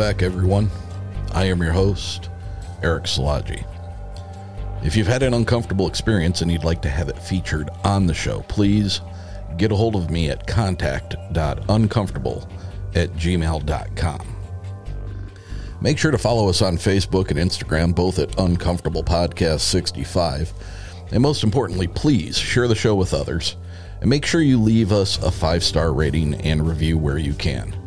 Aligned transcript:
Back, 0.00 0.22
everyone. 0.22 0.70
I 1.34 1.44
am 1.44 1.60
your 1.60 1.72
host, 1.72 2.30
Eric 2.82 3.04
Salaji. 3.04 3.66
If 4.82 4.96
you've 4.96 5.06
had 5.06 5.22
an 5.22 5.34
uncomfortable 5.34 5.86
experience 5.86 6.40
and 6.40 6.50
you'd 6.50 6.64
like 6.64 6.80
to 6.82 6.88
have 6.88 7.10
it 7.10 7.18
featured 7.18 7.68
on 7.84 8.06
the 8.06 8.14
show, 8.14 8.40
please 8.48 9.02
get 9.58 9.72
a 9.72 9.76
hold 9.76 9.96
of 9.96 10.10
me 10.10 10.30
at 10.30 10.46
contact.uncomfortable 10.46 12.48
at 12.94 13.12
gmail.com. 13.12 14.36
Make 15.82 15.98
sure 15.98 16.12
to 16.12 16.16
follow 16.16 16.48
us 16.48 16.62
on 16.62 16.78
Facebook 16.78 17.30
and 17.30 17.38
Instagram, 17.38 17.94
both 17.94 18.18
at 18.18 18.40
Uncomfortable 18.40 19.04
Podcast 19.04 19.60
65. 19.60 20.54
And 21.12 21.22
most 21.22 21.44
importantly, 21.44 21.88
please 21.88 22.38
share 22.38 22.68
the 22.68 22.74
show 22.74 22.94
with 22.94 23.12
others 23.12 23.56
and 24.00 24.08
make 24.08 24.24
sure 24.24 24.40
you 24.40 24.58
leave 24.58 24.92
us 24.92 25.22
a 25.22 25.30
five 25.30 25.62
star 25.62 25.92
rating 25.92 26.36
and 26.36 26.66
review 26.66 26.96
where 26.96 27.18
you 27.18 27.34
can. 27.34 27.79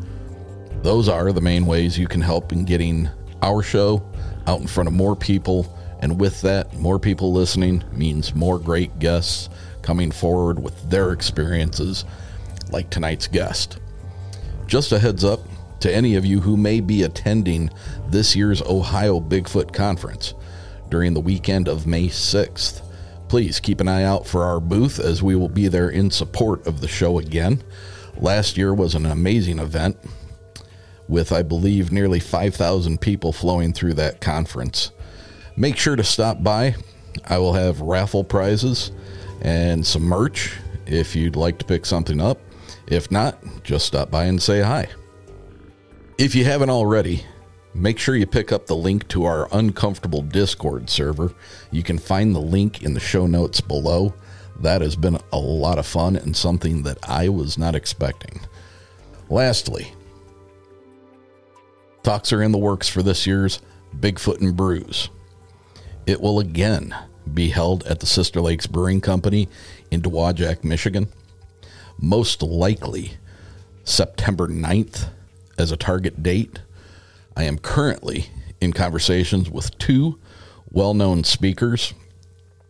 Those 0.83 1.07
are 1.07 1.31
the 1.31 1.39
main 1.39 1.65
ways 1.65 1.97
you 1.97 2.07
can 2.07 2.19
help 2.19 2.51
in 2.51 2.65
getting 2.65 3.09
our 3.41 3.63
show 3.63 4.03
out 4.47 4.59
in 4.59 4.67
front 4.67 4.87
of 4.87 4.93
more 4.93 5.15
people. 5.15 5.79
And 6.01 6.19
with 6.19 6.41
that, 6.41 6.73
more 6.73 6.99
people 6.99 7.31
listening 7.31 7.85
means 7.93 8.35
more 8.35 8.59
great 8.59 8.99
guests 8.99 9.47
coming 9.81 10.11
forward 10.11 10.61
with 10.61 10.89
their 10.89 11.13
experiences, 11.13 12.03
like 12.69 12.89
tonight's 12.89 13.27
guest. 13.27 13.79
Just 14.67 14.91
a 14.91 14.99
heads 14.99 15.23
up 15.23 15.39
to 15.79 15.93
any 15.93 16.15
of 16.15 16.25
you 16.25 16.41
who 16.41 16.57
may 16.57 16.81
be 16.81 17.03
attending 17.03 17.69
this 18.09 18.35
year's 18.35 18.61
Ohio 18.61 19.21
Bigfoot 19.21 19.73
Conference 19.73 20.33
during 20.89 21.13
the 21.13 21.21
weekend 21.21 21.69
of 21.69 21.87
May 21.87 22.07
6th. 22.07 22.81
Please 23.29 23.61
keep 23.61 23.79
an 23.79 23.87
eye 23.87 24.03
out 24.03 24.27
for 24.27 24.43
our 24.43 24.59
booth 24.59 24.99
as 24.99 25.23
we 25.23 25.37
will 25.37 25.47
be 25.47 25.69
there 25.69 25.89
in 25.89 26.11
support 26.11 26.67
of 26.67 26.81
the 26.81 26.89
show 26.89 27.19
again. 27.19 27.63
Last 28.17 28.57
year 28.57 28.73
was 28.73 28.95
an 28.95 29.05
amazing 29.05 29.59
event 29.59 29.95
with, 31.07 31.31
I 31.31 31.43
believe, 31.43 31.91
nearly 31.91 32.19
5,000 32.19 32.99
people 33.01 33.33
flowing 33.33 33.73
through 33.73 33.95
that 33.95 34.21
conference. 34.21 34.91
Make 35.55 35.77
sure 35.77 35.95
to 35.95 36.03
stop 36.03 36.43
by. 36.43 36.75
I 37.25 37.37
will 37.37 37.53
have 37.53 37.81
raffle 37.81 38.23
prizes 38.23 38.91
and 39.41 39.85
some 39.85 40.03
merch 40.03 40.57
if 40.85 41.15
you'd 41.15 41.35
like 41.35 41.59
to 41.59 41.65
pick 41.65 41.85
something 41.85 42.19
up. 42.19 42.39
If 42.87 43.11
not, 43.11 43.37
just 43.63 43.85
stop 43.85 44.09
by 44.09 44.25
and 44.25 44.41
say 44.41 44.61
hi. 44.61 44.87
If 46.17 46.35
you 46.35 46.45
haven't 46.45 46.69
already, 46.69 47.25
make 47.73 47.99
sure 47.99 48.15
you 48.15 48.25
pick 48.25 48.51
up 48.51 48.65
the 48.65 48.75
link 48.75 49.07
to 49.09 49.25
our 49.25 49.47
Uncomfortable 49.51 50.21
Discord 50.21 50.89
server. 50.89 51.33
You 51.71 51.83
can 51.83 51.97
find 51.97 52.35
the 52.35 52.39
link 52.39 52.83
in 52.83 52.93
the 52.93 52.99
show 52.99 53.27
notes 53.27 53.61
below. 53.61 54.13
That 54.59 54.81
has 54.81 54.95
been 54.95 55.17
a 55.31 55.37
lot 55.37 55.79
of 55.79 55.85
fun 55.85 56.15
and 56.15 56.35
something 56.35 56.83
that 56.83 56.97
I 57.09 57.29
was 57.29 57.57
not 57.57 57.75
expecting. 57.75 58.41
Lastly, 59.29 59.93
talks 62.03 62.33
are 62.33 62.41
in 62.41 62.51
the 62.51 62.57
works 62.57 62.89
for 62.89 63.01
this 63.01 63.25
year's 63.25 63.59
Bigfoot 63.97 64.41
and 64.41 64.55
Brews. 64.55 65.09
It 66.05 66.19
will 66.19 66.39
again 66.39 66.93
be 67.33 67.49
held 67.49 67.87
at 67.87 68.01
the 68.01 68.05
Sister 68.05 68.41
Lakes 68.41 68.67
Brewing 68.67 68.99
Company 68.99 69.47
in 69.89 70.01
Dowagiac, 70.01 70.63
Michigan. 70.63 71.07
Most 71.97 72.43
likely 72.43 73.13
September 73.85 74.47
9th 74.47 75.09
as 75.57 75.71
a 75.71 75.77
target 75.77 76.21
date. 76.21 76.59
I 77.37 77.43
am 77.43 77.57
currently 77.57 78.27
in 78.59 78.73
conversations 78.73 79.49
with 79.49 79.77
two 79.77 80.19
well 80.69 80.93
known 80.93 81.23
speakers, 81.23 81.93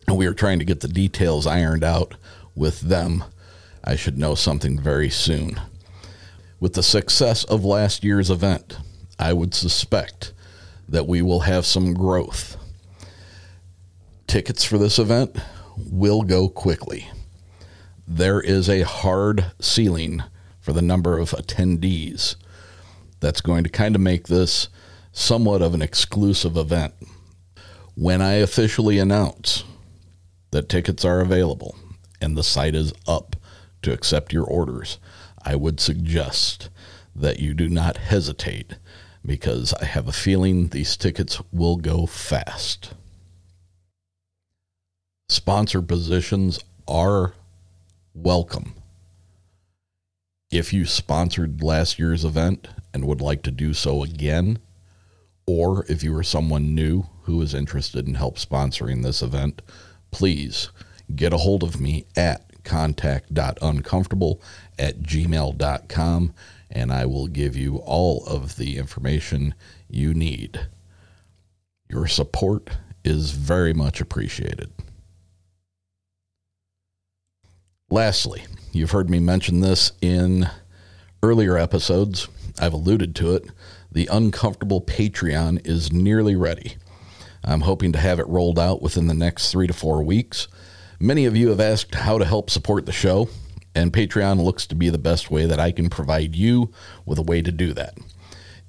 and 0.08 0.18
we 0.18 0.28
are 0.28 0.34
trying 0.34 0.60
to 0.60 0.66
get 0.66 0.82
the 0.82 0.88
details 0.88 1.48
ironed 1.48 1.84
out 1.84 2.16
with 2.56 2.82
them. 2.82 3.24
I 3.84 3.96
should 3.96 4.18
know 4.18 4.36
something 4.36 4.80
very 4.80 5.10
soon. 5.10 5.60
With 6.60 6.74
the 6.74 6.84
success 6.84 7.44
of 7.46 7.66
last 7.66 8.04
year's 8.04 8.30
event, 8.30 8.78
I 9.20 9.34
would 9.34 9.54
suspect 9.54 10.34
that 10.88 11.08
we 11.08 11.22
will 11.22 11.42
have 11.42 11.66
some 11.66 11.94
growth. 11.94 12.58
Tickets 14.28 14.64
for 14.64 14.78
this 14.78 15.00
event 15.00 15.38
will 15.78 16.24
go 16.24 16.50
quickly. 16.50 17.10
There 18.08 18.42
is 18.42 18.70
a 18.70 18.82
hard 18.82 19.52
ceiling 19.60 20.24
for 20.60 20.74
the 20.74 20.82
number 20.82 21.18
of 21.18 21.32
attendees 21.32 22.36
that's 23.20 23.42
going 23.42 23.64
to 23.64 23.70
kind 23.70 23.96
of 23.96 24.02
make 24.02 24.28
this 24.28 24.68
somewhat 25.12 25.62
of 25.62 25.74
an 25.74 25.82
exclusive 25.82 26.58
event. 26.58 26.94
When 27.96 28.22
I 28.22 28.34
officially 28.34 28.98
announce 28.98 29.64
that 30.52 30.70
tickets 30.70 31.06
are 31.06 31.22
available 31.22 31.76
and 32.20 32.36
the 32.36 32.44
site 32.44 32.76
is 32.76 32.94
up 33.08 33.36
to 33.84 33.94
accept 33.94 34.34
your 34.34 34.46
orders, 34.46 34.98
I 35.44 35.56
would 35.56 35.80
suggest 35.80 36.70
that 37.16 37.40
you 37.40 37.54
do 37.54 37.70
not 37.70 37.98
hesitate 37.98 38.76
because 39.26 39.74
I 39.82 39.86
have 39.86 40.08
a 40.08 40.14
feeling 40.14 40.68
these 40.68 40.98
tickets 40.98 41.42
will 41.52 41.78
go 41.78 42.06
fast. 42.06 42.94
Sponsor 45.30 45.82
positions 45.82 46.60
are 46.88 47.34
welcome. 48.14 48.74
If 50.52 50.74
you 50.74 50.86
sponsored 50.86 51.64
last 51.64 51.98
year's 51.98 52.26
event 52.26 52.68
and 52.94 53.06
would 53.06 53.22
like 53.22 53.42
to 53.44 53.52
do 53.52 53.74
so 53.74 54.04
again, 54.04 54.60
or 55.48 55.86
if 55.90 56.04
you 56.04 56.16
are 56.16 56.24
someone 56.24 56.76
new 56.76 57.06
who 57.24 57.42
is 57.42 57.54
interested 57.54 58.08
in 58.08 58.14
help 58.14 58.38
sponsoring 58.38 59.04
this 59.04 59.22
event, 59.22 59.62
please 60.12 60.70
get 61.16 61.34
a 61.34 61.38
hold 61.38 61.64
of 61.64 61.82
me 61.82 62.06
at 62.16 62.64
contact.uncomfortable 62.64 64.42
at 64.78 65.00
gmail.com 65.00 66.34
and 66.74 66.92
I 66.92 67.06
will 67.06 67.28
give 67.28 67.56
you 67.56 67.78
all 67.78 68.26
of 68.26 68.58
the 68.58 68.78
information 68.78 69.54
you 69.88 70.14
need. 70.14 70.68
Your 71.88 72.08
support 72.08 72.72
is 73.06 73.32
very 73.32 73.74
much 73.74 74.02
appreciated. 74.02 74.72
Lastly, 77.92 78.46
you've 78.72 78.92
heard 78.92 79.10
me 79.10 79.20
mention 79.20 79.60
this 79.60 79.92
in 80.02 80.50
earlier 81.22 81.58
episodes, 81.58 82.28
I've 82.60 82.74
alluded 82.74 83.16
to 83.18 83.36
it. 83.36 83.46
The 83.92 84.08
Uncomfortable 84.12 84.82
Patreon 84.82 85.66
is 85.66 85.94
nearly 85.94 86.36
ready. 86.36 86.78
I'm 87.44 87.62
hoping 87.62 87.92
to 87.94 88.00
have 88.00 88.20
it 88.20 88.28
rolled 88.28 88.58
out 88.58 88.82
within 88.82 89.06
the 89.06 89.14
next 89.14 89.52
three 89.52 89.68
to 89.68 89.74
four 89.74 90.02
weeks. 90.02 90.48
Many 91.00 91.26
of 91.26 91.38
you 91.38 91.50
have 91.50 91.60
asked 91.60 91.94
how 91.94 92.18
to 92.18 92.26
help 92.26 92.50
support 92.50 92.86
the 92.88 92.92
show, 92.92 93.30
and 93.76 93.92
Patreon 93.92 94.44
looks 94.44 94.66
to 94.68 94.76
be 94.76 94.90
the 94.90 94.98
best 94.98 95.32
way 95.32 95.46
that 95.46 95.60
I 95.60 95.72
can 95.72 95.90
provide 95.90 96.36
you 96.36 96.72
with 97.06 97.18
a 97.18 97.24
way 97.24 97.42
to 97.42 97.52
do 97.52 97.74
that. 97.74 97.98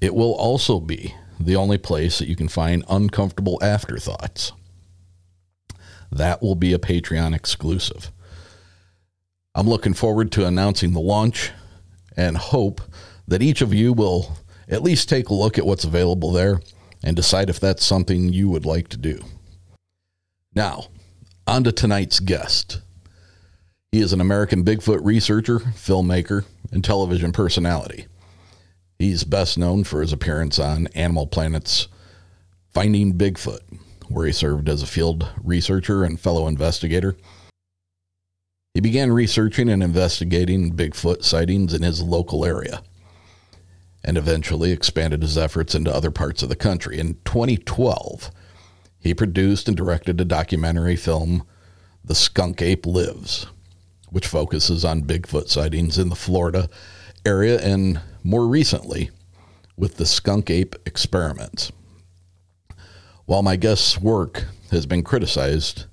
It 0.01 0.15
will 0.15 0.35
also 0.35 0.81
be 0.81 1.15
the 1.39 1.57
only 1.57 1.79
place 1.79 2.19
that 2.19 2.29
you 2.29 2.37
can 2.37 2.49
find 2.49 2.85
uncomfortable 2.89 3.59
afterthoughts. 3.63 4.53
That 6.11 6.43
will 6.43 6.55
be 6.55 6.73
a 6.73 6.79
Patreon 6.79 7.35
exclusive. 7.35 8.11
I'm 9.55 9.69
looking 9.69 9.95
forward 9.95 10.33
to 10.33 10.47
announcing 10.47 10.93
the 10.93 11.01
launch 11.01 11.53
and 12.17 12.37
hope 12.37 12.81
that 13.27 13.43
each 13.43 13.63
of 13.63 13.75
you 13.75 13.93
will 13.93 14.37
at 14.69 14.83
least 14.83 15.09
take 15.09 15.29
a 15.29 15.35
look 15.35 15.59
at 15.59 15.67
what's 15.67 15.85
available 15.85 16.33
there 16.33 16.61
and 17.03 17.17
decide 17.17 17.51
if 17.51 17.61
that's 17.61 17.85
something 17.85 18.33
you 18.33 18.49
would 18.49 18.65
like 18.65 18.89
to 18.89 18.97
do. 18.97 19.21
Now, 20.55 20.87
on 21.47 21.65
to 21.65 21.73
tonight's 21.73 22.21
guest. 22.21 22.81
He 23.95 24.01
is 24.01 24.13
an 24.13 24.21
American 24.21 24.65
Bigfoot 24.65 25.05
researcher, 25.05 25.61
filmmaker, 25.61 26.45
and 26.73 26.83
television 26.83 27.31
personality. 27.31 28.09
He's 28.99 29.23
best 29.23 29.57
known 29.57 29.85
for 29.85 30.01
his 30.01 30.13
appearance 30.13 30.59
on 30.59 30.89
Animal 30.97 31.29
Planet's 31.29 31.87
Finding 32.73 33.13
Bigfoot, 33.17 33.61
where 34.09 34.27
he 34.27 34.33
served 34.33 34.69
as 34.69 34.83
a 34.83 34.89
field 34.89 35.31
researcher 35.41 36.03
and 36.03 36.19
fellow 36.19 36.49
investigator. 36.49 37.17
He 38.73 38.81
began 38.81 39.13
researching 39.13 39.69
and 39.69 39.81
investigating 39.81 40.75
Bigfoot 40.75 41.23
sightings 41.23 41.73
in 41.73 41.83
his 41.83 42.03
local 42.03 42.45
area 42.45 42.83
and 44.03 44.19
eventually 44.19 44.73
expanded 44.73 45.23
his 45.23 45.39
efforts 45.39 45.73
into 45.73 45.95
other 45.95 46.11
parts 46.11 46.43
of 46.43 46.49
the 46.49 46.57
country. 46.57 46.99
In 46.99 47.15
2012, 47.25 48.33
he 48.99 49.15
produced 49.15 49.69
and 49.69 49.77
directed 49.77 50.21
a 50.21 50.25
documentary 50.25 50.97
film, 50.97 51.47
The 52.05 52.17
Skunk 52.17 52.61
Ape 52.61 52.87
Lives, 52.87 53.47
which 54.15 54.29
focuses 54.29 54.85
on 54.85 55.03
Bigfoot 55.03 55.49
sightings 55.49 55.99
in 55.99 56.09
the 56.09 56.15
Florida 56.15 56.69
area 57.27 57.61
and 57.61 58.01
more 58.23 58.47
recently 58.47 59.11
with 59.77 59.97
the 59.97 60.07
skunk 60.07 60.51
ape 60.51 60.77
experiments. 60.87 61.73
While 63.25 63.43
my 63.43 63.57
guest's 63.57 64.01
work 64.01 64.45
has 64.71 64.87
been 64.87 65.03
criticized 65.03 65.87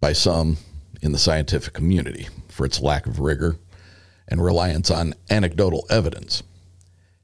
by 0.00 0.14
some 0.14 0.56
in 1.00 1.12
the 1.12 1.18
scientific 1.18 1.74
community 1.74 2.26
for 2.48 2.66
its 2.66 2.80
lack 2.80 3.06
of 3.06 3.20
rigor 3.20 3.56
and 4.26 4.42
reliance 4.42 4.90
on 4.90 5.14
anecdotal 5.30 5.86
evidence, 5.88 6.42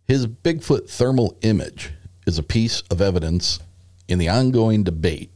his 0.07 0.29
Bigfoot 0.29 0.89
thermal 0.89 1.37
image 1.43 1.91
is 2.25 2.39
a 2.39 2.45
piece 2.45 2.83
of 2.83 3.01
evidence 3.01 3.59
in 4.07 4.21
the 4.21 4.29
ongoing 4.29 4.85
debate 4.85 5.33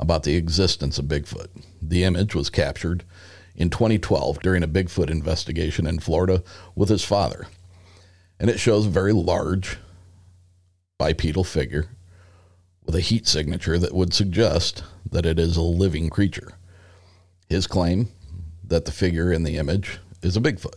about 0.00 0.22
the 0.22 0.36
existence 0.36 0.98
of 0.98 1.04
Bigfoot. 1.04 1.48
The 1.82 2.02
image 2.04 2.34
was 2.34 2.48
captured 2.48 3.04
in 3.56 3.70
2012 3.70 4.40
during 4.40 4.62
a 4.62 4.68
Bigfoot 4.68 5.10
investigation 5.10 5.86
in 5.86 5.98
Florida 5.98 6.42
with 6.74 6.88
his 6.88 7.04
father. 7.04 7.46
And 8.38 8.50
it 8.50 8.60
shows 8.60 8.86
a 8.86 8.90
very 8.90 9.12
large 9.12 9.78
bipedal 10.98 11.44
figure 11.44 11.88
with 12.84 12.94
a 12.94 13.00
heat 13.00 13.26
signature 13.26 13.78
that 13.78 13.94
would 13.94 14.14
suggest 14.14 14.84
that 15.10 15.26
it 15.26 15.38
is 15.38 15.56
a 15.56 15.62
living 15.62 16.10
creature. 16.10 16.52
His 17.48 17.66
claim 17.66 18.08
that 18.62 18.84
the 18.84 18.92
figure 18.92 19.32
in 19.32 19.42
the 19.42 19.56
image 19.56 19.98
is 20.22 20.36
a 20.36 20.40
Bigfoot 20.40 20.74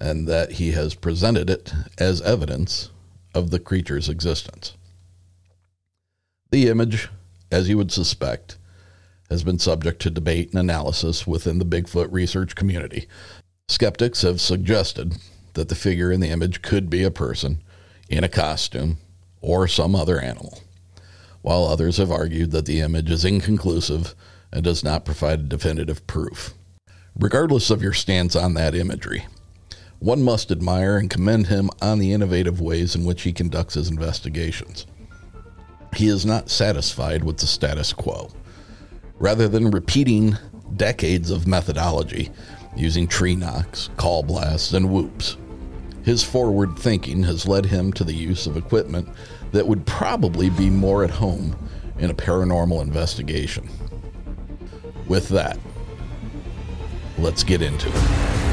and 0.00 0.26
that 0.26 0.52
he 0.52 0.72
has 0.72 0.94
presented 0.94 1.48
it 1.48 1.72
as 1.98 2.20
evidence 2.22 2.90
of 3.34 3.50
the 3.50 3.60
creature's 3.60 4.08
existence. 4.08 4.76
The 6.50 6.68
image, 6.68 7.08
as 7.50 7.68
you 7.68 7.76
would 7.76 7.92
suspect, 7.92 8.58
has 9.32 9.42
been 9.42 9.58
subject 9.58 10.00
to 10.02 10.10
debate 10.10 10.50
and 10.50 10.60
analysis 10.60 11.26
within 11.26 11.58
the 11.58 11.64
Bigfoot 11.64 12.12
research 12.12 12.54
community. 12.54 13.08
Skeptics 13.68 14.22
have 14.22 14.40
suggested 14.40 15.16
that 15.54 15.68
the 15.68 15.74
figure 15.74 16.12
in 16.12 16.20
the 16.20 16.28
image 16.28 16.62
could 16.62 16.88
be 16.88 17.02
a 17.02 17.10
person 17.10 17.62
in 18.08 18.22
a 18.22 18.28
costume 18.28 18.98
or 19.40 19.66
some 19.66 19.94
other 19.94 20.20
animal, 20.20 20.60
while 21.40 21.64
others 21.64 21.96
have 21.96 22.10
argued 22.10 22.50
that 22.52 22.66
the 22.66 22.80
image 22.80 23.10
is 23.10 23.24
inconclusive 23.24 24.14
and 24.52 24.62
does 24.62 24.84
not 24.84 25.04
provide 25.04 25.48
definitive 25.48 26.06
proof. 26.06 26.54
Regardless 27.18 27.70
of 27.70 27.82
your 27.82 27.92
stance 27.92 28.36
on 28.36 28.54
that 28.54 28.74
imagery, 28.74 29.26
one 29.98 30.22
must 30.22 30.50
admire 30.50 30.96
and 30.96 31.08
commend 31.08 31.46
him 31.46 31.70
on 31.80 31.98
the 31.98 32.12
innovative 32.12 32.60
ways 32.60 32.94
in 32.94 33.04
which 33.04 33.22
he 33.22 33.32
conducts 33.32 33.74
his 33.74 33.88
investigations. 33.88 34.86
He 35.94 36.08
is 36.08 36.26
not 36.26 36.50
satisfied 36.50 37.22
with 37.22 37.38
the 37.38 37.46
status 37.46 37.92
quo. 37.92 38.30
Rather 39.22 39.46
than 39.46 39.70
repeating 39.70 40.36
decades 40.74 41.30
of 41.30 41.46
methodology 41.46 42.28
using 42.74 43.06
tree 43.06 43.36
knocks, 43.36 43.88
call 43.96 44.24
blasts, 44.24 44.72
and 44.72 44.90
whoops, 44.90 45.36
his 46.02 46.24
forward 46.24 46.76
thinking 46.76 47.22
has 47.22 47.46
led 47.46 47.64
him 47.64 47.92
to 47.92 48.02
the 48.02 48.12
use 48.12 48.48
of 48.48 48.56
equipment 48.56 49.08
that 49.52 49.68
would 49.68 49.86
probably 49.86 50.50
be 50.50 50.68
more 50.68 51.04
at 51.04 51.10
home 51.10 51.56
in 52.00 52.10
a 52.10 52.14
paranormal 52.14 52.82
investigation. 52.82 53.68
With 55.06 55.28
that, 55.28 55.56
let's 57.16 57.44
get 57.44 57.62
into 57.62 57.90
it. 57.90 58.51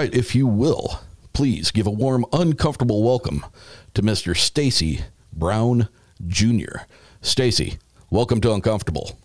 Right, 0.00 0.14
if 0.14 0.34
you 0.34 0.46
will, 0.46 0.98
please 1.34 1.70
give 1.70 1.86
a 1.86 1.90
warm, 1.90 2.24
uncomfortable 2.32 3.02
welcome 3.02 3.44
to 3.92 4.00
Mr. 4.00 4.34
Stacy 4.34 5.00
Brown 5.30 5.90
Jr. 6.26 6.84
Stacy, 7.20 7.76
welcome 8.08 8.40
to 8.40 8.50
Uncomfortable. 8.50 9.18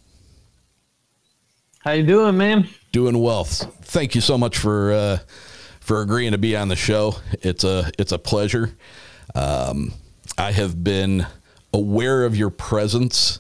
How 1.80 1.92
you 1.92 2.06
doing, 2.06 2.36
man? 2.36 2.68
Doing 2.92 3.22
well. 3.22 3.45
Thank 3.45 4.16
you 4.16 4.22
so 4.22 4.38
much 4.38 4.57
for 4.57 4.92
uh, 4.92 5.19
for 5.80 6.02
agreeing 6.02 6.33
to 6.33 6.38
be 6.38 6.57
on 6.57 6.68
the 6.68 6.76
show. 6.76 7.16
It's 7.42 7.64
a 7.64 7.90
it's 7.97 8.11
a 8.11 8.19
pleasure. 8.19 8.76
Um, 9.33 9.94
I 10.38 10.52
have 10.52 10.83
been 10.83 11.26
aware 11.73 12.26
of 12.26 12.35
your 12.35 12.49
presence 12.49 13.40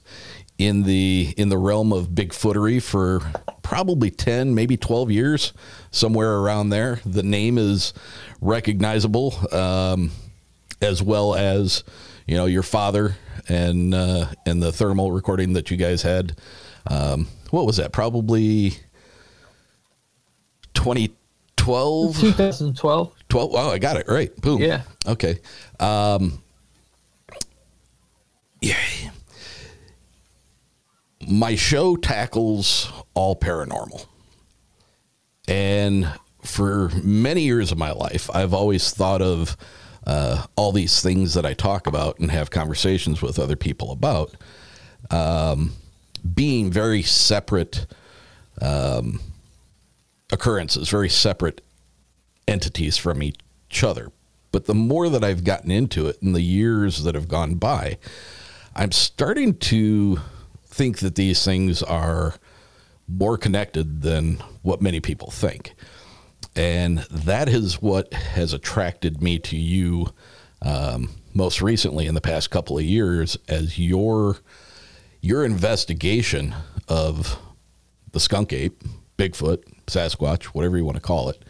in 0.57 0.83
the 0.83 1.33
in 1.37 1.49
the 1.49 1.57
realm 1.57 1.91
of 1.91 2.09
Bigfootery 2.09 2.81
for 2.81 3.21
probably 3.65 4.11
10, 4.11 4.53
maybe 4.53 4.77
12 4.77 5.11
years, 5.11 5.53
somewhere 5.91 6.37
around 6.37 6.69
there. 6.69 7.01
The 7.05 7.23
name 7.23 7.57
is 7.57 7.93
recognizable, 8.39 9.33
um, 9.53 10.11
as 10.81 11.01
well 11.01 11.33
as, 11.33 11.83
you 12.27 12.37
know, 12.37 12.45
your 12.45 12.61
father 12.61 13.15
and, 13.49 13.93
uh, 13.93 14.27
and 14.45 14.61
the 14.61 14.71
thermal 14.71 15.11
recording 15.11 15.53
that 15.53 15.71
you 15.71 15.77
guys 15.77 16.03
had. 16.03 16.37
Um, 16.87 17.27
what 17.49 17.65
was 17.65 17.77
that? 17.77 17.91
Probably 17.91 18.73
2012? 20.75 22.19
2012. 22.19 23.13
12. 23.29 23.51
Wow, 23.51 23.69
I 23.71 23.79
got 23.79 23.97
it 23.97 24.07
right. 24.07 24.35
Boom. 24.41 24.61
Yeah. 24.61 24.83
Okay. 25.07 25.39
Um, 25.79 26.43
yeah 28.61 28.77
my 31.27 31.55
show 31.55 31.95
tackles 31.95 32.91
all 33.13 33.35
paranormal. 33.35 34.05
And 35.47 36.11
for 36.43 36.89
many 37.03 37.41
years 37.41 37.71
of 37.71 37.77
my 37.77 37.91
life, 37.91 38.29
I've 38.33 38.53
always 38.53 38.91
thought 38.91 39.21
of 39.21 39.57
uh, 40.05 40.45
all 40.55 40.71
these 40.71 41.01
things 41.01 41.33
that 41.33 41.45
I 41.45 41.53
talk 41.53 41.87
about 41.87 42.19
and 42.19 42.31
have 42.31 42.51
conversations 42.51 43.21
with 43.21 43.39
other 43.39 43.55
people 43.55 43.91
about 43.91 44.35
um, 45.09 45.73
being 46.33 46.71
very 46.71 47.01
separate 47.01 47.87
um, 48.61 49.19
occurrences, 50.31 50.89
very 50.89 51.09
separate 51.09 51.61
entities 52.47 52.97
from 52.97 53.23
each 53.23 53.83
other. 53.83 54.11
But 54.51 54.65
the 54.65 54.75
more 54.75 55.09
that 55.09 55.23
I've 55.23 55.43
gotten 55.43 55.71
into 55.71 56.07
it 56.07 56.17
in 56.21 56.33
the 56.33 56.41
years 56.41 57.03
that 57.03 57.15
have 57.15 57.27
gone 57.27 57.55
by, 57.55 57.97
I'm 58.75 58.91
starting 58.91 59.57
to 59.57 60.19
think 60.75 60.99
that 60.99 61.15
these 61.15 61.45
things 61.45 61.81
are 61.81 62.35
more 63.07 63.37
connected 63.37 64.01
than 64.01 64.35
what 64.61 64.81
many 64.81 64.99
people 64.99 65.31
think. 65.31 65.73
And 66.53 66.99
that 67.09 67.47
is 67.47 67.81
what 67.81 68.13
has 68.13 68.51
attracted 68.51 69.21
me 69.21 69.39
to 69.39 69.55
you 69.55 70.07
um, 70.61 71.11
most 71.33 71.61
recently 71.61 72.07
in 72.07 72.13
the 72.13 72.19
past 72.19 72.49
couple 72.51 72.77
of 72.77 72.83
years 72.83 73.37
as 73.47 73.79
your 73.79 74.37
your 75.21 75.45
investigation 75.45 76.53
of 76.87 77.39
the 78.11 78.19
skunk 78.19 78.51
ape, 78.51 78.83
Bigfoot, 79.17 79.63
Sasquatch, 79.87 80.43
whatever 80.45 80.77
you 80.77 80.85
want 80.85 80.97
to 80.97 81.01
call 81.01 81.29
it, 81.29 81.43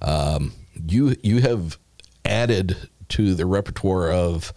um, 0.00 0.52
you 0.86 1.16
you 1.24 1.40
have 1.40 1.78
added 2.24 2.76
to 3.08 3.34
the 3.34 3.44
repertoire 3.44 4.12
of 4.12 4.52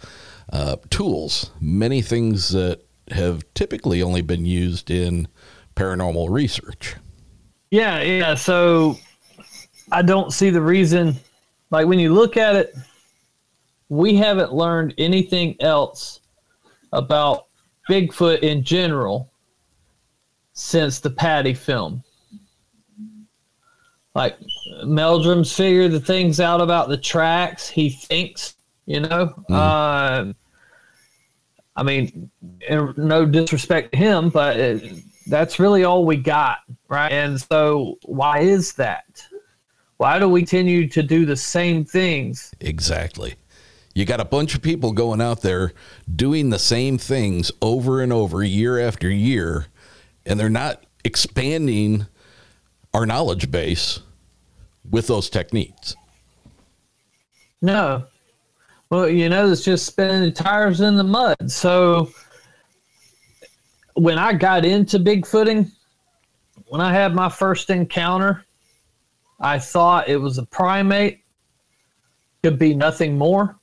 uh, 0.53 0.75
tools 0.91 1.49
many 1.59 2.03
things 2.03 2.49
that 2.49 2.81
have 3.11 3.43
typically 3.53 4.01
only 4.01 4.21
been 4.21 4.45
used 4.45 4.91
in 4.91 5.27
paranormal 5.75 6.29
research. 6.29 6.95
Yeah, 7.69 8.01
yeah. 8.01 8.35
So 8.35 8.97
I 9.91 10.01
don't 10.01 10.31
see 10.31 10.49
the 10.49 10.61
reason. 10.61 11.15
Like 11.69 11.87
when 11.87 11.99
you 11.99 12.13
look 12.13 12.37
at 12.37 12.55
it, 12.55 12.75
we 13.89 14.15
haven't 14.15 14.53
learned 14.53 14.93
anything 14.97 15.55
else 15.61 16.21
about 16.93 17.47
Bigfoot 17.89 18.39
in 18.39 18.63
general 18.63 19.31
since 20.53 20.99
the 20.99 21.09
Patty 21.09 21.53
film. 21.53 22.03
Like 24.13 24.37
Meldrum's 24.83 25.53
figured 25.53 25.91
the 25.91 25.99
things 25.99 26.39
out 26.39 26.61
about 26.61 26.89
the 26.89 26.97
tracks. 26.97 27.69
He 27.69 27.89
thinks, 27.89 28.55
you 28.85 28.99
know. 28.99 29.33
Uh, 29.49 30.33
I 31.75 31.83
mean, 31.83 32.29
no 32.97 33.25
disrespect 33.25 33.93
to 33.93 33.97
him, 33.97 34.29
but 34.29 34.57
it, 34.57 35.03
that's 35.27 35.59
really 35.59 35.83
all 35.83 36.05
we 36.05 36.17
got, 36.17 36.59
right? 36.89 37.11
And 37.11 37.39
so, 37.39 37.97
why 38.03 38.39
is 38.39 38.73
that? 38.73 39.23
Why 39.97 40.19
do 40.19 40.27
we 40.27 40.41
continue 40.41 40.87
to 40.89 41.03
do 41.03 41.25
the 41.25 41.35
same 41.35 41.85
things? 41.85 42.53
Exactly. 42.59 43.35
You 43.93 44.05
got 44.05 44.19
a 44.19 44.25
bunch 44.25 44.55
of 44.55 44.61
people 44.61 44.93
going 44.93 45.21
out 45.21 45.41
there 45.41 45.73
doing 46.15 46.49
the 46.49 46.59
same 46.59 46.97
things 46.97 47.51
over 47.61 48.01
and 48.01 48.11
over, 48.11 48.43
year 48.43 48.79
after 48.79 49.09
year, 49.09 49.67
and 50.25 50.39
they're 50.39 50.49
not 50.49 50.83
expanding 51.03 52.07
our 52.93 53.05
knowledge 53.05 53.51
base 53.51 53.99
with 54.89 55.07
those 55.07 55.29
techniques. 55.29 55.95
No. 57.61 58.05
Well, 58.91 59.07
you 59.07 59.29
know, 59.29 59.49
it's 59.49 59.63
just 59.63 59.85
spinning 59.85 60.33
tires 60.33 60.81
in 60.81 60.97
the 60.97 61.03
mud. 61.05 61.49
So 61.49 62.11
when 63.93 64.17
I 64.17 64.33
got 64.33 64.65
into 64.65 64.99
Bigfooting, 64.99 65.71
when 66.67 66.81
I 66.81 66.91
had 66.91 67.15
my 67.15 67.29
first 67.29 67.69
encounter, 67.69 68.43
I 69.39 69.59
thought 69.59 70.09
it 70.09 70.17
was 70.17 70.37
a 70.39 70.45
primate, 70.45 71.21
could 72.43 72.59
be 72.59 72.75
nothing 72.75 73.17
more. 73.17 73.57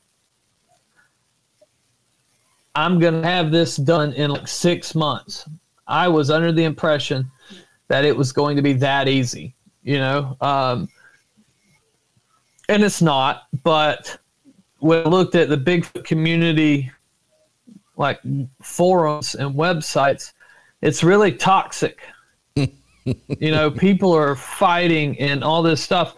I'm 2.75 2.99
going 2.99 3.21
to 3.21 3.29
have 3.29 3.51
this 3.51 3.77
done 3.77 4.15
in 4.15 4.31
like 4.31 4.49
six 4.49 4.95
months. 4.95 5.47
I 5.87 6.09
was 6.09 6.31
under 6.31 6.53
the 6.53 6.65
impression 6.65 7.31
that 7.89 8.07
it 8.07 8.17
was 8.17 8.33
going 8.33 8.57
to 8.57 8.63
be 8.63 8.73
that 8.75 9.09
easy, 9.09 9.55
you 9.83 9.99
know. 9.99 10.39
Um, 10.41 10.89
and 12.71 12.83
it's 12.83 13.03
not. 13.03 13.43
But 13.63 14.19
when 14.79 15.07
I 15.07 15.09
looked 15.09 15.35
at 15.35 15.49
the 15.49 15.57
Bigfoot 15.57 16.05
community, 16.05 16.91
like 17.97 18.21
forums 18.63 19.35
and 19.35 19.55
websites, 19.55 20.33
it's 20.83 21.03
really 21.03 21.33
toxic. 21.33 22.01
you 22.55 22.71
know, 23.41 23.71
people 23.71 24.13
are 24.13 24.37
fighting 24.37 25.19
and 25.19 25.43
all 25.43 25.63
this 25.63 25.83
stuff, 25.83 26.15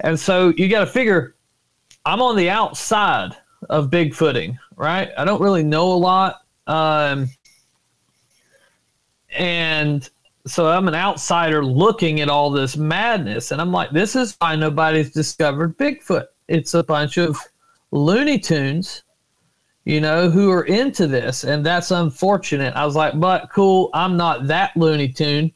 and 0.00 0.18
so 0.18 0.52
you 0.56 0.68
got 0.68 0.80
to 0.80 0.86
figure. 0.86 1.36
I'm 2.06 2.22
on 2.22 2.34
the 2.36 2.48
outside 2.48 3.36
of 3.68 3.90
Bigfooting, 3.90 4.56
right? 4.76 5.10
I 5.18 5.24
don't 5.24 5.40
really 5.40 5.62
know 5.62 5.92
a 5.92 5.94
lot, 5.94 6.36
um, 6.66 7.28
and 9.36 10.08
so 10.46 10.66
I'm 10.68 10.88
an 10.88 10.94
outsider 10.94 11.64
looking 11.64 12.20
at 12.20 12.28
all 12.28 12.50
this 12.50 12.76
madness, 12.76 13.52
and 13.52 13.60
I'm 13.60 13.70
like, 13.70 13.90
this 13.90 14.16
is 14.16 14.34
why 14.38 14.56
nobody's 14.56 15.12
discovered 15.12 15.76
Bigfoot. 15.76 16.26
It's 16.48 16.74
a 16.74 16.82
bunch 16.82 17.18
of 17.18 17.38
Looney 17.90 18.38
Tunes, 18.38 19.02
you 19.84 20.00
know, 20.00 20.30
who 20.30 20.50
are 20.50 20.64
into 20.64 21.06
this, 21.06 21.44
and 21.44 21.64
that's 21.64 21.90
unfortunate. 21.90 22.74
I 22.74 22.84
was 22.84 22.96
like, 22.96 23.18
but 23.18 23.50
cool, 23.50 23.90
I'm 23.94 24.16
not 24.16 24.46
that 24.46 24.76
Looney 24.76 25.08
Tune. 25.08 25.52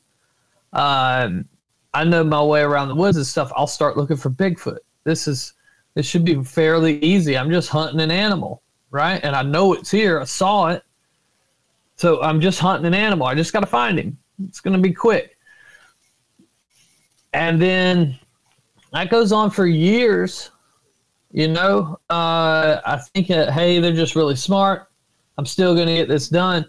Um, 0.72 1.44
I 1.92 2.02
know 2.04 2.24
my 2.24 2.42
way 2.42 2.62
around 2.62 2.88
the 2.88 2.94
woods 2.94 3.16
and 3.16 3.26
stuff. 3.26 3.52
I'll 3.54 3.68
start 3.68 3.96
looking 3.96 4.16
for 4.16 4.30
Bigfoot. 4.30 4.78
This 5.04 5.28
is 5.28 5.54
this 5.94 6.06
should 6.06 6.24
be 6.24 6.42
fairly 6.42 6.98
easy. 6.98 7.38
I'm 7.38 7.50
just 7.50 7.68
hunting 7.68 8.00
an 8.00 8.10
animal, 8.10 8.62
right? 8.90 9.20
And 9.22 9.36
I 9.36 9.42
know 9.42 9.72
it's 9.74 9.90
here. 9.90 10.20
I 10.20 10.24
saw 10.24 10.68
it. 10.68 10.82
So 11.96 12.20
I'm 12.20 12.40
just 12.40 12.58
hunting 12.58 12.86
an 12.86 12.94
animal. 12.94 13.28
I 13.28 13.36
just 13.36 13.52
got 13.52 13.60
to 13.60 13.66
find 13.66 13.98
him. 13.98 14.18
It's 14.48 14.60
going 14.60 14.76
to 14.76 14.82
be 14.82 14.92
quick. 14.92 15.38
And 17.32 17.62
then 17.62 18.18
that 18.92 19.10
goes 19.10 19.30
on 19.30 19.50
for 19.50 19.66
years. 19.66 20.50
You 21.34 21.48
know, 21.48 21.98
uh, 22.10 22.80
I 22.86 23.00
think, 23.12 23.26
that, 23.26 23.50
hey, 23.50 23.80
they're 23.80 23.92
just 23.92 24.14
really 24.14 24.36
smart. 24.36 24.86
I'm 25.36 25.44
still 25.44 25.74
going 25.74 25.88
to 25.88 25.94
get 25.94 26.06
this 26.06 26.28
done. 26.28 26.64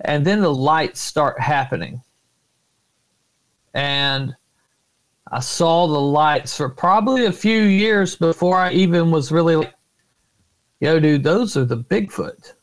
And 0.00 0.26
then 0.26 0.40
the 0.40 0.52
lights 0.52 1.00
start 1.00 1.38
happening. 1.38 2.00
And 3.74 4.34
I 5.30 5.40
saw 5.40 5.86
the 5.86 6.00
lights 6.00 6.56
for 6.56 6.70
probably 6.70 7.26
a 7.26 7.32
few 7.32 7.64
years 7.64 8.16
before 8.16 8.56
I 8.56 8.72
even 8.72 9.10
was 9.10 9.30
really 9.30 9.56
like, 9.56 9.74
yo, 10.80 10.98
dude, 10.98 11.22
those 11.22 11.58
are 11.58 11.66
the 11.66 11.76
Bigfoot. 11.76 12.54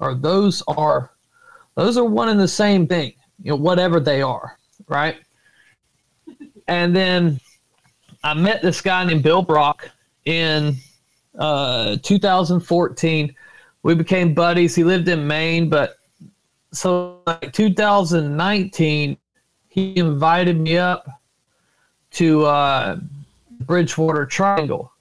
Or 0.00 0.14
those 0.14 0.62
are 0.68 1.10
those 1.74 1.98
are 1.98 2.04
one 2.04 2.30
and 2.30 2.40
the 2.40 2.48
same 2.48 2.86
thing 2.86 3.12
you 3.42 3.50
know, 3.50 3.56
whatever 3.56 4.00
they 4.00 4.22
are, 4.22 4.58
right? 4.88 5.16
And 6.66 6.96
then 6.96 7.40
I 8.24 8.32
met 8.32 8.62
this 8.62 8.80
guy 8.80 9.04
named 9.04 9.22
Bill 9.22 9.42
Brock 9.42 9.90
in 10.28 10.76
uh, 11.38 11.96
2014. 12.02 13.34
We 13.82 13.94
became 13.94 14.34
buddies. 14.34 14.74
He 14.74 14.84
lived 14.84 15.08
in 15.08 15.26
Maine, 15.26 15.70
but 15.70 15.96
so 16.72 17.20
like 17.26 17.52
2019, 17.54 19.16
he 19.68 19.96
invited 19.96 20.60
me 20.60 20.76
up 20.76 21.08
to 22.12 22.44
uh, 22.44 22.98
Bridgewater 23.60 24.26
Triangle. 24.26 24.92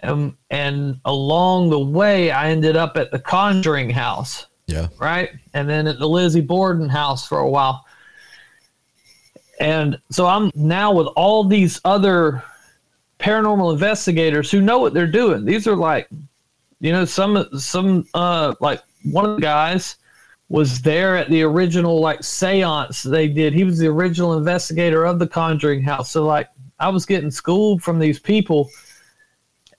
And, 0.00 0.34
and 0.50 0.98
along 1.04 1.70
the 1.70 1.78
way, 1.78 2.32
I 2.32 2.50
ended 2.50 2.76
up 2.76 2.96
at 2.96 3.12
the 3.12 3.18
Conjuring 3.20 3.90
House 3.90 4.46
Yeah. 4.66 4.88
right? 4.98 5.30
And 5.54 5.68
then 5.68 5.86
at 5.86 5.98
the 6.00 6.08
Lizzie 6.08 6.40
Borden 6.40 6.88
house 6.88 7.26
for 7.26 7.38
a 7.38 7.48
while. 7.48 7.84
And 9.60 9.98
so 10.10 10.26
I'm 10.26 10.50
now 10.54 10.92
with 10.92 11.08
all 11.08 11.44
these 11.44 11.80
other 11.84 12.42
paranormal 13.18 13.72
investigators 13.72 14.50
who 14.50 14.60
know 14.60 14.78
what 14.78 14.94
they're 14.94 15.06
doing. 15.06 15.44
These 15.44 15.66
are 15.66 15.76
like, 15.76 16.08
you 16.80 16.92
know, 16.92 17.04
some 17.04 17.48
some 17.58 18.06
uh 18.14 18.54
like 18.60 18.82
one 19.04 19.24
of 19.24 19.36
the 19.36 19.42
guys 19.42 19.96
was 20.48 20.80
there 20.80 21.16
at 21.16 21.28
the 21.28 21.42
original 21.42 22.00
like 22.00 22.22
seance 22.22 23.02
they 23.02 23.28
did. 23.28 23.52
He 23.52 23.64
was 23.64 23.78
the 23.78 23.88
original 23.88 24.36
investigator 24.38 25.04
of 25.04 25.18
the 25.18 25.26
Conjuring 25.26 25.82
House. 25.82 26.10
So 26.10 26.24
like 26.24 26.48
I 26.78 26.88
was 26.88 27.04
getting 27.04 27.30
schooled 27.30 27.82
from 27.82 27.98
these 27.98 28.18
people 28.18 28.70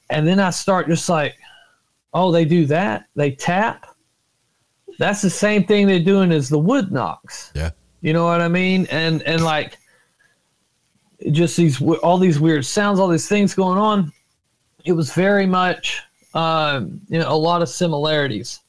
and 0.09 0.27
then 0.27 0.39
I 0.39 0.49
start 0.49 0.87
just 0.87 1.07
like, 1.07 1.35
oh, 2.13 2.31
they 2.31 2.45
do 2.45 2.65
that? 2.65 3.05
They 3.15 3.31
tap? 3.31 3.85
that's 4.99 5.21
the 5.21 5.29
same 5.29 5.63
thing 5.63 5.87
they're 5.87 5.99
doing 5.99 6.31
as 6.31 6.49
the 6.49 6.59
wood 6.59 6.91
knocks. 6.91 7.51
Yeah. 7.55 7.71
You 8.01 8.13
know 8.13 8.25
what 8.25 8.41
I 8.41 8.49
mean? 8.49 8.85
And 8.91 9.23
and 9.23 9.43
like 9.43 9.78
just 11.31 11.57
these 11.57 11.81
all 11.81 12.17
these 12.17 12.39
weird 12.39 12.65
sounds, 12.65 12.99
all 12.99 13.07
these 13.07 13.27
things 13.27 13.53
going 13.53 13.77
on. 13.77 14.11
It 14.85 14.93
was 14.93 15.13
very 15.13 15.45
much 15.45 16.01
um, 16.33 17.01
you 17.09 17.19
know 17.19 17.31
a 17.31 17.35
lot 17.35 17.61
of 17.61 17.69
similarities. 17.69 18.61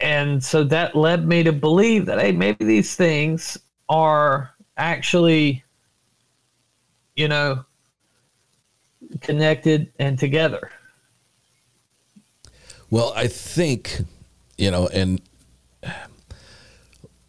And 0.00 0.42
so 0.42 0.64
that 0.64 0.96
led 0.96 1.28
me 1.28 1.44
to 1.44 1.52
believe 1.52 2.06
that 2.06 2.18
hey, 2.20 2.32
maybe 2.32 2.64
these 2.64 2.96
things 2.96 3.56
are 3.88 4.52
actually 4.76 5.62
you 7.16 7.28
know 7.28 7.64
connected 9.20 9.92
and 9.98 10.18
together. 10.18 10.70
Well, 12.92 13.12
I 13.16 13.26
think, 13.26 14.00
you 14.58 14.70
know, 14.70 14.86
and 14.88 15.22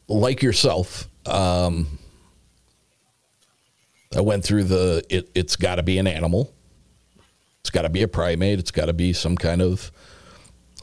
like 0.10 0.42
yourself, 0.42 1.08
um, 1.26 2.00
I 4.16 4.22
went 4.22 4.44
through 4.44 4.66
the, 4.66 5.04
it, 5.10 5.30
it's 5.34 5.56
got 5.56 5.76
to 5.76 5.84
be 5.84 5.98
an 5.98 6.08
animal. 6.08 6.54
It's 7.62 7.70
got 7.70 7.84
to 7.84 7.90
be 7.90 8.04
a 8.04 8.08
primate. 8.08 8.60
It's 8.60 8.72
got 8.72 8.86
to 8.86 8.94
be 8.94 9.14
some 9.14 9.38
kind 9.38 9.62
of 9.62 9.92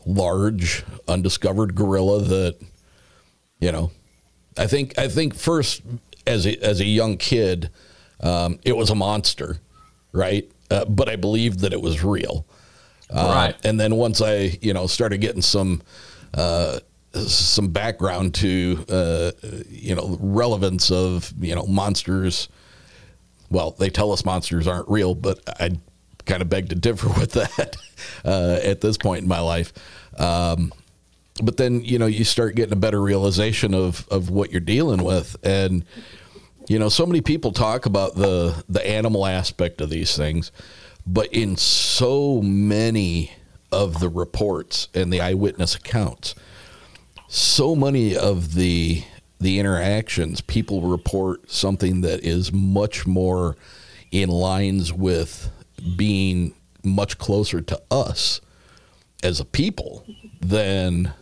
large, 0.06 0.84
undiscovered 1.06 1.74
gorilla 1.74 2.22
that, 2.22 2.56
you 3.60 3.70
know, 3.70 3.90
I 4.58 4.66
think, 4.66 4.98
I 4.98 5.08
think 5.08 5.34
first 5.34 5.82
as 6.26 6.46
a, 6.46 6.56
as 6.64 6.80
a 6.80 6.84
young 6.84 7.16
kid, 7.16 7.70
um, 8.20 8.58
it 8.64 8.76
was 8.76 8.90
a 8.90 8.94
monster, 8.94 9.58
right? 10.12 10.50
Uh, 10.70 10.84
but 10.86 11.08
I 11.08 11.16
believed 11.16 11.60
that 11.60 11.72
it 11.72 11.80
was 11.80 12.02
real. 12.02 12.46
Uh, 13.10 13.32
Right. 13.34 13.56
And 13.64 13.78
then 13.78 13.96
once 13.96 14.20
I, 14.22 14.58
you 14.60 14.72
know, 14.72 14.86
started 14.86 15.18
getting 15.18 15.42
some 15.42 15.82
uh, 16.32 16.78
some 17.12 17.68
background 17.68 18.34
to, 18.36 18.84
uh, 18.88 19.32
you 19.68 19.96
know, 19.96 20.16
relevance 20.20 20.92
of, 20.92 21.32
you 21.40 21.54
know, 21.56 21.66
monsters 21.66 22.48
well, 23.50 23.72
they 23.72 23.90
tell 23.90 24.12
us 24.12 24.24
monsters 24.24 24.66
aren't 24.66 24.88
real, 24.88 25.14
but 25.14 25.40
I 25.60 25.78
kind 26.24 26.42
of 26.42 26.48
beg 26.48 26.68
to 26.70 26.74
differ 26.74 27.08
with 27.20 27.32
that 27.32 27.76
uh, 28.24 28.60
at 28.62 28.80
this 28.80 28.96
point 28.96 29.22
in 29.22 29.28
my 29.28 29.40
life. 29.40 29.72
Um, 30.18 30.72
but 31.42 31.56
then 31.56 31.82
you 31.82 31.98
know 31.98 32.06
you 32.06 32.24
start 32.24 32.54
getting 32.54 32.72
a 32.72 32.76
better 32.76 33.00
realization 33.00 33.74
of 33.74 34.06
of 34.08 34.30
what 34.30 34.50
you're 34.50 34.60
dealing 34.60 35.02
with, 35.02 35.36
and 35.42 35.84
you 36.68 36.78
know 36.78 36.88
so 36.88 37.06
many 37.06 37.20
people 37.20 37.52
talk 37.52 37.86
about 37.86 38.14
the 38.14 38.62
the 38.68 38.86
animal 38.86 39.26
aspect 39.26 39.80
of 39.80 39.90
these 39.90 40.16
things, 40.16 40.52
but 41.06 41.32
in 41.32 41.56
so 41.56 42.42
many 42.42 43.32
of 43.72 44.00
the 44.00 44.08
reports 44.08 44.88
and 44.94 45.12
the 45.12 45.20
eyewitness 45.20 45.74
accounts, 45.74 46.34
so 47.28 47.74
many 47.74 48.16
of 48.16 48.54
the 48.54 49.04
the 49.40 49.58
interactions, 49.58 50.40
people 50.40 50.82
report 50.82 51.50
something 51.50 52.02
that 52.02 52.22
is 52.22 52.52
much 52.52 53.06
more 53.06 53.56
in 54.10 54.28
lines 54.28 54.92
with 54.92 55.50
being 55.96 56.54
much 56.84 57.18
closer 57.18 57.60
to 57.60 57.80
us 57.90 58.40
as 59.22 59.40
a 59.40 59.44
people 59.44 60.04
than 60.40 61.12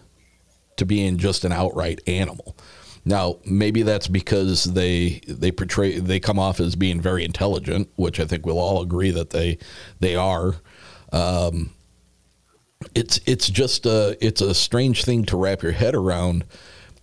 to 0.77 0.85
being 0.85 1.19
just 1.19 1.45
an 1.45 1.53
outright 1.53 2.01
animal. 2.07 2.57
Now, 3.05 3.37
maybe 3.45 3.83
that's 3.83 4.09
because 4.09 4.65
they 4.65 5.21
they 5.27 5.51
portray 5.51 5.99
they 5.99 6.21
come 6.21 6.39
off 6.39 6.61
as 6.61 6.77
being 6.77 7.01
very 7.01 7.25
intelligent, 7.25 7.89
which 7.97 8.21
I 8.21 8.27
think 8.27 8.45
we'll 8.45 8.59
all 8.59 8.83
agree 8.83 9.11
that 9.13 9.31
they 9.31 9.59
they 10.01 10.15
are. 10.15 10.57
Um, 11.13 11.71
it's 12.95 13.21
it's 13.27 13.49
just 13.49 13.87
a 13.87 14.17
it's 14.25 14.41
a 14.41 14.55
strange 14.55 15.05
thing 15.05 15.25
to 15.27 15.37
wrap 15.37 15.63
your 15.63 15.73
head 15.73 15.95
around 15.95 16.45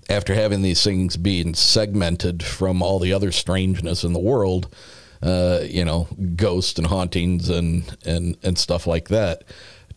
after 0.09 0.35
having 0.35 0.61
these 0.61 0.83
things 0.83 1.17
being 1.17 1.53
segmented 1.53 2.43
from 2.43 2.81
all 2.81 2.99
the 2.99 3.13
other 3.13 3.31
strangeness 3.31 4.03
in 4.03 4.13
the 4.13 4.19
world, 4.19 4.73
uh, 5.21 5.61
you 5.63 5.83
know, 5.83 6.07
ghosts 6.35 6.77
and 6.77 6.87
hauntings 6.87 7.49
and 7.49 7.97
and 8.05 8.37
and 8.43 8.57
stuff 8.57 8.85
like 8.85 9.09
that, 9.09 9.43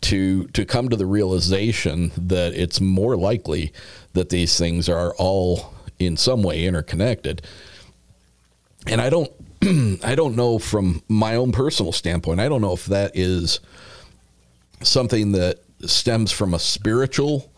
to 0.02 0.46
to 0.48 0.64
come 0.64 0.88
to 0.88 0.96
the 0.96 1.06
realization 1.06 2.10
that 2.16 2.54
it's 2.54 2.80
more 2.80 3.16
likely 3.16 3.72
that 4.14 4.30
these 4.30 4.56
things 4.58 4.88
are 4.88 5.14
all 5.16 5.74
in 5.98 6.16
some 6.16 6.42
way 6.42 6.64
interconnected. 6.64 7.42
And 8.86 9.00
I 9.00 9.10
don't 9.10 9.30
I 10.04 10.14
don't 10.14 10.36
know 10.36 10.58
from 10.58 11.02
my 11.08 11.36
own 11.36 11.52
personal 11.52 11.92
standpoint, 11.92 12.40
I 12.40 12.48
don't 12.48 12.62
know 12.62 12.72
if 12.72 12.86
that 12.86 13.12
is 13.14 13.60
something 14.82 15.32
that 15.32 15.58
stems 15.84 16.32
from 16.32 16.54
a 16.54 16.58
spiritual 16.58 17.52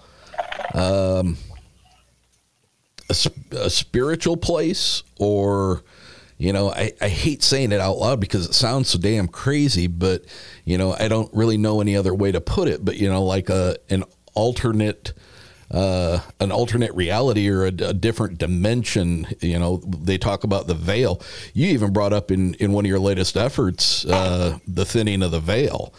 um, 0.75 1.37
a, 3.11 3.57
a 3.57 3.71
spiritual 3.71 4.37
place 4.37 5.03
or 5.19 5.83
you 6.39 6.53
know 6.53 6.71
I, 6.71 6.93
I 7.01 7.09
hate 7.09 7.43
saying 7.43 7.73
it 7.73 7.81
out 7.81 7.99
loud 7.99 8.21
because 8.21 8.47
it 8.47 8.55
sounds 8.55 8.89
so 8.89 8.99
damn 8.99 9.29
crazy 9.29 9.87
but 9.87 10.25
you 10.65 10.79
know 10.79 10.95
i 10.95 11.09
don't 11.09 11.33
really 11.35 11.59
know 11.59 11.81
any 11.81 11.97
other 11.97 12.15
way 12.15 12.33
to 12.33 12.41
put 12.41 12.69
it 12.69 12.85
but 12.85 12.97
you 12.97 13.09
know 13.09 13.25
like 13.25 13.51
a 13.51 13.77
an 13.89 14.05
alternate 14.35 15.13
uh, 15.71 16.21
an 16.41 16.51
alternate 16.51 16.93
reality 16.95 17.49
or 17.49 17.65
a, 17.65 17.69
a, 17.69 17.95
different 17.95 18.39
dimension. 18.39 19.25
You 19.41 19.57
know, 19.59 19.77
they 19.77 20.19
talk 20.19 20.43
about 20.43 20.67
the 20.67 20.75
veil. 20.75 21.23
You 21.55 21.69
even 21.69 21.93
brought 21.93 22.13
up 22.13 22.33
in, 22.33 22.55
in 22.55 22.73
one 22.73 22.85
of 22.85 22.89
your 22.89 22.99
latest 22.99 23.37
efforts 23.37 24.05
uh, 24.05 24.59
the 24.67 24.85
thinning 24.85 25.23
of 25.23 25.31
the 25.31 25.39
veil, 25.39 25.95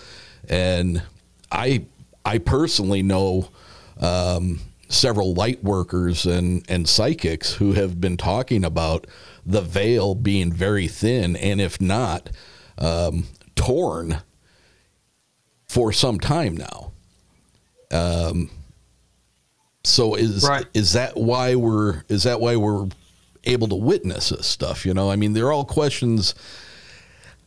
and 0.50 1.02
I 1.50 1.86
I 2.26 2.40
personally 2.40 3.02
know 3.02 3.50
um, 4.00 4.60
several 4.92 5.34
light 5.34 5.64
workers 5.64 6.26
and, 6.26 6.66
and 6.70 6.88
psychics 6.88 7.54
who 7.54 7.74
have 7.74 8.02
been 8.02 8.18
talking 8.18 8.64
about 8.66 9.08
the 9.46 9.62
veil 9.62 10.14
being 10.14 10.52
very 10.52 10.88
thin, 10.88 11.36
and 11.36 11.62
if 11.62 11.80
not, 11.80 12.30
um, 12.78 13.26
torn 13.56 14.22
for 15.68 15.92
some 15.92 16.20
time 16.20 16.56
now. 16.58 16.92
Um, 17.92 18.50
so 19.84 20.16
is 20.16 20.48
right. 20.48 20.66
is 20.74 20.94
that 20.94 21.18
why 21.18 21.56
we're 21.56 22.04
is 22.08 22.24
that 22.24 22.40
why 22.40 22.56
we're 22.56 22.88
able 23.46 23.68
to 23.70 23.76
witness 23.76 24.30
this 24.30 24.46
stuff? 24.46 24.86
You 24.86 24.94
know, 24.94 25.10
I 25.10 25.16
mean, 25.16 25.34
they're 25.34 25.52
all 25.52 25.66
questions. 25.66 26.36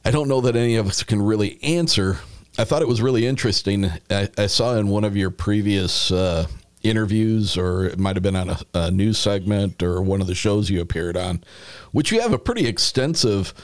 I 0.05 0.11
don't 0.11 0.29
know 0.29 0.40
that 0.40 0.57
any 0.57 0.77
of 0.77 0.87
us 0.87 1.03
can 1.03 1.23
really 1.23 1.62
answer. 1.62 2.19
I 2.59 2.64
thought 2.64 2.83
it 2.83 2.88
was 2.88 3.01
really 3.01 3.27
interesting. 3.27 3.90
I, 4.11 4.29
I 4.37 4.47
saw 4.47 4.77
in 4.77 4.88
one 4.88 5.05
of 5.05 5.16
your 5.16 5.31
previous 5.31 6.11
uh, 6.11 6.47
interviews, 6.85 7.57
or 7.57 7.87
it 7.87 7.99
might 7.99 8.14
have 8.14 8.23
been 8.23 8.37
on 8.37 8.51
a, 8.51 8.59
a, 8.75 8.90
news 8.90 9.18
segment 9.18 9.83
or 9.83 10.03
one 10.03 10.20
of 10.20 10.27
the 10.27 10.35
shows 10.35 10.70
you 10.70 10.81
appeared 10.81 11.16
on, 11.16 11.42
which 11.92 12.12
you 12.12 12.20
have 12.20 12.33
a 12.33 12.38
pretty 12.38 12.66
extensive 12.66 13.55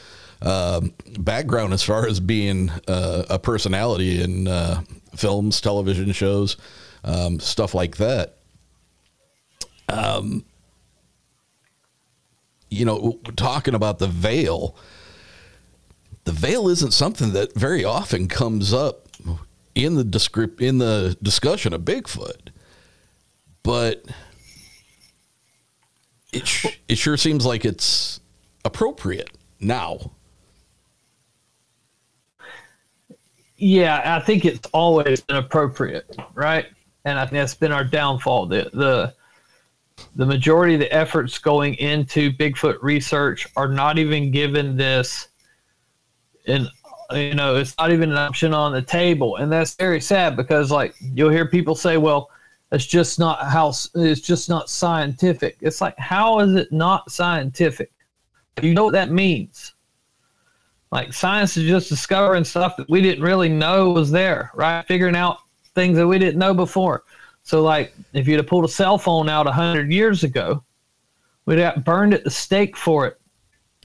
uh, 0.42 0.80
background 1.18 1.72
as 1.72 1.82
far 1.82 2.06
as 2.06 2.18
being 2.18 2.70
uh, 2.88 3.24
a 3.28 3.38
personality 3.38 4.22
in 4.22 4.48
uh, 4.48 4.82
films, 5.14 5.60
television 5.60 6.10
shows, 6.12 6.56
um, 7.04 7.38
stuff 7.38 7.74
like 7.74 7.98
that. 7.98 8.38
Um, 9.88 10.44
you 12.70 12.84
know, 12.84 13.18
talking 13.36 13.74
about 13.74 13.98
the 13.98 14.06
veil, 14.06 14.76
the 16.24 16.32
veil 16.32 16.68
isn't 16.68 16.92
something 16.92 17.32
that 17.32 17.54
very 17.54 17.84
often 17.84 18.28
comes 18.28 18.72
up 18.72 19.08
in 19.74 19.96
the 19.96 20.04
descript 20.04 20.62
in 20.62 20.78
the 20.78 21.16
discussion 21.22 21.72
of 21.72 21.82
Bigfoot 21.82 22.49
but 23.62 24.04
it 26.32 26.46
sh- 26.46 26.78
it 26.88 26.96
sure 26.96 27.16
seems 27.16 27.44
like 27.44 27.64
it's 27.64 28.20
appropriate 28.64 29.30
now. 29.58 30.12
Yeah, 33.56 34.16
I 34.16 34.20
think 34.20 34.44
it's 34.44 34.66
always 34.72 35.20
been 35.20 35.36
appropriate, 35.36 36.16
right? 36.34 36.66
And 37.04 37.18
I 37.18 37.24
think 37.24 37.32
that's 37.32 37.54
been 37.54 37.72
our 37.72 37.84
downfall. 37.84 38.46
The 38.46 38.70
the 38.72 39.14
the 40.16 40.24
majority 40.24 40.74
of 40.74 40.80
the 40.80 40.92
efforts 40.92 41.38
going 41.38 41.74
into 41.74 42.32
Bigfoot 42.32 42.78
research 42.80 43.46
are 43.56 43.68
not 43.68 43.98
even 43.98 44.30
given 44.30 44.76
this 44.76 45.28
and 46.46 46.70
you 47.12 47.34
know, 47.34 47.56
it's 47.56 47.76
not 47.76 47.92
even 47.92 48.10
an 48.10 48.16
option 48.16 48.54
on 48.54 48.72
the 48.72 48.82
table. 48.82 49.36
And 49.36 49.50
that's 49.50 49.74
very 49.74 50.00
sad 50.00 50.36
because 50.36 50.70
like 50.70 50.94
you'll 51.00 51.30
hear 51.30 51.46
people 51.46 51.74
say, 51.74 51.96
well, 51.96 52.30
it's 52.72 52.86
just 52.86 53.18
not 53.18 53.44
how 53.46 53.72
it's 53.94 54.20
just 54.20 54.48
not 54.48 54.70
scientific. 54.70 55.58
It's 55.60 55.80
like 55.80 55.98
how 55.98 56.40
is 56.40 56.54
it 56.54 56.70
not 56.72 57.10
scientific? 57.10 57.90
You 58.62 58.74
know 58.74 58.84
what 58.84 58.92
that 58.92 59.10
means? 59.10 59.74
Like 60.92 61.12
science 61.12 61.56
is 61.56 61.68
just 61.68 61.88
discovering 61.88 62.44
stuff 62.44 62.76
that 62.76 62.88
we 62.88 63.00
didn't 63.00 63.22
really 63.22 63.48
know 63.48 63.90
was 63.90 64.10
there, 64.10 64.50
right? 64.54 64.84
Figuring 64.86 65.16
out 65.16 65.38
things 65.74 65.96
that 65.96 66.06
we 66.06 66.18
didn't 66.18 66.38
know 66.38 66.54
before. 66.54 67.04
So 67.42 67.62
like 67.62 67.94
if 68.12 68.28
you'd 68.28 68.38
have 68.38 68.46
pulled 68.46 68.64
a 68.64 68.68
cell 68.68 68.98
phone 68.98 69.28
out 69.28 69.46
a 69.46 69.52
hundred 69.52 69.92
years 69.92 70.24
ago, 70.24 70.62
we'd 71.46 71.58
have 71.58 71.84
burned 71.84 72.14
at 72.14 72.24
the 72.24 72.30
stake 72.30 72.76
for 72.76 73.06
it. 73.06 73.20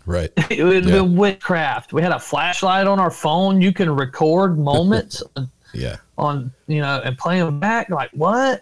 Right. 0.05 0.31
it 0.51 0.63
would 0.63 0.75
have 0.75 0.85
yeah. 0.85 1.01
been 1.01 1.15
witchcraft. 1.15 1.93
We 1.93 2.01
had 2.01 2.11
a 2.11 2.19
flashlight 2.19 2.85
on 2.85 2.99
our 2.99 3.11
phone. 3.11 3.61
You 3.61 3.73
can 3.73 3.89
record 3.89 4.59
moments. 4.59 5.23
yeah. 5.73 5.97
On 6.17 6.51
you 6.67 6.81
know 6.81 7.01
and 7.03 7.17
play 7.17 7.39
them 7.39 7.59
back. 7.59 7.89
Like 7.89 8.11
what? 8.11 8.61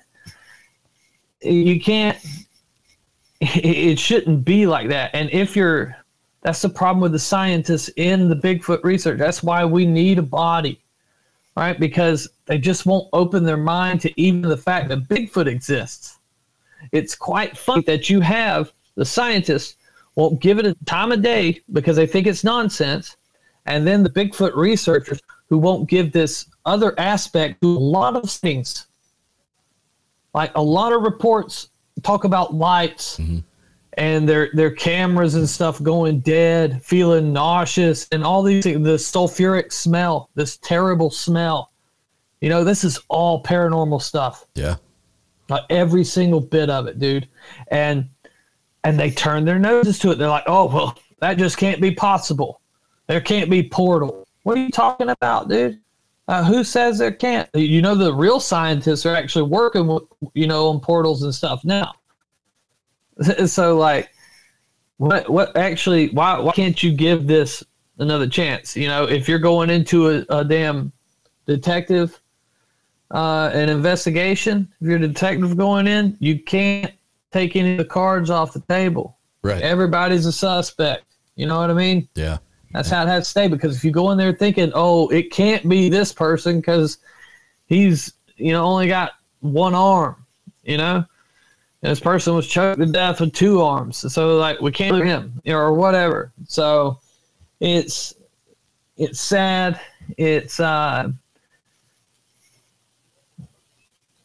You 1.44 1.80
can't 1.80 2.18
it 3.42 4.00
shouldn't 4.00 4.46
be 4.46 4.66
like 4.66 4.90
that. 4.90 5.12
And 5.14 5.30
if 5.32 5.56
you're 5.56 5.96
that's 6.42 6.62
the 6.62 6.70
problem 6.70 7.02
with 7.02 7.14
the 7.14 7.20
scientists 7.20 7.90
in 7.96 8.28
the 8.28 8.36
bigfoot 8.36 8.84
research. 8.84 9.18
That's 9.18 9.44
why 9.44 9.64
we 9.64 9.86
need 9.86 10.20
a 10.20 10.24
body 10.24 10.84
right? 11.56 11.80
Because 11.80 12.30
they 12.46 12.58
just 12.58 12.86
won't 12.86 13.10
open 13.14 13.44
their 13.44 13.58
mind 13.58 14.02
to 14.02 14.22
even 14.22 14.42
the 14.42 14.58
fact 14.58 14.90
that 14.90 15.08
bigfoot 15.08 15.48
exists. 15.48 16.18
It's 16.92 17.16
quite 17.16 17.58
funny 17.58 17.84
that 17.84 18.10
you 18.10 18.20
have 18.22 18.72
the 18.96 19.06
scientists 19.06 19.78
won't 20.16 20.42
give 20.42 20.60
it 20.60 20.66
a 20.66 20.76
time 20.86 21.12
of 21.12 21.22
day 21.22 21.62
because 21.72 21.96
they 21.96 22.06
think 22.06 22.28
it's 22.28 22.44
nonsense 22.44 23.18
and 23.66 23.88
then 23.88 24.04
the 24.04 24.10
bigfoot 24.10 24.56
researchers 24.56 25.20
who 25.50 25.58
won't 25.58 25.90
give 25.90 26.12
this 26.12 26.48
other 26.66 26.94
aspect 27.00 27.62
to 27.62 27.68
a 27.68 27.80
lot 27.80 28.16
of 28.16 28.30
things 28.30 28.88
like 30.34 30.52
a 30.56 30.62
lot 30.62 30.94
of 30.94 31.04
reports 31.04 31.70
talk 32.02 32.24
about 32.24 32.54
lights 32.54 33.18
mm-hmm. 33.18 33.40
and 33.98 34.28
their 34.28 34.50
their 34.54 34.72
cameras 34.72 35.36
and 35.36 35.48
stuff 35.48 35.82
going 35.82 36.20
dead, 36.20 36.84
feeling 36.84 37.32
nauseous, 37.34 38.08
and 38.12 38.24
all 38.24 38.44
these 38.44 38.64
things, 38.64 38.84
the 38.84 38.96
sulfuric 38.96 39.72
smell, 39.72 40.30
this 40.36 40.58
terrible 40.58 41.10
smell. 41.10 41.72
You 42.42 42.50
know, 42.50 42.64
this 42.64 42.84
is 42.84 43.00
all 43.08 43.42
paranormal 43.44 44.02
stuff. 44.02 44.46
Yeah. 44.56 44.76
Like 45.50 45.64
every 45.70 46.04
single 46.04 46.42
bit 46.42 46.70
of 46.70 46.88
it, 46.88 47.00
dude. 47.00 47.28
And 47.70 48.10
and 48.84 49.00
they 49.00 49.12
turn 49.12 49.46
their 49.46 49.60
noses 49.60 50.00
to 50.00 50.12
it. 50.12 50.18
They're 50.18 50.28
like, 50.28 50.44
oh 50.48 50.66
well, 50.66 50.98
that 51.20 51.38
just 51.38 51.58
can't 51.58 51.82
be 51.82 51.92
possible. 51.92 52.60
There 53.08 53.22
can't 53.22 53.50
be 53.50 53.64
portal. 53.64 54.28
What 54.44 54.58
are 54.58 54.62
you 54.62 54.70
talking 54.70 55.10
about, 55.10 55.48
dude? 55.48 55.80
Uh, 56.28 56.44
who 56.44 56.64
says 56.64 56.98
there 56.98 57.12
can't? 57.12 57.50
You 57.54 57.82
know, 57.82 57.96
the 57.96 58.14
real 58.14 58.40
scientists 58.40 59.06
are 59.06 59.16
actually 59.16 59.50
working 59.50 59.88
with, 59.88 60.04
you 60.34 60.48
know, 60.48 60.70
on 60.70 60.80
portals 60.80 61.24
and 61.24 61.34
stuff 61.34 61.64
now. 61.64 61.94
So, 63.46 63.78
like, 63.78 64.10
what, 64.98 65.30
what 65.30 65.56
actually, 65.56 66.10
why, 66.10 66.40
why 66.40 66.52
can't 66.54 66.82
you 66.82 66.92
give 66.92 67.28
this 67.28 67.64
another 67.98 68.28
chance. 68.28 68.76
You 68.76 68.88
know, 68.88 69.04
if 69.06 69.28
you're 69.28 69.40
going 69.40 69.70
into 69.70 70.10
a, 70.10 70.26
a 70.30 70.46
damn 70.46 70.92
detective, 71.46 72.20
uh, 73.12 73.52
an 73.54 73.70
investigation, 73.70 74.68
if 74.82 74.88
you're 74.88 74.98
a 74.98 75.08
detective 75.08 75.58
going 75.58 75.88
in, 75.88 76.18
you 76.20 76.40
can't 76.40 76.94
take 77.32 77.56
any 77.56 77.74
of 77.74 77.78
the 77.80 77.86
cards 77.86 78.30
off 78.30 78.54
the 78.54 78.62
table. 78.62 79.18
Right. 79.42 79.62
Everybody's 79.62 80.26
a 80.26 80.32
suspect. 80.32 81.06
You 81.36 81.48
know 81.48 81.60
what 81.60 81.70
I 81.70 81.74
mean? 81.74 82.08
Yeah. 82.16 82.38
That's 82.74 82.90
how 82.90 83.04
it 83.04 83.08
has 83.08 83.26
to 83.26 83.30
stay. 83.30 83.48
Because 83.48 83.76
if 83.76 83.86
you 83.86 83.92
go 83.92 84.12
in 84.12 84.18
there 84.18 84.34
thinking, 84.34 84.72
oh, 84.74 85.08
it 85.10 85.32
can't 85.32 85.68
be 85.70 85.90
this 85.90 86.12
person 86.12 86.60
because 86.60 86.98
he's, 87.68 88.14
you 88.36 88.52
know, 88.52 88.64
only 88.64 88.88
got 88.88 89.14
one 89.42 89.76
arm, 89.76 90.26
you 90.64 90.78
know, 90.78 91.06
and 91.84 91.92
this 91.92 92.00
person 92.00 92.34
was 92.34 92.48
choked 92.48 92.80
to 92.80 92.86
death 92.86 93.20
with 93.20 93.34
two 93.34 93.62
arms. 93.62 94.12
So 94.12 94.38
like 94.38 94.60
we 94.62 94.72
can't 94.72 94.96
look 94.96 95.06
him 95.06 95.42
or 95.46 95.74
whatever. 95.74 96.32
So 96.48 97.00
it's 97.60 98.16
it's 98.98 99.20
sad. 99.20 99.80
It's 100.18 100.60
uh 100.60 101.12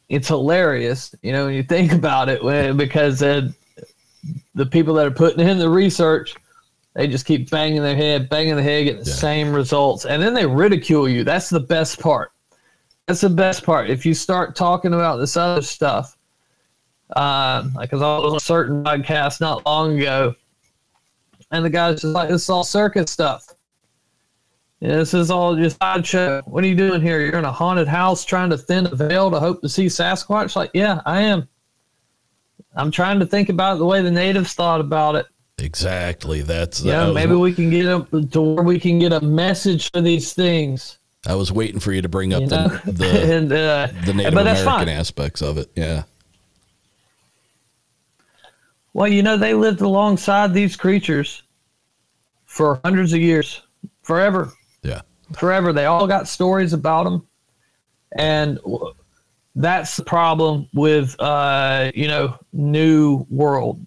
it's 0.09 0.29
hilarious, 0.29 1.15
you 1.23 1.33
know, 1.33 1.47
when 1.47 1.55
you 1.55 1.63
think 1.63 1.93
about 2.03 2.29
it, 2.29 2.43
when, 2.43 2.77
because 2.77 3.23
uh, 3.23 3.49
the 4.55 4.67
people 4.67 4.95
that 4.95 5.07
are 5.07 5.11
putting 5.11 5.47
in 5.47 5.59
the 5.59 5.69
research, 5.69 6.35
they 6.99 7.07
just 7.07 7.27
keep 7.27 7.49
banging 7.49 7.81
their 7.81 7.95
head, 7.95 8.29
banging 8.29 8.57
their 8.57 8.65
head, 8.65 8.83
getting 8.83 9.05
the 9.05 9.09
Yeah. 9.09 9.15
same 9.17 9.53
results, 9.53 10.05
and 10.05 10.21
then 10.21 10.35
they 10.35 10.45
ridicule 10.45 11.09
you. 11.09 11.23
That's 11.23 11.49
the 11.49 11.61
best 11.61 12.01
part. 12.01 12.33
That's 13.07 13.21
the 13.21 13.31
best 13.31 13.63
part. 13.63 13.89
If 13.89 14.05
you 14.05 14.15
start 14.15 14.57
talking 14.57 14.93
about 14.93 15.19
this 15.19 15.37
other 15.37 15.63
stuff, 15.63 16.17
um, 17.15 17.73
like 17.77 17.89
'cause 17.91 18.03
I 18.03 18.19
was 18.19 18.33
on 18.33 18.37
a 18.37 18.41
certain 18.41 18.83
podcast 18.83 19.41
not 19.41 19.65
long 19.65 19.97
ago, 20.01 20.35
and 21.53 21.65
the 21.65 21.71
guy's 21.71 22.01
just 22.01 22.13
like, 22.13 22.31
"This 22.31 22.43
is 22.43 22.51
all 22.51 22.65
circus 22.65 23.13
stuff." 23.13 23.47
Yeah, 24.81 24.97
this 24.97 25.15
is 25.15 25.31
all 25.31 25.55
just 25.55 25.79
sideshow. 25.81 26.43
What 26.47 26.65
are 26.65 26.67
you 26.67 26.75
doing 26.75 27.01
here? 27.01 27.21
You're 27.21 27.39
in 27.39 27.45
a 27.45 27.53
haunted 27.53 27.87
house 27.87 28.25
trying 28.25 28.51
to 28.51 28.59
thin 28.59 28.87
a 28.87 28.95
veil 28.97 29.31
to 29.31 29.39
hope 29.39 29.63
to 29.63 29.69
see 29.69 29.87
Sasquatch? 29.87 30.57
Like, 30.57 30.73
yeah, 30.75 31.01
I 31.07 31.21
am. 31.21 31.47
I'm 32.75 32.91
trying 32.91 33.21
to 33.21 33.27
think 33.27 33.51
about 33.51 33.77
it 33.77 33.79
the 33.79 33.87
way 33.87 34.03
the 34.03 34.11
natives 34.11 34.55
thought 34.55 34.81
about 34.81 35.15
it. 35.15 35.27
Exactly. 35.59 36.43
That's 36.43 36.81
Yeah, 36.83 37.07
was- 37.07 37.15
maybe 37.15 37.35
we 37.35 37.53
can 37.53 37.71
get 37.71 37.87
up 37.87 38.11
to 38.11 38.41
where 38.41 38.65
we 38.65 38.79
can 38.79 38.99
get 38.99 39.13
a 39.13 39.21
message 39.21 39.91
for 39.91 40.01
these 40.01 40.33
things. 40.33 40.99
I 41.27 41.35
was 41.35 41.51
waiting 41.51 41.81
for 41.81 41.93
you 41.93 42.01
to 42.01 42.09
bring 42.09 42.33
up 42.33 42.43
You 42.43 42.47
know, 42.47 42.69
the 42.85 42.93
the, 42.93 43.37
and 43.37 43.53
uh, 43.53 43.89
the 44.07 44.15
Native 44.15 44.35
American 44.35 44.89
aspects 44.89 45.43
of 45.43 45.59
it. 45.59 45.71
Yeah. 45.75 46.05
Well, 48.93 49.09
you 49.09 49.23
know, 49.23 49.37
they 49.37 49.55
lived 49.55 49.81
alongside 49.81 50.55
these 50.55 50.77
creatures 50.77 51.43
for 52.47 52.81
hundreds 52.85 53.13
of 53.13 53.21
years, 53.21 53.63
forever. 54.03 54.53
Yeah. 54.83 55.03
forever. 55.37 55.73
They 55.73 55.85
all 55.87 56.07
got 56.07 56.27
stories 56.27 56.73
about 56.73 57.05
them, 57.05 57.27
and 58.17 58.59
that's 59.55 59.97
the 59.97 60.05
problem 60.05 60.69
with 60.73 61.15
uh, 61.21 61.91
you 61.95 62.09
know 62.09 62.39
new 62.53 63.27
world. 63.31 63.85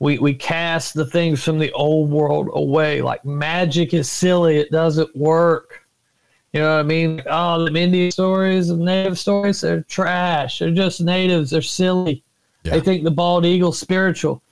We 0.00 0.18
we 0.18 0.34
cast 0.34 0.94
the 0.94 1.06
things 1.06 1.42
from 1.42 1.58
the 1.58 1.72
old 1.72 2.10
world 2.10 2.50
away. 2.52 3.02
Like 3.02 3.24
magic 3.24 3.94
is 3.94 4.10
silly; 4.10 4.56
it 4.58 4.70
doesn't 4.70 5.14
work. 5.16 5.84
You 6.52 6.60
know 6.60 6.76
what 6.76 6.80
I 6.80 6.82
mean? 6.84 7.22
Oh, 7.26 7.64
the 7.68 7.78
Indian 7.78 8.10
stories 8.10 8.70
and 8.70 8.80
native 8.80 9.18
stories, 9.18 9.60
they're 9.60 9.82
trash. 9.82 10.60
They're 10.60 10.70
just 10.70 11.00
natives. 11.00 11.50
They're 11.50 11.62
silly. 11.62 12.22
They 12.62 12.80
think 12.80 13.04
the 13.04 13.10
bald 13.10 13.46
eagle's 13.46 13.78
spiritual. 13.78 14.42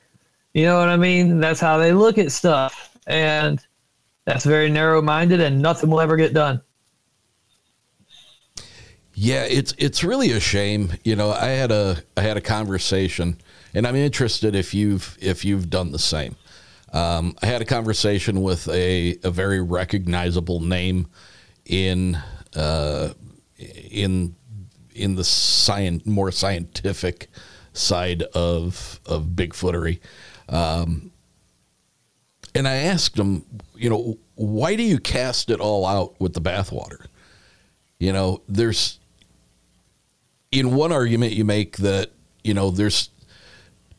You 0.54 0.64
know 0.64 0.78
what 0.78 0.88
I 0.88 0.96
mean? 0.96 1.38
That's 1.38 1.60
how 1.60 1.78
they 1.78 1.92
look 1.92 2.18
at 2.18 2.32
stuff. 2.32 2.96
And 3.06 3.64
that's 4.24 4.44
very 4.44 4.70
narrow 4.70 5.02
minded 5.02 5.40
and 5.40 5.60
nothing 5.60 5.90
will 5.90 6.00
ever 6.00 6.16
get 6.16 6.32
done. 6.32 6.60
Yeah, 9.14 9.44
it's 9.44 9.74
it's 9.78 10.04
really 10.04 10.32
a 10.32 10.40
shame. 10.40 10.92
You 11.02 11.16
know, 11.16 11.30
I 11.30 11.48
had 11.48 11.72
a 11.72 12.02
I 12.16 12.20
had 12.20 12.36
a 12.36 12.40
conversation, 12.42 13.38
and 13.76 13.86
I'm 13.86 13.94
interested 13.94 14.56
if 14.56 14.72
you've 14.72 15.18
if 15.20 15.44
you've 15.44 15.68
done 15.68 15.92
the 15.92 15.98
same. 15.98 16.34
Um, 16.94 17.36
I 17.42 17.46
had 17.46 17.60
a 17.60 17.66
conversation 17.66 18.40
with 18.40 18.66
a 18.68 19.18
a 19.22 19.30
very 19.30 19.60
recognizable 19.60 20.60
name 20.60 21.08
in 21.66 22.18
uh, 22.56 23.10
in 23.58 24.34
in 24.94 25.14
the 25.14 25.24
science 25.24 26.06
more 26.06 26.32
scientific 26.32 27.28
side 27.74 28.22
of 28.22 28.98
of 29.04 29.24
Bigfootery. 29.34 30.00
Um, 30.48 31.10
and 32.54 32.66
I 32.66 32.76
asked 32.76 33.18
him, 33.18 33.44
you 33.74 33.90
know, 33.90 34.16
why 34.36 34.76
do 34.76 34.82
you 34.82 34.98
cast 34.98 35.50
it 35.50 35.60
all 35.60 35.84
out 35.84 36.18
with 36.18 36.32
the 36.32 36.40
bathwater? 36.40 37.04
You 37.98 38.14
know, 38.14 38.40
there's 38.48 38.98
in 40.50 40.74
one 40.74 40.92
argument 40.92 41.34
you 41.34 41.44
make 41.44 41.76
that 41.78 42.12
you 42.42 42.54
know 42.54 42.70
there's 42.70 43.10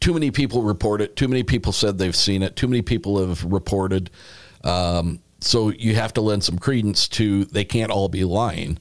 too 0.07 0.13
many 0.13 0.31
people 0.31 0.61
report 0.61 1.01
it. 1.01 1.17
Too 1.17 1.27
many 1.27 1.43
people 1.43 1.73
said 1.73 1.97
they've 1.97 2.15
seen 2.15 2.41
it. 2.41 2.55
Too 2.55 2.69
many 2.69 2.81
people 2.81 3.19
have 3.19 3.43
reported. 3.43 4.09
Um, 4.63 5.19
so 5.41 5.69
you 5.69 5.95
have 5.95 6.13
to 6.13 6.21
lend 6.21 6.45
some 6.45 6.57
credence 6.57 7.09
to 7.09 7.43
they 7.43 7.65
can't 7.65 7.91
all 7.91 8.07
be 8.07 8.23
lying. 8.23 8.79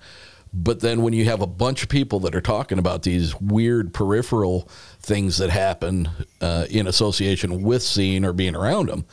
But 0.55 0.79
then 0.79 1.03
when 1.03 1.15
you 1.15 1.25
have 1.25 1.43
a 1.43 1.47
bunch 1.49 1.83
of 1.83 1.89
people 1.89 2.21
that 2.21 2.37
are 2.37 2.41
talking 2.41 2.79
about 2.79 3.03
these 3.03 3.35
weird 3.41 3.93
peripheral 3.93 4.69
things 5.01 5.39
that 5.39 5.51
happen 5.51 6.09
uh, 6.41 6.67
in 6.71 6.87
association 6.87 7.61
with 7.61 7.83
seeing 7.83 8.25
or 8.25 8.33
being 8.33 8.55
around 8.55 8.89
them 8.89 9.05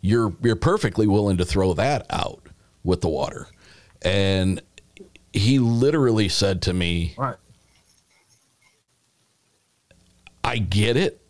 you're 0.00 0.34
you're 0.42 0.56
perfectly 0.56 1.06
willing 1.06 1.36
to 1.36 1.44
throw 1.44 1.72
that 1.74 2.04
out 2.10 2.48
with 2.82 3.00
the 3.00 3.08
water. 3.08 3.46
And 4.02 4.60
he 5.32 5.60
literally 5.60 6.28
said 6.28 6.62
to 6.62 6.74
me 6.74 7.14
Right. 7.16 7.36
I 10.42 10.58
get 10.58 10.96
it. 10.96 11.23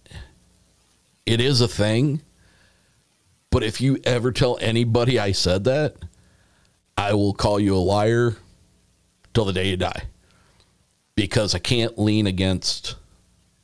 It 1.27 1.41
is 1.41 1.61
a 1.61 1.69
thing. 1.69 2.23
But 3.51 3.63
if 3.63 3.81
you 3.81 3.99
ever 4.05 4.33
tell 4.33 4.59
anybody 4.61 5.19
I 5.19 5.33
said 5.33 5.65
that, 5.65 5.95
I 6.97 7.15
will 7.15 7.35
call 7.35 7.61
you 7.61 7.77
a 7.77 7.79
liar 7.79 8.37
till 9.33 9.45
the 9.45 9.53
day 9.53 9.69
you 9.69 9.77
die. 9.77 10.05
Because 11.15 11.55
I 11.55 11.61
can't 11.61 11.97
lean 11.99 12.27
against 12.27 12.97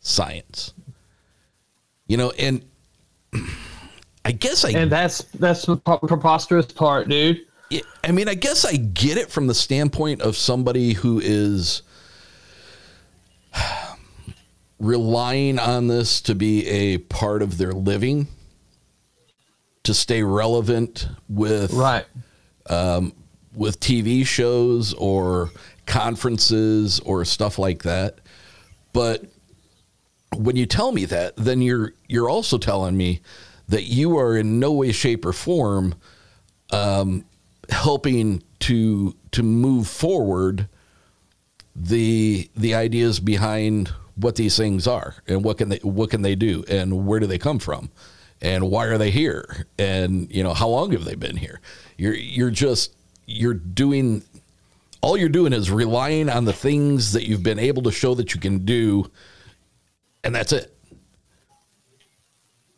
science. 0.00 0.72
You 2.06 2.16
know, 2.16 2.30
and 2.38 2.64
I 4.24 4.32
guess 4.32 4.64
I 4.64 4.70
And 4.70 4.90
that's 4.90 5.22
that's 5.34 5.66
the 5.66 5.76
preposterous 5.76 6.66
part, 6.66 7.08
dude. 7.08 7.40
Yeah, 7.70 7.80
I 8.02 8.12
mean, 8.12 8.28
I 8.28 8.34
guess 8.34 8.64
I 8.64 8.76
get 8.76 9.16
it 9.16 9.30
from 9.30 9.46
the 9.46 9.54
standpoint 9.54 10.22
of 10.22 10.36
somebody 10.36 10.92
who 10.92 11.20
is 11.20 11.82
relying 14.80 15.58
on 15.58 15.86
this 15.86 16.20
to 16.22 16.34
be 16.34 16.66
a 16.66 16.98
part 16.98 17.42
of 17.42 17.58
their 17.58 17.72
living, 17.72 18.26
to 19.84 19.94
stay 19.94 20.22
relevant 20.22 21.06
with 21.28 21.72
Right. 21.72 22.06
with 23.54 23.78
TV 23.80 24.24
shows 24.26 24.94
or 24.94 25.50
conferences 25.86 27.00
or 27.00 27.24
stuff 27.24 27.58
like 27.58 27.82
that. 27.82 28.18
But 28.92 29.24
when 30.36 30.56
you 30.56 30.66
tell 30.66 30.92
me 30.92 31.04
that, 31.06 31.36
then 31.36 31.60
you're 31.60 31.92
you're 32.08 32.28
also 32.30 32.58
telling 32.58 32.96
me 32.96 33.20
that 33.68 33.84
you 33.84 34.16
are 34.18 34.36
in 34.36 34.58
no 34.58 34.72
way, 34.72 34.92
shape, 34.92 35.24
or 35.24 35.32
form 35.32 35.94
um, 36.70 37.24
helping 37.68 38.42
to 38.60 39.14
to 39.32 39.42
move 39.42 39.88
forward 39.88 40.68
the 41.74 42.48
the 42.56 42.74
ideas 42.74 43.20
behind 43.20 43.92
what 44.20 44.36
these 44.36 44.56
things 44.56 44.86
are 44.86 45.16
and 45.26 45.44
what 45.44 45.58
can 45.58 45.68
they 45.68 45.78
what 45.78 46.10
can 46.10 46.22
they 46.22 46.34
do 46.34 46.64
and 46.68 47.06
where 47.06 47.20
do 47.20 47.26
they 47.26 47.38
come 47.38 47.58
from 47.58 47.90
and 48.40 48.70
why 48.70 48.86
are 48.86 48.98
they 48.98 49.10
here 49.10 49.66
and 49.78 50.30
you 50.32 50.42
know 50.42 50.54
how 50.54 50.68
long 50.68 50.92
have 50.92 51.04
they 51.04 51.14
been 51.14 51.36
here 51.36 51.60
you're 51.96 52.14
you're 52.14 52.50
just 52.50 52.94
you're 53.26 53.54
doing 53.54 54.22
all 55.00 55.16
you're 55.16 55.28
doing 55.28 55.52
is 55.52 55.70
relying 55.70 56.28
on 56.28 56.44
the 56.44 56.52
things 56.52 57.12
that 57.12 57.26
you've 57.26 57.42
been 57.42 57.58
able 57.58 57.82
to 57.82 57.90
show 57.90 58.14
that 58.14 58.34
you 58.34 58.40
can 58.40 58.64
do 58.64 59.10
and 60.24 60.34
that's 60.34 60.52
it 60.52 60.74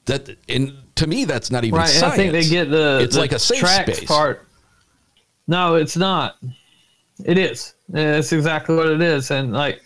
that 0.06 0.28
and 0.48 0.72
to 0.94 1.06
me 1.06 1.24
that's 1.24 1.50
not 1.50 1.64
even 1.64 1.78
Right. 1.78 1.88
Science. 1.88 2.14
I 2.14 2.16
think 2.16 2.32
they 2.32 2.48
get 2.48 2.70
the 2.70 3.00
it's 3.02 3.14
the 3.14 3.20
like 3.20 3.32
a 3.32 3.38
safe 3.38 3.66
space 3.66 4.04
part. 4.04 4.46
No, 5.46 5.74
it's 5.74 5.96
not. 5.96 6.36
It 7.24 7.38
is. 7.38 7.74
It's 7.92 8.32
exactly 8.32 8.74
what 8.74 8.88
it 8.88 9.00
is, 9.00 9.30
and 9.30 9.52
like 9.52 9.82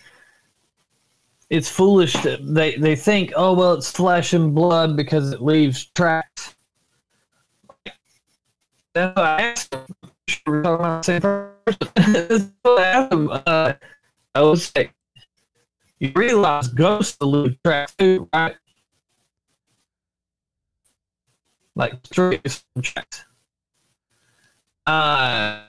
it's 1.50 1.68
foolish 1.68 2.12
that 2.14 2.40
they 2.42 2.76
they 2.76 2.96
think, 2.96 3.32
oh 3.36 3.54
well, 3.54 3.74
it's 3.74 3.90
flesh 3.90 4.32
and 4.32 4.54
blood 4.54 4.96
because 4.96 5.32
it 5.32 5.42
leaves 5.42 5.86
tracks. 5.94 6.56
I 8.94 9.54
asked. 9.54 9.76
We're 10.46 10.62
I 14.34 14.40
was 14.40 14.72
like, 14.74 14.92
you 16.00 16.12
realize 16.14 16.68
ghosts 16.68 17.20
leave 17.20 17.62
tracks 17.62 17.94
too, 17.96 18.28
right? 18.34 18.56
Like 21.74 21.94
straight 22.06 22.62
tracks. 22.82 23.24
Uh, 24.86 25.62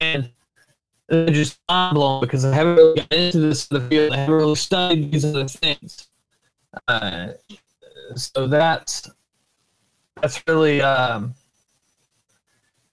and 0.00 0.30
it's 1.08 1.32
just 1.32 1.58
mind 1.68 1.94
blowing 1.94 2.20
because 2.20 2.44
I 2.44 2.54
haven't 2.54 2.76
really 2.76 3.00
gotten 3.00 3.18
into 3.18 3.40
this 3.40 3.68
in 3.68 3.80
the 3.82 3.88
field. 3.88 4.12
I 4.12 4.16
haven't 4.18 4.34
really 4.34 4.54
studied 4.54 5.12
these 5.12 5.24
other 5.24 5.48
things. 5.48 6.08
Uh, 6.86 7.28
so 8.14 8.46
that's 8.46 9.10
that's 10.20 10.42
really 10.46 10.82
um, 10.82 11.34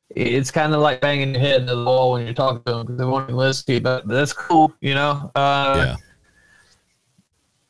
it's 0.09 0.51
kind 0.51 0.73
of 0.73 0.81
like 0.81 1.01
banging 1.01 1.31
your 1.31 1.41
head 1.41 1.61
into 1.61 1.75
the 1.75 1.83
wall 1.83 2.13
when 2.13 2.25
you're 2.25 2.33
talking 2.33 2.63
to 2.63 2.71
them 2.71 2.81
because 2.85 2.97
they 2.97 3.05
won't 3.05 3.31
listen 3.31 3.65
to 3.65 3.73
you. 3.73 3.81
But, 3.81 4.07
but 4.07 4.13
that's 4.13 4.33
cool, 4.33 4.73
you 4.79 4.93
know. 4.93 5.31
Uh, 5.35 5.75
yeah. 5.77 5.95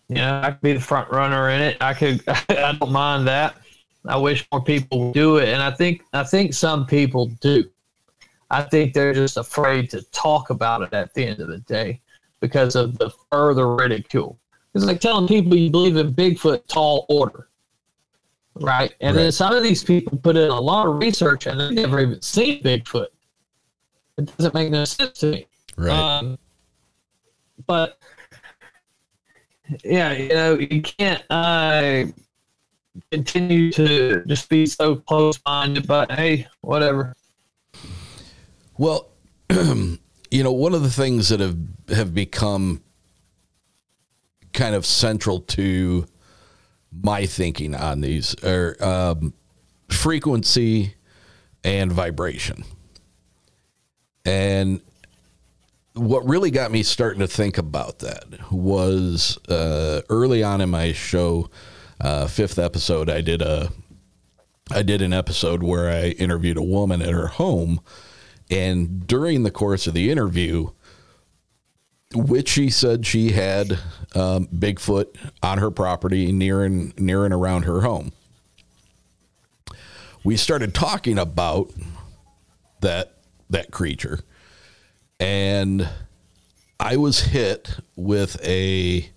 You 0.07 0.15
know, 0.15 0.41
I 0.43 0.51
could 0.51 0.61
be 0.61 0.73
the 0.73 0.79
front 0.79 1.09
runner 1.09 1.49
in 1.49 1.61
it. 1.61 1.77
I 1.81 1.93
could. 1.95 2.21
I 2.27 2.77
don't 2.79 2.91
mind 2.91 3.27
that. 3.27 3.55
I 4.07 4.17
wish 4.17 4.47
more 4.51 4.63
people 4.63 5.05
would 5.05 5.13
do 5.15 5.37
it, 5.37 5.49
and 5.49 5.63
I 5.63 5.71
think 5.71 6.03
I 6.13 6.23
think 6.23 6.53
some 6.53 6.85
people 6.85 7.27
do. 7.41 7.63
I 8.49 8.61
think 8.63 8.93
they're 8.93 9.13
just 9.13 9.37
afraid 9.37 9.89
to 9.91 10.01
talk 10.11 10.49
about 10.49 10.81
it 10.81 10.93
at 10.93 11.13
the 11.13 11.25
end 11.25 11.39
of 11.39 11.47
the 11.47 11.59
day 11.59 12.01
because 12.39 12.75
of 12.75 12.97
the 12.97 13.09
further 13.31 13.75
ridicule. 13.75 14.39
It's 14.73 14.85
like 14.85 14.99
telling 14.99 15.27
people 15.27 15.55
you 15.55 15.69
believe 15.69 15.95
in 15.97 16.13
Bigfoot 16.13 16.67
tall 16.67 17.05
order, 17.09 17.47
right? 18.55 18.93
And 19.01 19.15
then 19.15 19.31
some 19.31 19.53
of 19.53 19.63
these 19.63 19.83
people 19.83 20.17
put 20.17 20.35
in 20.35 20.49
a 20.49 20.59
lot 20.59 20.85
of 20.87 20.97
research 20.97 21.47
and 21.47 21.59
they 21.59 21.71
never 21.71 21.99
even 22.01 22.21
seen 22.21 22.61
Bigfoot. 22.61 23.07
It 24.17 24.37
doesn't 24.37 24.53
make 24.53 24.71
no 24.71 24.85
sense 24.85 25.19
to 25.19 25.31
me. 25.31 25.47
Right. 25.77 25.91
Um, 25.91 26.37
but 27.65 27.97
yeah, 29.83 30.13
you 30.13 30.29
know, 30.29 30.55
you 30.55 30.81
can't 30.81 31.23
uh, 31.29 32.05
continue 33.11 33.71
to 33.71 34.23
just 34.25 34.49
be 34.49 34.65
so 34.65 34.97
close 34.97 35.39
minded. 35.45 35.87
But 35.87 36.11
hey, 36.11 36.47
whatever. 36.61 37.15
Well, 38.77 39.11
you 39.49 39.99
know, 40.31 40.51
one 40.51 40.73
of 40.73 40.83
the 40.83 40.89
things 40.89 41.29
that 41.29 41.39
have 41.39 41.57
have 41.89 42.13
become 42.13 42.81
kind 44.53 44.75
of 44.75 44.85
central 44.85 45.41
to 45.41 46.05
my 46.91 47.25
thinking 47.25 47.75
on 47.75 48.01
these 48.01 48.35
are 48.43 48.75
um, 48.81 49.33
frequency 49.89 50.95
and 51.63 51.91
vibration. 51.91 52.63
And 54.25 54.81
what 55.93 56.27
really 56.27 56.51
got 56.51 56.71
me 56.71 56.83
starting 56.83 57.19
to 57.19 57.27
think 57.27 57.57
about 57.57 57.99
that 57.99 58.51
was 58.51 59.37
uh, 59.47 60.01
early 60.09 60.43
on 60.43 60.61
in 60.61 60.69
my 60.69 60.91
show, 60.91 61.49
uh, 62.01 62.27
fifth 62.27 62.59
episode, 62.59 63.09
I 63.09 63.21
did 63.21 63.41
a 63.41 63.69
I 64.71 64.81
did 64.81 65.03
an 65.03 65.13
episode 65.13 65.61
where 65.61 65.89
I 65.89 66.07
interviewed 66.09 66.57
a 66.57 66.63
woman 66.63 67.01
at 67.01 67.09
her 67.09 67.27
home, 67.27 67.81
and 68.49 69.07
during 69.07 69.43
the 69.43 69.51
course 69.51 69.87
of 69.87 69.93
the 69.93 70.11
interview, 70.11 70.69
which 72.13 72.49
she 72.49 72.69
said 72.69 73.05
she 73.05 73.31
had 73.31 73.71
um, 74.13 74.47
Bigfoot 74.47 75.15
on 75.43 75.57
her 75.57 75.71
property 75.71 76.31
near 76.31 76.63
and 76.63 76.97
near 76.99 77.25
and 77.25 77.33
around 77.33 77.63
her 77.63 77.81
home, 77.81 78.11
we 80.23 80.37
started 80.37 80.73
talking 80.73 81.17
about 81.17 81.71
that 82.81 83.17
that 83.49 83.71
creature, 83.71 84.19
and 85.19 85.87
I 86.79 86.97
was 86.97 87.21
hit 87.21 87.79
with 87.95 88.37
a 88.43 89.09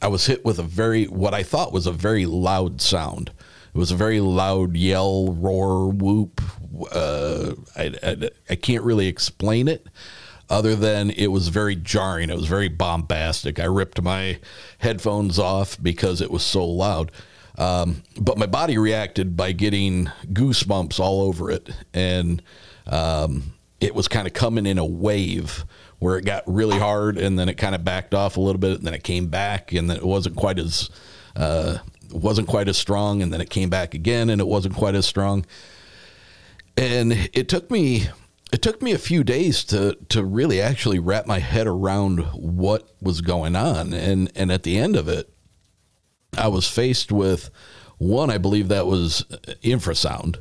I 0.00 0.08
was 0.08 0.26
hit 0.26 0.44
with 0.44 0.58
a 0.58 0.62
very 0.62 1.04
what 1.06 1.34
I 1.34 1.42
thought 1.42 1.72
was 1.72 1.86
a 1.86 1.92
very 1.92 2.24
loud 2.24 2.80
sound. 2.80 3.30
It 3.74 3.78
was 3.78 3.90
a 3.90 3.96
very 3.96 4.20
loud 4.20 4.76
yell, 4.76 5.32
roar, 5.32 5.88
whoop. 5.88 6.40
Uh, 6.92 7.52
I, 7.76 7.94
I 8.02 8.30
I 8.50 8.54
can't 8.56 8.84
really 8.84 9.06
explain 9.06 9.68
it, 9.68 9.86
other 10.48 10.74
than 10.74 11.10
it 11.10 11.28
was 11.28 11.48
very 11.48 11.76
jarring. 11.76 12.30
It 12.30 12.36
was 12.36 12.46
very 12.46 12.68
bombastic. 12.68 13.58
I 13.58 13.64
ripped 13.64 14.00
my 14.02 14.38
headphones 14.78 15.38
off 15.38 15.76
because 15.82 16.20
it 16.20 16.30
was 16.30 16.42
so 16.42 16.64
loud. 16.64 17.12
Um, 17.56 18.02
but 18.20 18.38
my 18.38 18.46
body 18.46 18.78
reacted 18.78 19.36
by 19.36 19.52
getting 19.52 20.10
goosebumps 20.32 21.00
all 21.00 21.22
over 21.22 21.50
it, 21.50 21.68
and 21.92 22.40
um, 22.86 23.54
it 23.80 23.94
was 23.94 24.08
kind 24.08 24.26
of 24.26 24.32
coming 24.32 24.66
in 24.66 24.78
a 24.78 24.84
wave 24.84 25.64
where 25.98 26.16
it 26.16 26.24
got 26.24 26.42
really 26.46 26.78
hard 26.78 27.18
and 27.18 27.38
then 27.38 27.48
it 27.48 27.54
kind 27.54 27.74
of 27.74 27.84
backed 27.84 28.14
off 28.14 28.36
a 28.36 28.40
little 28.40 28.60
bit 28.60 28.78
and 28.78 28.86
then 28.86 28.94
it 28.94 29.02
came 29.02 29.26
back 29.26 29.72
and 29.72 29.90
then 29.90 29.96
it 29.96 30.04
wasn't 30.04 30.36
quite 30.36 30.58
as 30.58 30.90
uh, 31.36 31.78
wasn't 32.12 32.48
quite 32.48 32.68
as 32.68 32.76
strong 32.76 33.22
and 33.22 33.32
then 33.32 33.40
it 33.40 33.50
came 33.50 33.70
back 33.70 33.94
again 33.94 34.30
and 34.30 34.40
it 34.40 34.46
wasn't 34.46 34.74
quite 34.74 34.94
as 34.94 35.06
strong. 35.06 35.44
And 36.76 37.12
it 37.32 37.48
took 37.48 37.70
me 37.70 38.08
it 38.50 38.62
took 38.62 38.80
me 38.80 38.92
a 38.92 38.98
few 38.98 39.24
days 39.24 39.64
to 39.64 39.96
to 40.08 40.24
really 40.24 40.60
actually 40.60 40.98
wrap 40.98 41.26
my 41.26 41.38
head 41.38 41.66
around 41.66 42.20
what 42.32 42.88
was 43.00 43.20
going 43.20 43.56
on. 43.56 43.92
And 43.92 44.30
and 44.34 44.50
at 44.50 44.62
the 44.62 44.78
end 44.78 44.96
of 44.96 45.08
it 45.08 45.32
I 46.36 46.48
was 46.48 46.68
faced 46.68 47.12
with 47.12 47.50
one 47.98 48.30
I 48.30 48.38
believe 48.38 48.68
that 48.68 48.86
was 48.86 49.24
infrasound. 49.62 50.38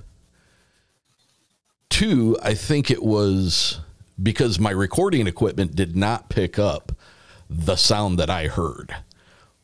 Two 1.90 2.38
I 2.42 2.54
think 2.54 2.92
it 2.92 3.04
was 3.04 3.80
because 4.22 4.60
my 4.60 4.72
recording 4.72 5.28
equipment 5.28 5.76
did 5.76 5.96
not 5.96 6.30
pick 6.30 6.58
up 6.58 6.92
the 7.50 7.76
sound 7.76 8.20
that 8.20 8.30
I 8.30 8.48
heard. 8.48 8.96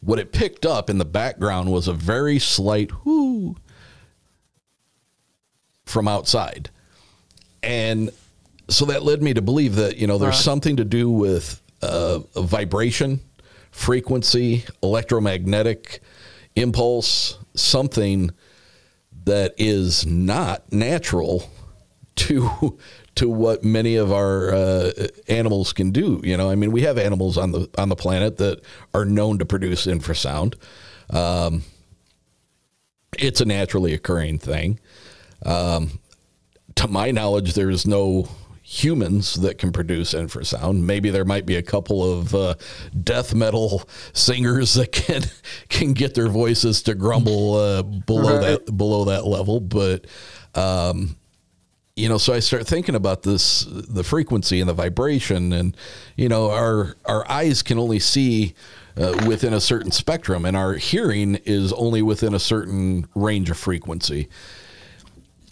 What 0.03 0.19
it 0.19 0.31
picked 0.33 0.65
up 0.65 0.89
in 0.89 0.97
the 0.97 1.05
background 1.05 1.71
was 1.71 1.87
a 1.87 1.93
very 1.93 2.39
slight 2.39 3.05
whoo 3.05 3.55
from 5.85 6.07
outside. 6.07 6.69
And 7.61 8.11
so 8.69 8.85
that 8.85 9.03
led 9.03 9.21
me 9.21 9.33
to 9.33 9.41
believe 9.41 9.75
that, 9.75 9.97
you 9.97 10.07
know, 10.07 10.17
there's 10.17 10.39
something 10.39 10.75
to 10.77 10.85
do 10.85 11.09
with 11.09 11.61
uh, 11.81 12.19
vibration, 12.35 13.21
frequency, 13.71 14.65
electromagnetic 14.81 16.01
impulse, 16.55 17.37
something 17.55 18.31
that 19.25 19.53
is 19.57 20.05
not 20.05 20.71
natural 20.71 21.49
to 22.15 22.77
to 23.15 23.29
what 23.29 23.63
many 23.63 23.95
of 23.95 24.11
our 24.11 24.53
uh, 24.53 24.91
animals 25.27 25.71
can 25.73 25.91
do. 25.91 26.19
You 26.23 26.35
know, 26.37 26.49
I 26.49 26.55
mean, 26.55 26.71
we 26.71 26.81
have 26.81 26.97
animals 26.97 27.37
on 27.37 27.51
the 27.51 27.69
on 27.77 27.89
the 27.89 27.95
planet 27.95 28.37
that 28.37 28.61
are 28.93 29.05
known 29.05 29.37
to 29.39 29.45
produce 29.45 29.85
infrasound. 29.85 30.55
Um, 31.09 31.63
it's 33.19 33.41
a 33.41 33.45
naturally 33.45 33.93
occurring 33.93 34.39
thing. 34.39 34.79
Um, 35.45 35.99
to 36.75 36.87
my 36.87 37.11
knowledge, 37.11 37.53
there's 37.53 37.85
no 37.85 38.27
humans 38.63 39.35
that 39.41 39.57
can 39.59 39.71
produce 39.71 40.13
infrasound. 40.13 40.81
Maybe 40.81 41.09
there 41.11 41.25
might 41.25 41.45
be 41.45 41.57
a 41.57 41.61
couple 41.61 42.01
of 42.19 42.33
uh, 42.33 42.55
death 43.03 43.35
metal 43.35 43.87
singers 44.13 44.73
that 44.73 44.91
can 44.91 45.21
can 45.69 45.93
get 45.93 46.15
their 46.15 46.29
voices 46.29 46.81
to 46.83 46.95
grumble 46.95 47.55
uh, 47.55 47.83
below 47.83 48.37
Right. 48.39 48.41
that 48.65 48.75
below 48.77 49.05
that 49.05 49.27
level, 49.27 49.59
but. 49.59 50.07
Um, 50.55 51.17
you 51.95 52.09
know, 52.09 52.17
so 52.17 52.33
I 52.33 52.39
start 52.39 52.65
thinking 52.65 52.95
about 52.95 53.21
this, 53.21 53.67
the 53.69 54.03
frequency 54.03 54.59
and 54.59 54.69
the 54.69 54.73
vibration, 54.73 55.53
and 55.53 55.77
you 56.15 56.27
know, 56.27 56.49
our 56.49 56.95
our 57.05 57.29
eyes 57.29 57.61
can 57.61 57.77
only 57.77 57.99
see 57.99 58.55
uh, 58.97 59.23
within 59.27 59.53
a 59.53 59.61
certain 59.61 59.91
spectrum, 59.91 60.43
and 60.45 60.57
our 60.57 60.73
hearing 60.73 61.35
is 61.45 61.71
only 61.73 62.01
within 62.01 62.33
a 62.33 62.39
certain 62.39 63.07
range 63.13 63.51
of 63.51 63.57
frequency. 63.57 64.27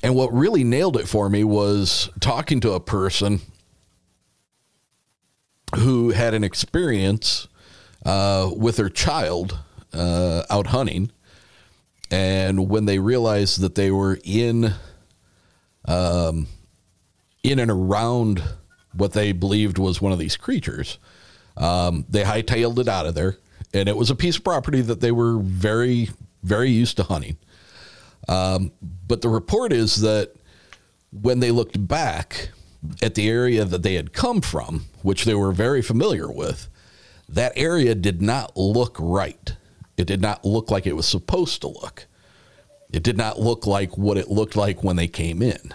And 0.04 0.16
what 0.16 0.34
really 0.34 0.64
nailed 0.64 0.98
it 0.98 1.08
for 1.08 1.30
me 1.30 1.44
was 1.44 2.10
talking 2.20 2.60
to 2.62 2.72
a 2.72 2.80
person 2.80 3.42
who 5.76 6.10
had 6.10 6.34
an 6.34 6.44
experience 6.44 7.48
uh, 8.04 8.50
with 8.58 8.78
their 8.78 8.90
child 8.90 9.60
uh, 9.94 10.42
out 10.50 10.68
hunting, 10.68 11.12
and 12.10 12.68
when 12.68 12.86
they 12.86 12.98
realized 12.98 13.62
that 13.62 13.76
they 13.76 13.92
were 13.92 14.20
in 14.24 14.74
in 15.88 17.60
and 17.60 17.72
around 17.72 18.44
what 18.94 19.14
they 19.14 19.32
believed 19.32 19.78
was 19.78 20.02
one 20.02 20.12
of 20.12 20.20
these 20.20 20.38
creatures. 20.38 21.00
Um, 21.58 22.06
they 22.10 22.24
hightailed 22.24 22.80
it 22.80 22.88
out 22.88 23.06
of 23.06 23.16
there, 23.16 23.38
and 23.74 23.88
it 23.90 23.96
was 23.96 24.10
a 24.10 24.16
piece 24.16 24.38
of 24.38 24.44
property 24.44 24.82
that 24.82 25.02
they 25.02 25.12
were 25.12 25.38
very, 25.38 26.10
very 26.44 26.70
used 26.70 26.98
to 26.98 27.04
hunting. 27.04 27.38
Um, 28.28 28.72
but 29.08 29.22
the 29.22 29.30
report 29.30 29.74
is 29.74 30.02
that 30.02 30.34
when 31.12 31.40
they 31.40 31.52
looked 31.52 31.88
back 31.88 32.50
at 33.02 33.16
the 33.16 33.30
area 33.30 33.66
that 33.66 33.84
they 33.84 33.96
had 33.96 34.14
come 34.14 34.42
from, 34.42 34.86
which 35.02 35.26
they 35.26 35.36
were 35.36 35.52
very 35.52 35.82
familiar 35.82 36.32
with, 36.32 36.68
that 37.28 37.54
area 37.56 37.96
did 37.96 38.22
not 38.22 38.56
look 38.58 38.98
right. 39.00 39.56
It 39.98 40.06
did 40.06 40.22
not 40.22 40.46
look 40.46 40.72
like 40.72 40.86
it 40.86 40.96
was 40.96 41.08
supposed 41.08 41.62
to 41.62 41.68
look. 41.68 42.08
It 42.92 43.04
did 43.04 43.18
not 43.18 43.40
look 43.40 43.66
like 43.66 43.98
what 43.98 44.18
it 44.18 44.30
looked 44.30 44.56
like 44.56 44.84
when 44.84 44.96
they 44.96 45.08
came 45.08 45.42
in. 45.42 45.74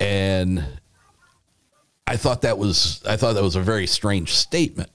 And 0.00 0.64
I 2.06 2.16
thought 2.16 2.42
that 2.42 2.58
was 2.58 3.02
I 3.06 3.16
thought 3.16 3.34
that 3.34 3.42
was 3.42 3.56
a 3.56 3.60
very 3.62 3.86
strange 3.86 4.32
statement. 4.34 4.90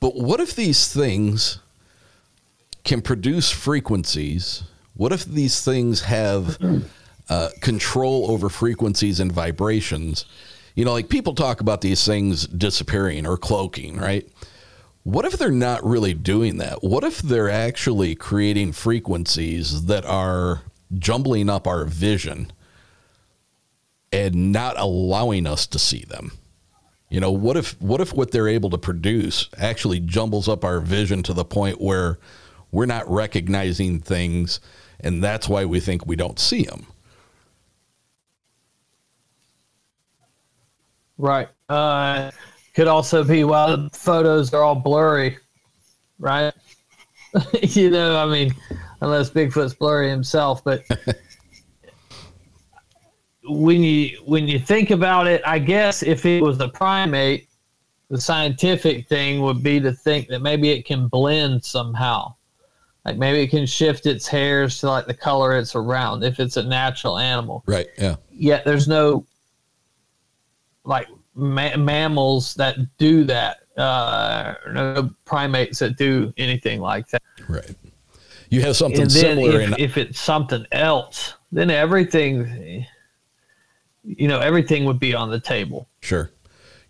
But 0.00 0.16
what 0.16 0.40
if 0.40 0.54
these 0.54 0.92
things 0.92 1.58
can 2.84 3.02
produce 3.02 3.50
frequencies? 3.50 4.62
What 4.94 5.12
if 5.12 5.24
these 5.24 5.62
things 5.62 6.02
have 6.02 6.58
uh, 7.28 7.48
control 7.60 8.30
over 8.30 8.48
frequencies 8.48 9.20
and 9.20 9.32
vibrations? 9.32 10.24
You 10.74 10.84
know, 10.84 10.92
like 10.92 11.08
people 11.08 11.34
talk 11.34 11.60
about 11.60 11.80
these 11.80 12.04
things 12.04 12.46
disappearing 12.46 13.26
or 13.26 13.36
cloaking, 13.36 13.96
right? 13.96 14.28
What 15.06 15.24
if 15.24 15.34
they're 15.34 15.52
not 15.52 15.84
really 15.84 16.14
doing 16.14 16.56
that? 16.56 16.82
What 16.82 17.04
if 17.04 17.22
they're 17.22 17.48
actually 17.48 18.16
creating 18.16 18.72
frequencies 18.72 19.84
that 19.84 20.04
are 20.04 20.62
jumbling 20.98 21.48
up 21.48 21.68
our 21.68 21.84
vision 21.84 22.50
and 24.12 24.50
not 24.50 24.76
allowing 24.76 25.46
us 25.46 25.64
to 25.68 25.78
see 25.78 26.04
them? 26.08 26.32
You 27.08 27.20
know, 27.20 27.30
what 27.30 27.56
if 27.56 27.80
what 27.80 28.00
if 28.00 28.14
what 28.14 28.32
they're 28.32 28.48
able 28.48 28.68
to 28.70 28.78
produce 28.78 29.48
actually 29.56 30.00
jumbles 30.00 30.48
up 30.48 30.64
our 30.64 30.80
vision 30.80 31.22
to 31.22 31.32
the 31.32 31.44
point 31.44 31.80
where 31.80 32.18
we're 32.72 32.86
not 32.86 33.08
recognizing 33.08 34.00
things 34.00 34.58
and 34.98 35.22
that's 35.22 35.48
why 35.48 35.66
we 35.66 35.78
think 35.78 36.04
we 36.04 36.16
don't 36.16 36.40
see 36.40 36.64
them? 36.64 36.84
Right. 41.16 41.48
Uh, 41.68 42.32
could 42.76 42.88
also 42.88 43.24
be 43.24 43.42
while 43.42 43.74
the 43.74 43.88
photos 43.90 44.52
are 44.52 44.62
all 44.62 44.74
blurry, 44.74 45.38
right? 46.18 46.52
you 47.62 47.88
know, 47.88 48.18
I 48.18 48.26
mean, 48.30 48.54
unless 49.00 49.30
Bigfoot's 49.30 49.72
blurry 49.72 50.10
himself, 50.10 50.62
but 50.62 50.84
when 53.44 53.82
you 53.82 54.18
when 54.26 54.46
you 54.46 54.58
think 54.58 54.90
about 54.90 55.26
it, 55.26 55.40
I 55.46 55.58
guess 55.58 56.02
if 56.02 56.26
it 56.26 56.42
was 56.42 56.60
a 56.60 56.68
primate, 56.68 57.48
the 58.10 58.20
scientific 58.20 59.08
thing 59.08 59.40
would 59.40 59.62
be 59.62 59.80
to 59.80 59.92
think 59.92 60.28
that 60.28 60.42
maybe 60.42 60.68
it 60.68 60.84
can 60.84 61.08
blend 61.08 61.64
somehow. 61.64 62.34
Like 63.06 63.16
maybe 63.16 63.40
it 63.40 63.48
can 63.48 63.64
shift 63.64 64.04
its 64.04 64.28
hairs 64.28 64.80
to 64.80 64.88
like 64.88 65.06
the 65.06 65.14
color 65.14 65.56
it's 65.56 65.74
around 65.74 66.24
if 66.24 66.38
it's 66.40 66.58
a 66.58 66.62
natural 66.62 67.18
animal. 67.18 67.64
Right. 67.64 67.86
Yeah. 67.96 68.16
Yet 68.30 68.66
there's 68.66 68.86
no 68.86 69.24
like 70.84 71.08
ma- 71.36 71.76
mammals 71.76 72.54
that 72.54 72.76
do 72.98 73.24
that. 73.24 73.58
Uh, 73.76 74.54
no 74.72 75.10
primates 75.26 75.78
that 75.80 75.96
do 75.96 76.32
anything 76.38 76.80
like 76.80 77.08
that. 77.08 77.22
Right. 77.46 77.74
You 78.48 78.62
have 78.62 78.76
something 78.76 79.02
and 79.02 79.10
then 79.10 79.36
similar 79.36 79.60
if, 79.60 79.68
in 79.68 79.74
if 79.78 79.96
it's 79.98 80.20
something 80.20 80.64
else, 80.72 81.34
then 81.52 81.70
everything, 81.70 82.86
you 84.02 84.28
know, 84.28 84.40
everything 84.40 84.84
would 84.86 84.98
be 84.98 85.14
on 85.14 85.30
the 85.30 85.40
table. 85.40 85.88
Sure. 86.00 86.30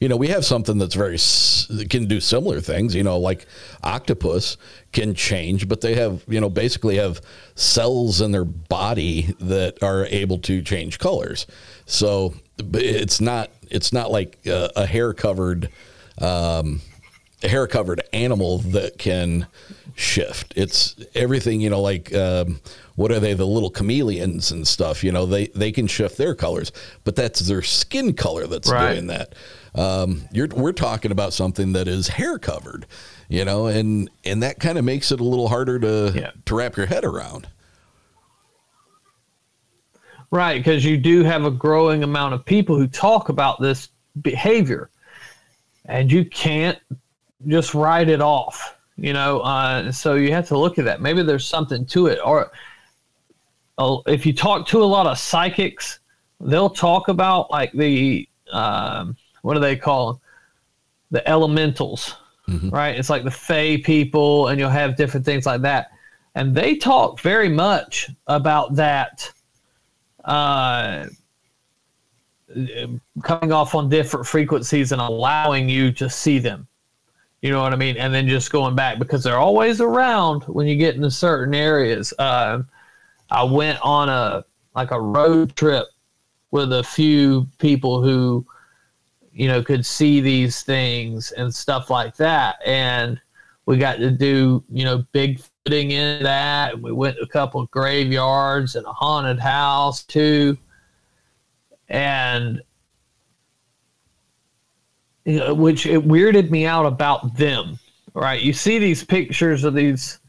You 0.00 0.08
know, 0.08 0.16
we 0.16 0.28
have 0.28 0.44
something 0.44 0.76
that's 0.76 0.94
very 0.94 1.16
that 1.16 1.88
can 1.88 2.06
do 2.06 2.20
similar 2.20 2.60
things. 2.60 2.94
You 2.94 3.02
know, 3.02 3.18
like 3.18 3.46
octopus 3.82 4.58
can 4.92 5.14
change, 5.14 5.68
but 5.68 5.80
they 5.80 5.94
have 5.94 6.22
you 6.28 6.38
know 6.38 6.50
basically 6.50 6.96
have 6.96 7.22
cells 7.54 8.20
in 8.20 8.30
their 8.30 8.44
body 8.44 9.34
that 9.40 9.82
are 9.82 10.04
able 10.06 10.38
to 10.40 10.60
change 10.60 10.98
colors. 10.98 11.46
So 11.86 12.34
it's 12.58 13.22
not 13.22 13.50
it's 13.70 13.92
not 13.92 14.10
like 14.10 14.38
a, 14.46 14.70
a 14.76 14.86
hair 14.86 15.12
covered 15.14 15.70
um, 16.18 16.80
a 17.42 17.48
hair 17.48 17.66
covered 17.66 18.00
animal 18.12 18.58
that 18.58 18.96
can 18.98 19.46
shift. 19.94 20.54
It's 20.56 20.96
everything, 21.14 21.60
you 21.60 21.68
know, 21.70 21.80
like 21.82 22.14
um, 22.14 22.60
what 22.96 23.12
are 23.12 23.20
they, 23.20 23.34
the 23.34 23.46
little 23.46 23.68
chameleons 23.70 24.50
and 24.50 24.66
stuff, 24.66 25.04
you 25.04 25.12
know, 25.12 25.26
they, 25.26 25.48
they 25.48 25.70
can 25.70 25.86
shift 25.86 26.16
their 26.16 26.34
colors, 26.34 26.72
but 27.04 27.14
that's 27.14 27.40
their 27.40 27.60
skin 27.62 28.14
color 28.14 28.46
that's 28.46 28.70
Right. 28.70 28.94
doing 28.94 29.08
that. 29.08 29.34
Um, 29.74 30.22
you're, 30.32 30.48
we're 30.48 30.72
talking 30.72 31.10
about 31.12 31.34
something 31.34 31.74
that 31.74 31.88
is 31.88 32.08
hair 32.08 32.38
covered, 32.38 32.86
you 33.28 33.44
know, 33.44 33.66
and, 33.66 34.10
and 34.24 34.42
that 34.42 34.58
kind 34.58 34.78
of 34.78 34.84
makes 34.86 35.12
it 35.12 35.20
a 35.20 35.24
little 35.24 35.48
harder 35.48 35.78
to, 35.78 36.12
Yeah. 36.14 36.30
to 36.46 36.54
wrap 36.54 36.76
your 36.78 36.86
head 36.86 37.04
around. 37.04 37.48
Right, 40.36 40.58
because 40.58 40.84
you 40.84 40.98
do 40.98 41.24
have 41.24 41.46
a 41.46 41.50
growing 41.50 42.02
amount 42.02 42.34
of 42.34 42.44
people 42.44 42.76
who 42.76 42.86
talk 42.86 43.30
about 43.30 43.58
this 43.58 43.88
behavior, 44.20 44.90
and 45.86 46.12
you 46.12 46.26
can't 46.26 46.78
just 47.46 47.72
write 47.72 48.10
it 48.10 48.20
off. 48.20 48.76
You 48.98 49.14
know, 49.14 49.40
uh, 49.40 49.90
so 49.90 50.14
you 50.16 50.32
have 50.32 50.46
to 50.48 50.58
look 50.58 50.78
at 50.78 50.84
that. 50.84 51.00
Maybe 51.00 51.22
there's 51.22 51.46
something 51.46 51.86
to 51.86 52.08
it, 52.08 52.18
or 52.22 52.52
uh, 53.78 53.96
if 54.06 54.26
you 54.26 54.34
talk 54.34 54.66
to 54.68 54.82
a 54.82 54.84
lot 54.84 55.06
of 55.06 55.18
psychics, 55.18 56.00
they'll 56.38 56.68
talk 56.68 57.08
about 57.08 57.50
like 57.50 57.72
the 57.72 58.28
um, 58.52 59.16
what 59.40 59.54
do 59.54 59.60
they 59.60 59.74
call 59.74 60.12
them? 60.12 60.20
The 61.12 61.26
elementals, 61.26 62.14
right? 62.70 62.94
It's 62.94 63.08
like 63.08 63.24
the 63.24 63.30
Fey 63.30 63.78
people, 63.78 64.48
and 64.48 64.60
you'll 64.60 64.68
have 64.68 64.96
different 64.96 65.24
things 65.24 65.46
like 65.46 65.62
that, 65.62 65.92
and 66.34 66.54
they 66.54 66.76
talk 66.76 67.20
very 67.20 67.48
much 67.48 68.10
about 68.26 68.74
that 68.74 69.32
uh, 70.26 71.06
coming 73.22 73.52
off 73.52 73.74
on 73.74 73.88
different 73.88 74.26
frequencies 74.26 74.92
and 74.92 75.00
allowing 75.00 75.68
you 75.68 75.92
to 75.92 76.10
see 76.10 76.38
them. 76.38 76.66
You 77.42 77.50
know 77.50 77.62
what 77.62 77.72
I 77.72 77.76
mean? 77.76 77.96
And 77.96 78.12
then 78.12 78.28
just 78.28 78.50
going 78.50 78.74
back 78.74 78.98
because 78.98 79.22
they're 79.22 79.38
always 79.38 79.80
around 79.80 80.42
when 80.44 80.66
you 80.66 80.76
get 80.76 80.96
into 80.96 81.10
certain 81.10 81.54
areas. 81.54 82.12
Uh, 82.18 82.62
I 83.30 83.44
went 83.44 83.78
on 83.82 84.08
a 84.08 84.44
like 84.74 84.90
a 84.90 85.00
road 85.00 85.54
trip 85.56 85.86
with 86.50 86.72
a 86.72 86.82
few 86.82 87.46
people 87.58 88.02
who, 88.02 88.46
you 89.32 89.48
know, 89.48 89.62
could 89.62 89.84
see 89.84 90.20
these 90.20 90.62
things 90.62 91.32
and 91.32 91.54
stuff 91.54 91.90
like 91.90 92.16
that. 92.16 92.56
And 92.64 93.20
we 93.66 93.78
got 93.78 93.96
to 93.98 94.10
do, 94.10 94.64
you 94.70 94.84
know, 94.84 95.04
big 95.12 95.40
footing 95.66 95.90
in 95.90 96.22
that. 96.22 96.74
And 96.74 96.82
we 96.82 96.92
went 96.92 97.16
to 97.16 97.22
a 97.22 97.28
couple 97.28 97.60
of 97.60 97.70
graveyards 97.70 98.76
and 98.76 98.86
a 98.86 98.92
haunted 98.92 99.38
house 99.38 100.04
too. 100.04 100.56
And 101.88 102.62
you 105.24 105.38
know, 105.38 105.54
which 105.54 105.86
it 105.86 106.06
weirded 106.06 106.50
me 106.50 106.66
out 106.66 106.86
about 106.86 107.36
them. 107.36 107.78
Right? 108.14 108.40
You 108.40 108.52
see 108.52 108.78
these 108.78 109.04
pictures 109.04 109.64
of 109.64 109.74
these 109.74 110.20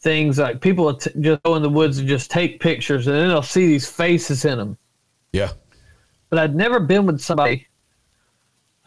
things 0.00 0.38
like 0.38 0.60
people 0.60 0.94
t- 0.94 1.10
just 1.20 1.42
go 1.42 1.54
in 1.56 1.62
the 1.62 1.68
woods 1.68 1.98
and 1.98 2.08
just 2.08 2.30
take 2.30 2.60
pictures, 2.60 3.06
and 3.06 3.16
then 3.16 3.28
they'll 3.28 3.42
see 3.42 3.66
these 3.66 3.88
faces 3.88 4.44
in 4.44 4.58
them. 4.58 4.78
Yeah. 5.32 5.52
But 6.30 6.38
I'd 6.38 6.56
never 6.56 6.80
been 6.80 7.06
with 7.06 7.20
somebody 7.20 7.68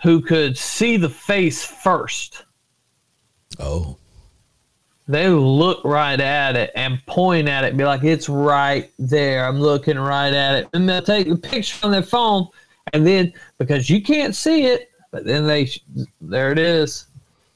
who 0.04 0.22
could 0.22 0.58
see 0.58 0.98
the 0.98 1.10
face 1.10 1.64
first. 1.64 2.46
Oh, 3.60 3.98
They 5.12 5.28
look 5.28 5.84
right 5.84 6.20
at 6.20 6.56
it 6.56 6.72
and 6.74 7.06
point 7.06 7.50
at 7.50 7.66
it 7.66 7.70
and 7.70 7.78
be 7.78 7.84
like, 7.84 8.06
it's 8.06 8.30
right 8.30 8.90
there. 8.98 9.46
I'm 9.46 9.60
looking 9.60 10.00
right 10.00 10.34
at 10.34 10.56
it. 10.56 10.70
And 10.74 10.88
they'll 10.88 11.02
take 11.02 11.28
the 11.28 11.36
picture 11.36 11.86
on 11.86 11.92
their 11.92 12.02
phone. 12.02 12.48
And 12.94 13.06
then, 13.06 13.34
because 13.58 13.90
you 13.90 14.02
can't 14.02 14.34
see 14.34 14.68
it, 14.68 14.90
but 15.12 15.26
then 15.26 15.46
they, 15.46 15.70
there 16.22 16.54
it 16.54 16.58
is. 16.58 17.08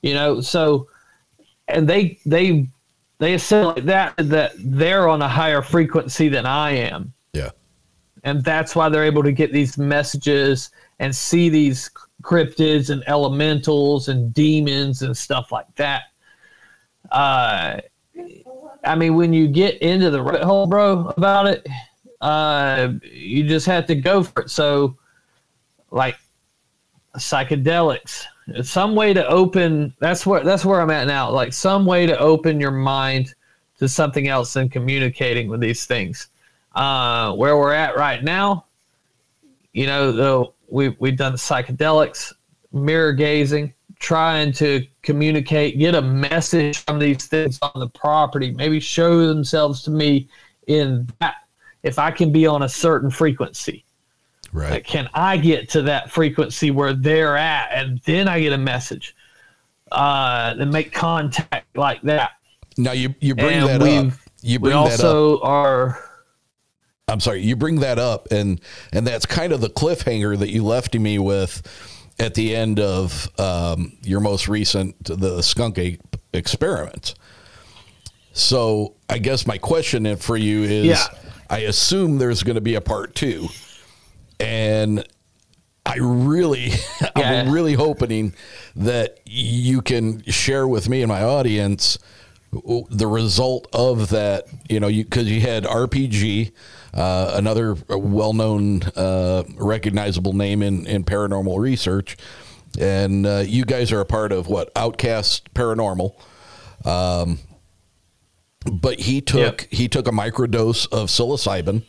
You 0.01 0.15
know, 0.15 0.41
so, 0.41 0.87
and 1.69 1.87
they, 1.87 2.19
they, 2.25 2.67
they 3.19 3.35
assimilate 3.35 3.85
that, 3.85 4.15
that 4.17 4.51
they're 4.57 5.07
on 5.07 5.21
a 5.21 5.29
higher 5.29 5.61
frequency 5.61 6.27
than 6.27 6.45
I 6.45 6.71
am. 6.71 7.13
yeah. 7.31 7.51
And 8.25 8.43
that's 8.43 8.75
why 8.75 8.89
they're 8.89 9.05
able 9.05 9.23
to 9.23 9.31
get 9.31 9.53
these 9.53 9.77
messages 9.77 10.71
and 10.99 11.15
see 11.15 11.47
these 11.47 11.89
cryptids 12.21 12.89
and 12.89 13.01
elementals 13.07 14.09
and 14.09 14.33
demons 14.33 15.03
and 15.03 15.15
stuff 15.15 15.51
like 15.53 15.73
that 15.75 16.03
uh, 17.11 17.79
I 18.83 18.95
mean, 18.95 19.15
when 19.15 19.33
you 19.33 19.47
get 19.47 19.77
into 19.81 20.09
the 20.09 20.21
rabbit 20.21 20.43
hole, 20.43 20.67
bro, 20.67 21.13
about 21.17 21.47
it, 21.47 21.67
uh, 22.21 22.93
you 23.03 23.47
just 23.47 23.65
have 23.65 23.85
to 23.87 23.95
go 23.95 24.23
for 24.23 24.43
it. 24.43 24.49
So, 24.49 24.97
like 25.91 26.17
psychedelics, 27.17 28.25
some 28.61 28.95
way 28.95 29.13
to 29.13 29.25
open. 29.27 29.93
That's 29.99 30.25
where 30.25 30.43
that's 30.43 30.65
where 30.65 30.81
I'm 30.81 30.91
at 30.91 31.07
now. 31.07 31.29
Like 31.31 31.53
some 31.53 31.85
way 31.85 32.05
to 32.05 32.17
open 32.17 32.59
your 32.59 32.71
mind 32.71 33.33
to 33.79 33.89
something 33.89 34.27
else 34.27 34.55
and 34.55 34.71
communicating 34.71 35.49
with 35.49 35.59
these 35.59 35.85
things. 35.85 36.27
Uh, 36.73 37.33
where 37.33 37.57
we're 37.57 37.73
at 37.73 37.95
right 37.95 38.23
now, 38.23 38.65
you 39.73 39.85
know, 39.85 40.11
though 40.11 40.53
we 40.69 40.89
we've 40.99 41.17
done 41.17 41.33
psychedelics, 41.33 42.33
mirror 42.71 43.13
gazing, 43.13 43.73
trying 43.99 44.51
to 44.53 44.85
communicate, 45.01 45.77
get 45.79 45.95
a 45.95 46.01
message 46.01 46.79
from 46.79 46.99
these 46.99 47.25
things 47.27 47.59
on 47.61 47.71
the 47.75 47.87
property, 47.89 48.51
maybe 48.51 48.79
show 48.79 49.25
themselves 49.27 49.81
to 49.83 49.91
me 49.91 50.27
in 50.67 51.07
that. 51.19 51.35
If 51.83 51.99
I 51.99 52.09
can 52.11 52.31
be 52.31 52.47
on 52.47 52.63
a 52.63 52.69
certain 52.69 53.09
frequency, 53.11 53.83
Right. 54.51 54.71
like, 54.71 54.85
can 54.85 55.09
I 55.13 55.37
get 55.37 55.69
to 55.71 55.81
that 55.83 56.09
frequency 56.11 56.71
where 56.71 56.93
they're 56.93 57.37
at, 57.37 57.69
and 57.73 57.99
then 58.05 58.27
I 58.27 58.39
get 58.39 58.53
a 58.53 58.57
message, 58.57 59.15
uh, 59.91 60.55
and 60.57 60.71
make 60.71 60.91
contact 60.93 61.77
like 61.77 62.01
that. 62.03 62.31
now 62.77 62.91
you, 62.93 63.13
you 63.19 63.35
bring 63.35 63.59
and 63.59 63.67
that 63.67 63.81
up. 63.81 64.13
You 64.41 64.59
We 64.59 64.69
bring 64.71 64.83
that 64.83 64.99
up. 64.99 65.05
also 65.05 65.41
are. 65.41 65.99
I'm 67.07 67.19
sorry, 67.19 67.41
you 67.41 67.55
bring 67.55 67.81
that 67.81 67.99
up, 67.99 68.27
and 68.31 68.59
and 68.91 69.05
that's 69.05 69.25
kind 69.27 69.53
of 69.53 69.61
the 69.61 69.69
cliffhanger 69.69 70.37
that 70.39 70.49
you 70.49 70.63
left 70.63 70.95
me 70.95 71.19
with 71.19 71.61
at 72.19 72.33
the 72.33 72.55
end 72.55 72.79
of 72.79 73.29
um, 73.39 73.93
your 74.03 74.19
most 74.19 74.47
recent 74.47 74.95
the 75.03 75.41
skunk 75.41 75.77
ape 75.77 76.15
experiment. 76.33 77.15
So 78.33 78.95
I 79.09 79.17
guess 79.17 79.47
my 79.47 79.57
question 79.57 80.15
for 80.17 80.37
you 80.37 80.63
is 80.63 80.85
Yeah. 80.85 81.05
I 81.49 81.59
assume 81.59 82.17
there's 82.17 82.43
going 82.43 82.55
to 82.55 82.61
be 82.61 82.75
a 82.75 82.81
part 82.81 83.15
two. 83.15 83.47
And 84.39 85.05
I 85.85 85.97
really, 85.99 86.71
Yeah. 87.15 87.43
I'm 87.43 87.51
really 87.51 87.73
hoping 87.73 88.33
that 88.75 89.19
you 89.25 89.81
can 89.81 90.23
share 90.23 90.67
with 90.67 90.89
me 90.89 91.01
and 91.01 91.09
my 91.09 91.23
audience 91.23 91.97
the 92.89 93.07
result 93.07 93.67
of 93.73 94.09
that. 94.09 94.47
You 94.69 94.79
know, 94.79 94.87
you 94.87 95.03
because 95.03 95.29
you 95.29 95.41
had 95.41 95.63
RPG, 95.65 96.51
uh, 96.95 97.33
another 97.35 97.75
well-known, 97.89 98.83
uh, 98.95 99.43
recognizable 99.57 100.33
name 100.33 100.61
in 100.61 100.85
in 100.87 101.03
paranormal 101.03 101.59
research, 101.59 102.17
and 102.79 103.25
uh, 103.25 103.43
you 103.45 103.65
guys 103.65 103.91
are 103.91 103.99
a 103.99 104.05
part 104.05 104.31
of 104.31 104.47
what 104.47 104.71
Outcast 104.75 105.53
Paranormal. 105.53 106.13
Um, 106.85 107.39
but 108.71 108.99
he 109.01 109.21
took 109.21 109.61
Yep. 109.61 109.71
he 109.71 109.87
took 109.87 110.07
a 110.07 110.11
microdose 110.11 110.87
of 110.91 111.09
psilocybin 111.09 111.83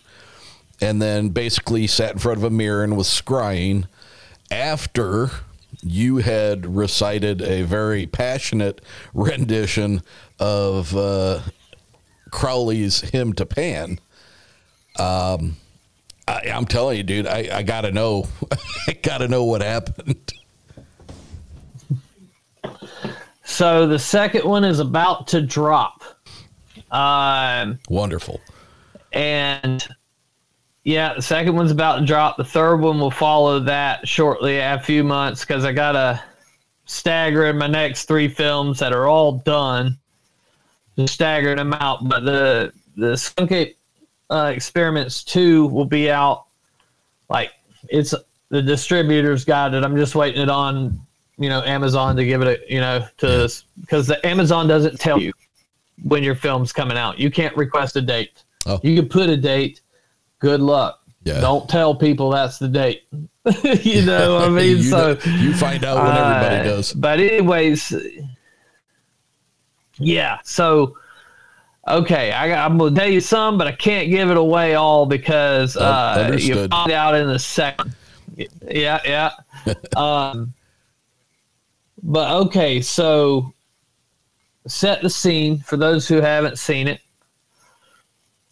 and 0.80 1.00
then 1.00 1.30
basically 1.30 1.86
sat 1.86 2.12
in 2.12 2.18
front 2.18 2.38
of 2.38 2.44
a 2.44 2.50
mirror 2.50 2.84
and 2.84 2.96
was 2.96 3.08
scrying 3.08 3.86
after 4.50 5.30
you 5.82 6.18
had 6.18 6.66
recited 6.76 7.40
a 7.42 7.62
very 7.62 8.06
passionate 8.06 8.80
rendition 9.14 10.02
of 10.38 10.94
uh, 10.96 11.40
Crowley's 12.30 13.00
hymn 13.10 13.32
to 13.34 13.46
Pan. 13.46 13.98
Um, 14.98 15.56
I, 16.28 16.50
I'm 16.52 16.66
telling 16.66 16.96
you, 16.96 17.02
dude, 17.02 17.26
I, 17.26 17.48
I 17.52 17.62
gotta 17.62 17.92
know, 17.92 18.26
I 18.88 18.92
gotta 19.02 19.28
know 19.28 19.44
what 19.44 19.62
happened. 19.62 20.32
So 23.44 23.86
the 23.86 23.98
second 23.98 24.44
one 24.44 24.64
is 24.64 24.80
about 24.80 25.28
to 25.28 25.40
drop. 25.40 26.02
Um, 26.90 27.78
Wonderful. 27.88 28.40
and 29.12 29.86
yeah, 30.84 31.14
the 31.14 31.22
second 31.22 31.54
one's 31.56 31.70
about 31.70 32.00
to 32.00 32.06
drop. 32.06 32.36
The 32.36 32.44
third 32.44 32.76
one 32.76 32.98
will 32.98 33.10
follow 33.10 33.60
that 33.60 34.06
shortly, 34.06 34.58
a 34.58 34.78
few 34.78 35.02
months, 35.04 35.44
because 35.44 35.64
I 35.64 35.72
gotta 35.72 36.22
stagger 36.86 37.46
in 37.46 37.58
my 37.58 37.66
next 37.66 38.04
three 38.06 38.28
films 38.28 38.78
that 38.80 38.92
are 38.92 39.06
all 39.06 39.38
done. 39.38 39.98
Just 40.96 41.14
staggering 41.14 41.56
them 41.56 41.72
out, 41.74 42.08
but 42.08 42.24
the 42.24 42.72
the 42.96 43.16
Skunk 43.16 43.52
Ape 43.52 43.76
uh, 44.30 44.52
Experiments 44.54 45.22
two 45.24 45.66
will 45.68 45.84
be 45.84 46.10
out. 46.10 46.46
Like 47.28 47.52
it's 47.88 48.14
the 48.48 48.62
distributors 48.62 49.44
got 49.44 49.74
it. 49.74 49.82
I'm 49.84 49.96
just 49.96 50.14
waiting 50.14 50.42
it 50.42 50.48
on, 50.48 51.00
you 51.38 51.48
know, 51.48 51.62
Amazon 51.62 52.16
to 52.16 52.24
give 52.24 52.42
it 52.42 52.48
a, 52.48 52.72
you 52.72 52.80
know, 52.80 53.06
to 53.18 53.52
because 53.80 54.06
the 54.06 54.24
Amazon 54.26 54.66
doesn't 54.68 54.98
tell 55.00 55.20
you 55.20 55.32
when 56.04 56.22
your 56.22 56.34
film's 56.34 56.72
coming 56.72 56.96
out. 56.96 57.18
You 57.18 57.30
can't 57.30 57.56
request 57.56 57.96
a 57.96 58.02
date. 58.02 58.42
Oh. 58.66 58.80
You 58.82 58.94
can 58.96 59.08
put 59.08 59.28
a 59.28 59.36
date. 59.36 59.80
Good 60.38 60.60
luck. 60.60 61.00
Yeah. 61.24 61.40
Don't 61.40 61.68
tell 61.68 61.94
people 61.94 62.30
that's 62.30 62.58
the 62.58 62.68
date. 62.68 63.04
you 63.82 64.02
know 64.02 64.34
what 64.34 64.44
I 64.44 64.48
mean? 64.50 64.76
you, 64.78 64.82
so 64.84 65.14
know- 65.14 65.20
you 65.38 65.54
find 65.54 65.84
out 65.84 65.96
when 65.96 66.16
everybody 66.16 66.56
uh, 66.56 66.62
does. 66.76 66.92
But 66.92 67.18
anyways, 67.20 67.92
yeah. 69.98 70.38
So 70.44 70.96
okay, 71.88 72.32
I, 72.32 72.64
I'm 72.64 72.78
gonna 72.78 72.94
tell 72.94 73.08
you 73.08 73.20
some, 73.20 73.58
but 73.58 73.66
I 73.66 73.72
can't 73.72 74.10
give 74.10 74.30
it 74.30 74.36
away 74.36 74.74
all 74.74 75.06
because 75.06 75.76
Uh, 75.76 76.36
you 76.38 76.68
find 76.68 76.92
out 76.92 77.14
in 77.14 77.28
a 77.28 77.38
second. 77.38 77.94
Yeah, 78.68 79.00
yeah. 79.04 79.30
um, 79.96 80.52
but 82.02 82.30
okay, 82.46 82.80
so 82.80 83.52
set 84.66 85.02
the 85.02 85.10
scene 85.10 85.58
for 85.60 85.76
those 85.76 86.06
who 86.08 86.20
haven't 86.20 86.58
seen 86.58 86.88
it. 86.88 87.00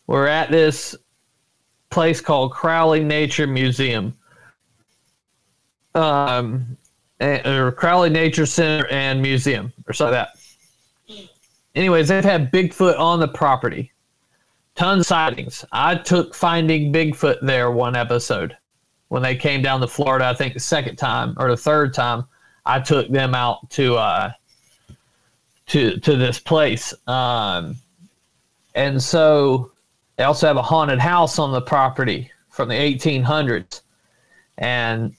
We're 0.07 0.27
at 0.27 0.51
this 0.51 0.95
place 1.91 2.21
called 2.21 2.53
Crowley 2.53 3.03
Nature 3.03 3.47
Museum. 3.47 4.15
Um, 5.95 6.77
or 7.21 7.73
Crowley 7.73 8.11
Nature 8.11 8.47
Center 8.47 8.87
and 8.89 9.23
Museum, 9.23 9.73
or 9.87 9.93
something 9.93 10.19
like 10.19 10.29
that. 10.29 10.44
Anyways, 11.75 12.09
they've 12.09 12.25
had 12.25 12.53
Bigfoot 12.53 12.99
on 12.99 13.21
the 13.21 13.29
property. 13.29 13.93
Tons 14.75 15.01
of 15.01 15.07
sightings. 15.07 15.65
I 15.73 15.97
took 15.97 16.35
Finding 16.35 16.93
Bigfoot 16.93 17.39
there 17.43 17.71
one 17.71 17.97
episode 17.97 18.57
when 19.09 19.23
they 19.23 19.37
came 19.37 19.63
down 19.63 19.81
to 19.81 19.87
Florida. 19.87 20.27
I 20.27 20.35
think 20.35 20.55
the 20.55 20.61
second 20.61 20.97
time 20.97 21.35
or 21.37 21.49
the 21.49 21.57
third 21.57 21.95
time, 21.95 22.25
I 22.67 22.81
took 22.81 23.09
them 23.09 23.35
out 23.35 23.71
to 23.71 23.97
uh, 23.97 24.33
to 25.67 25.99
to 26.01 26.17
this 26.17 26.39
place. 26.39 26.95
Um, 27.07 27.77
and 28.75 29.01
so 29.01 29.73
they 30.17 30.25
also 30.25 30.47
have 30.47 30.57
a 30.57 30.63
haunted 30.63 30.99
house 30.99 31.39
on 31.39 31.53
the 31.53 31.61
property 31.61 32.31
from 32.51 32.69
the 32.69 32.75
1800s. 32.75 33.83
And 34.59 35.15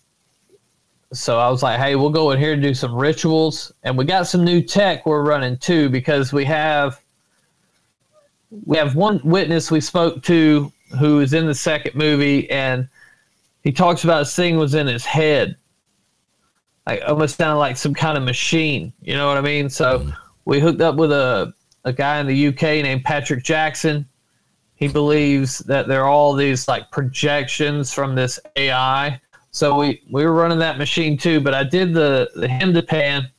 so 1.17 1.39
I 1.39 1.49
was 1.49 1.63
like, 1.63 1.79
hey, 1.79 1.95
we'll 1.95 2.09
go 2.09 2.31
in 2.31 2.39
here 2.39 2.53
and 2.53 2.61
do 2.61 2.73
some 2.73 2.93
rituals. 2.93 3.71
And 3.83 3.97
we 3.97 4.05
got 4.05 4.27
some 4.27 4.43
new 4.43 4.61
tech 4.61 5.05
we're 5.05 5.23
running 5.23 5.57
too 5.57 5.89
because 5.89 6.33
we 6.33 6.45
have 6.45 7.01
we 8.65 8.77
have 8.77 8.95
one 8.95 9.19
witness 9.23 9.71
we 9.71 9.81
spoke 9.81 10.23
to 10.23 10.71
who 10.99 11.19
is 11.19 11.33
in 11.33 11.45
the 11.45 11.55
second 11.55 11.95
movie 11.95 12.49
and 12.49 12.87
he 13.63 13.71
talks 13.71 14.03
about 14.03 14.27
thing 14.27 14.57
was 14.57 14.75
in 14.75 14.87
his 14.87 15.03
head. 15.03 15.57
Like 16.85 17.01
almost 17.07 17.37
sounded 17.37 17.57
like 17.57 17.77
some 17.77 17.95
kind 17.95 18.17
of 18.17 18.23
machine. 18.23 18.93
You 19.01 19.15
know 19.15 19.27
what 19.27 19.37
I 19.37 19.41
mean? 19.41 19.69
So 19.69 19.99
hmm. 19.99 20.09
we 20.45 20.59
hooked 20.59 20.81
up 20.81 20.95
with 20.95 21.11
a, 21.11 21.53
a 21.83 21.91
guy 21.91 22.19
in 22.19 22.27
the 22.27 22.47
UK 22.47 22.61
named 22.83 23.03
Patrick 23.03 23.43
Jackson. 23.43 24.07
He 24.75 24.87
believes 24.87 25.59
that 25.59 25.87
there 25.87 26.03
are 26.03 26.09
all 26.09 26.33
these 26.33 26.67
like 26.67 26.91
projections 26.91 27.91
from 27.91 28.13
this 28.13 28.39
AI. 28.55 29.19
So 29.55 29.79
we, 29.79 30.01
we 30.11 30.25
were 30.25 30.33
running 30.33 30.59
that 30.59 30.77
machine 30.77 31.15
too, 31.15 31.39
but 31.39 31.53
I 31.53 31.63
did 31.63 31.93
the, 31.93 32.29
the 32.35 32.45
hymn 32.45 32.73
to 32.73 32.83
pan, 32.83 33.31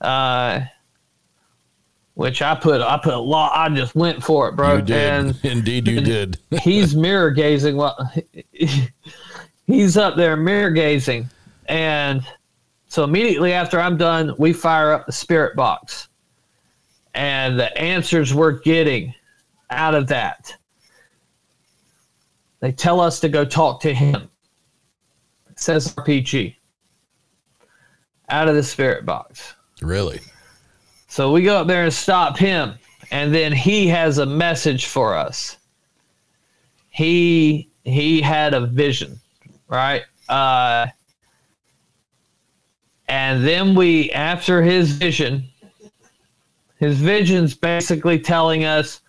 uh, 0.00 0.62
which 2.14 2.42
I 2.42 2.56
put 2.56 2.80
I 2.80 2.98
put 2.98 3.14
a 3.14 3.18
lot. 3.20 3.52
I 3.54 3.72
just 3.72 3.94
went 3.94 4.24
for 4.24 4.48
it, 4.48 4.56
bro. 4.56 4.78
you 4.78 4.82
did. 4.82 4.96
And 4.96 5.40
Indeed, 5.44 5.86
you 5.86 6.00
did. 6.04 6.38
he's 6.62 6.96
mirror 6.96 7.30
gazing. 7.30 7.76
Well, 7.76 8.12
he's 9.68 9.96
up 9.96 10.16
there 10.16 10.36
mirror 10.36 10.72
gazing, 10.72 11.30
and 11.66 12.26
so 12.88 13.04
immediately 13.04 13.52
after 13.52 13.78
I'm 13.78 13.96
done, 13.96 14.34
we 14.36 14.52
fire 14.52 14.90
up 14.90 15.06
the 15.06 15.12
spirit 15.12 15.54
box, 15.54 16.08
and 17.14 17.56
the 17.56 17.78
answers 17.78 18.34
we're 18.34 18.58
getting 18.58 19.14
out 19.70 19.94
of 19.94 20.08
that, 20.08 20.52
they 22.58 22.72
tell 22.72 23.00
us 23.00 23.20
to 23.20 23.28
go 23.28 23.44
talk 23.44 23.80
to 23.82 23.94
him. 23.94 24.28
Says 25.60 25.92
RPG 25.94 26.56
out 28.30 28.48
of 28.48 28.54
the 28.54 28.62
spirit 28.62 29.04
box. 29.04 29.54
Really? 29.82 30.20
So 31.06 31.30
we 31.32 31.42
go 31.42 31.58
up 31.58 31.66
there 31.66 31.84
and 31.84 31.92
stop 31.92 32.38
him, 32.38 32.78
and 33.10 33.34
then 33.34 33.52
he 33.52 33.86
has 33.88 34.16
a 34.16 34.24
message 34.24 34.86
for 34.86 35.14
us. 35.14 35.58
He 36.88 37.68
he 37.84 38.22
had 38.22 38.54
a 38.54 38.66
vision, 38.66 39.20
right? 39.68 40.02
Uh, 40.30 40.86
and 43.08 43.46
then 43.46 43.74
we, 43.74 44.10
after 44.12 44.62
his 44.62 44.92
vision, 44.92 45.44
his 46.78 46.96
vision's 46.96 47.54
basically 47.54 48.18
telling 48.18 48.64
us 48.64 49.02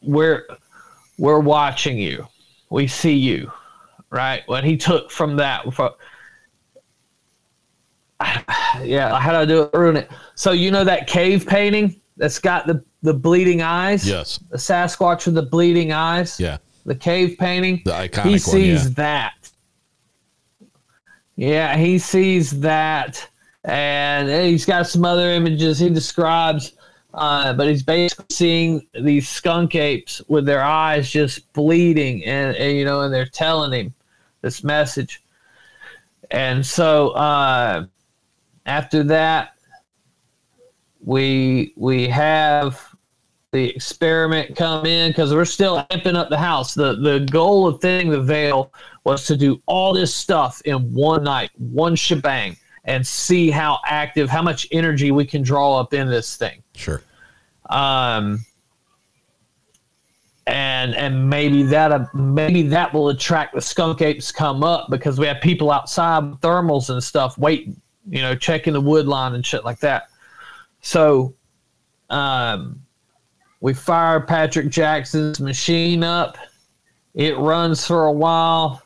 we're 0.00 0.46
we're 1.18 1.40
watching 1.40 1.98
you, 1.98 2.28
we 2.74 2.88
see 2.88 3.14
you, 3.14 3.52
right? 4.10 4.42
What 4.46 4.64
he 4.64 4.76
took 4.76 5.08
from 5.08 5.36
that. 5.36 5.72
From, 5.72 5.92
yeah, 8.82 9.16
how 9.16 9.30
do 9.30 9.38
I 9.38 9.44
do 9.44 9.62
it? 9.62 9.70
Ruin 9.72 9.96
it. 9.96 10.10
So 10.34 10.50
you 10.50 10.72
know 10.72 10.82
that 10.82 11.06
cave 11.06 11.46
painting 11.46 12.00
that's 12.16 12.40
got 12.40 12.66
the 12.66 12.84
the 13.02 13.14
bleeding 13.14 13.62
eyes. 13.62 14.06
Yes. 14.06 14.40
The 14.50 14.56
Sasquatch 14.56 15.26
with 15.26 15.36
the 15.36 15.42
bleeding 15.42 15.92
eyes. 15.92 16.40
Yeah. 16.40 16.58
The 16.84 16.96
cave 16.96 17.36
painting. 17.38 17.80
The 17.84 17.92
iconic 17.92 18.24
He 18.24 18.30
one, 18.30 18.38
sees 18.40 18.84
yeah. 18.84 18.94
that. 18.96 19.50
Yeah, 21.36 21.76
he 21.76 21.98
sees 21.98 22.60
that, 22.60 23.28
and 23.64 24.28
he's 24.28 24.64
got 24.64 24.86
some 24.86 25.04
other 25.04 25.30
images 25.30 25.78
he 25.78 25.90
describes. 25.90 26.72
Uh, 27.14 27.52
but 27.52 27.68
he's 27.68 27.84
basically 27.84 28.26
seeing 28.30 28.86
these 29.00 29.28
skunk 29.28 29.76
apes 29.76 30.20
with 30.26 30.44
their 30.44 30.62
eyes 30.62 31.08
just 31.08 31.52
bleeding, 31.52 32.24
and, 32.24 32.56
and 32.56 32.76
you 32.76 32.84
know, 32.84 33.02
and 33.02 33.14
they're 33.14 33.24
telling 33.24 33.72
him 33.72 33.94
this 34.40 34.64
message. 34.64 35.22
And 36.32 36.66
so 36.66 37.10
uh, 37.10 37.86
after 38.66 39.04
that, 39.04 39.54
we 41.04 41.72
we 41.76 42.08
have 42.08 42.80
the 43.52 43.70
experiment 43.70 44.56
come 44.56 44.84
in 44.84 45.10
because 45.10 45.32
we're 45.32 45.44
still 45.44 45.86
amping 45.92 46.16
up 46.16 46.30
the 46.30 46.38
house. 46.38 46.74
The 46.74 46.96
the 46.96 47.20
goal 47.30 47.68
of 47.68 47.80
thinning 47.80 48.10
the 48.10 48.20
veil 48.20 48.72
was 49.04 49.24
to 49.26 49.36
do 49.36 49.62
all 49.66 49.94
this 49.94 50.12
stuff 50.12 50.60
in 50.64 50.92
one 50.92 51.22
night, 51.22 51.50
one 51.58 51.94
shebang. 51.94 52.56
and 52.86 53.06
see 53.06 53.50
how 53.50 53.78
active, 53.86 54.28
how 54.28 54.42
much 54.42 54.66
energy 54.72 55.10
we 55.10 55.24
can 55.24 55.42
draw 55.42 55.78
up 55.80 55.94
in 55.94 56.08
this 56.08 56.36
thing. 56.36 56.63
Sure. 56.74 57.02
Um, 57.70 58.44
and 60.46 60.94
and 60.94 61.30
maybe 61.30 61.62
that 61.62 61.90
uh, 61.92 62.06
maybe 62.12 62.62
that 62.62 62.92
will 62.92 63.08
attract 63.08 63.54
the 63.54 63.60
skunk 63.60 64.02
apes 64.02 64.30
come 64.30 64.62
up 64.62 64.90
because 64.90 65.18
we 65.18 65.26
have 65.26 65.40
people 65.40 65.70
outside 65.70 66.24
with 66.24 66.40
thermals 66.40 66.90
and 66.90 67.02
stuff 67.02 67.38
waiting, 67.38 67.80
you 68.08 68.20
know, 68.20 68.34
checking 68.34 68.74
the 68.74 68.80
wood 68.80 69.06
line 69.06 69.34
and 69.34 69.46
shit 69.46 69.64
like 69.64 69.78
that. 69.78 70.08
So, 70.82 71.34
um, 72.10 72.82
we 73.60 73.72
fire 73.72 74.20
Patrick 74.20 74.68
Jackson's 74.68 75.40
machine 75.40 76.04
up. 76.04 76.36
It 77.14 77.38
runs 77.38 77.86
for 77.86 78.04
a 78.04 78.12
while. 78.12 78.82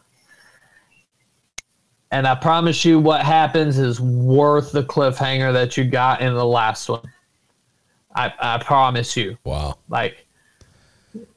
And 2.10 2.26
I 2.26 2.36
promise 2.36 2.84
you, 2.84 3.00
what 3.00 3.22
happens 3.22 3.78
is 3.78 4.00
worth 4.00 4.70
the 4.70 4.84
cliffhanger 4.84 5.52
that 5.52 5.76
you 5.76 5.84
got 5.84 6.20
in 6.20 6.32
the 6.32 6.46
last 6.46 6.88
one. 6.88 7.02
I, 8.18 8.32
I 8.38 8.58
promise 8.58 9.16
you. 9.16 9.38
Wow. 9.44 9.78
Like, 9.88 10.26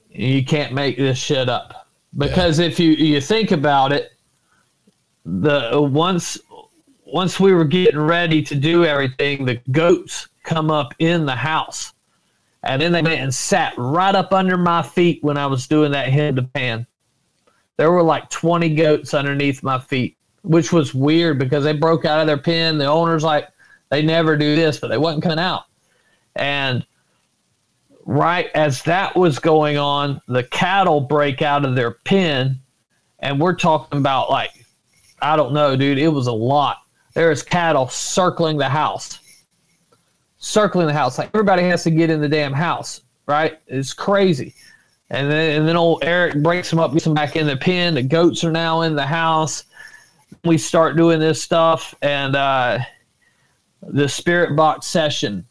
you 0.09 0.43
can't 0.43 0.73
make 0.73 0.97
this 0.97 1.17
shit 1.17 1.47
up. 1.47 1.87
Because 2.17 2.59
if 2.59 2.79
you, 2.79 2.91
you 2.91 3.21
think 3.21 3.51
about 3.51 3.93
it, 3.93 4.11
the 5.23 5.79
once 5.79 6.39
once 7.05 7.39
we 7.39 7.53
were 7.53 7.65
getting 7.65 7.99
ready 7.99 8.41
to 8.41 8.55
do 8.55 8.85
everything, 8.85 9.45
the 9.45 9.59
goats 9.71 10.29
come 10.43 10.71
up 10.71 10.93
in 10.99 11.25
the 11.25 11.35
house. 11.35 11.93
And 12.63 12.81
then 12.81 12.91
they 12.91 13.01
went 13.01 13.19
and 13.19 13.33
sat 13.33 13.73
right 13.77 14.15
up 14.15 14.31
under 14.33 14.57
my 14.57 14.81
feet 14.81 15.23
when 15.23 15.37
I 15.37 15.45
was 15.45 15.67
doing 15.67 15.91
that 15.91 16.09
head 16.09 16.37
to 16.37 16.43
pan. 16.43 16.87
There 17.77 17.91
were 17.91 18.03
like 18.03 18.29
20 18.29 18.75
goats 18.75 19.13
underneath 19.13 19.61
my 19.61 19.79
feet, 19.79 20.17
which 20.43 20.71
was 20.71 20.93
weird 20.93 21.37
because 21.37 21.63
they 21.63 21.73
broke 21.73 22.05
out 22.05 22.21
of 22.21 22.27
their 22.27 22.37
pen. 22.37 22.77
The 22.77 22.85
owner's 22.85 23.23
like, 23.23 23.49
they 23.89 24.01
never 24.01 24.37
do 24.37 24.55
this, 24.55 24.79
but 24.79 24.87
they 24.87 24.97
wasn't 24.97 25.23
coming 25.23 25.39
out. 25.39 25.65
And 26.35 26.85
right 28.05 28.49
as 28.55 28.83
that 28.83 29.15
was 29.15 29.39
going 29.39 29.77
on, 29.77 30.21
the 30.27 30.43
cattle 30.43 31.01
break 31.01 31.41
out 31.41 31.65
of 31.65 31.75
their 31.75 31.91
pen. 31.91 32.59
And 33.19 33.39
we're 33.39 33.55
talking 33.55 33.99
about 33.99 34.29
like, 34.29 34.51
I 35.21 35.35
don't 35.35 35.53
know, 35.53 35.75
dude, 35.75 35.99
it 35.99 36.07
was 36.07 36.27
a 36.27 36.33
lot. 36.33 36.77
There's 37.13 37.43
cattle 37.43 37.87
circling 37.89 38.57
the 38.57 38.69
house 38.69 39.19
circling 40.41 40.87
the 40.87 40.93
house. 40.93 41.17
Like 41.17 41.29
everybody 41.33 41.63
has 41.63 41.83
to 41.83 41.91
get 41.91 42.09
in 42.09 42.19
the 42.19 42.27
damn 42.27 42.51
house, 42.51 43.01
right? 43.27 43.59
It's 43.67 43.93
crazy. 43.93 44.53
And 45.09 45.31
then 45.31 45.59
and 45.59 45.67
then 45.67 45.77
old 45.77 46.03
Eric 46.03 46.41
breaks 46.43 46.69
them 46.69 46.79
up, 46.79 46.91
gets 46.91 47.05
them 47.05 47.13
back 47.13 47.35
in 47.35 47.47
the 47.47 47.55
pen. 47.55 47.93
The 47.93 48.03
goats 48.03 48.43
are 48.43 48.51
now 48.51 48.81
in 48.81 48.95
the 48.95 49.05
house. 49.05 49.63
We 50.43 50.57
start 50.57 50.97
doing 50.97 51.19
this 51.19 51.41
stuff, 51.41 51.93
and 52.01 52.35
uh, 52.35 52.79
the 53.83 54.07
spirit 54.07 54.55
box 54.55 54.87
session, 54.87 55.45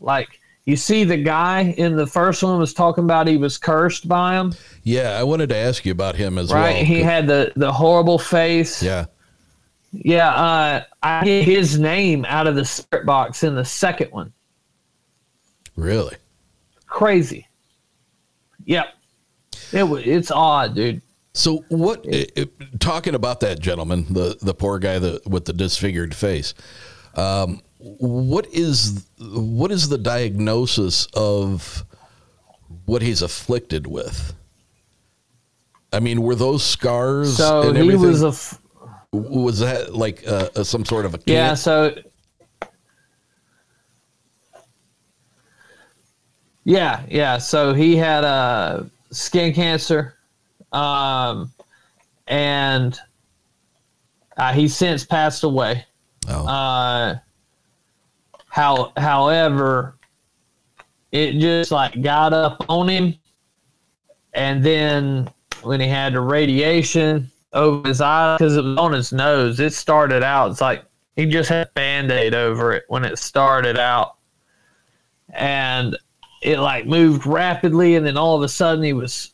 like 0.00 0.28
you 0.68 0.76
see, 0.76 1.04
the 1.04 1.16
guy 1.16 1.74
in 1.78 1.96
the 1.96 2.06
first 2.06 2.42
one 2.42 2.58
was 2.58 2.74
talking 2.74 3.04
about 3.04 3.26
he 3.26 3.38
was 3.38 3.56
cursed 3.56 4.06
by 4.06 4.34
him. 4.34 4.52
Yeah, 4.82 5.18
I 5.18 5.22
wanted 5.22 5.48
to 5.48 5.56
ask 5.56 5.86
you 5.86 5.92
about 5.92 6.14
him 6.14 6.36
as 6.36 6.52
right? 6.52 6.74
well. 6.76 6.84
He 6.84 7.02
had 7.02 7.26
the 7.26 7.52
the 7.56 7.72
horrible 7.72 8.18
face. 8.18 8.82
Yeah. 8.82 9.06
Yeah, 9.92 10.28
uh, 10.28 10.84
I 11.02 11.24
get 11.24 11.44
his 11.44 11.78
name 11.78 12.26
out 12.26 12.46
of 12.46 12.54
the 12.54 12.66
spirit 12.66 13.06
box 13.06 13.42
in 13.42 13.54
the 13.54 13.64
second 13.64 14.12
one. 14.12 14.30
Really? 15.74 16.16
Crazy. 16.86 17.48
Yep. 18.66 18.88
It 19.72 19.84
it's 20.06 20.30
odd, 20.30 20.74
dude. 20.74 21.00
So 21.32 21.64
what? 21.68 22.04
It, 22.04 22.32
it- 22.36 22.80
talking 22.80 23.14
about 23.14 23.40
that 23.40 23.60
gentleman, 23.60 24.04
the 24.12 24.36
the 24.42 24.52
poor 24.52 24.78
guy 24.78 24.98
that 24.98 25.26
with 25.26 25.46
the 25.46 25.54
disfigured 25.54 26.14
face. 26.14 26.52
Um, 27.14 27.62
what 27.78 28.46
is 28.52 29.06
what 29.18 29.70
is 29.70 29.88
the 29.88 29.98
diagnosis 29.98 31.06
of 31.14 31.84
what 32.86 33.02
he's 33.02 33.22
afflicted 33.22 33.86
with? 33.86 34.34
I 35.92 36.00
mean, 36.00 36.22
were 36.22 36.34
those 36.34 36.64
scars? 36.64 37.36
So 37.36 37.68
and 37.68 37.76
he 37.76 37.82
everything? 37.82 38.02
was 38.02 38.22
a 38.22 38.28
f- 38.28 38.60
was 39.12 39.60
that 39.60 39.94
like 39.94 40.26
uh, 40.26 40.50
uh, 40.56 40.64
some 40.64 40.84
sort 40.84 41.06
of 41.06 41.14
a 41.14 41.20
yeah. 41.24 41.54
So 41.54 41.94
yeah, 46.64 47.04
yeah. 47.08 47.38
So 47.38 47.74
he 47.74 47.96
had 47.96 48.24
a 48.24 48.90
skin 49.10 49.54
cancer, 49.54 50.14
um, 50.72 51.52
and 52.26 52.98
uh, 54.36 54.52
he's 54.52 54.76
since 54.76 55.04
passed 55.04 55.44
away. 55.44 55.86
Oh. 56.28 57.18
How, 58.48 58.92
however, 58.96 59.96
it 61.12 61.38
just 61.38 61.70
like 61.70 62.02
got 62.02 62.32
up 62.32 62.64
on 62.68 62.88
him, 62.88 63.14
and 64.32 64.64
then 64.64 65.28
when 65.62 65.80
he 65.80 65.88
had 65.88 66.14
the 66.14 66.20
radiation 66.20 67.30
over 67.52 67.88
his 67.88 68.00
eyes 68.00 68.38
because 68.38 68.56
it 68.56 68.64
was 68.64 68.78
on 68.78 68.92
his 68.92 69.12
nose, 69.12 69.60
it 69.60 69.72
started 69.72 70.22
out. 70.22 70.50
It's 70.50 70.60
like 70.60 70.84
he 71.16 71.26
just 71.26 71.48
had 71.48 71.66
a 71.66 71.70
band 71.72 72.10
aid 72.10 72.34
over 72.34 72.72
it 72.72 72.84
when 72.88 73.04
it 73.04 73.18
started 73.18 73.78
out, 73.78 74.16
and 75.30 75.96
it 76.42 76.58
like 76.58 76.86
moved 76.86 77.26
rapidly, 77.26 77.96
and 77.96 78.06
then 78.06 78.16
all 78.16 78.36
of 78.36 78.42
a 78.42 78.48
sudden 78.48 78.84
he 78.84 78.92
was 78.92 79.32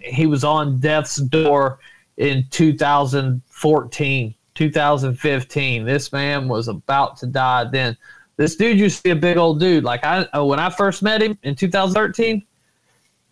he 0.00 0.26
was 0.26 0.44
on 0.44 0.78
death's 0.78 1.16
door 1.16 1.78
in 2.16 2.44
2014 2.50 4.34
2015 4.54 5.84
this 5.84 6.12
man 6.12 6.48
was 6.48 6.68
about 6.68 7.16
to 7.18 7.26
die 7.26 7.64
then. 7.64 7.96
This 8.36 8.56
dude 8.56 8.78
used 8.78 8.98
to 8.98 9.02
be 9.04 9.10
a 9.10 9.16
big 9.16 9.36
old 9.36 9.60
dude. 9.60 9.84
Like 9.84 10.04
i 10.04 10.22
uh, 10.34 10.44
when 10.44 10.58
i 10.58 10.70
first 10.70 11.02
met 11.02 11.22
him 11.22 11.38
in 11.42 11.54
2013 11.54 12.44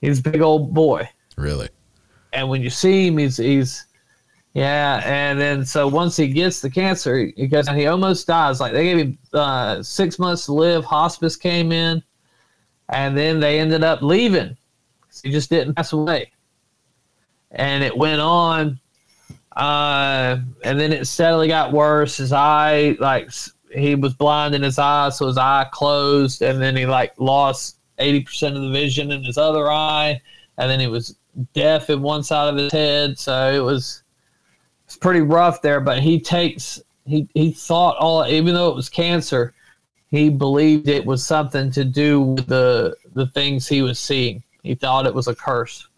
he 0.00 0.08
was 0.08 0.18
a 0.18 0.22
big 0.22 0.40
old 0.40 0.74
boy. 0.74 1.08
Really? 1.36 1.68
and 2.34 2.48
when 2.48 2.62
you 2.62 2.70
see 2.70 3.08
him 3.08 3.18
he's 3.18 3.36
he's 3.36 3.86
yeah 4.54 5.02
and 5.04 5.38
then 5.40 5.64
so 5.64 5.86
once 5.88 6.16
he 6.16 6.28
gets 6.28 6.60
the 6.60 6.70
cancer 6.70 7.18
he- 7.18 7.34
he 7.36 7.46
goes 7.46 7.68
he 7.68 7.86
almost 7.86 8.26
dies. 8.26 8.60
Like 8.60 8.72
they 8.72 8.84
gave 8.84 8.98
him 8.98 9.18
uh, 9.32 9.82
six 9.82 10.18
months 10.18 10.46
to 10.46 10.52
live. 10.52 10.84
Hospice 10.84 11.36
came 11.36 11.72
in 11.72 12.02
and 12.88 13.16
then 13.16 13.40
they 13.40 13.58
ended 13.60 13.82
up 13.84 14.02
leaving. 14.02 14.56
He 15.22 15.30
just 15.30 15.50
didn't 15.50 15.74
pass 15.74 15.92
away. 15.92 16.32
And 17.50 17.84
it 17.84 17.96
went 17.96 18.20
on 18.20 18.80
uh, 19.56 20.38
and 20.64 20.80
then 20.80 20.92
it 20.92 21.06
steadily 21.06 21.48
got 21.48 21.72
worse 21.72 22.16
his 22.16 22.32
eye 22.32 22.96
like 23.00 23.30
he 23.72 23.94
was 23.94 24.14
blind 24.14 24.54
in 24.54 24.62
his 24.62 24.78
eye 24.78 25.08
so 25.08 25.26
his 25.26 25.38
eye 25.38 25.66
closed 25.72 26.42
and 26.42 26.60
then 26.60 26.76
he 26.76 26.86
like 26.86 27.12
lost 27.18 27.78
80% 27.98 28.56
of 28.56 28.62
the 28.62 28.70
vision 28.70 29.10
in 29.12 29.22
his 29.22 29.38
other 29.38 29.70
eye 29.70 30.20
and 30.58 30.70
then 30.70 30.80
he 30.80 30.86
was 30.86 31.16
deaf 31.54 31.88
in 31.90 32.02
one 32.02 32.22
side 32.22 32.48
of 32.48 32.56
his 32.56 32.72
head 32.72 33.18
so 33.18 33.52
it 33.52 33.60
was 33.60 34.02
it's 34.84 34.96
pretty 34.96 35.20
rough 35.20 35.62
there 35.62 35.80
but 35.80 36.00
he 36.00 36.20
takes 36.20 36.82
he 37.06 37.28
he 37.34 37.50
thought 37.50 37.96
all 37.96 38.26
even 38.26 38.54
though 38.54 38.68
it 38.68 38.76
was 38.76 38.88
cancer 38.88 39.54
he 40.12 40.28
believed 40.28 40.88
it 40.88 41.06
was 41.06 41.24
something 41.24 41.70
to 41.70 41.84
do 41.84 42.20
with 42.20 42.46
the 42.46 42.94
the 43.14 43.26
things 43.28 43.66
he 43.66 43.80
was 43.80 43.98
seeing. 43.98 44.42
He 44.62 44.74
thought 44.74 45.06
it 45.06 45.14
was 45.14 45.26
a 45.26 45.34
curse. 45.34 45.88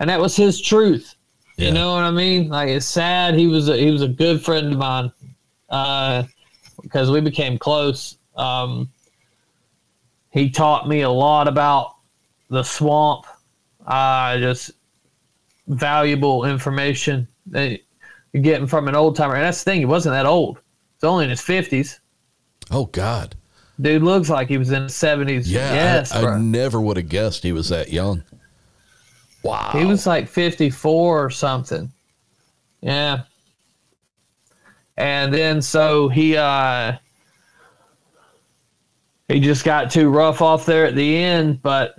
And 0.00 0.08
that 0.08 0.18
was 0.18 0.34
his 0.34 0.60
truth 0.60 1.14
Yeah. 1.58 1.68
you 1.68 1.74
know 1.74 1.92
what 1.92 2.04
i 2.04 2.10
mean 2.12 2.48
like 2.48 2.68
it's 2.68 2.86
sad 2.86 3.34
he 3.34 3.46
was 3.48 3.68
a, 3.68 3.76
he 3.76 3.90
was 3.90 4.00
a 4.02 4.08
good 4.08 4.42
friend 4.44 4.72
of 4.72 4.78
mine 4.78 5.12
uh 5.68 6.22
because 6.82 7.10
we 7.10 7.20
became 7.20 7.58
close 7.58 8.16
um 8.36 8.88
he 10.30 10.50
taught 10.50 10.88
me 10.88 11.00
a 11.02 11.10
lot 11.10 11.48
about 11.48 11.96
the 12.48 12.62
swamp 12.62 13.26
uh 13.86 14.38
just 14.38 14.70
valuable 15.66 16.44
information 16.44 17.26
that 17.46 17.80
you're 18.32 18.42
getting 18.42 18.66
from 18.66 18.88
an 18.88 18.94
old 18.94 19.16
timer 19.16 19.34
and 19.34 19.42
that's 19.44 19.62
the 19.64 19.70
thing 19.70 19.80
he 19.80 19.84
wasn't 19.84 20.12
that 20.12 20.26
old 20.26 20.60
he's 20.94 21.04
only 21.04 21.24
in 21.24 21.30
his 21.30 21.40
50s 21.42 21.98
Oh 22.70 22.84
God. 22.86 23.34
dude 23.80 24.02
looks 24.02 24.28
like 24.28 24.48
he 24.48 24.58
was 24.58 24.70
in 24.70 24.84
his 24.84 24.92
70s 24.92 25.44
Yeah. 25.46 25.72
yes 25.74 26.12
I. 26.12 26.22
I 26.34 26.38
never 26.38 26.80
would 26.80 26.96
have 26.98 27.08
guessed 27.08 27.42
he 27.42 27.52
was 27.52 27.68
that 27.70 27.90
young. 27.92 28.22
Wow. 29.42 29.70
He 29.72 29.84
was 29.84 30.06
like 30.06 30.28
54 30.28 31.24
or 31.24 31.30
something. 31.30 31.90
Yeah. 32.80 33.22
And 34.96 35.32
then 35.32 35.62
so 35.62 36.08
he 36.08 36.36
uh 36.36 36.96
he 39.28 39.40
just 39.40 39.64
got 39.64 39.90
too 39.90 40.08
rough 40.08 40.40
off 40.42 40.64
there 40.66 40.86
at 40.86 40.94
the 40.96 41.16
end, 41.16 41.62
but 41.62 41.94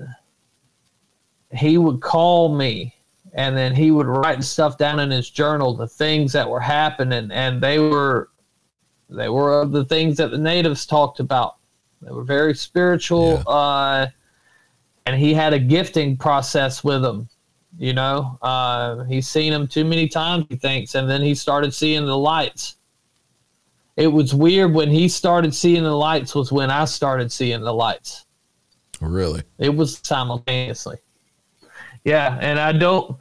he 1.52 1.78
would 1.78 2.02
call 2.02 2.56
me 2.56 2.94
and 3.34 3.56
then 3.56 3.76
he 3.76 3.92
would 3.92 4.08
write 4.08 4.44
stuff 4.44 4.78
down 4.78 5.00
in 5.00 5.12
his 5.12 5.30
journal, 5.30 5.76
the 5.76 5.88
things 5.88 6.32
that 6.34 6.50
were 6.50 6.60
happening, 6.60 7.30
and 7.32 7.62
they 7.62 7.80
were 7.80 8.30
they 9.10 9.30
were 9.30 9.62
of 9.62 9.72
the 9.72 9.86
things 9.86 10.18
that 10.18 10.32
the 10.32 10.38
natives 10.38 10.86
talked 10.86 11.20
about. 11.20 11.56
They 12.02 12.12
were 12.12 12.24
very 12.24 12.54
spiritual, 12.54 13.44
uh, 13.48 14.08
and 15.10 15.20
he 15.20 15.34
had 15.34 15.54
a 15.54 15.60
gifting 15.60 16.16
process 16.16 16.84
with 16.84 17.04
him. 17.04 17.28
You 17.80 17.94
know, 17.94 18.38
uh, 18.44 19.06
he's 19.06 19.28
seen 19.28 19.52
them 19.52 19.68
too 19.68 19.84
many 19.84 20.08
times, 20.08 20.46
he 20.50 20.56
thinks, 20.56 20.94
and 20.94 21.10
then 21.10 21.24
he 21.24 21.34
started 21.34 21.74
seeing 21.74 22.06
the 22.06 22.16
lights. 22.18 22.76
it 23.98 24.06
was 24.06 24.36
weird 24.36 24.72
when 24.72 24.92
he 24.92 25.10
started 25.10 25.56
seeing 25.56 25.82
the 25.82 25.96
lights 25.96 26.36
was 26.36 26.52
when 26.52 26.70
I 26.70 26.86
started 26.86 27.32
seeing 27.32 27.62
the 27.62 27.74
lights. 27.74 28.28
Really? 29.02 29.42
It 29.58 29.76
was 29.76 30.00
simultaneously. 30.04 30.98
Yeah, 32.04 32.38
and 32.40 32.60
I 32.60 32.72
don't 32.72 33.18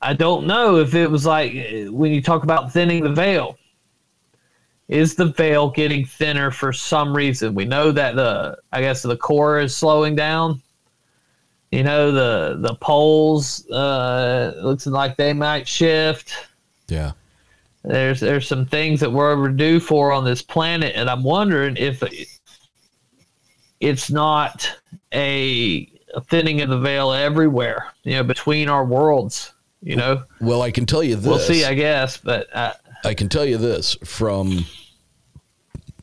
I 0.00 0.14
don't 0.14 0.46
know 0.46 0.76
if 0.76 0.94
it 0.94 1.10
was 1.10 1.26
like 1.26 1.52
when 1.90 2.10
you 2.10 2.22
talk 2.22 2.42
about 2.42 2.72
thinning 2.72 3.02
the 3.02 3.12
veil. 3.12 3.58
Is 4.88 5.14
the 5.14 5.26
veil 5.26 5.68
getting 5.70 6.06
thinner 6.06 6.50
for 6.50 6.72
some 6.72 7.14
reason? 7.14 7.54
We 7.54 7.66
know 7.66 7.92
that 7.92 8.16
the 8.16 8.56
I 8.72 8.80
guess 8.80 9.02
the 9.02 9.18
core 9.18 9.60
is 9.60 9.76
slowing 9.76 10.16
down. 10.16 10.62
You 11.70 11.84
know 11.84 12.10
the 12.10 12.56
the 12.60 12.74
poles 12.74 13.68
uh, 13.70 14.54
looks 14.62 14.86
like 14.86 15.16
they 15.16 15.32
might 15.32 15.68
shift. 15.68 16.34
Yeah. 16.88 17.12
There's 17.84 18.20
there's 18.20 18.48
some 18.48 18.66
things 18.66 19.00
that 19.00 19.10
we're 19.10 19.30
overdue 19.30 19.80
for 19.80 20.12
on 20.12 20.24
this 20.24 20.42
planet, 20.42 20.92
and 20.96 21.08
I'm 21.08 21.22
wondering 21.22 21.76
if 21.76 22.02
it's 23.78 24.10
not 24.10 24.70
a, 25.12 25.90
a 26.14 26.20
thinning 26.22 26.60
of 26.60 26.68
the 26.68 26.78
veil 26.78 27.12
everywhere. 27.12 27.86
You 28.02 28.16
know, 28.16 28.24
between 28.24 28.68
our 28.68 28.84
worlds. 28.84 29.52
You 29.82 29.96
know. 29.96 30.24
Well, 30.42 30.60
I 30.60 30.70
can 30.70 30.84
tell 30.84 31.02
you 31.02 31.16
this. 31.16 31.26
We'll 31.26 31.38
see, 31.38 31.64
I 31.64 31.72
guess, 31.72 32.18
but 32.18 32.54
uh, 32.54 32.74
I 33.04 33.14
can 33.14 33.28
tell 33.30 33.46
you 33.46 33.56
this 33.56 33.96
from 34.04 34.66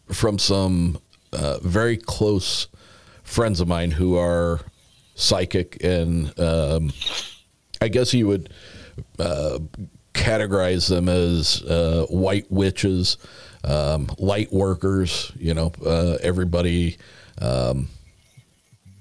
from 0.08 0.40
some 0.40 1.00
uh, 1.34 1.60
very 1.60 1.98
close 1.98 2.68
friends 3.24 3.60
of 3.60 3.68
mine 3.68 3.92
who 3.92 4.18
are 4.18 4.62
psychic 5.18 5.84
and 5.84 6.40
um, 6.40 6.94
I 7.82 7.90
guess 7.90 8.14
you 8.14 8.28
would 8.28 8.54
uh, 9.20 9.60
categorize 10.14 10.88
them 10.90 11.10
as 11.10 11.62
uh, 11.64 12.06
white 12.10 12.50
witches, 12.52 13.18
um, 13.64 14.10
light 14.18 14.52
workers. 14.52 15.32
You 15.38 15.54
know, 15.54 15.72
uh, 15.86 16.18
everybody 16.22 16.98
um, 17.42 17.90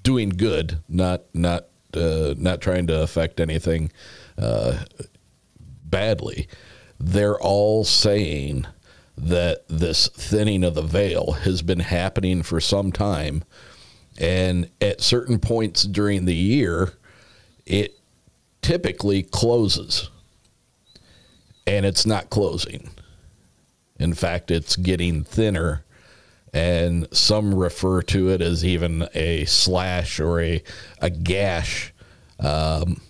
doing 0.03 0.29
good, 0.29 0.79
not 0.89 1.23
not 1.33 1.67
uh, 1.93 2.33
not 2.37 2.61
trying 2.61 2.87
to 2.87 3.01
affect 3.01 3.39
anything 3.39 3.91
uh, 4.37 4.83
badly. 5.83 6.47
They're 6.99 7.39
all 7.39 7.83
saying 7.83 8.65
that 9.17 9.67
this 9.67 10.07
thinning 10.09 10.63
of 10.63 10.75
the 10.75 10.81
veil 10.81 11.33
has 11.43 11.61
been 11.61 11.79
happening 11.79 12.43
for 12.43 12.59
some 12.59 12.91
time. 12.91 13.43
And 14.17 14.69
at 14.81 15.01
certain 15.01 15.39
points 15.39 15.83
during 15.83 16.25
the 16.25 16.35
year, 16.35 16.93
it 17.65 17.99
typically 18.61 19.23
closes. 19.23 20.09
And 21.65 21.85
it's 21.85 22.05
not 22.05 22.29
closing. 22.29 22.89
In 23.99 24.13
fact, 24.13 24.51
it's 24.51 24.75
getting 24.75 25.23
thinner. 25.23 25.83
And 26.53 27.07
some 27.11 27.53
refer 27.53 28.01
to 28.03 28.29
it 28.29 28.41
as 28.41 28.65
even 28.65 29.07
a 29.13 29.45
slash 29.45 30.19
or 30.19 30.39
a, 30.39 30.63
a 30.99 31.09
gash 31.09 31.93
um, 32.39 33.01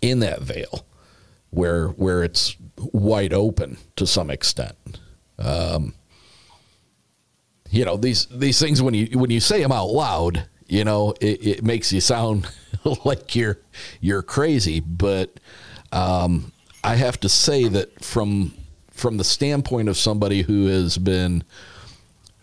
in 0.00 0.20
that 0.20 0.42
veil 0.42 0.86
where 1.50 1.88
where 1.88 2.22
it's 2.22 2.56
wide 2.78 3.32
open 3.32 3.78
to 3.96 4.06
some 4.06 4.30
extent. 4.30 4.76
Um, 5.38 5.94
you 7.70 7.84
know 7.84 7.96
these 7.96 8.26
these 8.26 8.58
things 8.58 8.82
when 8.82 8.94
you 8.94 9.18
when 9.18 9.30
you 9.30 9.40
say 9.40 9.62
them 9.62 9.72
out 9.72 9.86
loud, 9.88 10.46
you 10.66 10.84
know 10.84 11.14
it, 11.20 11.46
it 11.46 11.64
makes 11.64 11.92
you 11.92 12.00
sound 12.00 12.48
like 13.04 13.34
you're 13.34 13.58
you're 14.00 14.22
crazy. 14.22 14.80
But 14.80 15.38
um, 15.92 16.52
I 16.84 16.96
have 16.96 17.18
to 17.20 17.28
say 17.28 17.68
that 17.68 18.04
from 18.04 18.54
from 18.90 19.18
the 19.18 19.24
standpoint 19.24 19.88
of 19.88 19.96
somebody 19.96 20.42
who 20.42 20.66
has 20.66 20.96
been 20.98 21.44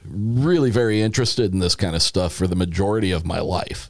really 0.05 0.69
very 0.69 1.01
interested 1.01 1.53
in 1.53 1.59
this 1.59 1.75
kind 1.75 1.95
of 1.95 2.01
stuff 2.01 2.33
for 2.33 2.47
the 2.47 2.55
majority 2.55 3.11
of 3.11 3.25
my 3.25 3.39
life. 3.39 3.89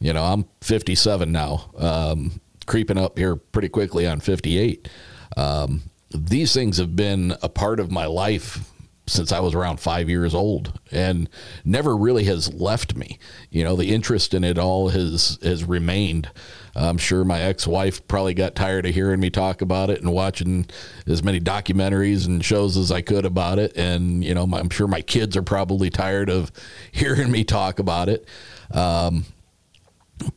You 0.00 0.12
know, 0.12 0.24
I'm 0.24 0.46
57 0.62 1.30
now, 1.30 1.70
um, 1.76 2.40
creeping 2.66 2.98
up 2.98 3.18
here 3.18 3.36
pretty 3.36 3.68
quickly 3.68 4.06
on 4.06 4.20
58. 4.20 4.88
Um, 5.36 5.82
these 6.10 6.52
things 6.52 6.78
have 6.78 6.96
been 6.96 7.36
a 7.42 7.48
part 7.48 7.78
of 7.80 7.90
my 7.90 8.06
life 8.06 8.70
since 9.06 9.32
I 9.32 9.40
was 9.40 9.54
around 9.54 9.80
five 9.80 10.08
years 10.08 10.34
old 10.34 10.78
and 10.90 11.28
never 11.64 11.96
really 11.96 12.24
has 12.24 12.52
left 12.54 12.96
me. 12.96 13.18
You 13.50 13.62
know, 13.62 13.76
the 13.76 13.92
interest 13.92 14.32
in 14.32 14.44
it 14.44 14.58
all 14.58 14.88
has 14.88 15.38
has 15.42 15.64
remained. 15.64 16.30
I'm 16.74 16.98
sure 16.98 17.24
my 17.24 17.40
ex-wife 17.40 18.06
probably 18.08 18.34
got 18.34 18.54
tired 18.54 18.86
of 18.86 18.94
hearing 18.94 19.20
me 19.20 19.30
talk 19.30 19.60
about 19.60 19.90
it 19.90 20.00
and 20.00 20.12
watching 20.12 20.66
as 21.06 21.22
many 21.22 21.38
documentaries 21.38 22.26
and 22.26 22.44
shows 22.44 22.76
as 22.76 22.90
I 22.90 23.02
could 23.02 23.26
about 23.26 23.58
it. 23.58 23.76
And 23.76 24.24
you 24.24 24.34
know, 24.34 24.48
I'm 24.52 24.70
sure 24.70 24.88
my 24.88 25.02
kids 25.02 25.36
are 25.36 25.42
probably 25.42 25.90
tired 25.90 26.30
of 26.30 26.50
hearing 26.92 27.30
me 27.30 27.44
talk 27.44 27.78
about 27.78 28.08
it. 28.08 28.26
Um, 28.70 29.26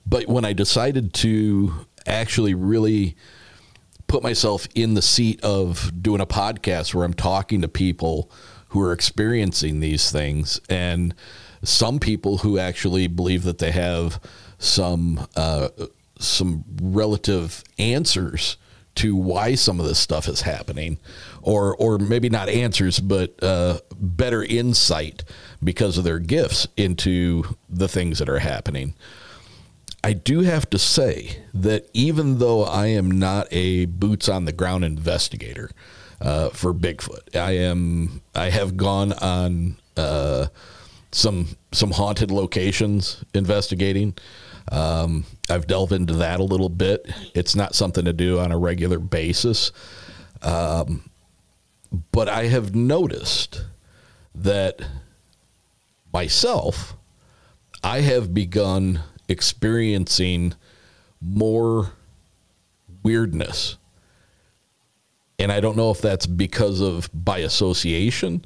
but 0.06 0.28
when 0.28 0.44
I 0.44 0.54
decided 0.54 1.14
to 1.16 1.74
actually 2.06 2.54
really 2.54 3.16
put 4.08 4.24
myself 4.24 4.68
in 4.74 4.94
the 4.94 5.02
seat 5.02 5.42
of 5.44 5.92
doing 6.02 6.22
a 6.22 6.26
podcast 6.26 6.94
where 6.94 7.04
I'm 7.04 7.14
talking 7.14 7.62
to 7.62 7.68
people 7.68 8.32
who 8.70 8.82
are 8.82 8.92
experiencing 8.92 9.80
these 9.80 10.12
things 10.12 10.60
and 10.70 11.14
some 11.64 12.00
people 12.00 12.40
who 12.40 12.58
actually 12.58 13.08
believe 13.08 13.44
that 13.44 13.58
they 13.58 13.72
have 13.72 14.20
some 14.60 15.28
uh, 15.36 15.70
some 16.20 16.64
relative 16.82 17.64
answers 17.78 18.58
to 18.96 19.16
why 19.16 19.54
some 19.54 19.80
of 19.80 19.86
this 19.86 20.00
stuff 20.00 20.28
is 20.28 20.42
happening, 20.42 20.98
or 21.42 21.76
or 21.76 22.00
maybe 22.00 22.30
not 22.30 22.50
answers, 22.50 23.00
but 23.00 23.42
uh, 23.44 23.80
better 23.96 24.44
insight 24.44 25.24
because 25.64 25.98
of 25.98 26.04
their 26.04 26.20
gifts 26.20 26.68
into 26.78 27.44
the 27.70 27.88
things 27.88 28.20
that 28.20 28.30
are 28.30 28.40
happening. 28.40 28.96
I 30.04 30.14
do 30.14 30.42
have 30.42 30.70
to 30.70 30.80
say 30.80 31.44
that 31.54 31.90
even 31.94 32.40
though 32.40 32.64
I 32.64 32.88
am 32.88 33.12
not 33.12 33.48
a 33.52 33.86
boots 33.86 34.30
on 34.30 34.46
the 34.46 34.52
ground 34.52 34.86
investigator 34.86 35.70
uh, 36.22 36.50
for 36.50 36.74
Bigfoot, 36.74 37.36
I 37.36 37.52
am. 37.52 38.22
I 38.34 38.50
have 38.50 38.76
gone 38.78 39.14
on 39.14 39.78
uh, 39.96 40.48
some 41.12 41.48
some 41.72 41.92
haunted 41.92 42.32
locations 42.32 43.24
investigating. 43.34 44.16
Um, 44.72 45.26
I've 45.50 45.68
delved 45.68 45.94
into 45.94 46.16
that 46.16 46.40
a 46.40 46.44
little 46.44 46.70
bit. 46.70 47.10
It's 47.34 47.56
not 47.56 47.76
something 47.76 48.06
to 48.06 48.14
do 48.14 48.40
on 48.40 48.52
a 48.52 48.58
regular 48.58 49.00
basis, 49.00 49.72
um, 50.42 51.10
but 52.12 52.28
I 52.28 52.48
have 52.48 52.76
noticed 52.76 53.64
that 54.36 54.82
myself, 56.12 56.96
I 57.84 58.02
have 58.02 58.34
begun 58.34 59.02
experiencing 59.30 60.54
more 61.22 61.92
weirdness. 63.04 63.78
And 65.40 65.52
I 65.52 65.60
don't 65.60 65.78
know 65.78 65.92
if 65.92 66.02
that's 66.02 66.26
because 66.26 66.82
of 66.82 67.10
by 67.14 67.40
association 67.40 68.46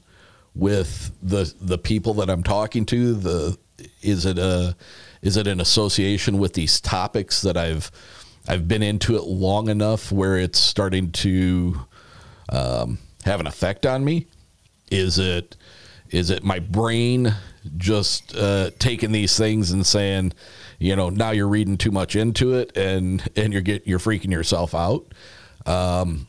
with 0.53 1.11
the 1.21 1.53
the 1.61 1.77
people 1.77 2.13
that 2.15 2.29
I'm 2.29 2.43
talking 2.43 2.85
to. 2.87 3.13
The 3.13 3.57
is 4.01 4.25
it 4.25 4.37
a 4.37 4.75
is 5.21 5.37
it 5.37 5.47
an 5.47 5.61
association 5.61 6.37
with 6.37 6.53
these 6.53 6.81
topics 6.81 7.41
that 7.41 7.55
I've 7.55 7.91
I've 8.47 8.67
been 8.67 8.83
into 8.83 9.15
it 9.15 9.23
long 9.23 9.69
enough 9.69 10.11
where 10.11 10.37
it's 10.37 10.59
starting 10.59 11.11
to 11.11 11.79
um, 12.49 12.97
have 13.23 13.39
an 13.39 13.47
effect 13.47 13.85
on 13.85 14.03
me? 14.03 14.27
Is 14.89 15.17
it 15.19 15.55
is 16.09 16.29
it 16.29 16.43
my 16.43 16.59
brain 16.59 17.33
just 17.77 18.35
uh, 18.35 18.71
taking 18.79 19.11
these 19.11 19.37
things 19.37 19.71
and 19.71 19.85
saying, 19.85 20.33
you 20.79 20.95
know, 20.95 21.09
now 21.09 21.31
you're 21.31 21.47
reading 21.47 21.77
too 21.77 21.91
much 21.91 22.15
into 22.15 22.55
it 22.55 22.75
and 22.75 23.27
and 23.37 23.53
you're 23.53 23.61
get 23.61 23.87
you're 23.87 23.99
freaking 23.99 24.31
yourself 24.31 24.75
out. 24.75 25.13
Um, 25.65 26.27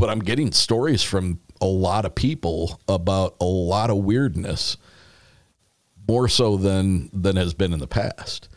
but 0.00 0.08
I'm 0.08 0.20
getting 0.20 0.50
stories 0.50 1.02
from 1.02 1.40
a 1.60 1.66
lot 1.66 2.06
of 2.06 2.14
people 2.14 2.80
about 2.88 3.36
a 3.38 3.44
lot 3.44 3.90
of 3.90 3.98
weirdness, 3.98 4.78
more 6.08 6.26
so 6.26 6.56
than 6.56 7.10
than 7.12 7.36
has 7.36 7.52
been 7.52 7.74
in 7.74 7.80
the 7.80 7.86
past. 7.86 8.48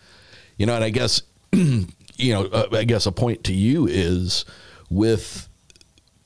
You 0.58 0.66
know, 0.66 0.76
and 0.76 0.86
I 0.86 0.90
guess 0.90 1.22
you 1.52 1.86
know, 2.18 2.46
uh, 2.46 2.70
I 2.72 2.86
guess 2.86 3.06
a 3.06 3.12
point 3.12 3.44
to 3.44 3.54
you 3.54 3.86
is 3.88 4.46
with 4.90 5.50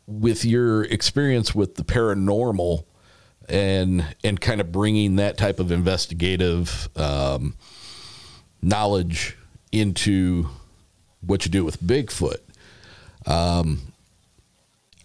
with 0.05 0.45
your 0.45 0.83
experience 0.83 1.55
with 1.55 1.75
the 1.75 1.83
paranormal 1.83 2.83
and 3.49 4.05
and 4.23 4.39
kind 4.39 4.61
of 4.61 4.71
bringing 4.71 5.15
that 5.15 5.35
type 5.35 5.59
of 5.59 5.71
investigative 5.71 6.89
um, 6.95 7.55
knowledge 8.61 9.35
into 9.71 10.47
what 11.21 11.43
you 11.43 11.49
do 11.49 11.65
with 11.65 11.81
Bigfoot. 11.81 12.37
Um, 13.25 13.93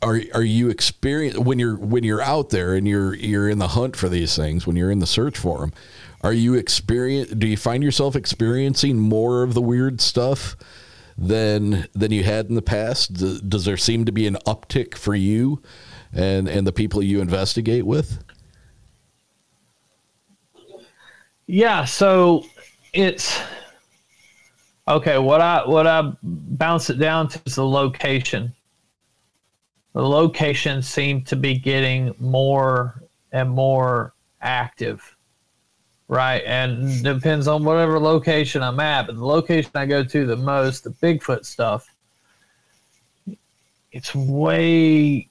are 0.03 0.20
are 0.34 0.42
you 0.42 0.68
experience 0.68 1.38
when 1.38 1.59
you're 1.59 1.76
when 1.76 2.03
you're 2.05 2.20
out 2.20 2.50
there 2.50 2.74
and 2.74 2.86
you're 2.86 3.14
you're 3.14 3.48
in 3.48 3.59
the 3.59 3.68
hunt 3.68 3.96
for 3.96 4.09
these 4.09 4.34
things 4.34 4.66
when 4.66 4.76
you're 4.76 4.90
in 4.90 4.98
the 4.98 5.07
search 5.07 5.38
for 5.38 5.61
them? 5.61 5.72
Are 6.22 6.32
you 6.32 6.55
experience? 6.55 7.30
Do 7.30 7.46
you 7.46 7.57
find 7.57 7.82
yourself 7.82 8.16
experiencing 8.16 8.98
more 8.98 9.42
of 9.42 9.55
the 9.55 9.62
weird 9.62 10.00
stuff 10.00 10.57
than 11.16 11.86
than 11.94 12.11
you 12.11 12.24
had 12.24 12.46
in 12.46 12.57
the 12.57 12.62
past? 12.62 13.14
Does 13.14 13.64
there 13.64 13.76
seem 13.76 14.05
to 14.05 14.12
be 14.12 14.26
an 14.26 14.36
uptick 14.46 14.96
for 14.96 15.14
you 15.14 15.62
and 16.12 16.48
and 16.48 16.66
the 16.66 16.72
people 16.72 17.03
you 17.03 17.20
investigate 17.20 17.86
with? 17.86 18.22
Yeah, 21.46 21.84
so 21.84 22.44
it's 22.92 23.40
okay. 24.88 25.18
What 25.18 25.40
I 25.40 25.66
what 25.66 25.86
I 25.86 26.12
bounce 26.22 26.90
it 26.90 26.98
down 26.98 27.28
to 27.28 27.40
is 27.46 27.55
the 27.55 27.66
location. 27.66 28.53
The 29.93 30.03
location 30.03 30.82
seemed 30.82 31.26
to 31.26 31.36
be 31.36 31.59
getting 31.59 32.14
more 32.18 33.03
and 33.32 33.51
more 33.51 34.14
active, 34.40 35.16
right? 36.09 36.43
And 36.47 37.03
depends 37.05 37.47
on 37.47 37.64
whatever 37.64 37.99
location 37.99 38.62
I'm 38.62 38.80
at. 38.80 39.07
But 39.07 39.16
the 39.16 39.26
location 39.26 39.70
I 39.74 39.86
go 39.86 40.03
to 40.03 40.26
the 40.26 40.36
most, 40.36 40.84
the 40.84 40.90
Bigfoot 40.90 41.45
stuff, 41.45 41.86
it's 43.93 44.14
way 44.14 45.28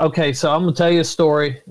okay. 0.00 0.32
So 0.32 0.52
I'm 0.52 0.62
gonna 0.62 0.74
tell 0.74 0.90
you 0.90 1.00
a 1.00 1.04
story. 1.04 1.62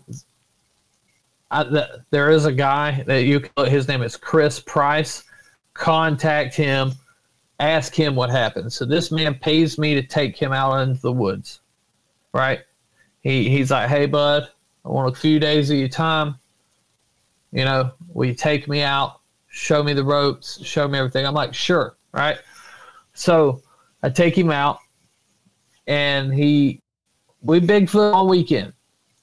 I, 1.52 1.64
the, 1.64 2.04
there 2.12 2.30
is 2.30 2.46
a 2.46 2.52
guy 2.52 3.04
that 3.08 3.24
you 3.24 3.44
his 3.66 3.88
name 3.88 4.02
is 4.02 4.16
Chris 4.16 4.60
Price. 4.60 5.24
Contact 5.74 6.56
him, 6.56 6.94
ask 7.60 7.94
him 7.94 8.16
what 8.16 8.30
happened. 8.30 8.72
So 8.72 8.86
this 8.86 9.12
man 9.12 9.36
pays 9.36 9.78
me 9.78 9.96
to 9.96 10.04
take 10.04 10.38
him 10.38 10.54
out 10.54 10.80
into 10.82 11.02
the 11.02 11.12
woods, 11.12 11.62
right? 12.34 12.62
He 13.22 13.50
he's 13.50 13.72
like, 13.72 13.90
hey 13.90 14.06
bud, 14.06 14.50
I 14.86 14.90
want 14.90 15.16
a 15.16 15.20
few 15.20 15.40
days 15.40 15.70
of 15.70 15.78
your 15.78 15.90
time. 15.90 16.36
You 17.52 17.66
know, 17.66 17.92
will 18.14 18.28
you 18.28 18.36
take 18.36 18.68
me 18.68 18.82
out, 18.82 19.22
show 19.48 19.84
me 19.84 19.94
the 19.94 20.04
ropes, 20.04 20.64
show 20.64 20.88
me 20.88 21.00
everything? 21.00 21.26
I'm 21.26 21.34
like, 21.34 21.54
sure, 21.54 21.98
right? 22.14 22.38
So 23.14 23.62
I 24.04 24.10
take 24.10 24.38
him 24.38 24.52
out, 24.52 24.80
and 25.88 26.34
he 26.34 26.82
we 27.42 27.60
Bigfoot 27.60 28.14
all 28.14 28.28
weekend 28.28 28.74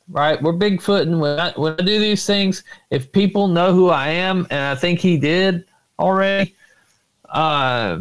right? 0.09 0.41
We're 0.43 0.53
Bigfooting. 0.53 1.19
When 1.19 1.41
I, 1.41 1.53
when 1.53 1.75
I 1.75 1.83
do 1.83 1.99
these 1.99 2.27
things, 2.27 2.65
if 2.91 3.11
people 3.13 3.49
know 3.49 3.73
who 3.73 3.89
I 3.89 4.09
am, 4.09 4.47
and 4.51 4.61
I 4.61 4.75
think 4.75 5.01
he 5.01 5.19
did 5.19 5.65
already, 5.99 6.55
uh, 7.29 8.01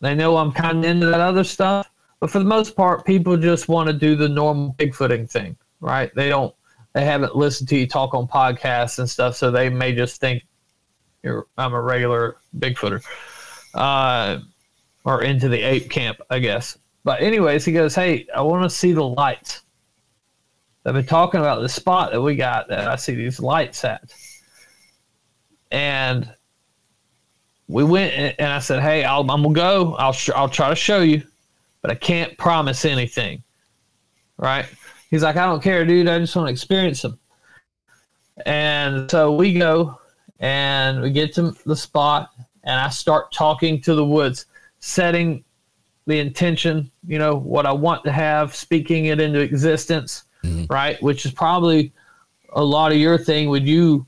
they 0.00 0.14
know 0.14 0.36
I'm 0.36 0.52
kind 0.52 0.78
of 0.78 0.84
into 0.84 1.06
that 1.06 1.20
other 1.20 1.44
stuff. 1.44 1.90
But 2.20 2.30
for 2.30 2.38
the 2.38 2.44
most 2.44 2.76
part, 2.76 3.04
people 3.04 3.36
just 3.36 3.68
want 3.68 3.88
to 3.88 3.92
do 3.92 4.16
the 4.16 4.28
normal 4.28 4.74
Bigfooting 4.78 5.30
thing, 5.30 5.56
right? 5.80 6.14
They 6.14 6.28
don't, 6.28 6.54
they 6.94 7.04
haven't 7.04 7.36
listened 7.36 7.68
to 7.70 7.76
you 7.76 7.86
talk 7.86 8.14
on 8.14 8.26
podcasts 8.26 8.98
and 8.98 9.08
stuff, 9.08 9.36
so 9.36 9.50
they 9.50 9.68
may 9.68 9.94
just 9.94 10.20
think 10.20 10.42
you're, 11.22 11.46
I'm 11.58 11.74
a 11.74 11.80
regular 11.80 12.38
Bigfooter, 12.58 13.02
uh, 13.74 14.38
or 15.04 15.22
into 15.22 15.48
the 15.48 15.60
ape 15.60 15.90
camp, 15.90 16.20
I 16.30 16.38
guess. 16.38 16.78
But 17.04 17.20
anyways, 17.20 17.64
he 17.64 17.72
goes, 17.72 17.94
"Hey, 17.94 18.26
I 18.34 18.42
want 18.42 18.64
to 18.64 18.70
see 18.70 18.92
the 18.92 19.04
lights." 19.04 19.62
They've 20.82 20.94
been 20.94 21.06
talking 21.06 21.40
about 21.40 21.60
the 21.60 21.68
spot 21.68 22.12
that 22.12 22.20
we 22.20 22.34
got 22.34 22.68
that 22.68 22.88
I 22.88 22.96
see 22.96 23.14
these 23.14 23.40
lights 23.40 23.84
at. 23.84 24.12
And 25.70 26.32
we 27.68 27.84
went 27.84 28.12
and 28.38 28.48
I 28.48 28.58
said, 28.58 28.82
"Hey, 28.82 29.04
I'll, 29.04 29.20
I'm 29.22 29.42
gonna 29.42 29.52
go. 29.52 29.94
I'll 29.94 30.12
sh- 30.12 30.30
I'll 30.34 30.48
try 30.48 30.68
to 30.68 30.76
show 30.76 31.00
you, 31.00 31.22
but 31.82 31.90
I 31.90 31.94
can't 31.94 32.36
promise 32.38 32.84
anything." 32.84 33.42
Right? 34.38 34.66
He's 35.10 35.22
like, 35.22 35.36
"I 35.36 35.46
don't 35.46 35.62
care, 35.62 35.84
dude. 35.84 36.08
I 36.08 36.18
just 36.18 36.36
want 36.36 36.48
to 36.48 36.52
experience 36.52 37.02
them." 37.02 37.18
And 38.44 39.10
so 39.10 39.32
we 39.32 39.54
go 39.54 39.98
and 40.40 41.00
we 41.00 41.10
get 41.10 41.34
to 41.34 41.56
the 41.64 41.76
spot 41.76 42.30
and 42.64 42.78
I 42.78 42.90
start 42.90 43.32
talking 43.32 43.80
to 43.82 43.94
the 43.94 44.04
woods, 44.04 44.46
setting 44.80 45.42
the 46.06 46.18
intention, 46.18 46.90
you 47.06 47.18
know, 47.18 47.34
what 47.34 47.64
I 47.64 47.72
want 47.72 48.04
to 48.04 48.12
have, 48.12 48.54
speaking 48.54 49.06
it 49.06 49.20
into 49.20 49.40
existence 49.40 50.24
mm-hmm. 50.46 50.72
right? 50.72 51.00
Which 51.02 51.24
is 51.26 51.32
probably 51.32 51.92
a 52.52 52.64
lot 52.64 52.92
of 52.92 52.98
your 52.98 53.18
thing. 53.18 53.48
Would 53.48 53.66
you? 53.66 54.06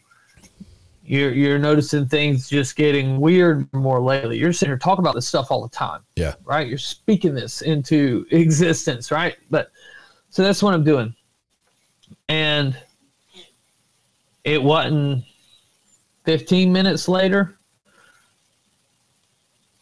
You're 1.09 1.33
you're 1.33 1.59
noticing 1.59 2.07
things 2.07 2.49
just 2.49 2.77
getting 2.77 3.19
weird 3.19 3.73
more 3.73 4.01
lately. 4.01 4.39
You're 4.39 4.53
sitting 4.53 4.71
here 4.71 4.79
talking 4.79 5.03
about 5.03 5.15
this 5.15 5.27
stuff 5.27 5.51
all 5.51 5.63
the 5.63 5.75
time. 5.75 6.03
Yeah. 6.17 6.35
Right. 6.45 6.69
You're 6.69 6.79
speaking 6.79 7.35
this 7.35 7.63
into 7.63 8.27
existence, 8.31 9.11
right? 9.11 9.37
But 9.51 9.71
so 10.31 10.43
that's 10.43 10.63
what 10.63 10.75
I'm 10.75 10.85
doing, 10.85 11.15
and 12.29 12.77
it 14.45 14.63
wasn't 14.63 15.25
15 16.25 16.73
minutes 16.73 17.09
later 17.09 17.59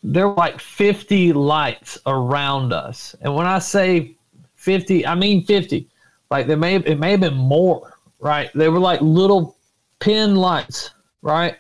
there 0.06 0.28
were 0.28 0.34
like 0.34 0.60
50 0.60 1.32
lights 1.32 1.98
around 2.06 2.72
us. 2.72 3.16
And 3.22 3.34
when 3.34 3.46
I 3.46 3.58
say 3.58 4.14
50, 4.54 5.04
I 5.04 5.16
mean 5.16 5.44
50. 5.44 5.88
Like 6.30 6.46
there 6.46 6.56
may 6.56 6.76
it 6.76 6.98
may 6.98 7.12
have 7.12 7.20
been 7.20 7.36
more, 7.36 7.98
right? 8.20 8.50
They 8.54 8.68
were 8.68 8.78
like 8.78 9.00
little 9.00 9.56
pin 9.98 10.36
lights, 10.36 10.90
right? 11.26 11.56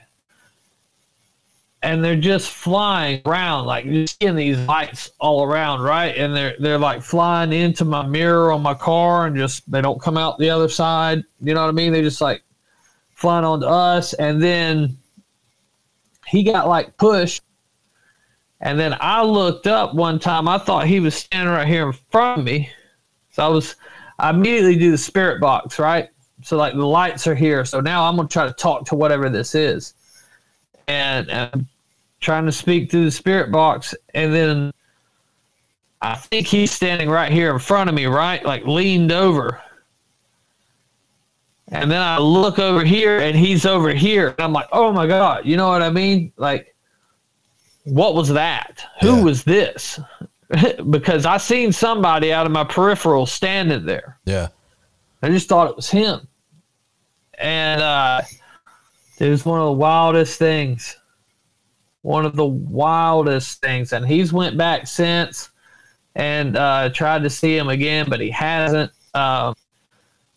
And 1.82 2.02
they're 2.02 2.16
just 2.16 2.50
flying 2.50 3.20
around, 3.26 3.66
like 3.66 3.84
you're 3.84 4.06
seeing 4.06 4.34
these 4.34 4.58
lights 4.60 5.10
all 5.20 5.44
around, 5.44 5.82
right? 5.82 6.16
And 6.16 6.34
they're 6.34 6.56
they're 6.58 6.78
like 6.78 7.02
flying 7.02 7.52
into 7.52 7.84
my 7.84 8.06
mirror 8.06 8.50
on 8.50 8.62
my 8.62 8.74
car, 8.74 9.26
and 9.26 9.36
just 9.36 9.70
they 9.70 9.82
don't 9.82 10.00
come 10.00 10.16
out 10.16 10.38
the 10.38 10.50
other 10.50 10.68
side. 10.68 11.22
You 11.40 11.54
know 11.54 11.60
what 11.60 11.68
I 11.68 11.72
mean? 11.72 11.92
They 11.92 12.02
just 12.02 12.20
like 12.20 12.42
flying 13.12 13.44
onto 13.44 13.66
us, 13.66 14.14
and 14.14 14.42
then 14.42 14.96
he 16.26 16.42
got 16.42 16.66
like 16.66 16.96
pushed 16.96 17.42
and 18.60 18.78
then 18.78 18.96
I 19.00 19.22
looked 19.22 19.66
up 19.66 19.94
one 19.94 20.18
time. 20.18 20.48
I 20.48 20.58
thought 20.58 20.86
he 20.86 21.00
was 21.00 21.14
standing 21.14 21.52
right 21.52 21.68
here 21.68 21.86
in 21.86 21.92
front 22.10 22.40
of 22.40 22.44
me. 22.44 22.70
So 23.30 23.44
I 23.44 23.48
was 23.48 23.76
I 24.18 24.30
immediately 24.30 24.76
do 24.76 24.90
the 24.90 24.98
spirit 24.98 25.40
box, 25.40 25.78
right? 25.78 26.08
So 26.46 26.56
like 26.56 26.74
the 26.74 26.86
lights 26.86 27.26
are 27.26 27.34
here. 27.34 27.64
So 27.64 27.80
now 27.80 28.04
I'm 28.04 28.14
gonna 28.14 28.28
try 28.28 28.46
to 28.46 28.52
talk 28.52 28.84
to 28.86 28.94
whatever 28.94 29.28
this 29.28 29.56
is, 29.56 29.94
and, 30.86 31.28
I'm 31.28 31.66
trying 32.20 32.46
to 32.46 32.52
speak 32.52 32.88
through 32.88 33.06
the 33.06 33.10
spirit 33.10 33.50
box, 33.50 33.96
and 34.14 34.32
then 34.32 34.72
I 36.00 36.14
think 36.14 36.46
he's 36.46 36.70
standing 36.70 37.10
right 37.10 37.32
here 37.32 37.52
in 37.52 37.58
front 37.58 37.90
of 37.90 37.96
me, 37.96 38.06
right, 38.06 38.44
like 38.46 38.64
leaned 38.64 39.10
over. 39.10 39.60
And 41.72 41.90
then 41.90 42.00
I 42.00 42.18
look 42.18 42.60
over 42.60 42.84
here, 42.84 43.18
and 43.18 43.36
he's 43.36 43.66
over 43.66 43.90
here, 43.90 44.28
and 44.28 44.40
I'm 44.40 44.52
like, 44.52 44.68
oh 44.70 44.92
my 44.92 45.08
god, 45.08 45.46
you 45.46 45.56
know 45.56 45.66
what 45.68 45.82
I 45.82 45.90
mean? 45.90 46.32
Like, 46.36 46.76
what 47.82 48.14
was 48.14 48.28
that? 48.28 48.84
Who 49.00 49.16
yeah. 49.16 49.22
was 49.24 49.42
this? 49.42 49.98
because 50.90 51.26
I 51.26 51.38
seen 51.38 51.72
somebody 51.72 52.32
out 52.32 52.46
of 52.46 52.52
my 52.52 52.62
peripheral 52.62 53.26
standing 53.26 53.84
there. 53.84 54.20
Yeah. 54.26 54.46
I 55.22 55.30
just 55.30 55.48
thought 55.48 55.68
it 55.68 55.74
was 55.74 55.90
him. 55.90 56.28
And 57.38 57.80
uh, 57.82 58.22
it 59.18 59.28
was 59.28 59.44
one 59.44 59.60
of 59.60 59.66
the 59.66 59.72
wildest 59.72 60.38
things. 60.38 60.96
One 62.02 62.24
of 62.24 62.36
the 62.36 62.46
wildest 62.46 63.60
things. 63.60 63.92
And 63.92 64.06
he's 64.06 64.32
went 64.32 64.56
back 64.56 64.86
since 64.86 65.50
and 66.14 66.56
uh, 66.56 66.90
tried 66.90 67.22
to 67.24 67.30
see 67.30 67.56
him 67.56 67.68
again, 67.68 68.06
but 68.08 68.20
he 68.20 68.30
hasn't. 68.30 68.92
Uh, 69.14 69.54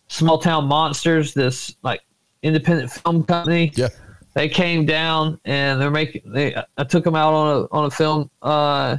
Small 0.08 0.40
Town 0.40 0.66
Monsters, 0.66 1.36
this 1.36 1.76
like 1.84 2.02
independent 2.42 2.92
film 2.92 3.24
company. 3.24 3.72
Yeah. 3.76 3.90
They 4.34 4.50
came 4.50 4.86
down 4.86 5.40
and 5.46 5.80
they're 5.80 5.92
making. 5.92 6.22
They 6.26 6.56
I 6.78 6.84
took 6.84 7.04
them 7.04 7.16
out 7.16 7.34
on 7.34 7.48
a 7.58 7.68
on 7.72 7.86
a 7.86 7.92
film 7.92 8.32
uh, 8.42 8.98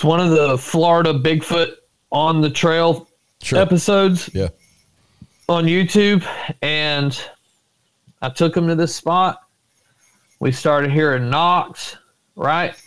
it's 0.00 0.04
one 0.04 0.18
of 0.18 0.30
the 0.30 0.56
Florida 0.56 1.12
Bigfoot 1.12 1.74
on 2.10 2.40
the 2.40 2.48
trail 2.48 3.06
sure. 3.42 3.58
episodes. 3.58 4.30
Yeah. 4.32 4.48
On 5.50 5.64
YouTube, 5.64 6.24
and 6.62 7.20
I 8.22 8.28
took 8.28 8.56
him 8.56 8.68
to 8.68 8.76
this 8.76 8.94
spot. 8.94 9.42
We 10.38 10.52
started 10.52 10.92
hearing 10.92 11.28
knocks, 11.28 11.96
right? 12.36 12.80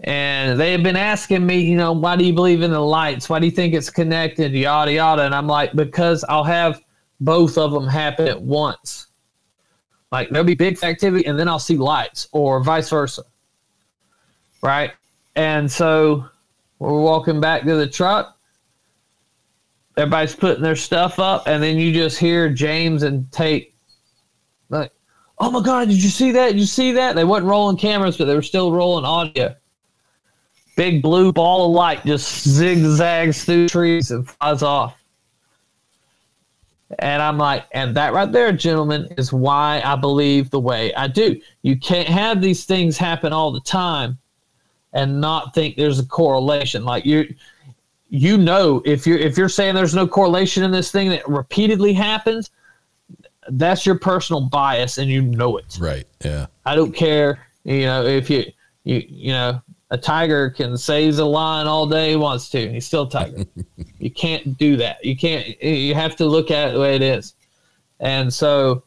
And 0.00 0.58
they 0.58 0.72
had 0.72 0.82
been 0.82 0.96
asking 0.96 1.46
me, 1.46 1.60
you 1.60 1.76
know, 1.76 1.92
why 1.92 2.16
do 2.16 2.24
you 2.24 2.32
believe 2.32 2.62
in 2.62 2.72
the 2.72 2.80
lights? 2.80 3.28
Why 3.28 3.38
do 3.38 3.46
you 3.46 3.52
think 3.52 3.74
it's 3.74 3.90
connected? 3.90 4.54
Yada 4.54 4.92
yada. 4.92 5.22
And 5.22 5.32
I'm 5.32 5.46
like, 5.46 5.72
because 5.74 6.24
I'll 6.28 6.42
have 6.42 6.82
both 7.20 7.56
of 7.56 7.70
them 7.70 7.86
happen 7.86 8.26
at 8.26 8.42
once. 8.42 9.06
Like 10.10 10.30
there'll 10.30 10.44
be 10.44 10.56
big 10.56 10.82
activity, 10.82 11.26
and 11.26 11.38
then 11.38 11.46
I'll 11.46 11.60
see 11.60 11.76
lights, 11.76 12.26
or 12.32 12.60
vice 12.60 12.90
versa. 12.90 13.22
Right? 14.62 14.94
And 15.36 15.70
so 15.70 16.26
we're 16.80 17.00
walking 17.00 17.40
back 17.40 17.62
to 17.62 17.76
the 17.76 17.86
truck. 17.86 18.35
Everybody's 19.96 20.36
putting 20.36 20.62
their 20.62 20.76
stuff 20.76 21.18
up, 21.18 21.46
and 21.46 21.62
then 21.62 21.78
you 21.78 21.92
just 21.92 22.18
hear 22.18 22.50
James 22.50 23.02
and 23.02 23.30
Tate 23.32 23.74
like, 24.68 24.92
"Oh 25.38 25.50
my 25.50 25.62
God, 25.62 25.88
did 25.88 26.02
you 26.02 26.10
see 26.10 26.32
that? 26.32 26.48
Did 26.48 26.60
you 26.60 26.66
see 26.66 26.92
that?" 26.92 27.16
They 27.16 27.24
wasn't 27.24 27.48
rolling 27.48 27.76
cameras, 27.78 28.16
but 28.16 28.26
they 28.26 28.34
were 28.34 28.42
still 28.42 28.72
rolling 28.72 29.04
audio. 29.04 29.54
Big 30.76 31.00
blue 31.00 31.32
ball 31.32 31.66
of 31.66 31.72
light 31.72 32.04
just 32.04 32.46
zigzags 32.46 33.44
through 33.44 33.68
trees 33.68 34.10
and 34.10 34.28
flies 34.28 34.62
off. 34.62 35.02
And 37.00 37.20
I'm 37.20 37.38
like, 37.38 37.64
and 37.72 37.96
that 37.96 38.12
right 38.12 38.30
there, 38.30 38.52
gentlemen, 38.52 39.08
is 39.16 39.32
why 39.32 39.82
I 39.84 39.96
believe 39.96 40.50
the 40.50 40.60
way 40.60 40.94
I 40.94 41.08
do. 41.08 41.40
You 41.62 41.76
can't 41.78 42.08
have 42.08 42.40
these 42.40 42.64
things 42.64 42.96
happen 42.96 43.32
all 43.32 43.50
the 43.50 43.60
time 43.60 44.18
and 44.92 45.20
not 45.20 45.52
think 45.52 45.76
there's 45.76 45.98
a 45.98 46.06
correlation. 46.06 46.84
Like 46.84 47.04
you, 47.04 47.34
you 48.08 48.38
know 48.38 48.82
if 48.84 49.06
you're 49.06 49.18
if 49.18 49.36
you're 49.36 49.48
saying 49.48 49.74
there's 49.74 49.94
no 49.94 50.06
correlation 50.06 50.62
in 50.62 50.70
this 50.70 50.90
thing 50.90 51.08
that 51.10 51.28
repeatedly 51.28 51.92
happens, 51.92 52.50
that's 53.50 53.84
your 53.84 53.98
personal 53.98 54.42
bias 54.42 54.98
and 54.98 55.10
you 55.10 55.22
know 55.22 55.56
it. 55.56 55.76
Right. 55.80 56.06
Yeah. 56.24 56.46
I 56.64 56.74
don't 56.74 56.92
care. 56.92 57.46
You 57.64 57.82
know, 57.82 58.04
if 58.04 58.30
you 58.30 58.44
you 58.84 59.02
you 59.08 59.32
know, 59.32 59.60
a 59.90 59.98
tiger 59.98 60.50
can 60.50 60.76
say 60.76 61.04
he's 61.04 61.18
a 61.18 61.24
lion 61.24 61.66
all 61.66 61.86
day 61.86 62.10
he 62.10 62.16
wants 62.16 62.48
to. 62.50 62.72
He's 62.72 62.86
still 62.86 63.04
a 63.04 63.10
tiger. 63.10 63.44
you 63.98 64.10
can't 64.10 64.56
do 64.56 64.76
that. 64.76 65.04
You 65.04 65.16
can't. 65.16 65.60
You 65.62 65.94
have 65.94 66.16
to 66.16 66.26
look 66.26 66.50
at 66.50 66.70
it 66.70 66.72
the 66.74 66.80
way 66.80 66.94
it 66.94 67.02
is. 67.02 67.34
And 67.98 68.32
so 68.32 68.84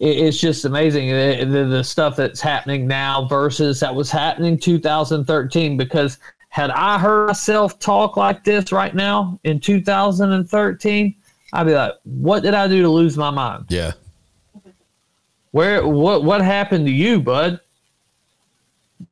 it, 0.00 0.18
it's 0.18 0.40
just 0.40 0.64
amazing 0.64 1.08
the, 1.08 1.44
the, 1.44 1.64
the 1.66 1.84
stuff 1.84 2.16
that's 2.16 2.40
happening 2.40 2.86
now 2.86 3.26
versus 3.26 3.80
that 3.80 3.94
was 3.94 4.10
happening 4.10 4.58
2013. 4.58 5.76
Because 5.76 6.18
had 6.50 6.70
I 6.70 6.98
heard 6.98 7.28
myself 7.28 7.78
talk 7.78 8.16
like 8.16 8.44
this 8.44 8.72
right 8.72 8.94
now 8.94 9.38
in 9.44 9.60
2013, 9.60 11.14
I'd 11.52 11.64
be 11.64 11.74
like, 11.74 11.94
"What 12.04 12.42
did 12.42 12.54
I 12.54 12.68
do 12.68 12.82
to 12.82 12.88
lose 12.88 13.16
my 13.16 13.30
mind? 13.30 13.66
Yeah. 13.68 13.92
Where? 15.52 15.86
What? 15.86 16.24
What 16.24 16.42
happened 16.42 16.86
to 16.86 16.92
you, 16.92 17.20
bud?" 17.20 17.60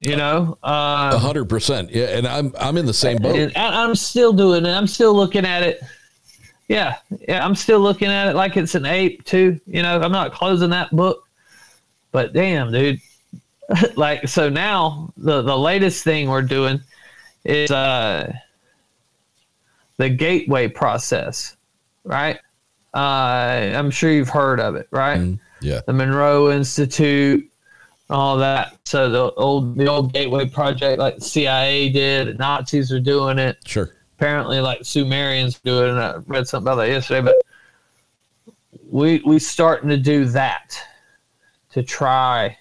You 0.01 0.17
know, 0.17 0.59
uh, 0.63 1.13
A 1.15 1.19
hundred 1.19 1.47
percent. 1.47 1.91
Yeah. 1.91 2.07
And 2.07 2.27
I'm 2.27 2.53
I'm 2.61 2.77
in 2.77 2.87
the 2.87 2.93
same 2.93 3.19
boat. 3.19 3.53
I'm 3.57 3.95
still 3.95 4.33
doing 4.33 4.67
it. 4.67 4.71
I'm 4.71 4.87
still 4.89 5.15
looking 5.15 5.47
at 5.47 5.63
it. 5.63 5.81
Yeah, 6.67 6.97
yeah, 7.27 7.45
I'm 7.45 7.55
still 7.55 7.81
looking 7.81 8.09
at 8.09 8.29
it 8.29 8.35
like 8.35 8.57
it's 8.57 8.75
an 8.75 8.85
ape 8.85 9.25
too. 9.25 9.59
You 9.67 9.83
know, 9.83 10.01
I'm 10.01 10.13
not 10.13 10.33
closing 10.33 10.71
that 10.71 10.91
book. 10.91 11.25
But 12.11 12.33
damn, 12.33 12.73
dude. 12.73 13.01
like 13.97 14.27
so 14.29 14.49
now 14.49 15.13
the 15.17 15.43
the 15.43 15.57
latest 15.57 16.03
thing 16.03 16.29
we're 16.29 16.43
doing 16.43 16.81
is 17.45 17.71
uh 17.71 18.33
the 19.97 20.09
gateway 20.09 20.69
process, 20.69 21.57
right? 22.05 22.39
Uh 22.95 22.99
I'm 23.75 23.91
sure 23.91 24.11
you've 24.11 24.29
heard 24.29 24.61
of 24.61 24.77
it, 24.77 24.89
right? 24.91 25.21
Mm, 25.21 25.39
yeah. 25.61 25.81
the 25.87 25.93
Monroe 25.93 26.51
Institute, 26.51 27.49
all 28.11 28.37
that. 28.39 28.79
So 28.85 29.11
the 29.11 29.33
old 29.35 29.77
the 29.77 29.87
old 29.87 30.13
Gateway 30.13 30.49
Project, 30.49 30.99
like 30.99 31.17
the 31.17 31.25
CIA 31.25 31.91
did, 31.91 32.29
the 32.29 32.35
Nazis 32.35 32.93
are 32.93 33.01
doing 33.01 33.39
it. 33.39 33.59
Sure. 33.67 33.91
Apparently, 34.17 34.61
like 34.61 34.85
Sumerians 34.85 35.59
do 35.61 35.85
it, 35.85 35.91
and 35.91 35.99
I 35.99 36.17
read 36.27 36.49
something 36.49 36.67
about 36.67 36.77
that 36.77 36.89
yesterday. 36.89 37.21
But 37.21 37.37
we 38.91 39.23
we 39.25 39.39
starting 39.39 39.89
to 39.91 39.97
do 39.97 40.25
that 40.27 40.77
to 41.73 41.83
try 41.83 42.57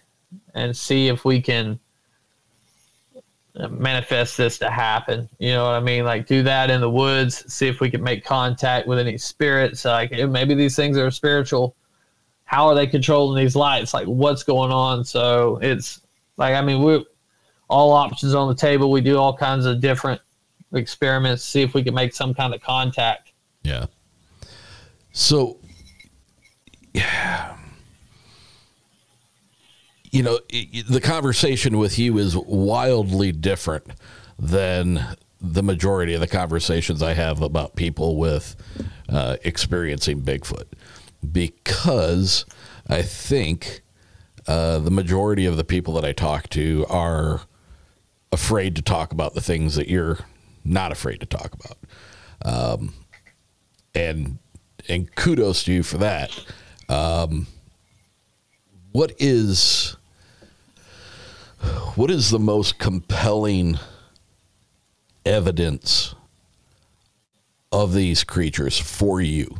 and 0.53 0.75
see 0.75 1.07
if 1.07 1.23
we 1.23 1.41
can 1.41 1.79
manifest 3.69 4.37
this 4.37 4.57
to 4.59 4.69
happen. 4.69 5.27
You 5.39 5.53
know 5.53 5.65
what 5.65 5.73
I 5.73 5.79
mean? 5.79 6.05
Like 6.05 6.27
do 6.27 6.43
that 6.43 6.69
in 6.69 6.81
the 6.81 6.89
woods, 6.89 7.51
see 7.51 7.67
if 7.67 7.79
we 7.79 7.89
can 7.89 8.03
make 8.03 8.23
contact 8.23 8.87
with 8.87 8.99
any 8.99 9.17
spirits. 9.17 9.85
Like 9.85 10.11
maybe 10.11 10.53
these 10.53 10.75
things 10.75 10.97
are 10.97 11.09
spiritual 11.11 11.75
how 12.47 12.65
are 12.67 12.75
they 12.75 12.87
controlling 12.87 13.43
these 13.43 13.57
lights? 13.57 13.93
Like 13.93 14.07
what's 14.07 14.41
going 14.41 14.71
on? 14.71 15.03
So 15.03 15.59
it's 15.61 16.01
like 16.37 16.55
I 16.55 16.61
mean 16.61 16.81
we 16.81 17.05
all 17.69 17.91
options 17.91 18.33
on 18.33 18.47
the 18.47 18.55
table. 18.55 18.89
We 18.89 19.01
do 19.01 19.17
all 19.17 19.35
kinds 19.35 19.65
of 19.65 19.81
different 19.81 20.21
experiments, 20.73 21.43
see 21.43 21.61
if 21.61 21.73
we 21.73 21.83
can 21.83 21.93
make 21.93 22.13
some 22.13 22.33
kind 22.33 22.53
of 22.53 22.61
contact. 22.61 23.33
Yeah. 23.63 23.87
So, 25.11 25.59
yeah. 26.93 27.56
You 30.11 30.23
know, 30.23 30.39
the 30.89 31.01
conversation 31.03 31.77
with 31.77 31.99
you 31.99 32.17
is 32.17 32.35
wildly 32.35 33.31
different 33.31 33.91
than 34.39 35.15
the 35.39 35.63
majority 35.63 36.13
of 36.13 36.21
the 36.21 36.27
conversations 36.27 37.03
I 37.03 37.13
have 37.13 37.41
about 37.41 37.75
people 37.75 38.17
with 38.17 38.55
uh, 39.09 39.37
experiencing 39.43 40.21
Bigfoot 40.21 40.65
because 41.31 42.45
I 42.87 43.01
think 43.01 43.81
uh, 44.47 44.79
the 44.79 44.91
majority 44.91 45.45
of 45.45 45.57
the 45.57 45.63
people 45.63 45.93
that 45.95 46.05
I 46.05 46.13
talk 46.13 46.49
to 46.49 46.85
are 46.89 47.41
afraid 48.31 48.75
to 48.77 48.81
talk 48.81 49.11
about 49.11 49.33
the 49.33 49.41
things 49.41 49.75
that 49.75 49.89
you're 49.89 50.19
not 50.63 50.91
afraid 50.91 51.19
to 51.19 51.25
talk 51.25 51.53
about. 51.53 51.77
Um, 52.45 52.93
and 53.93 54.39
and 54.87 55.13
kudos 55.15 55.63
to 55.63 55.73
you 55.73 55.83
for 55.83 55.97
that. 55.97 56.31
Um, 56.87 57.47
what 58.97 59.13
is 59.19 59.95
what 61.93 62.09
is 62.09 62.31
the 62.31 62.39
most 62.39 62.79
compelling 62.79 63.77
evidence 65.23 66.15
of 67.71 67.93
these 67.93 68.23
creatures 68.23 68.79
for 68.79 69.21
you? 69.21 69.59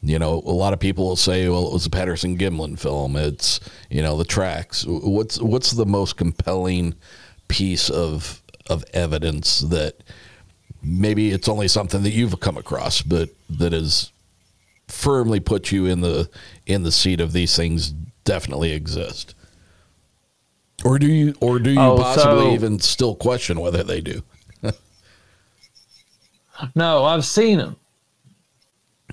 You 0.00 0.20
know, 0.20 0.34
a 0.46 0.54
lot 0.54 0.72
of 0.72 0.78
people 0.78 1.08
will 1.08 1.16
say, 1.16 1.48
"Well, 1.48 1.66
it 1.66 1.72
was 1.72 1.86
a 1.86 1.90
Patterson 1.90 2.38
Gimlin 2.38 2.78
film. 2.78 3.16
It's 3.16 3.58
you 3.90 4.00
know 4.00 4.16
the 4.16 4.24
tracks." 4.24 4.84
What's 4.86 5.40
what's 5.40 5.72
the 5.72 5.84
most 5.84 6.16
compelling 6.16 6.94
piece 7.48 7.90
of 7.90 8.40
of 8.70 8.84
evidence 8.94 9.58
that 9.58 10.04
maybe 10.80 11.32
it's 11.32 11.48
only 11.48 11.66
something 11.66 12.04
that 12.04 12.12
you've 12.12 12.38
come 12.38 12.56
across, 12.56 13.02
but 13.02 13.30
that 13.50 13.72
has 13.72 14.12
firmly 14.86 15.40
put 15.40 15.72
you 15.72 15.86
in 15.86 16.00
the 16.00 16.30
in 16.64 16.84
the 16.84 16.92
seat 16.92 17.20
of 17.20 17.32
these 17.32 17.56
things 17.56 17.92
definitely 18.26 18.72
exist. 18.72 19.34
Or 20.84 20.98
do 20.98 21.06
you 21.06 21.34
or 21.40 21.58
do 21.58 21.70
you 21.70 21.80
Oh, 21.80 21.96
possibly 21.96 22.44
so- 22.44 22.52
even 22.52 22.78
still 22.78 23.14
question 23.14 23.58
whether 23.58 23.82
they 23.82 24.02
do? 24.02 24.22
No, 26.74 27.04
I've 27.04 27.24
seen 27.24 27.58
them. 27.58 27.76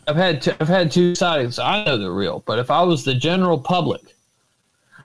I've 0.07 0.15
had 0.15 0.41
t- 0.41 0.51
I've 0.59 0.67
had 0.67 0.91
two 0.91 1.13
sightings. 1.15 1.59
I 1.59 1.83
know 1.83 1.97
they're 1.97 2.11
real, 2.11 2.41
but 2.45 2.57
if 2.59 2.71
I 2.71 2.81
was 2.83 3.03
the 3.03 3.13
general 3.13 3.59
public, 3.59 4.01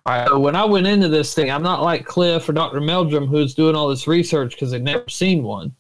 so 0.07 0.39
when 0.39 0.57
I 0.57 0.65
went 0.65 0.87
into 0.87 1.09
this 1.09 1.35
thing, 1.35 1.51
I'm 1.51 1.63
not 1.63 1.83
like 1.83 2.07
Cliff 2.07 2.49
or 2.49 2.53
Dr. 2.53 2.81
Meldrum 2.81 3.27
who's 3.27 3.55
doing 3.55 3.75
all 3.77 3.89
this 3.89 4.07
research 4.07 4.53
because 4.53 4.71
they've 4.71 4.81
never 4.81 5.09
seen 5.09 5.43
one. 5.43 5.75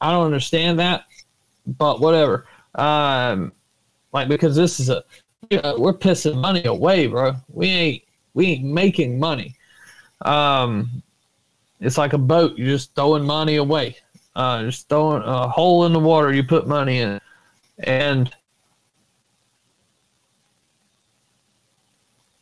I 0.00 0.10
don't 0.12 0.24
understand 0.26 0.78
that, 0.78 1.04
but 1.66 2.00
whatever. 2.00 2.46
Um, 2.74 3.52
like 4.12 4.28
because 4.28 4.54
this 4.56 4.78
is 4.80 4.88
a, 4.90 5.02
you 5.50 5.60
know, 5.62 5.76
we're 5.78 5.92
pissing 5.92 6.40
money 6.40 6.64
away, 6.64 7.06
bro. 7.06 7.34
We 7.48 7.66
ain't 7.68 8.02
we 8.34 8.46
ain't 8.46 8.64
making 8.64 9.18
money. 9.18 9.54
Um, 10.22 11.02
it's 11.80 11.98
like 11.98 12.12
a 12.12 12.18
boat. 12.18 12.56
You're 12.56 12.68
just 12.68 12.94
throwing 12.94 13.24
money 13.24 13.56
away. 13.56 13.96
Uh, 14.34 14.64
just 14.64 14.88
throwing 14.88 15.22
a 15.22 15.48
hole 15.48 15.86
in 15.86 15.92
the 15.92 16.00
water. 16.00 16.32
You 16.32 16.44
put 16.44 16.66
money 16.66 16.98
in 16.98 17.20
and 17.78 18.34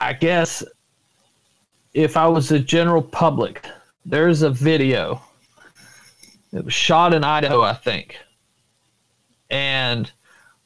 I 0.00 0.12
guess 0.12 0.62
if 1.92 2.16
I 2.16 2.26
was 2.26 2.48
the 2.48 2.58
general 2.58 3.02
public, 3.02 3.66
there's 4.04 4.42
a 4.42 4.50
video. 4.50 5.22
It 6.52 6.64
was 6.64 6.74
shot 6.74 7.14
in 7.14 7.24
Idaho, 7.24 7.62
I 7.62 7.74
think. 7.74 8.18
And 9.50 10.10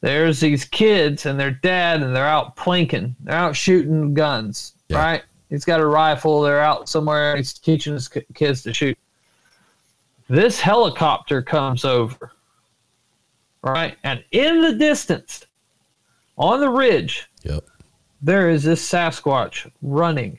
there's 0.00 0.40
these 0.40 0.64
kids 0.64 1.26
and 1.26 1.38
their 1.38 1.50
dad, 1.50 2.02
and 2.02 2.14
they're 2.14 2.26
out 2.26 2.56
plinking. 2.56 3.14
They're 3.20 3.34
out 3.36 3.56
shooting 3.56 4.14
guns, 4.14 4.74
Yeah. 4.88 4.98
right? 4.98 5.22
He's 5.50 5.64
got 5.64 5.80
a 5.80 5.86
rifle. 5.86 6.42
They're 6.42 6.60
out 6.60 6.88
somewhere. 6.88 7.36
He's 7.36 7.52
teaching 7.54 7.94
his 7.94 8.08
kids 8.34 8.62
to 8.62 8.74
shoot. 8.74 8.96
This 10.28 10.60
helicopter 10.60 11.40
comes 11.42 11.84
over, 11.84 12.32
right? 13.62 13.96
And 14.04 14.22
in 14.30 14.60
the 14.60 14.74
distance, 14.74 15.46
on 16.36 16.60
the 16.60 16.68
ridge, 16.68 17.28
Yep. 17.44 17.64
there 18.20 18.50
is 18.50 18.62
this 18.62 18.86
Sasquatch 18.86 19.70
running 19.82 20.38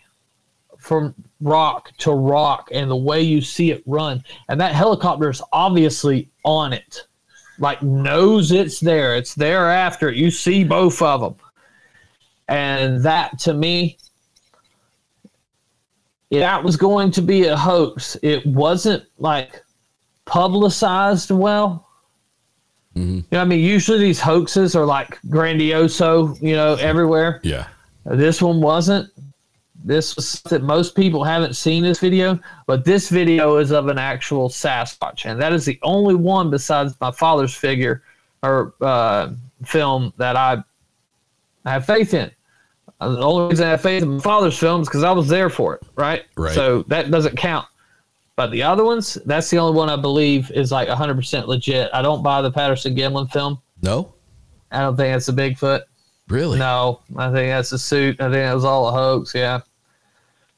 from 0.77 1.13
rock 1.41 1.91
to 1.97 2.11
rock, 2.13 2.69
and 2.71 2.89
the 2.89 2.95
way 2.95 3.21
you 3.21 3.41
see 3.41 3.71
it 3.71 3.83
run, 3.85 4.23
and 4.47 4.61
that 4.61 4.73
helicopter 4.75 5.29
is 5.29 5.41
obviously 5.51 6.29
on 6.45 6.71
it, 6.71 7.07
like 7.59 7.81
knows 7.83 8.51
it's 8.51 8.79
there. 8.79 9.15
It's 9.15 9.35
there 9.35 9.69
after 9.69 10.09
it. 10.09 10.15
You 10.15 10.31
see 10.31 10.63
both 10.63 11.01
of 11.01 11.21
them, 11.21 11.35
and 12.47 13.03
that 13.03 13.37
to 13.39 13.53
me, 13.53 13.97
that 16.31 16.63
was 16.63 16.77
going 16.77 17.11
to 17.11 17.21
be 17.21 17.45
a 17.45 17.57
hoax. 17.57 18.17
It 18.21 18.45
wasn't 18.45 19.03
like 19.17 19.61
publicized 20.25 21.31
well. 21.31 21.87
Mm-hmm. 22.95 23.15
You 23.15 23.25
know, 23.31 23.41
I 23.41 23.45
mean, 23.45 23.59
usually 23.59 23.99
these 23.99 24.19
hoaxes 24.19 24.75
are 24.75 24.85
like 24.85 25.19
grandioso, 25.23 26.39
you 26.41 26.55
know, 26.55 26.75
everywhere. 26.75 27.39
Yeah. 27.43 27.67
This 28.05 28.41
one 28.41 28.61
wasn't. 28.61 29.09
This 29.83 30.15
was 30.15 30.41
that 30.49 30.61
most 30.61 30.95
people 30.95 31.23
haven't 31.23 31.55
seen 31.55 31.83
this 31.83 31.99
video, 31.99 32.39
but 32.67 32.83
this 32.83 33.09
video 33.09 33.57
is 33.57 33.71
of 33.71 33.87
an 33.87 33.97
actual 33.97 34.49
Sasquatch, 34.49 35.25
and 35.25 35.41
that 35.41 35.53
is 35.53 35.65
the 35.65 35.79
only 35.83 36.15
one 36.15 36.49
besides 36.49 36.93
my 36.99 37.11
father's 37.11 37.53
figure 37.53 38.03
or 38.43 38.73
uh, 38.81 39.29
film 39.65 40.11
that 40.17 40.35
I, 40.35 40.61
I 41.65 41.71
have 41.71 41.85
faith 41.85 42.13
in. 42.13 42.29
Uh, 42.99 43.09
The 43.09 43.21
only 43.21 43.49
reason 43.49 43.67
I 43.67 43.71
have 43.71 43.81
faith 43.81 44.03
in 44.03 44.09
my 44.09 44.19
father's 44.19 44.57
films 44.57 44.87
because 44.89 45.03
I 45.03 45.11
was 45.11 45.27
there 45.29 45.49
for 45.49 45.75
it, 45.75 45.81
right? 45.95 46.25
Right. 46.35 46.53
So 46.53 46.83
that 46.83 47.09
doesn't 47.09 47.37
count. 47.37 47.65
But 48.35 48.51
the 48.51 48.63
other 48.63 48.83
ones, 48.85 49.15
that's 49.25 49.49
the 49.49 49.57
only 49.59 49.75
one 49.77 49.89
I 49.89 49.95
believe 49.97 50.49
is 50.51 50.71
like 50.71 50.87
100% 50.89 51.47
legit. 51.47 51.89
I 51.93 52.01
don't 52.01 52.23
buy 52.23 52.41
the 52.41 52.51
Patterson 52.51 52.95
Gimlin 52.95 53.31
film. 53.31 53.61
No, 53.81 54.13
I 54.71 54.79
don't 54.81 54.95
think 54.97 55.15
it's 55.15 55.27
a 55.29 55.33
Bigfoot. 55.33 55.81
really. 56.29 56.59
No, 56.59 57.01
I 57.17 57.31
think 57.31 57.49
that's 57.49 57.71
a 57.71 57.79
suit. 57.79 58.19
I 58.21 58.25
think 58.25 58.33
that 58.35 58.53
was 58.53 58.63
all 58.65 58.87
a 58.87 58.91
hoax. 58.91 59.33
Yeah, 59.35 59.59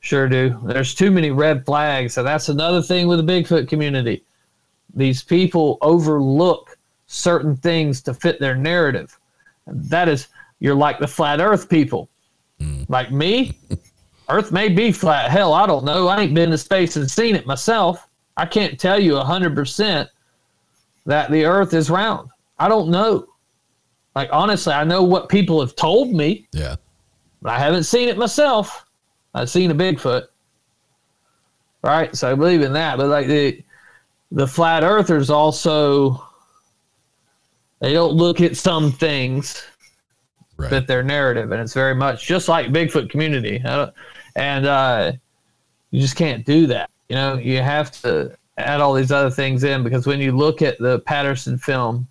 sure 0.01 0.27
do. 0.27 0.59
There's 0.65 0.93
too 0.93 1.09
many 1.11 1.31
red 1.31 1.65
flags, 1.65 2.13
So 2.13 2.23
that's 2.23 2.49
another 2.49 2.81
thing 2.81 3.07
with 3.07 3.25
the 3.25 3.31
Bigfoot 3.31 3.69
community. 3.69 4.23
These 4.93 5.23
people 5.23 5.77
overlook 5.81 6.77
certain 7.07 7.55
things 7.55 8.01
to 8.01 8.13
fit 8.13 8.39
their 8.39 8.55
narrative. 8.55 9.17
That 9.67 10.09
is, 10.09 10.27
you're 10.59 10.75
like 10.75 10.99
the 10.99 11.07
flat 11.07 11.39
Earth 11.39 11.69
people, 11.69 12.09
hmm. 12.59 12.83
like 12.89 13.11
me. 13.11 13.57
Earth 14.29 14.51
may 14.51 14.69
be 14.69 14.91
flat. 14.91 15.29
Hell, 15.29 15.53
I 15.53 15.65
don't 15.65 15.85
know. 15.85 16.07
I 16.07 16.21
ain't 16.21 16.33
been 16.33 16.51
to 16.51 16.57
space 16.57 16.95
and 16.95 17.09
seen 17.09 17.35
it 17.35 17.45
myself. 17.45 18.07
I 18.37 18.45
can't 18.45 18.79
tell 18.79 18.99
you 18.99 19.17
hundred 19.17 19.55
percent 19.55 20.09
that 21.05 21.29
the 21.31 21.45
Earth 21.45 21.73
is 21.73 21.89
round. 21.89 22.29
I 22.57 22.69
don't 22.69 22.89
know. 22.89 23.27
Like 24.15 24.29
honestly, 24.31 24.73
I 24.73 24.83
know 24.83 25.03
what 25.03 25.29
people 25.29 25.59
have 25.59 25.75
told 25.75 26.13
me, 26.13 26.47
Yeah. 26.53 26.75
but 27.41 27.51
I 27.51 27.59
haven't 27.59 27.83
seen 27.83 28.07
it 28.09 28.17
myself. 28.17 28.85
I've 29.33 29.49
seen 29.49 29.71
a 29.71 29.75
Bigfoot. 29.75 30.27
Right? 31.83 32.15
So 32.15 32.31
I 32.31 32.35
believe 32.35 32.61
in 32.61 32.73
that. 32.73 32.97
But 32.97 33.07
like 33.07 33.27
the 33.27 33.63
the 34.31 34.47
flat 34.47 34.83
earthers 34.83 35.29
also 35.29 36.23
they 37.79 37.93
don't 37.93 38.13
look 38.13 38.39
at 38.41 38.55
some 38.57 38.91
things 38.91 39.63
Right. 40.57 40.69
fit 40.69 40.85
their 40.87 41.01
narrative 41.01 41.51
and 41.51 41.59
it's 41.59 41.73
very 41.73 41.95
much 41.95 42.25
just 42.27 42.47
like 42.47 42.67
Bigfoot 42.67 43.09
community. 43.09 43.61
I 43.65 43.75
don't- 43.75 43.93
And 44.35 44.65
uh 44.67 45.11
you 45.89 45.99
just 45.99 46.15
can't 46.15 46.45
do 46.45 46.67
that. 46.67 46.89
You 47.09 47.15
know, 47.15 47.35
you 47.37 47.59
have 47.61 47.91
to 48.03 48.37
add 48.57 48.79
all 48.79 48.93
these 48.93 49.11
other 49.11 49.29
things 49.31 49.63
in 49.63 49.83
because 49.83 50.05
when 50.05 50.19
you 50.21 50.31
look 50.33 50.61
at 50.61 50.77
the 50.77 50.99
Patterson 50.99 51.57
film, 51.57 52.07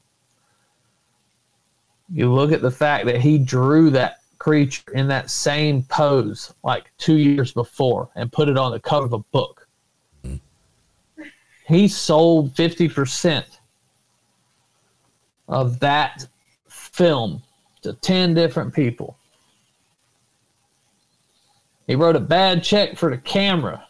you 2.12 2.32
look 2.32 2.50
at 2.52 2.60
the 2.60 2.70
fact 2.70 3.06
that 3.06 3.20
he 3.20 3.38
drew 3.38 3.88
that 3.90 4.19
creature 4.40 4.90
in 4.94 5.06
that 5.06 5.30
same 5.30 5.82
pose 5.84 6.52
like 6.64 6.90
two 6.98 7.18
years 7.18 7.52
before 7.52 8.08
and 8.16 8.32
put 8.32 8.48
it 8.48 8.56
on 8.56 8.72
the 8.72 8.80
cover 8.80 9.04
of 9.04 9.12
a 9.12 9.18
book. 9.18 9.68
Hmm. 10.24 10.36
He 11.68 11.86
sold 11.86 12.54
50% 12.56 13.44
of 15.46 15.78
that 15.80 16.26
film 16.68 17.42
to 17.82 17.92
10 17.92 18.34
different 18.34 18.74
people. 18.74 19.16
He 21.86 21.94
wrote 21.94 22.16
a 22.16 22.20
bad 22.20 22.64
check 22.64 22.96
for 22.96 23.10
the 23.10 23.18
camera 23.18 23.86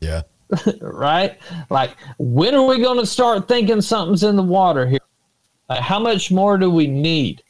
Yeah. 0.00 0.22
right? 0.82 1.38
Like, 1.70 1.96
when 2.18 2.54
are 2.54 2.66
we 2.66 2.82
going 2.82 2.98
to 2.98 3.06
start 3.06 3.48
thinking 3.48 3.80
something's 3.80 4.22
in 4.22 4.36
the 4.36 4.42
water 4.42 4.86
here? 4.86 4.98
Like, 5.70 5.80
how 5.80 5.98
much 5.98 6.30
more 6.30 6.58
do 6.58 6.68
we 6.68 6.86
need? 6.86 7.42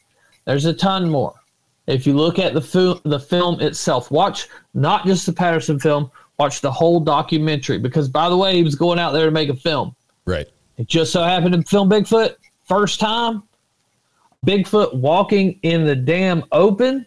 There's 0.45 0.67
a 0.67 0.73
ton 0.73 1.09
more. 1.09 1.42
If 1.87 2.07
you 2.07 2.15
look 2.15 2.39
at 2.39 2.55
the 2.55 2.61
film, 2.61 3.01
the 3.05 3.19
film 3.19 3.61
itself, 3.61 4.11
watch 4.11 4.49
not 4.75 5.05
just 5.07 5.27
the 5.27 5.33
Patterson 5.33 5.79
film, 5.81 6.11
watch 6.39 6.61
the 6.61 6.71
whole 6.71 7.01
documentary. 7.01 7.79
Because 7.79 8.09
by 8.09 8.29
the 8.29 8.37
way, 8.37 8.55
he 8.57 8.63
was 8.63 8.75
going 8.75 8.99
out 8.99 9.13
there 9.13 9.25
to 9.27 9.31
make 9.33 9.49
a 9.49 9.57
film. 9.57 9.95
Right. 10.25 10.49
It 10.79 10.87
just 10.87 11.13
so 11.13 11.23
happened 11.23 11.55
to 11.55 11.63
film 11.69 11.91
Bigfoot 11.91 12.37
first 12.65 13.01
time. 13.01 13.43
Bigfoot 14.47 14.95
walking 14.95 15.59
in 15.63 15.85
the 15.85 15.95
damn 15.97 16.45
open 16.53 17.07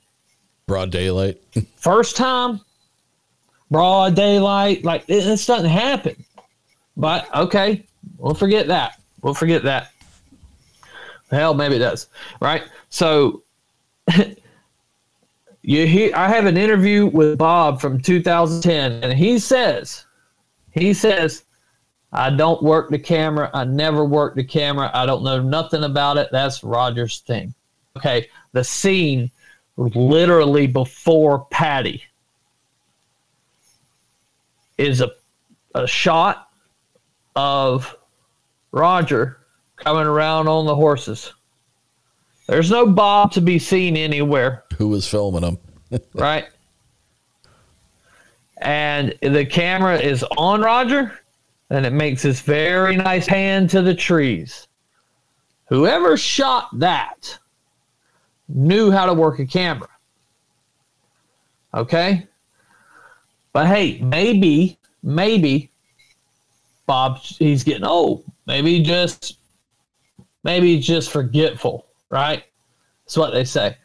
Broad 0.67 0.89
daylight. 0.91 1.41
first 1.76 2.15
time, 2.17 2.59
broad 3.69 4.15
daylight, 4.15 4.84
like 4.84 5.03
it- 5.07 5.23
this 5.23 5.45
doesn't 5.45 5.69
happen. 5.69 6.15
But 6.97 7.34
okay, 7.36 7.86
we'll 8.17 8.34
forget 8.34 8.67
that. 8.67 8.99
We'll 9.21 9.34
forget 9.36 9.63
that. 9.63 9.91
Hell, 11.30 11.53
maybe 11.53 11.76
it 11.76 11.80
does. 11.80 12.07
Right? 12.41 12.63
So 12.89 13.43
you 15.68 16.11
I 16.13 16.28
have 16.30 16.45
an 16.45 16.57
interview 16.57 17.07
with 17.07 17.38
Bob 17.38 17.82
from 17.82 17.99
2010, 17.99 19.03
and 19.03 19.13
he 19.13 19.39
says, 19.39 20.05
he 20.72 20.93
says, 20.93 21.45
I 22.11 22.30
don't 22.30 22.63
work 22.63 22.89
the 22.89 22.99
camera. 22.99 23.49
I 23.53 23.66
never 23.66 24.05
work 24.05 24.36
the 24.36 24.43
camera. 24.43 24.89
I 24.93 25.05
don't 25.05 25.24
know 25.24 25.41
nothing 25.41 25.84
about 25.84 26.18
it. 26.18 26.30
That's 26.32 26.63
Roger's 26.63 27.20
thing. 27.20 27.53
Okay. 27.97 28.30
The 28.53 28.63
scene 28.63 29.32
literally 29.76 30.68
before 30.68 31.45
Patty 31.51 32.03
is 34.78 35.01
a, 35.01 35.11
a 35.74 35.86
shot 35.88 36.49
of 37.36 37.95
Roger 38.72 39.39
coming 39.76 40.05
around 40.05 40.47
on 40.47 40.66
the 40.66 40.76
horses. 40.76 41.34
There's 42.47 42.69
no 42.69 42.85
Bob 42.85 43.31
to 43.33 43.41
be 43.41 43.57
seen 43.59 43.97
anywhere, 43.97 44.63
Who 44.77 44.89
was 44.89 45.07
filming 45.07 45.41
them? 45.41 45.57
right? 46.13 46.45
And 48.57 49.15
the 49.21 49.45
camera 49.45 49.97
is 49.97 50.23
on 50.37 50.61
Roger, 50.61 51.19
and 51.69 51.85
it 51.85 51.93
makes 51.93 52.21
this 52.21 52.41
very 52.41 52.95
nice 52.95 53.27
pan 53.27 53.67
to 53.69 53.81
the 53.81 53.95
trees. 53.95 54.67
Whoever 55.67 56.15
shot 56.15 56.69
that 56.79 57.37
knew 58.47 58.91
how 58.91 59.05
to 59.05 59.13
work 59.13 59.39
a 59.39 59.45
camera. 59.45 59.89
Okay? 61.73 62.27
But 63.51 63.67
hey, 63.67 63.99
maybe, 64.01 64.77
maybe 65.01 65.71
Bob 66.85 67.17
he's 67.19 67.63
getting 67.63 67.85
old. 67.85 68.23
Maybe 68.45 68.81
just 68.81 69.39
maybe 70.43 70.75
he's 70.75 70.85
just 70.85 71.09
forgetful, 71.09 71.85
right? 72.16 72.43
That's 73.05 73.18
what 73.18 73.34
they 73.34 73.43
say. 73.43 73.78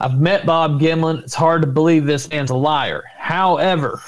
I've 0.00 0.18
met 0.18 0.46
Bob 0.46 0.80
Gimlin. 0.80 1.22
It's 1.22 1.34
hard 1.34 1.60
to 1.60 1.68
believe 1.68 2.06
this 2.06 2.28
man's 2.30 2.50
a 2.50 2.56
liar. 2.56 3.04
However, 3.16 4.00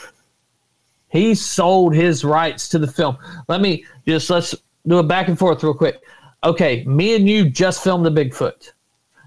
he 1.09 1.35
sold 1.35 1.95
his 1.95 2.25
rights 2.25 2.69
to 2.71 2.79
the 2.79 2.87
film. 2.87 3.19
Let 3.49 3.61
me 3.61 3.85
just 4.09 4.31
let's 4.31 4.55
do 4.87 4.99
a 4.99 5.03
back 5.03 5.29
and 5.29 5.39
forth 5.39 5.63
real 5.63 5.75
quick. 5.75 6.01
Okay, 6.43 6.85
me 6.85 7.15
and 7.15 7.29
you 7.29 7.51
just 7.51 7.85
filmed 7.85 8.07
the 8.07 8.11
Bigfoot. 8.11 8.73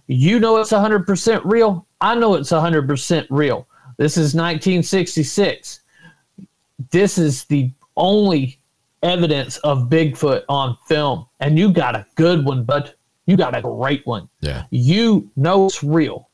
You 0.07 0.39
know 0.39 0.57
it's 0.57 0.71
100% 0.71 1.41
real. 1.45 1.85
I 2.01 2.15
know 2.15 2.33
it's 2.33 2.51
100% 2.51 3.27
real. 3.29 3.67
This 3.97 4.17
is 4.17 4.33
1966. 4.33 5.81
This 6.91 7.17
is 7.17 7.45
the 7.45 7.71
only 7.95 8.59
evidence 9.03 9.57
of 9.57 9.89
Bigfoot 9.89 10.43
on 10.49 10.75
film. 10.87 11.27
And 11.39 11.57
you 11.57 11.71
got 11.71 11.95
a 11.95 12.05
good 12.15 12.43
one, 12.43 12.63
bud. 12.63 12.95
You 13.25 13.37
got 13.37 13.55
a 13.55 13.61
great 13.61 14.05
one. 14.05 14.29
Yeah. 14.41 14.65
You 14.69 15.31
know 15.35 15.65
it's 15.65 15.83
real. 15.83 16.29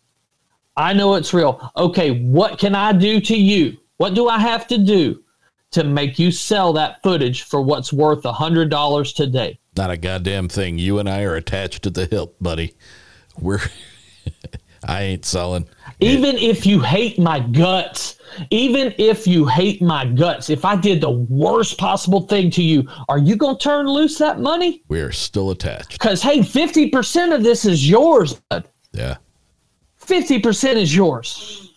I 0.76 0.94
know 0.94 1.16
it's 1.16 1.34
real. 1.34 1.72
Okay, 1.78 2.22
what 2.22 2.58
can 2.58 2.76
I 2.76 2.94
do 2.94 3.20
to 3.22 3.36
you? 3.36 3.78
What 3.98 4.14
do 4.14 4.28
I 4.28 4.40
have 4.40 4.68
to 4.68 4.78
do 4.78 5.24
to 5.72 5.84
make 5.84 6.20
you 6.20 6.32
sell 6.32 6.74
that 6.74 7.02
footage 7.04 7.44
for 7.44 7.62
what's 7.62 7.94
worth 7.94 8.26
a 8.26 8.34
hundred 8.34 8.70
dollars 8.70 9.14
today? 9.14 9.60
Not 9.78 9.92
a 9.92 9.98
goddamn 9.98 10.50
thing. 10.50 10.78
You 10.78 11.00
and 11.00 11.10
I 11.10 11.24
are 11.24 11.36
attached 11.36 11.84
to 11.84 11.90
the 11.90 12.06
hip, 12.06 12.36
buddy. 12.42 12.76
We're. 13.40 13.60
I 14.84 15.04
ain't 15.04 15.26
selling. 15.26 15.70
Even 16.02 16.38
if 16.38 16.66
you 16.66 16.80
hate 16.80 17.20
my 17.20 17.40
guts, 17.40 18.18
even 18.50 18.94
if 18.98 19.28
you 19.28 19.46
hate 19.46 19.82
my 19.82 20.06
guts, 20.06 20.50
if 20.50 20.66
I 20.66 20.76
did 20.76 21.02
the 21.02 21.12
worst 21.12 21.78
possible 21.78 22.22
thing 22.22 22.50
to 22.52 22.64
you, 22.64 22.88
are 23.08 23.20
you 23.20 23.36
going 23.36 23.58
to 23.58 23.64
turn 23.64 23.88
loose 23.88 24.18
that 24.18 24.40
money? 24.40 24.84
We 24.88 25.00
are 25.02 25.12
still 25.12 25.52
attached. 25.52 25.92
Because, 25.92 26.22
hey, 26.22 26.40
50% 26.40 27.36
of 27.36 27.44
this 27.44 27.66
is 27.66 27.88
yours, 27.88 28.42
bud. 28.50 28.68
Yeah. 28.94 29.18
50% 30.04 30.76
is 30.76 30.96
yours. 30.96 31.72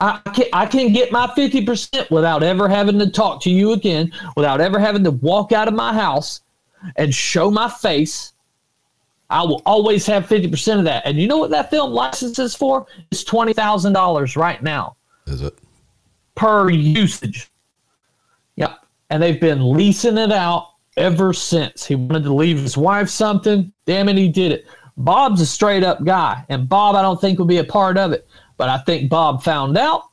I 0.00 0.18
can, 0.34 0.46
I 0.52 0.66
can 0.66 0.92
get 0.92 1.12
my 1.12 1.28
50% 1.28 2.10
without 2.10 2.42
ever 2.42 2.68
having 2.68 2.98
to 2.98 3.08
talk 3.08 3.40
to 3.42 3.50
you 3.50 3.72
again, 3.72 4.12
without 4.36 4.60
ever 4.60 4.78
having 4.78 5.04
to 5.04 5.12
walk 5.12 5.52
out 5.52 5.68
of 5.68 5.74
my 5.74 5.94
house 5.94 6.40
and 6.96 7.14
show 7.14 7.50
my 7.50 7.68
face. 7.68 8.31
I 9.32 9.42
will 9.42 9.62
always 9.64 10.04
have 10.06 10.26
50% 10.26 10.78
of 10.78 10.84
that. 10.84 11.04
And 11.06 11.16
you 11.18 11.26
know 11.26 11.38
what 11.38 11.50
that 11.50 11.70
film 11.70 11.90
license 11.92 12.38
is 12.38 12.54
for? 12.54 12.86
It's 13.10 13.24
$20,000 13.24 14.36
right 14.36 14.62
now 14.62 14.96
Is 15.26 15.40
it? 15.40 15.58
per 16.34 16.68
usage. 16.70 17.50
Yep. 18.56 18.78
And 19.08 19.22
they've 19.22 19.40
been 19.40 19.72
leasing 19.72 20.18
it 20.18 20.32
out 20.32 20.72
ever 20.98 21.32
since. 21.32 21.86
He 21.86 21.94
wanted 21.94 22.24
to 22.24 22.34
leave 22.34 22.58
his 22.58 22.76
wife 22.76 23.08
something. 23.08 23.72
Damn 23.86 24.10
it, 24.10 24.18
he 24.18 24.28
did 24.28 24.52
it. 24.52 24.66
Bob's 24.98 25.40
a 25.40 25.46
straight 25.46 25.82
up 25.82 26.04
guy. 26.04 26.44
And 26.50 26.68
Bob, 26.68 26.94
I 26.94 27.00
don't 27.00 27.18
think, 27.20 27.38
will 27.38 27.46
be 27.46 27.58
a 27.58 27.64
part 27.64 27.96
of 27.96 28.12
it. 28.12 28.28
But 28.58 28.68
I 28.68 28.78
think 28.78 29.08
Bob 29.08 29.42
found 29.42 29.78
out. 29.78 30.10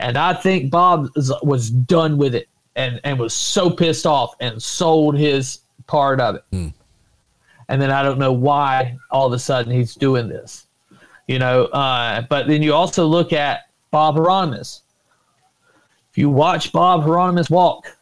And 0.00 0.18
I 0.18 0.34
think 0.34 0.72
Bob 0.72 1.10
was 1.44 1.70
done 1.70 2.18
with 2.18 2.34
it 2.34 2.48
and, 2.74 3.00
and 3.04 3.20
was 3.20 3.32
so 3.32 3.70
pissed 3.70 4.04
off 4.04 4.34
and 4.40 4.60
sold 4.60 5.16
his 5.16 5.60
part 5.86 6.20
of 6.20 6.34
it. 6.34 6.44
Hmm. 6.50 6.68
And 7.72 7.80
then 7.80 7.90
I 7.90 8.02
don't 8.02 8.18
know 8.18 8.32
why 8.32 8.98
all 9.10 9.26
of 9.26 9.32
a 9.32 9.38
sudden 9.38 9.72
he's 9.72 9.94
doing 9.94 10.28
this 10.28 10.66
you 11.26 11.38
know. 11.38 11.64
Uh, 11.66 12.22
but 12.22 12.46
then 12.46 12.62
you 12.62 12.74
also 12.74 13.06
look 13.06 13.32
at 13.32 13.68
Bob 13.90 14.16
Hieronymus. 14.16 14.82
If 16.10 16.18
you 16.18 16.28
watch 16.28 16.72
Bob 16.72 17.02
Hieronymus 17.02 17.48
walk, 17.48 17.96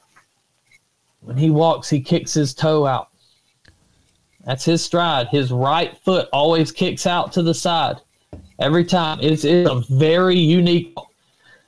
when 1.21 1.37
he 1.37 1.51
walks, 1.51 1.89
he 1.89 2.01
kicks 2.01 2.35
his 2.35 2.55
toe 2.55 2.87
out. 2.87 3.09
That's 4.45 4.65
his 4.65 4.83
stride. 4.83 5.29
His 5.29 5.53
right 5.53 5.97
foot 5.99 6.29
always 6.33 6.73
kicks 6.73 7.07
out 7.07 7.33
to 7.35 7.43
the 7.43 7.55
side 7.55 8.01
every 8.59 8.85
time. 8.85 9.19
It's, 9.21 9.45
it's 9.45 9.71
a 9.71 9.83
very 9.91 10.39
unique. 10.39 10.95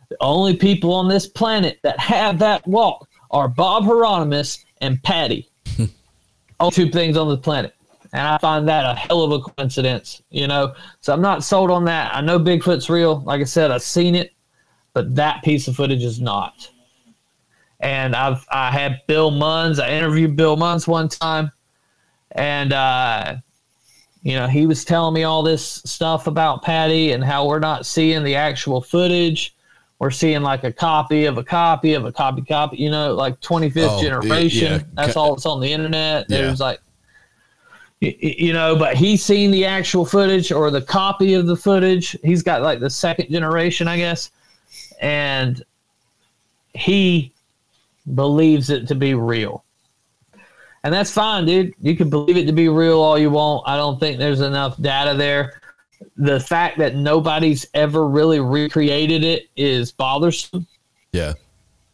The 0.09 0.16
only 0.20 0.57
people 0.57 0.92
on 0.92 1.09
this 1.09 1.26
planet 1.26 1.78
that 1.82 1.98
have 1.98 2.38
that 2.40 2.66
walk 2.66 3.09
are 3.30 3.46
Bob 3.46 3.84
Hieronymus 3.84 4.64
and 4.80 5.03
Patty. 5.03 5.48
All 6.61 6.70
two 6.70 6.90
things 6.90 7.16
on 7.16 7.28
the 7.28 7.36
planet. 7.36 7.74
And 8.14 8.26
I 8.26 8.36
find 8.38 8.68
that 8.68 8.84
a 8.84 8.94
hell 8.94 9.22
of 9.22 9.32
a 9.32 9.40
coincidence, 9.40 10.22
you 10.30 10.46
know. 10.46 10.74
So 11.00 11.12
I'm 11.14 11.22
not 11.22 11.42
sold 11.44 11.70
on 11.70 11.84
that. 11.86 12.14
I 12.14 12.20
know 12.20 12.38
Bigfoot's 12.38 12.90
real. 12.90 13.20
Like 13.20 13.40
I 13.40 13.44
said, 13.44 13.70
I've 13.70 13.82
seen 13.82 14.14
it, 14.14 14.32
but 14.92 15.14
that 15.14 15.42
piece 15.42 15.66
of 15.66 15.76
footage 15.76 16.02
is 16.04 16.20
not. 16.20 16.68
And 17.80 18.14
I've 18.14 18.46
I 18.50 18.70
had 18.70 19.00
Bill 19.08 19.30
Munns. 19.32 19.82
I 19.82 19.90
interviewed 19.90 20.36
Bill 20.36 20.56
Munns 20.56 20.86
one 20.86 21.08
time, 21.08 21.50
and 22.32 22.72
uh, 22.72 23.36
you 24.22 24.34
know 24.36 24.46
he 24.46 24.66
was 24.66 24.84
telling 24.84 25.14
me 25.14 25.24
all 25.24 25.42
this 25.42 25.82
stuff 25.84 26.26
about 26.26 26.62
Patty 26.62 27.12
and 27.12 27.24
how 27.24 27.46
we're 27.48 27.58
not 27.58 27.86
seeing 27.86 28.22
the 28.24 28.34
actual 28.36 28.80
footage. 28.82 29.56
We're 29.98 30.10
seeing 30.10 30.42
like 30.42 30.64
a 30.64 30.72
copy 30.72 31.24
of 31.24 31.38
a 31.38 31.44
copy 31.44 31.94
of 31.94 32.04
a 32.04 32.12
copy 32.12 32.42
copy. 32.42 32.76
You 32.76 32.90
know, 32.90 33.14
like 33.14 33.40
25th 33.40 33.86
Oh, 33.88 34.02
generation. 34.02 34.72
yeah. 34.72 34.86
That's 34.94 35.16
all 35.16 35.34
that's 35.34 35.46
on 35.46 35.60
the 35.60 35.72
internet. 35.72 36.26
Yeah. 36.28 36.42
There's 36.42 36.60
like 36.60 36.80
you 38.03 38.53
know, 38.53 38.74
but 38.74 38.96
he's 38.96 39.24
seen 39.24 39.53
the 39.53 39.64
actual 39.64 40.05
footage 40.05 40.50
or 40.50 40.72
the 40.72 40.82
copy 40.82 41.34
of 41.34 41.46
the 41.46 41.57
footage. 41.57 42.16
He's 42.24 42.42
got 42.42 42.62
like 42.62 42.80
the 42.80 42.90
second 42.90 43.30
generation, 43.30 43.86
I 43.86 43.96
guess, 43.96 44.32
and 45.00 45.62
he 46.74 47.32
believes 48.14 48.70
it 48.70 48.88
to 48.88 48.96
be 48.96 49.14
real. 49.14 49.64
And 50.82 50.92
that's 50.92 51.12
fine, 51.12 51.46
dude. 51.46 51.74
You 51.80 51.96
can 51.96 52.11
believe 52.11 52.36
it 52.36 52.46
to 52.46 52.53
be 52.53 52.68
real 52.68 53.00
all 53.00 53.16
you 53.16 53.30
want. 53.30 53.68
I 53.68 53.76
don't 53.76 54.00
think 54.00 54.18
there's 54.18 54.40
enough 54.40 54.80
data 54.82 55.16
there. 55.16 55.61
The 56.16 56.40
fact 56.40 56.78
that 56.78 56.96
nobody's 56.96 57.66
ever 57.74 58.09
really 58.09 58.40
recreated 58.40 59.22
it 59.22 59.48
is 59.55 59.92
bothersome. 59.92 60.66
Yeah. 61.12 61.34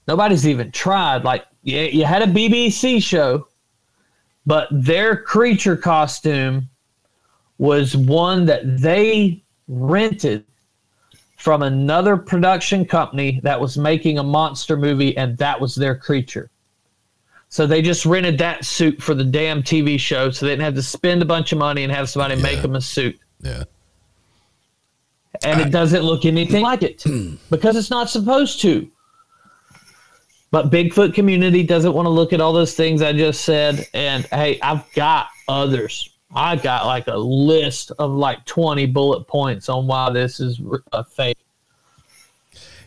Nobody's 0.06 0.48
even 0.48 0.72
tried. 0.72 1.24
Like, 1.24 1.44
yeah, 1.64 1.82
you 1.82 2.06
had 2.06 2.22
a 2.22 2.26
BBC 2.26 3.02
show, 3.02 3.47
but 4.48 4.66
their 4.70 5.14
creature 5.14 5.76
costume 5.76 6.70
was 7.58 7.94
one 7.94 8.46
that 8.46 8.62
they 8.80 9.42
rented 9.68 10.42
from 11.36 11.62
another 11.62 12.16
production 12.16 12.86
company 12.86 13.40
that 13.42 13.60
was 13.60 13.76
making 13.76 14.18
a 14.18 14.22
monster 14.22 14.74
movie, 14.74 15.14
and 15.18 15.36
that 15.36 15.60
was 15.60 15.74
their 15.74 15.94
creature. 15.94 16.48
So 17.50 17.66
they 17.66 17.82
just 17.82 18.06
rented 18.06 18.38
that 18.38 18.64
suit 18.64 19.02
for 19.02 19.12
the 19.12 19.22
damn 19.22 19.62
TV 19.62 20.00
show, 20.00 20.30
so 20.30 20.46
they 20.46 20.52
didn't 20.52 20.64
have 20.64 20.74
to 20.76 20.82
spend 20.82 21.20
a 21.20 21.26
bunch 21.26 21.52
of 21.52 21.58
money 21.58 21.84
and 21.84 21.92
have 21.92 22.08
somebody 22.08 22.40
make 22.40 22.62
them 22.62 22.74
a 22.74 22.80
suit. 22.80 23.20
Yeah. 23.42 23.64
And 25.44 25.60
it 25.60 25.70
doesn't 25.70 26.02
look 26.02 26.24
anything 26.24 26.62
like 26.62 26.82
it 26.82 27.04
because 27.50 27.76
it's 27.76 27.90
not 27.90 28.08
supposed 28.08 28.62
to. 28.62 28.90
But 30.50 30.70
Bigfoot 30.70 31.14
community 31.14 31.62
doesn't 31.62 31.92
want 31.92 32.06
to 32.06 32.10
look 32.10 32.32
at 32.32 32.40
all 32.40 32.52
those 32.52 32.74
things 32.74 33.02
I 33.02 33.12
just 33.12 33.42
said. 33.44 33.86
And 33.92 34.24
hey, 34.26 34.58
I've 34.62 34.90
got 34.94 35.28
others. 35.46 36.10
I 36.34 36.56
got 36.56 36.86
like 36.86 37.06
a 37.06 37.16
list 37.16 37.92
of 37.98 38.10
like 38.12 38.44
20 38.46 38.86
bullet 38.86 39.26
points 39.26 39.68
on 39.68 39.86
why 39.86 40.10
this 40.10 40.40
is 40.40 40.60
a 40.92 41.04
fake. 41.04 41.36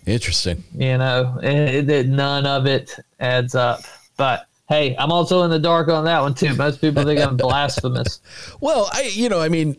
Interesting. 0.06 0.64
You 0.74 0.98
know, 0.98 1.40
and 1.44 1.70
it, 1.70 1.90
it- 1.90 2.08
none 2.08 2.46
of 2.46 2.66
it 2.66 2.96
adds 3.20 3.54
up. 3.56 3.82
But 4.18 4.48
hey, 4.68 4.96
I'm 4.98 5.12
also 5.12 5.44
in 5.44 5.52
the 5.52 5.60
dark 5.60 5.88
on 5.90 6.06
that 6.06 6.22
one 6.22 6.34
too. 6.34 6.56
Most 6.56 6.82
people 6.82 7.04
think 7.04 7.20
I'm 7.20 7.38
blasphemous. 7.38 8.22
Well, 8.60 8.90
I 8.92 9.04
you 9.14 9.30
know, 9.30 9.40
I 9.42 9.50
mean, 9.50 9.78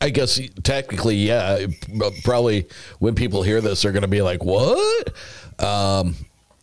I 0.00 0.10
guess 0.10 0.40
technically, 0.62 1.16
yeah. 1.16 1.66
Probably 2.24 2.68
when 3.00 3.14
people 3.14 3.42
hear 3.42 3.60
this, 3.60 3.82
they're 3.82 3.92
going 3.92 4.02
to 4.02 4.08
be 4.08 4.22
like, 4.22 4.44
"What?" 4.44 5.12
Um, 5.58 6.14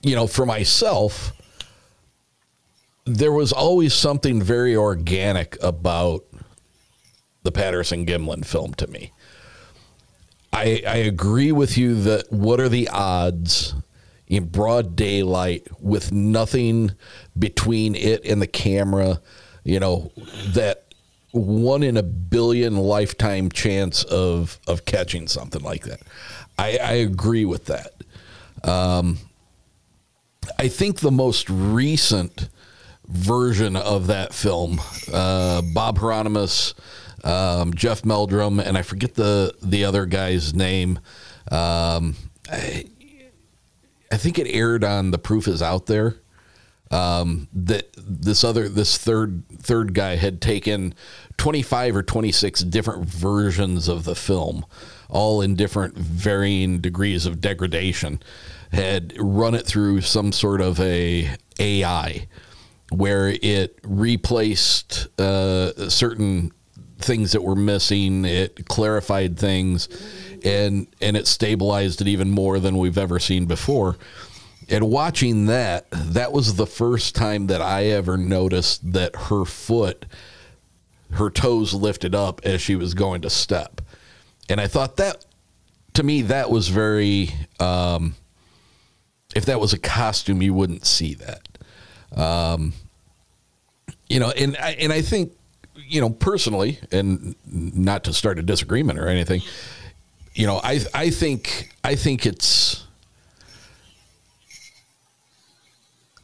you 0.06 0.16
know, 0.16 0.28
for 0.28 0.45
myself, 0.45 1.34
there 3.06 3.32
was 3.32 3.51
always 3.51 3.91
something 3.91 4.39
very 4.39 4.76
organic 4.76 5.58
about 5.64 6.24
the 7.41 7.51
Patterson 7.51 8.06
Gimlin 8.06 8.45
film 8.45 8.76
to 8.76 8.86
me. 8.86 9.12
I, 10.53 10.84
I 10.88 10.97
agree 10.97 11.51
with 11.51 11.76
you 11.76 11.95
that 12.03 12.32
what 12.32 12.60
are 12.60 12.70
the 12.70 12.88
odds 12.89 13.74
in 14.28 14.45
broad 14.45 14.95
daylight 14.95 15.68
with 15.80 16.12
nothing 16.12 16.91
between 17.38 17.95
it 17.95 18.24
and 18.26 18.39
the 18.39 18.47
camera, 18.47 19.20
you 19.64 19.80
know, 19.80 20.12
that 20.49 20.93
one 21.32 21.82
in 21.82 21.97
a 21.97 22.03
billion 22.03 22.78
lifetime 22.78 23.49
chance 23.49 24.03
of 24.03 24.60
of 24.68 24.86
catching 24.86 25.28
something 25.28 25.64
like 25.64 25.86
that. 25.86 26.01
I, 26.60 26.78
I 26.78 26.93
agree 26.93 27.45
with 27.45 27.66
that. 27.66 27.93
Um, 28.64 29.18
I 30.59 30.67
think 30.67 30.99
the 30.99 31.11
most 31.11 31.49
recent 31.49 32.49
version 33.07 33.75
of 33.75 34.07
that 34.07 34.33
film, 34.33 34.81
uh, 35.13 35.61
Bob 35.73 35.97
Hieronymus, 35.97 36.73
um, 37.23 37.73
Jeff 37.73 38.03
Meldrum, 38.03 38.59
and 38.59 38.77
I 38.77 38.81
forget 38.81 39.15
the 39.15 39.53
the 39.61 39.85
other 39.85 40.05
guy's 40.05 40.53
name. 40.53 40.99
Um, 41.51 42.15
I, 42.51 42.85
I 44.11 44.17
think 44.17 44.39
it 44.39 44.47
aired 44.47 44.83
on 44.83 45.11
The 45.11 45.17
Proof 45.17 45.47
Is 45.47 45.61
Out 45.61 45.87
There. 45.87 46.15
Um, 46.91 47.47
that 47.51 47.95
this 47.97 48.43
other 48.43 48.69
this 48.69 48.97
third 48.97 49.43
third 49.49 49.95
guy 49.95 50.17
had 50.17 50.39
taken 50.39 50.93
twenty 51.35 51.63
five 51.63 51.95
or 51.95 52.03
twenty 52.03 52.31
six 52.31 52.61
different 52.61 53.05
versions 53.05 53.87
of 53.87 54.03
the 54.03 54.15
film, 54.15 54.65
all 55.09 55.41
in 55.41 55.55
different 55.55 55.97
varying 55.97 56.79
degrees 56.79 57.25
of 57.25 57.41
degradation. 57.41 58.21
Had 58.76 59.13
run 59.17 59.55
it 59.55 59.65
through 59.65 60.01
some 60.01 60.32
sort 60.32 60.59
of 60.59 60.80
a 60.80 61.34
AI 61.59 62.28
where 62.91 63.30
it 63.30 63.80
replaced 63.84 65.07
uh, 65.19 65.89
certain 65.89 66.51
things 66.99 67.31
that 67.31 67.41
were 67.41 67.56
missing. 67.56 68.26
It 68.26 68.68
clarified 68.68 69.38
things, 69.38 69.88
and 70.43 70.88
and 71.02 71.18
it 71.18 71.27
stabilized 71.27 72.02
it 72.02 72.07
even 72.07 72.31
more 72.31 72.60
than 72.60 72.77
we've 72.77 72.97
ever 72.97 73.19
seen 73.19 73.45
before. 73.45 73.97
And 74.68 74.89
watching 74.89 75.45
that, 75.45 75.85
that 75.91 76.31
was 76.31 76.56
the 76.56 76.65
first 76.65 77.15
time 77.15 77.47
that 77.47 77.61
I 77.61 77.85
ever 77.85 78.18
noticed 78.18 78.93
that 78.93 79.15
her 79.15 79.45
foot, 79.45 80.06
her 81.11 81.30
toes 81.30 81.73
lifted 81.73 82.15
up 82.15 82.41
as 82.43 82.61
she 82.61 82.76
was 82.76 82.93
going 82.93 83.22
to 83.22 83.30
step, 83.30 83.81
and 84.49 84.60
I 84.60 84.68
thought 84.68 84.97
that, 84.97 85.26
to 85.93 86.03
me, 86.03 86.23
that 86.23 86.49
was 86.49 86.68
very. 86.68 87.31
Um, 87.60 88.15
if 89.36 89.45
that 89.45 89.60
was 89.60 89.74
a 89.74 89.78
costume, 89.78 90.41
you 90.41 90.53
wouldn't 90.53 90.86
see 90.86 91.16
that. 91.16 91.48
Um, 92.20 92.74
you 94.07 94.20
know, 94.20 94.32
and 94.32 94.56
I, 94.57 94.72
and 94.72 94.94
I 94.94 95.02
think, 95.02 95.34
you 95.76 95.99
know, 95.99 96.10
personally, 96.10 96.80
and 96.91 97.36
not 97.45 98.06
to 98.06 98.14
start 98.14 98.40
a 98.40 98.41
disagreement 98.41 98.98
or 98.98 99.07
anything, 99.07 99.41
you 100.34 100.48
know, 100.48 100.60
I 100.64 100.80
I 100.94 101.10
think 101.10 101.76
I 101.84 101.95
think 101.95 102.26
it's 102.26 102.86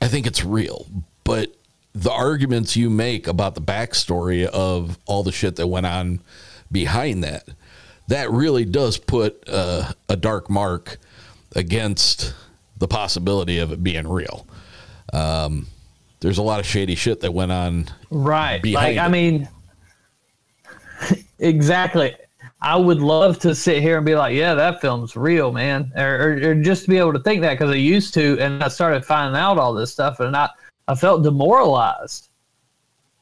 I 0.01 0.07
think 0.07 0.25
it's 0.25 0.43
real, 0.43 0.87
but 1.23 1.53
the 1.93 2.11
arguments 2.11 2.75
you 2.75 2.89
make 2.89 3.27
about 3.27 3.55
the 3.55 3.61
backstory 3.61 4.45
of 4.45 4.97
all 5.05 5.23
the 5.23 5.31
shit 5.31 5.57
that 5.57 5.67
went 5.67 5.85
on 5.85 6.21
behind 6.71 7.23
that, 7.23 7.43
that 8.07 8.31
really 8.31 8.65
does 8.65 8.97
put 8.97 9.43
uh, 9.47 9.91
a 10.07 10.15
dark 10.15 10.49
mark 10.49 10.97
against 11.55 12.33
the 12.81 12.87
possibility 12.87 13.59
of 13.59 13.71
it 13.71 13.81
being 13.83 14.07
real. 14.07 14.47
Um, 15.13 15.67
there's 16.19 16.39
a 16.39 16.41
lot 16.41 16.59
of 16.59 16.65
shady 16.65 16.95
shit 16.95 17.19
that 17.21 17.31
went 17.31 17.51
on. 17.51 17.85
Right. 18.09 18.63
Like, 18.65 18.97
I 18.97 19.07
mean, 19.07 19.47
exactly. 21.39 22.15
I 22.59 22.75
would 22.75 22.99
love 22.99 23.37
to 23.39 23.53
sit 23.55 23.81
here 23.81 23.97
and 23.97 24.05
be 24.05 24.15
like, 24.15 24.35
yeah, 24.35 24.55
that 24.55 24.81
film's 24.81 25.15
real, 25.15 25.51
man. 25.51 25.91
Or, 25.95 26.33
or, 26.33 26.49
or 26.49 26.55
just 26.55 26.83
to 26.83 26.89
be 26.89 26.97
able 26.97 27.13
to 27.13 27.19
think 27.19 27.41
that 27.41 27.53
because 27.53 27.69
I 27.71 27.75
used 27.75 28.13
to. 28.15 28.37
And 28.39 28.63
I 28.63 28.67
started 28.67 29.05
finding 29.05 29.39
out 29.39 29.59
all 29.59 29.73
this 29.73 29.91
stuff 29.91 30.19
and 30.19 30.35
I, 30.35 30.49
I 30.87 30.95
felt 30.95 31.21
demoralized, 31.21 32.29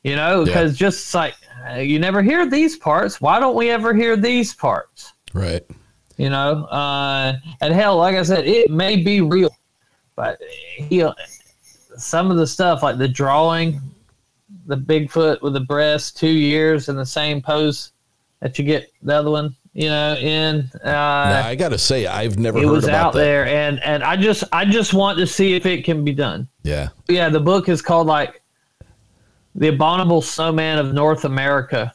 you 0.03 0.15
know, 0.15 0.40
Yeah. 0.40 0.45
because 0.45 0.77
just 0.77 1.14
like, 1.14 1.36
you 1.77 1.99
never 1.99 2.22
hear 2.22 2.49
these 2.49 2.77
parts. 2.77 3.19
Why 3.19 3.40
don't 3.41 3.56
we 3.56 3.69
ever 3.69 3.94
hear 3.94 4.15
these 4.15 4.53
parts? 4.53 5.11
Right. 5.34 5.65
You 6.19 6.29
know 6.29 6.65
uh 6.65 7.33
and 7.61 7.73
hell 7.73 7.97
like 7.97 8.15
i 8.15 8.21
said 8.21 8.45
it 8.45 8.69
may 8.69 8.95
be 8.95 9.21
real 9.21 9.49
but 10.15 10.39
he, 10.41 11.03
some 11.97 12.29
of 12.29 12.37
the 12.37 12.45
stuff 12.45 12.83
like 12.83 12.97
the 12.97 13.07
drawing 13.07 13.81
the 14.67 14.77
bigfoot 14.77 15.41
with 15.41 15.53
the 15.53 15.59
breast 15.61 16.17
two 16.17 16.29
years 16.29 16.89
in 16.89 16.95
the 16.95 17.05
same 17.05 17.41
pose 17.41 17.93
that 18.41 18.59
you 18.59 18.65
get 18.65 18.91
the 19.01 19.15
other 19.15 19.31
one 19.31 19.55
you 19.73 19.87
know, 19.87 20.15
in. 20.15 20.69
Uh, 20.83 20.89
Now, 20.89 21.47
I 21.47 21.55
got 21.55 21.69
to 21.69 21.77
say, 21.77 22.05
I've 22.07 22.37
never 22.37 22.57
it 22.57 22.65
heard 22.65 22.71
was 22.71 22.83
about 22.85 23.07
out 23.07 23.13
that. 23.13 23.19
there, 23.19 23.45
and 23.45 23.79
and 23.81 24.03
I 24.03 24.15
just 24.15 24.43
I 24.51 24.65
just 24.65 24.93
want 24.93 25.19
to 25.19 25.27
see 25.27 25.53
if 25.53 25.65
it 25.65 25.85
can 25.85 26.03
be 26.03 26.11
done. 26.11 26.47
Yeah. 26.63 26.89
Yeah, 27.07 27.29
the 27.29 27.39
book 27.39 27.69
is 27.69 27.81
called 27.81 28.07
like 28.07 28.41
the 29.55 29.69
Abominable 29.69 30.21
Snowman 30.21 30.79
of 30.79 30.93
North 30.93 31.23
America 31.23 31.93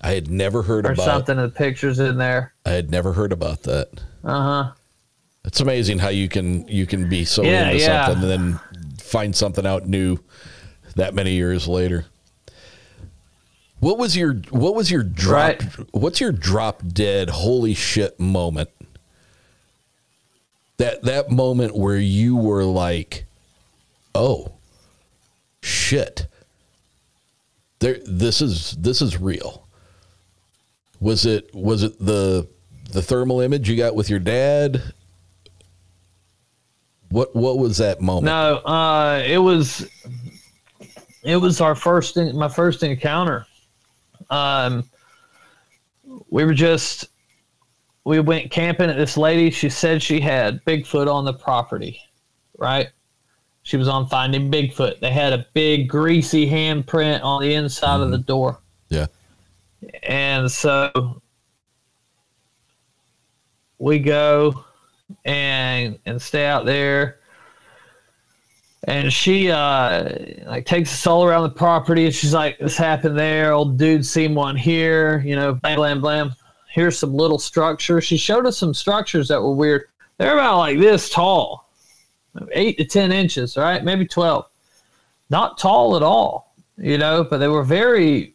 I 0.00 0.12
had 0.12 0.30
never 0.30 0.62
heard 0.62 0.84
about 0.84 0.90
or 0.90 0.94
about 0.94 1.04
something. 1.04 1.36
In 1.38 1.42
the 1.42 1.48
pictures 1.50 1.98
in 1.98 2.18
there. 2.18 2.52
I 2.64 2.70
had 2.70 2.90
never 2.90 3.12
heard 3.12 3.32
about 3.32 3.64
that. 3.64 3.88
Uh 4.24 4.42
huh. 4.42 4.72
It's 5.44 5.60
amazing 5.60 5.98
how 5.98 6.08
you 6.08 6.28
can 6.28 6.66
you 6.68 6.86
can 6.86 7.08
be 7.08 7.24
so 7.24 7.42
Yeah, 7.42 7.70
into 7.70 7.82
yeah. 7.82 8.06
something 8.06 8.30
and 8.30 8.30
then 8.30 8.60
find 8.98 9.34
something 9.34 9.66
out 9.66 9.86
new 9.88 10.18
that 10.96 11.14
many 11.14 11.32
years 11.32 11.66
later. 11.66 12.04
What 13.80 13.96
was 13.98 14.16
your 14.16 14.34
what 14.50 14.74
was 14.74 14.90
your 14.90 15.02
drop 15.02 15.60
Right. 15.60 15.62
what's 15.92 16.20
your 16.20 16.32
drop 16.32 16.82
dead 16.86 17.30
holy 17.30 17.74
shit 17.74 18.18
moment? 18.20 18.70
That 20.78 21.02
that 21.02 21.30
moment 21.30 21.76
where 21.76 21.96
you 21.96 22.36
were 22.36 22.64
like, 22.64 23.24
"Oh, 24.14 24.52
shit. 25.62 26.26
There 27.80 27.98
this 28.06 28.40
is 28.40 28.72
this 28.78 29.00
is 29.02 29.18
real." 29.20 29.64
Was 31.00 31.26
it 31.26 31.54
was 31.54 31.82
it 31.82 31.98
the 31.98 32.48
the 32.90 33.02
thermal 33.02 33.40
image 33.40 33.68
you 33.68 33.76
got 33.76 33.94
with 33.94 34.10
your 34.10 34.18
dad? 34.18 34.82
What 37.10 37.34
what 37.34 37.58
was 37.58 37.78
that 37.78 38.00
moment? 38.00 38.26
No, 38.26 38.56
uh, 38.58 39.22
it 39.26 39.38
was 39.38 39.88
it 41.22 41.36
was 41.36 41.60
our 41.60 41.74
first 41.74 42.16
my 42.16 42.48
first 42.48 42.82
encounter. 42.82 43.46
Um, 44.30 44.84
we 46.30 46.44
were 46.44 46.54
just 46.54 47.08
we 48.04 48.20
went 48.20 48.50
camping 48.50 48.90
at 48.90 48.96
this 48.96 49.16
lady. 49.16 49.50
She 49.50 49.68
said 49.68 50.02
she 50.02 50.20
had 50.20 50.64
Bigfoot 50.64 51.12
on 51.12 51.24
the 51.24 51.34
property, 51.34 52.00
right? 52.58 52.88
She 53.62 53.76
was 53.76 53.88
on 53.88 54.08
Finding 54.08 54.50
Bigfoot. 54.50 55.00
They 55.00 55.10
had 55.10 55.34
a 55.34 55.46
big 55.52 55.88
greasy 55.88 56.48
handprint 56.48 57.22
on 57.22 57.42
the 57.42 57.52
inside 57.52 58.00
of 58.00 58.10
the 58.10 58.18
door. 58.18 58.60
Yeah. 58.88 59.06
And 60.02 60.50
so 60.50 61.22
we 63.78 63.98
go 63.98 64.64
and 65.24 65.98
and 66.06 66.20
stay 66.20 66.46
out 66.46 66.66
there. 66.66 67.20
And 68.84 69.12
she 69.12 69.50
uh 69.50 70.10
like 70.46 70.66
takes 70.66 70.92
us 70.92 71.06
all 71.06 71.24
around 71.24 71.42
the 71.42 71.50
property 71.50 72.06
and 72.06 72.14
she's 72.14 72.34
like, 72.34 72.58
This 72.58 72.76
happened 72.76 73.18
there, 73.18 73.52
old 73.52 73.78
dude 73.78 74.04
seen 74.04 74.34
one 74.34 74.56
here, 74.56 75.22
you 75.24 75.36
know, 75.36 75.54
blam 75.54 75.76
blam 75.76 76.00
blam. 76.00 76.32
Here's 76.70 76.98
some 76.98 77.14
little 77.14 77.38
structures. 77.38 78.04
She 78.04 78.16
showed 78.16 78.46
us 78.46 78.58
some 78.58 78.74
structures 78.74 79.28
that 79.28 79.40
were 79.40 79.54
weird. 79.54 79.84
They're 80.18 80.34
about 80.34 80.58
like 80.58 80.78
this 80.78 81.10
tall. 81.10 81.70
Eight 82.52 82.78
to 82.78 82.84
ten 82.84 83.10
inches, 83.10 83.56
right? 83.56 83.82
Maybe 83.82 84.06
twelve. 84.06 84.46
Not 85.30 85.58
tall 85.58 85.96
at 85.96 86.02
all, 86.02 86.54
you 86.76 86.98
know, 86.98 87.24
but 87.24 87.38
they 87.38 87.48
were 87.48 87.64
very 87.64 88.34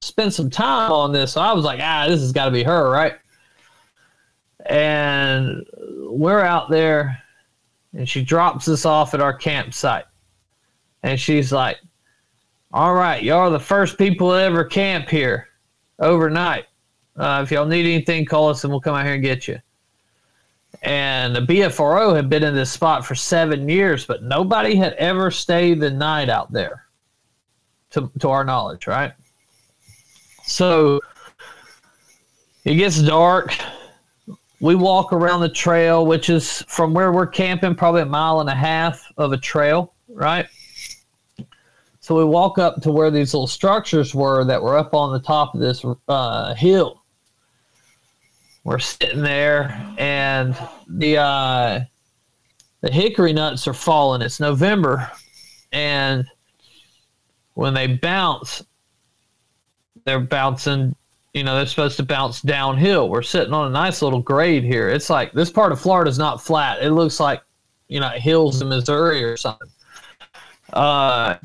spent 0.00 0.32
some 0.32 0.50
time 0.50 0.90
on 0.92 1.12
this. 1.12 1.32
So 1.32 1.40
I 1.40 1.52
was 1.52 1.64
like, 1.64 1.80
ah, 1.82 2.06
this 2.08 2.20
has 2.20 2.32
got 2.32 2.46
to 2.46 2.50
be 2.50 2.62
her, 2.62 2.90
right? 2.90 3.14
And 4.66 5.66
we're 6.04 6.40
out 6.40 6.70
there, 6.70 7.22
and 7.92 8.08
she 8.08 8.22
drops 8.22 8.68
us 8.68 8.84
off 8.84 9.14
at 9.14 9.20
our 9.20 9.34
campsite. 9.34 10.04
And 11.02 11.18
she's 11.18 11.52
like, 11.52 11.78
all 12.72 12.94
right, 12.94 13.22
y'all 13.22 13.38
are 13.40 13.50
the 13.50 13.58
first 13.58 13.98
people 13.98 14.30
to 14.30 14.36
ever 14.36 14.64
camp 14.64 15.08
here 15.08 15.48
overnight. 15.98 16.66
Uh, 17.16 17.40
if 17.42 17.50
y'all 17.50 17.66
need 17.66 17.84
anything, 17.86 18.24
call 18.24 18.48
us 18.48 18.64
and 18.64 18.70
we'll 18.70 18.80
come 18.80 18.94
out 18.94 19.04
here 19.04 19.14
and 19.14 19.22
get 19.22 19.48
you. 19.48 19.58
And 20.82 21.34
the 21.34 21.40
BFRO 21.40 22.14
had 22.14 22.30
been 22.30 22.44
in 22.44 22.54
this 22.54 22.70
spot 22.70 23.04
for 23.04 23.14
seven 23.14 23.68
years, 23.68 24.06
but 24.06 24.22
nobody 24.22 24.76
had 24.76 24.92
ever 24.94 25.30
stayed 25.30 25.80
the 25.80 25.90
night 25.90 26.28
out 26.28 26.52
there, 26.52 26.86
to, 27.90 28.10
to 28.20 28.28
our 28.28 28.44
knowledge, 28.44 28.86
right? 28.86 29.12
So 30.50 31.00
it 32.64 32.74
gets 32.74 33.00
dark. 33.00 33.56
We 34.60 34.74
walk 34.74 35.12
around 35.12 35.42
the 35.42 35.48
trail, 35.48 36.04
which 36.04 36.28
is 36.28 36.62
from 36.62 36.92
where 36.92 37.12
we're 37.12 37.28
camping, 37.28 37.76
probably 37.76 38.02
a 38.02 38.06
mile 38.06 38.40
and 38.40 38.50
a 38.50 38.54
half 38.54 39.00
of 39.16 39.32
a 39.32 39.38
trail, 39.38 39.94
right? 40.08 40.46
So 42.00 42.16
we 42.16 42.24
walk 42.24 42.58
up 42.58 42.82
to 42.82 42.90
where 42.90 43.12
these 43.12 43.32
little 43.32 43.46
structures 43.46 44.12
were 44.12 44.44
that 44.44 44.60
were 44.60 44.76
up 44.76 44.92
on 44.92 45.12
the 45.12 45.20
top 45.20 45.54
of 45.54 45.60
this 45.60 45.84
uh, 46.08 46.52
hill. 46.54 47.04
We're 48.64 48.80
sitting 48.80 49.22
there, 49.22 49.80
and 49.98 50.56
the 50.88 51.18
uh, 51.18 51.80
the 52.80 52.90
hickory 52.90 53.32
nuts 53.32 53.68
are 53.68 53.72
falling. 53.72 54.20
It's 54.20 54.40
November, 54.40 55.10
and 55.70 56.26
when 57.54 57.72
they 57.72 57.86
bounce, 57.86 58.64
they're 60.10 60.20
bouncing. 60.20 60.94
You 61.34 61.44
know, 61.44 61.54
they're 61.54 61.66
supposed 61.66 61.96
to 61.98 62.02
bounce 62.02 62.42
downhill. 62.42 63.08
We're 63.08 63.22
sitting 63.22 63.54
on 63.54 63.68
a 63.68 63.70
nice 63.70 64.02
little 64.02 64.20
grade 64.20 64.64
here. 64.64 64.88
It's 64.88 65.08
like 65.08 65.32
this 65.32 65.48
part 65.48 65.70
of 65.70 65.80
Florida 65.80 66.10
is 66.10 66.18
not 66.18 66.42
flat. 66.42 66.82
It 66.82 66.90
looks 66.90 67.20
like 67.20 67.40
you 67.86 68.00
know 68.00 68.08
hills 68.08 68.60
in 68.60 68.68
Missouri 68.68 69.22
or 69.22 69.36
something. 69.36 69.68
Uh, 70.72 71.36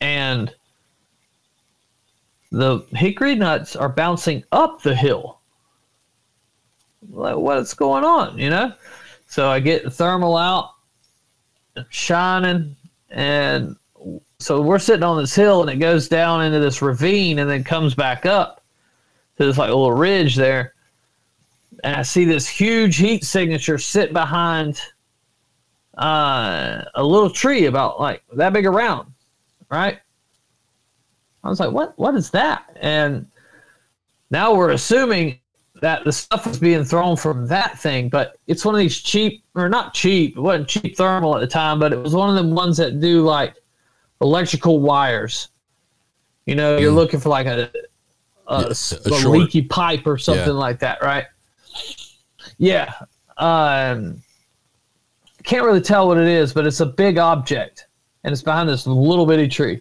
and 0.00 0.52
the 2.50 2.80
hickory 2.90 3.36
nuts 3.36 3.76
are 3.76 3.88
bouncing 3.88 4.42
up 4.50 4.82
the 4.82 4.94
hill. 4.94 5.38
Like, 7.08 7.36
what's 7.36 7.74
going 7.74 8.02
on? 8.02 8.36
You 8.36 8.50
know. 8.50 8.74
So 9.28 9.48
I 9.48 9.60
get 9.60 9.84
the 9.84 9.90
thermal 9.90 10.36
out, 10.36 10.72
shining, 11.90 12.74
and 13.10 13.76
so 14.40 14.62
we're 14.62 14.78
sitting 14.78 15.02
on 15.02 15.18
this 15.18 15.34
hill 15.34 15.60
and 15.60 15.70
it 15.70 15.76
goes 15.76 16.08
down 16.08 16.42
into 16.42 16.58
this 16.58 16.80
ravine 16.80 17.38
and 17.40 17.50
then 17.50 17.62
comes 17.62 17.94
back 17.94 18.24
up 18.24 18.64
to 19.36 19.44
this 19.44 19.58
like 19.58 19.68
little 19.68 19.92
ridge 19.92 20.34
there. 20.34 20.74
And 21.84 21.96
I 21.96 22.02
see 22.02 22.24
this 22.24 22.48
huge 22.48 22.96
heat 22.96 23.22
signature 23.24 23.76
sit 23.76 24.14
behind 24.14 24.80
uh, 25.98 26.82
a 26.94 27.04
little 27.04 27.28
tree 27.28 27.66
about 27.66 28.00
like 28.00 28.22
that 28.32 28.54
big 28.54 28.64
around, 28.64 29.12
right? 29.70 29.98
I 31.44 31.48
was 31.48 31.60
like, 31.60 31.72
what 31.72 31.98
what 31.98 32.14
is 32.14 32.30
that? 32.30 32.64
And 32.80 33.26
now 34.30 34.54
we're 34.54 34.70
assuming 34.70 35.38
that 35.82 36.04
the 36.04 36.12
stuff 36.12 36.46
was 36.46 36.58
being 36.58 36.84
thrown 36.84 37.16
from 37.16 37.46
that 37.48 37.78
thing, 37.78 38.08
but 38.08 38.36
it's 38.46 38.64
one 38.64 38.74
of 38.74 38.78
these 38.78 38.98
cheap 38.98 39.44
or 39.54 39.68
not 39.68 39.92
cheap, 39.94 40.36
it 40.36 40.40
wasn't 40.40 40.68
cheap 40.68 40.96
thermal 40.96 41.36
at 41.36 41.40
the 41.40 41.46
time, 41.46 41.78
but 41.78 41.92
it 41.92 41.98
was 41.98 42.14
one 42.14 42.28
of 42.28 42.36
them 42.36 42.54
ones 42.54 42.76
that 42.76 43.00
do 43.00 43.22
like 43.22 43.54
electrical 44.20 44.80
wires. 44.80 45.48
You 46.46 46.54
know, 46.54 46.78
you're 46.78 46.92
looking 46.92 47.20
for 47.20 47.28
like 47.28 47.46
a 47.46 47.70
a, 48.48 48.60
Yeah, 48.62 48.66
a 49.06 49.10
a 49.10 49.28
leaky 49.28 49.62
pipe 49.62 50.06
or 50.06 50.18
something 50.18 50.46
Yeah. 50.46 50.52
like 50.52 50.80
that, 50.80 51.00
right? 51.02 51.26
Yeah. 52.58 52.92
Um, 53.38 54.22
can't 55.44 55.64
really 55.64 55.80
tell 55.80 56.08
what 56.08 56.18
it 56.18 56.26
is, 56.26 56.52
but 56.52 56.66
it's 56.66 56.80
a 56.80 56.86
big 56.86 57.16
object, 57.18 57.86
and 58.24 58.32
it's 58.32 58.42
behind 58.42 58.68
this 58.68 58.86
little 58.86 59.24
bitty 59.24 59.48
tree. 59.48 59.80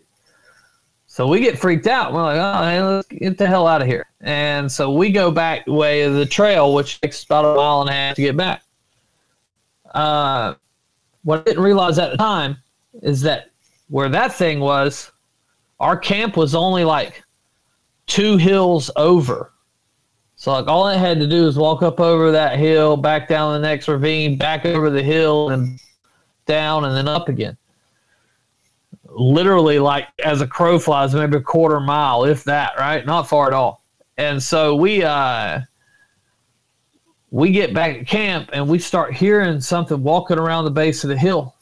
So 1.07 1.27
we 1.27 1.41
get 1.41 1.57
freaked 1.59 1.87
out. 1.87 2.13
We're 2.13 2.21
like, 2.21 2.37
"Oh, 2.37 2.95
let's 2.95 3.07
get 3.07 3.37
the 3.37 3.47
hell 3.47 3.67
out 3.67 3.81
of 3.81 3.87
here!" 3.87 4.05
And 4.21 4.71
so 4.71 4.91
we 4.93 5.11
go 5.11 5.31
back 5.31 5.65
the 5.65 5.73
way 5.73 6.03
of 6.03 6.13
the 6.13 6.25
trail, 6.25 6.73
which 6.73 7.01
takes 7.01 7.23
about 7.23 7.45
a 7.45 7.55
mile 7.55 7.81
and 7.81 7.89
a 7.89 7.93
half 7.93 8.15
to 8.15 8.21
get 8.21 8.37
back. 8.37 8.61
Uh, 9.93 10.53
what 11.23 11.39
I 11.39 11.43
didn't 11.43 11.63
realize 11.63 11.97
at 11.97 12.11
the 12.11 12.17
time 12.17 12.57
is 13.01 13.21
that 13.21 13.48
where 13.89 14.09
that 14.09 14.33
thing 14.33 14.59
was, 14.59 15.11
our 15.79 15.97
camp 15.97 16.37
was 16.37 16.55
only 16.55 16.83
like 16.83 17.23
two 18.05 18.37
hills 18.37 18.89
over. 18.95 19.51
So 20.35 20.53
like 20.53 20.67
all 20.67 20.85
I 20.85 20.95
had 20.95 21.19
to 21.19 21.27
do 21.27 21.45
was 21.45 21.57
walk 21.57 21.81
up 21.81 21.99
over 21.99 22.31
that 22.31 22.57
hill, 22.57 22.95
back 22.95 23.27
down 23.27 23.53
the 23.53 23.67
next 23.67 23.87
ravine, 23.87 24.37
back 24.37 24.65
over 24.65 24.89
the 24.89 25.03
hill 25.03 25.49
and 25.49 25.79
down 26.45 26.85
and 26.85 26.95
then 26.95 27.07
up 27.07 27.29
again. 27.29 27.57
Literally 29.05 29.79
like 29.79 30.07
as 30.23 30.41
a 30.41 30.47
crow 30.47 30.79
flies, 30.79 31.13
maybe 31.13 31.37
a 31.37 31.41
quarter 31.41 31.79
mile, 31.79 32.23
if 32.25 32.43
that, 32.45 32.73
right? 32.77 33.05
Not 33.05 33.27
far 33.27 33.47
at 33.47 33.53
all. 33.53 33.83
And 34.17 34.41
so 34.41 34.75
we 34.75 35.03
uh 35.03 35.61
we 37.31 37.51
get 37.51 37.73
back 37.73 37.97
at 37.97 38.07
camp 38.07 38.49
and 38.53 38.67
we 38.67 38.79
start 38.79 39.13
hearing 39.13 39.61
something 39.61 40.01
walking 40.01 40.39
around 40.39 40.65
the 40.65 40.71
base 40.71 41.03
of 41.03 41.09
the 41.09 41.17
hill. 41.17 41.55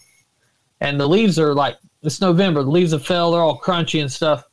And 0.81 0.99
the 0.99 1.07
leaves 1.07 1.39
are 1.39 1.53
like 1.53 1.77
it's 2.03 2.21
November, 2.21 2.63
the 2.63 2.69
leaves 2.69 2.91
have 2.91 3.05
fell, 3.05 3.31
they're 3.31 3.41
all 3.41 3.59
crunchy 3.59 4.01
and 4.01 4.11
stuff. 4.11 4.43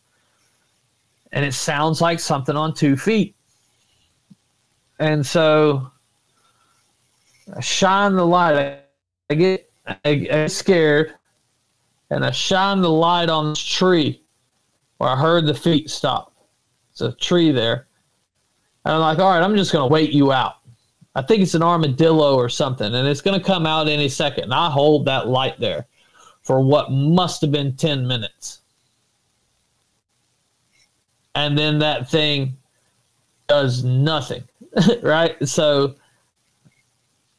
And 1.33 1.45
it 1.45 1.53
sounds 1.53 2.01
like 2.01 2.21
something 2.21 2.57
on 2.57 2.75
two 2.75 2.97
feet. 2.97 3.35
And 4.99 5.27
so 5.27 5.91
I 7.55 7.61
shine 7.61 8.15
the 8.15 8.25
light. 8.25 8.81
I 9.31 9.35
get 9.35 9.71
I 10.05 10.15
get 10.15 10.51
scared 10.51 11.15
and 12.11 12.25
I 12.25 12.31
shine 12.31 12.81
the 12.81 12.91
light 12.91 13.29
on 13.29 13.51
this 13.51 13.63
tree 13.63 14.23
where 14.99 15.11
I 15.11 15.17
heard 15.17 15.47
the 15.47 15.55
feet 15.55 15.91
stop. 15.91 16.33
It's 16.93 17.01
a 17.01 17.13
tree 17.13 17.51
there. 17.51 17.89
And 18.85 18.95
I'm 18.95 19.01
like, 19.01 19.19
all 19.19 19.31
right, 19.31 19.43
I'm 19.43 19.57
just 19.57 19.73
going 19.73 19.87
to 19.89 19.93
wait 19.93 20.13
you 20.13 20.33
out. 20.33 20.57
I 21.17 21.23
think 21.23 21.43
it's 21.43 21.55
an 21.55 21.63
armadillo 21.63 22.35
or 22.35 22.49
something, 22.49 22.95
and 22.95 23.09
it's 23.09 23.21
going 23.21 23.39
to 23.39 23.45
come 23.45 23.67
out 23.67 23.89
any 23.89 24.09
second. 24.09 24.45
And 24.45 24.55
I 24.55 24.71
hold 24.71 25.05
that 25.07 25.29
light 25.29 25.59
there 25.59 25.87
for 26.45 26.61
what 26.61 26.93
must 26.93 27.41
have 27.41 27.51
been 27.51 27.75
10 27.75 28.07
minutes. 28.07 28.61
And 31.35 31.59
then 31.59 31.79
that 31.81 32.09
thing 32.09 32.57
does 33.49 33.83
nothing, 33.83 34.45
right? 35.03 35.37
So 35.49 35.97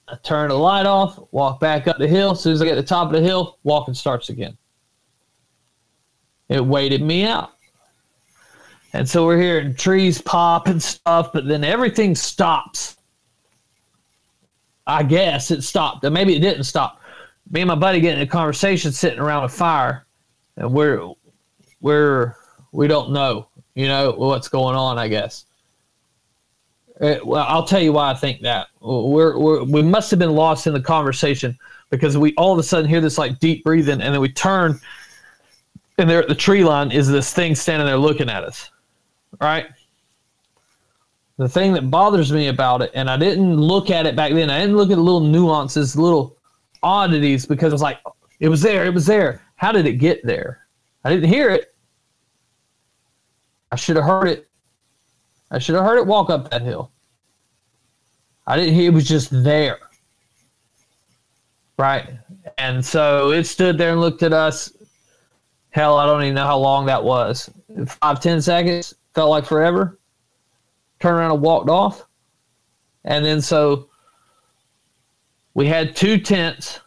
I 0.07 0.15
turn 0.17 0.49
the 0.49 0.55
light 0.55 0.85
off, 0.85 1.19
walk 1.31 1.59
back 1.59 1.87
up 1.87 1.97
the 1.97 2.07
hill. 2.07 2.31
As 2.31 2.41
soon 2.41 2.53
as 2.53 2.61
I 2.61 2.65
get 2.65 2.75
to 2.75 2.81
the 2.81 2.87
top 2.87 3.07
of 3.07 3.13
the 3.13 3.21
hill, 3.21 3.57
walking 3.63 3.93
starts 3.93 4.29
again. 4.29 4.57
It 6.49 6.63
waited 6.63 7.01
me 7.01 7.25
out. 7.25 7.51
And 8.93 9.09
so 9.09 9.25
we're 9.25 9.41
hearing 9.41 9.75
trees 9.75 10.21
pop 10.21 10.67
and 10.67 10.81
stuff, 10.81 11.33
but 11.33 11.47
then 11.47 11.63
everything 11.63 12.15
stops. 12.15 12.97
I 14.87 15.03
guess 15.03 15.51
it 15.51 15.63
stopped. 15.63 16.03
And 16.03 16.13
maybe 16.13 16.35
it 16.35 16.39
didn't 16.39 16.63
stop. 16.63 17.01
Me 17.51 17.61
and 17.61 17.67
my 17.67 17.75
buddy 17.75 17.99
getting 17.99 18.21
a 18.21 18.27
conversation 18.27 18.91
sitting 18.91 19.19
around 19.19 19.43
a 19.43 19.49
fire, 19.49 20.05
and 20.57 20.71
we're 20.71 21.11
we're 21.81 22.35
we 22.71 22.87
don't 22.87 23.11
know, 23.11 23.47
you 23.75 23.87
know, 23.87 24.11
what's 24.11 24.47
going 24.47 24.75
on, 24.75 24.97
I 24.97 25.07
guess. 25.07 25.45
Uh, 26.99 27.15
well, 27.23 27.45
I'll 27.47 27.65
tell 27.65 27.81
you 27.81 27.93
why 27.93 28.09
I 28.09 28.13
think 28.13 28.41
that. 28.41 28.67
We're, 28.81 29.37
we're 29.37 29.63
we 29.63 29.81
must 29.81 30.09
have 30.11 30.19
been 30.19 30.33
lost 30.33 30.65
in 30.65 30.73
the 30.73 30.81
conversation 30.81 31.57
because 31.89 32.17
we 32.17 32.33
all 32.35 32.53
of 32.53 32.59
a 32.59 32.63
sudden 32.63 32.89
hear 32.89 33.01
this 33.01 33.17
like 33.17 33.39
deep 33.39 33.63
breathing, 33.63 34.01
and 34.01 34.13
then 34.13 34.21
we 34.21 34.29
turn, 34.29 34.79
and 35.97 36.09
there 36.09 36.21
at 36.21 36.27
the 36.27 36.35
tree 36.35 36.63
line 36.63 36.91
is 36.91 37.07
this 37.07 37.33
thing 37.33 37.53
standing 37.53 37.85
there 37.85 37.97
looking 37.97 38.29
at 38.29 38.43
us, 38.43 38.71
right? 39.39 39.67
The 41.37 41.49
thing 41.49 41.73
that 41.73 41.91
bothers 41.91 42.31
me 42.31 42.47
about 42.47 42.81
it, 42.81 42.91
and 42.93 43.09
I 43.09 43.17
didn't 43.17 43.57
look 43.57 43.89
at 43.89 44.05
it 44.05 44.15
back 44.15 44.31
then. 44.31 44.49
I 44.49 44.61
didn't 44.61 44.77
look 44.77 44.89
at 44.89 44.95
the 44.95 45.01
little 45.01 45.19
nuances, 45.19 45.97
little 45.97 46.34
oddities, 46.85 47.45
because 47.45 47.73
it 47.73 47.75
was 47.75 47.81
like 47.81 47.99
it 48.39 48.47
was 48.47 48.61
there, 48.61 48.85
it 48.85 48.93
was 48.93 49.07
there. 49.07 49.41
How 49.55 49.71
did 49.71 49.85
it 49.87 49.93
get 49.93 50.23
there? 50.23 50.67
I 51.03 51.09
didn't 51.09 51.29
hear 51.29 51.49
it. 51.49 51.73
I 53.71 53.75
should 53.75 53.95
have 53.95 54.05
heard 54.05 54.27
it. 54.27 54.47
I 55.51 55.59
should 55.59 55.75
have 55.75 55.83
heard 55.83 55.97
it 55.97 56.05
walk 56.05 56.29
up 56.29 56.49
that 56.51 56.61
hill. 56.61 56.91
I 58.47 58.55
didn't 58.55 58.75
hear 58.75 58.91
it 58.91 58.93
was 58.93 59.07
just 59.07 59.29
there. 59.43 59.79
Right. 61.77 62.09
And 62.57 62.85
so 62.85 63.31
it 63.31 63.45
stood 63.45 63.77
there 63.77 63.91
and 63.91 64.01
looked 64.01 64.23
at 64.23 64.33
us. 64.33 64.71
Hell, 65.71 65.97
I 65.97 66.05
don't 66.05 66.21
even 66.21 66.35
know 66.35 66.45
how 66.45 66.57
long 66.57 66.85
that 66.85 67.03
was. 67.03 67.49
Five, 67.87 68.21
ten 68.21 68.41
seconds. 68.41 68.93
Felt 69.13 69.29
like 69.29 69.45
forever. 69.45 69.99
Turned 70.99 71.17
around 71.17 71.31
and 71.31 71.41
walked 71.41 71.69
off. 71.69 72.05
And 73.03 73.25
then 73.25 73.41
so 73.41 73.89
we 75.55 75.65
had 75.65 75.95
two 75.95 76.19
tents. 76.19 76.81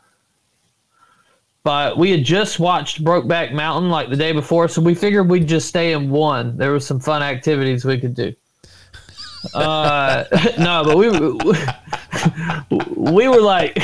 But 1.65 1.99
we 1.99 2.13
had 2.13 2.25
just 2.25 2.61
watched 2.61 3.03
Brokeback 3.05 3.53
Mountain 3.53 3.91
like 3.91 4.09
the 4.09 4.17
day 4.17 4.33
before, 4.33 4.69
so 4.69 4.81
we 4.81 4.95
figured 4.95 5.29
we'd 5.29 5.49
just 5.49 5.69
stay 5.69 5.93
in 5.93 6.09
one. 6.09 6.57
There 6.57 6.73
was 6.73 6.87
some 6.87 7.01
fun 7.01 7.23
activities 7.23 7.85
we 7.85 7.99
could 7.99 8.15
do. 8.15 8.33
Uh, 9.53 10.25
no, 10.59 10.85
but 10.85 10.97
we 10.97 11.11
we 12.97 13.29
were 13.29 13.41
like, 13.41 13.79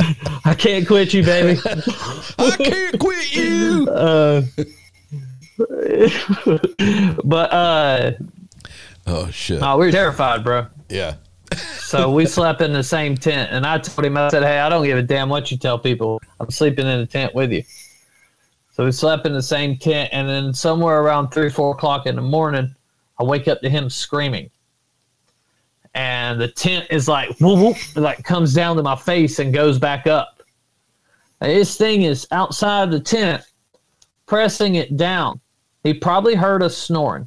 I 0.44 0.54
can't 0.54 0.86
quit 0.86 1.14
you, 1.14 1.22
baby. 1.22 1.60
I 2.38 2.56
can't 2.56 2.98
quit 2.98 3.36
you. 3.36 3.88
Uh, 3.88 4.42
but 7.22 7.52
uh, 7.52 8.12
oh 9.06 9.30
shit. 9.30 9.62
Oh, 9.62 9.78
we 9.78 9.86
were 9.86 9.92
terrified, 9.92 10.42
bro. 10.42 10.66
Yeah. 10.88 11.14
So 11.56 12.10
we 12.10 12.26
slept 12.26 12.60
in 12.60 12.72
the 12.72 12.84
same 12.84 13.16
tent, 13.16 13.50
and 13.52 13.66
I 13.66 13.78
told 13.78 14.04
him, 14.06 14.16
I 14.16 14.28
said, 14.28 14.44
"Hey, 14.44 14.60
I 14.60 14.68
don't 14.68 14.84
give 14.84 14.98
a 14.98 15.02
damn 15.02 15.28
what 15.28 15.50
you 15.50 15.58
tell 15.58 15.78
people. 15.78 16.20
I'm 16.38 16.50
sleeping 16.50 16.86
in 16.86 17.00
the 17.00 17.06
tent 17.06 17.34
with 17.34 17.52
you." 17.52 17.64
So 18.70 18.84
we 18.84 18.92
slept 18.92 19.26
in 19.26 19.32
the 19.32 19.42
same 19.42 19.76
tent, 19.76 20.10
and 20.12 20.28
then 20.28 20.54
somewhere 20.54 21.02
around 21.02 21.30
three, 21.30 21.50
four 21.50 21.72
o'clock 21.72 22.06
in 22.06 22.16
the 22.16 22.22
morning, 22.22 22.74
I 23.18 23.24
wake 23.24 23.48
up 23.48 23.60
to 23.62 23.68
him 23.68 23.90
screaming, 23.90 24.50
and 25.94 26.40
the 26.40 26.48
tent 26.48 26.86
is 26.90 27.08
like, 27.08 27.28
whoop, 27.40 27.58
whoop, 27.58 27.76
like 27.96 28.22
comes 28.24 28.54
down 28.54 28.76
to 28.76 28.82
my 28.82 28.96
face 28.96 29.38
and 29.40 29.52
goes 29.52 29.78
back 29.78 30.06
up. 30.06 30.42
And 31.40 31.50
this 31.50 31.76
thing 31.76 32.02
is 32.02 32.26
outside 32.30 32.90
the 32.90 33.00
tent, 33.00 33.42
pressing 34.26 34.76
it 34.76 34.96
down. 34.96 35.40
He 35.82 35.92
probably 35.94 36.34
heard 36.34 36.62
us 36.62 36.76
snoring. 36.76 37.26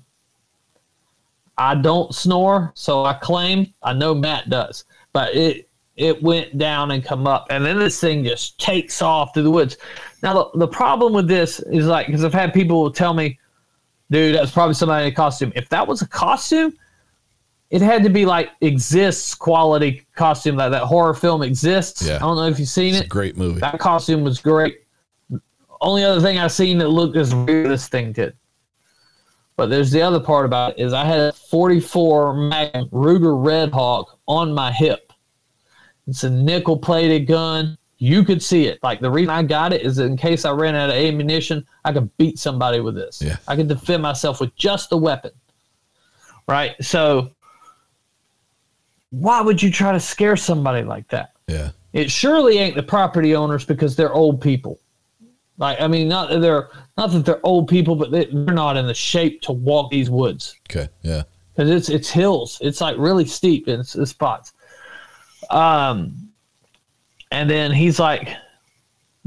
I 1.58 1.76
don't 1.76 2.14
snore, 2.14 2.72
so 2.76 3.06
I 3.06 3.14
claim 3.14 3.74
I 3.84 3.94
know 3.94 4.16
Matt 4.16 4.50
does, 4.50 4.86
but 5.14 5.36
it 5.36 5.70
it 5.96 6.24
went 6.24 6.58
down 6.58 6.90
and 6.92 7.06
come 7.06 7.28
up, 7.28 7.46
and 7.52 7.64
then 7.64 7.78
this 7.78 8.00
thing 8.00 8.24
just 8.24 8.60
takes 8.60 9.02
off 9.02 9.34
through 9.34 9.44
the 9.44 9.52
woods. 9.52 9.78
Now 10.24 10.34
the, 10.34 10.60
the 10.60 10.68
problem 10.68 11.14
with 11.14 11.28
this 11.28 11.60
is 11.60 11.86
like 11.86 12.08
because 12.08 12.24
I've 12.26 12.34
had 12.34 12.54
people 12.54 12.90
tell 12.92 13.14
me, 13.14 13.38
"Dude, 14.10 14.36
that's 14.36 14.52
probably 14.52 14.74
somebody 14.74 15.06
in 15.08 15.14
a 15.14 15.16
costume." 15.16 15.54
If 15.56 15.70
that 15.70 15.86
was 15.88 16.02
a 16.02 16.08
costume, 16.08 16.74
it 17.70 17.82
had 17.84 18.02
to 18.04 18.10
be 18.10 18.26
like 18.26 18.50
exists 18.62 19.36
quality 19.36 20.08
costume, 20.16 20.56
like 20.56 20.72
that 20.72 20.84
horror 20.84 21.14
film 21.14 21.44
exists. 21.44 22.02
Yeah. 22.02 22.16
I 22.16 22.20
don't 22.20 22.38
know 22.38 22.48
if 22.48 22.58
you've 22.58 22.70
seen 22.70 22.96
It's 22.96 23.02
a 23.02 23.04
it. 23.04 23.10
great 23.10 23.38
movie. 23.38 23.60
That 23.60 23.78
costume 23.80 24.24
was 24.24 24.40
great. 24.40 24.80
Only 25.82 26.04
other 26.04 26.22
thing 26.22 26.40
I've 26.40 26.52
seen 26.52 26.78
that 26.80 26.90
looked 26.90 27.18
as 27.18 27.36
weird 27.36 27.66
as 27.68 27.72
this 27.82 27.88
thing 27.90 28.14
did. 28.14 28.34
But 29.56 29.70
there's 29.70 29.92
the 29.92 30.02
other 30.02 30.20
part 30.20 30.46
about 30.46 30.72
it 30.72 30.84
is 30.84 30.94
I 30.94 31.06
had 31.06 31.20
a 31.20 31.32
44 31.32 32.34
Magnum 32.34 32.90
Ruger 32.90 33.46
Red 33.46 33.72
Hawk 33.72 34.20
on 34.28 34.54
my 34.54 34.72
hip. 34.72 35.14
It's 36.08 36.24
a 36.24 36.30
nickel 36.30 36.78
plated 36.78 37.28
gun. 37.28 37.78
You 37.98 38.26
could 38.26 38.42
see 38.42 38.66
it. 38.66 38.80
Like 38.84 39.00
the 39.00 39.12
reason 39.12 39.30
I 39.30 39.44
got 39.44 39.72
it 39.72 39.84
is 39.84 40.00
in 40.00 40.18
case 40.18 40.44
I 40.44 40.52
ran 40.52 40.76
out 40.76 40.90
of 40.90 40.96
ammunition, 40.96 41.66
I 41.86 41.94
could 41.94 42.16
beat 42.18 42.40
somebody 42.40 42.80
with 42.80 42.96
this. 42.96 43.22
Yeah. 43.22 43.38
I 43.48 43.56
could 43.56 43.68
defend 43.68 44.02
myself 44.02 44.42
with 44.42 44.56
just 44.56 44.90
the 44.90 44.98
weapon. 44.98 45.32
Right? 46.48 46.76
So 46.84 47.32
why 49.12 49.40
would 49.42 49.62
you 49.62 49.72
try 49.72 49.92
to 49.92 50.00
scare 50.00 50.36
somebody 50.36 50.84
like 50.84 51.08
that? 51.10 51.34
Yeah. 51.48 51.72
it 51.94 52.10
surely 52.10 52.58
ain't 52.58 52.76
the 52.76 52.84
property 52.84 53.36
owners 53.36 53.66
because 53.66 53.96
they're 53.96 54.14
old 54.14 54.42
people. 54.42 54.80
Like 55.58 55.80
I 55.80 55.88
mean, 55.88 56.08
not 56.08 56.30
that 56.30 56.40
they're 56.40 56.70
not 56.98 57.12
that 57.12 57.26
they're 57.26 57.46
old 57.46 57.68
people, 57.68 57.96
but 57.96 58.12
they, 58.12 58.26
they're 58.26 58.54
not 58.56 58.76
in 58.78 58.88
the 58.88 58.94
shape 58.94 59.42
to 59.44 59.52
walk 59.52 59.92
these 59.92 60.10
woods 60.10 60.56
Okay. 60.70 60.90
Yeah. 61.04 61.24
because 61.54 61.70
it's 61.70 61.90
it's 61.90 62.10
hills. 62.10 62.58
It's 62.62 62.82
like 62.82 62.96
really 62.98 63.26
steep 63.26 63.68
in 63.68 63.82
s- 63.82 63.98
spots. 64.10 64.54
Um, 65.50 66.30
and 67.32 67.50
then 67.50 67.72
he's 67.72 68.00
like, 68.00 68.30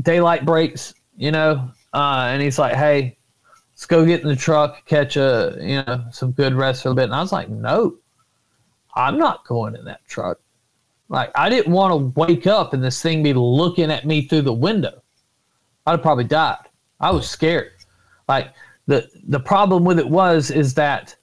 daylight 0.03 0.45
breaks, 0.45 0.95
you 1.17 1.31
know, 1.31 1.71
uh, 1.93 2.27
and 2.31 2.43
he's 2.43 2.59
like, 2.59 2.75
hey, 2.75 3.17
let's 3.73 3.87
go 3.87 4.05
get 4.05 4.23
in 4.23 4.29
the 4.29 4.37
truck, 4.37 4.85
catch 4.87 5.17
a 5.17 5.57
you 5.61 5.83
know 5.83 6.05
some 6.11 6.33
good 6.33 6.55
rest 6.55 6.83
for 6.83 6.91
a 6.91 6.95
bit. 6.95 7.05
And 7.05 7.15
I 7.15 7.21
was 7.21 7.33
like, 7.33 7.49
no, 7.49 7.97
I'm 8.95 9.17
not 9.19 9.47
going 9.47 9.77
in 9.77 9.85
that 9.85 10.05
truck. 10.09 10.39
Like 11.09 11.31
I 11.37 11.49
didn't 11.49 11.73
want 11.73 11.93
to 11.93 12.21
wake 12.21 12.49
up 12.49 12.73
and 12.73 12.83
this 12.83 13.01
thing 13.01 13.23
be 13.23 13.33
looking 13.33 13.93
at 13.93 14.05
me 14.05 14.23
through 14.23 14.43
the 14.43 14.53
window. 14.53 15.03
I'd 15.87 15.93
have 15.93 16.03
probably 16.03 16.25
died. 16.25 16.69
I 17.01 17.11
was 17.11 17.29
scared. 17.29 17.73
Like 18.29 18.53
the 18.87 19.09
the 19.29 19.41
problem 19.41 19.85
with 19.85 19.99
it 19.99 20.09
was 20.09 20.51
is 20.51 20.75
that 20.75 21.15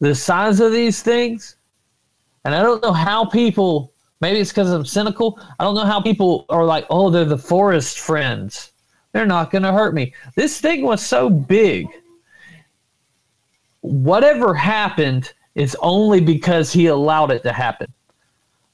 the 0.00 0.14
size 0.14 0.60
of 0.60 0.72
these 0.72 1.02
things, 1.02 1.56
and 2.44 2.54
I 2.54 2.62
don't 2.62 2.82
know 2.82 2.92
how 2.92 3.24
people. 3.24 3.92
Maybe 4.20 4.38
it's 4.38 4.50
because 4.50 4.70
I'm 4.70 4.86
cynical. 4.86 5.38
I 5.58 5.64
don't 5.64 5.74
know 5.74 5.84
how 5.84 6.00
people 6.00 6.46
are 6.48 6.64
like, 6.64 6.86
oh, 6.88 7.10
they're 7.10 7.24
the 7.24 7.36
forest 7.36 7.98
friends. 7.98 8.72
They're 9.12 9.26
not 9.26 9.50
going 9.50 9.62
to 9.62 9.72
hurt 9.72 9.94
me. 9.94 10.14
This 10.34 10.60
thing 10.60 10.82
was 10.82 11.04
so 11.04 11.28
big. 11.28 11.86
Whatever 13.80 14.54
happened 14.54 15.34
is 15.54 15.76
only 15.80 16.20
because 16.20 16.72
he 16.72 16.86
allowed 16.86 17.32
it 17.32 17.42
to 17.42 17.52
happen. 17.52 17.92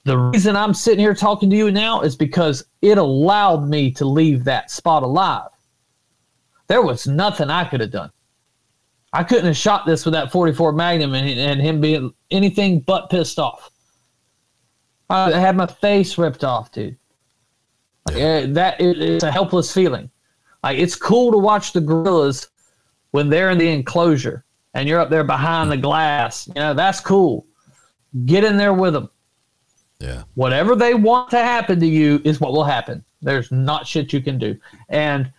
The 0.05 0.17
reason 0.17 0.57
I'm 0.57 0.73
sitting 0.73 1.01
here 1.01 1.15
talking 1.15 1.51
to 1.51 1.57
you 1.57 1.71
now 1.71 2.01
is 2.01 2.17
because 2.17 2.65
it 2.81 2.97
allowed 2.97 3.69
me 3.69 3.91
to 3.93 4.05
leave 4.07 4.45
that 4.45 4.71
spot 4.71 5.03
alive. 5.03 5.51
There 6.69 6.83
was 6.83 7.07
nothing 7.07 7.51
I 7.51 7.65
could 7.65 7.81
have 7.81 7.91
done. 7.91 8.11
I 9.13 9.25
couldn't 9.25 9.47
have 9.47 9.57
shot 9.57 9.87
this 9.87 10.05
with 10.05 10.15
that 10.15 10.33
44 10.33 10.73
Magnum 10.73 11.15
and, 11.15 11.29
and 11.29 11.61
him 11.61 11.81
being 11.81 12.15
anything 12.31 12.81
but 12.81 13.11
pissed 13.11 13.39
off. 13.39 13.71
I 15.11 15.33
had 15.33 15.57
my 15.57 15.67
face 15.67 16.17
ripped 16.17 16.45
off, 16.45 16.71
dude. 16.71 16.97
Like, 18.07 18.17
eh, 18.17 18.47
that 18.51 18.81
it, 18.81 19.03
it's 19.03 19.25
a 19.25 19.33
helpless 19.33 19.75
feeling. 19.75 20.09
Like 20.63 20.79
it's 20.79 20.95
cool 20.95 21.33
to 21.33 21.39
watch 21.39 21.73
the 21.73 21.81
gorillas 21.81 22.49
when 23.11 23.29
they're 23.29 23.51
in 23.51 23.59
the 23.59 23.69
enclosure 23.69 24.45
and 24.75 24.89
you're 24.89 25.01
up 25.01 25.11
there 25.11 25.25
behind 25.25 25.71
the 25.71 25.77
glass. 25.77 26.47
You 26.47 26.55
know 26.55 26.75
that's 26.75 27.01
cool. 27.01 27.47
Get 28.25 28.45
in 28.45 28.57
there 28.57 28.73
with 28.73 28.95
them 28.95 29.11
Yeah. 30.01 30.23
whatever 30.35 30.75
they 30.75 30.95
want 30.95 31.31
to 31.31 31.37
happen 31.37 31.79
to 31.79 31.87
you 31.87 32.23
is 32.25 32.41
what 32.41 32.53
will 32.53 32.65
happen. 32.65 33.05
There's 33.21 33.53
not 33.53 33.87
shit 33.87 34.15
you 34.15 34.23
can 34.23 34.39
do. 34.39 34.59
And 34.89 35.31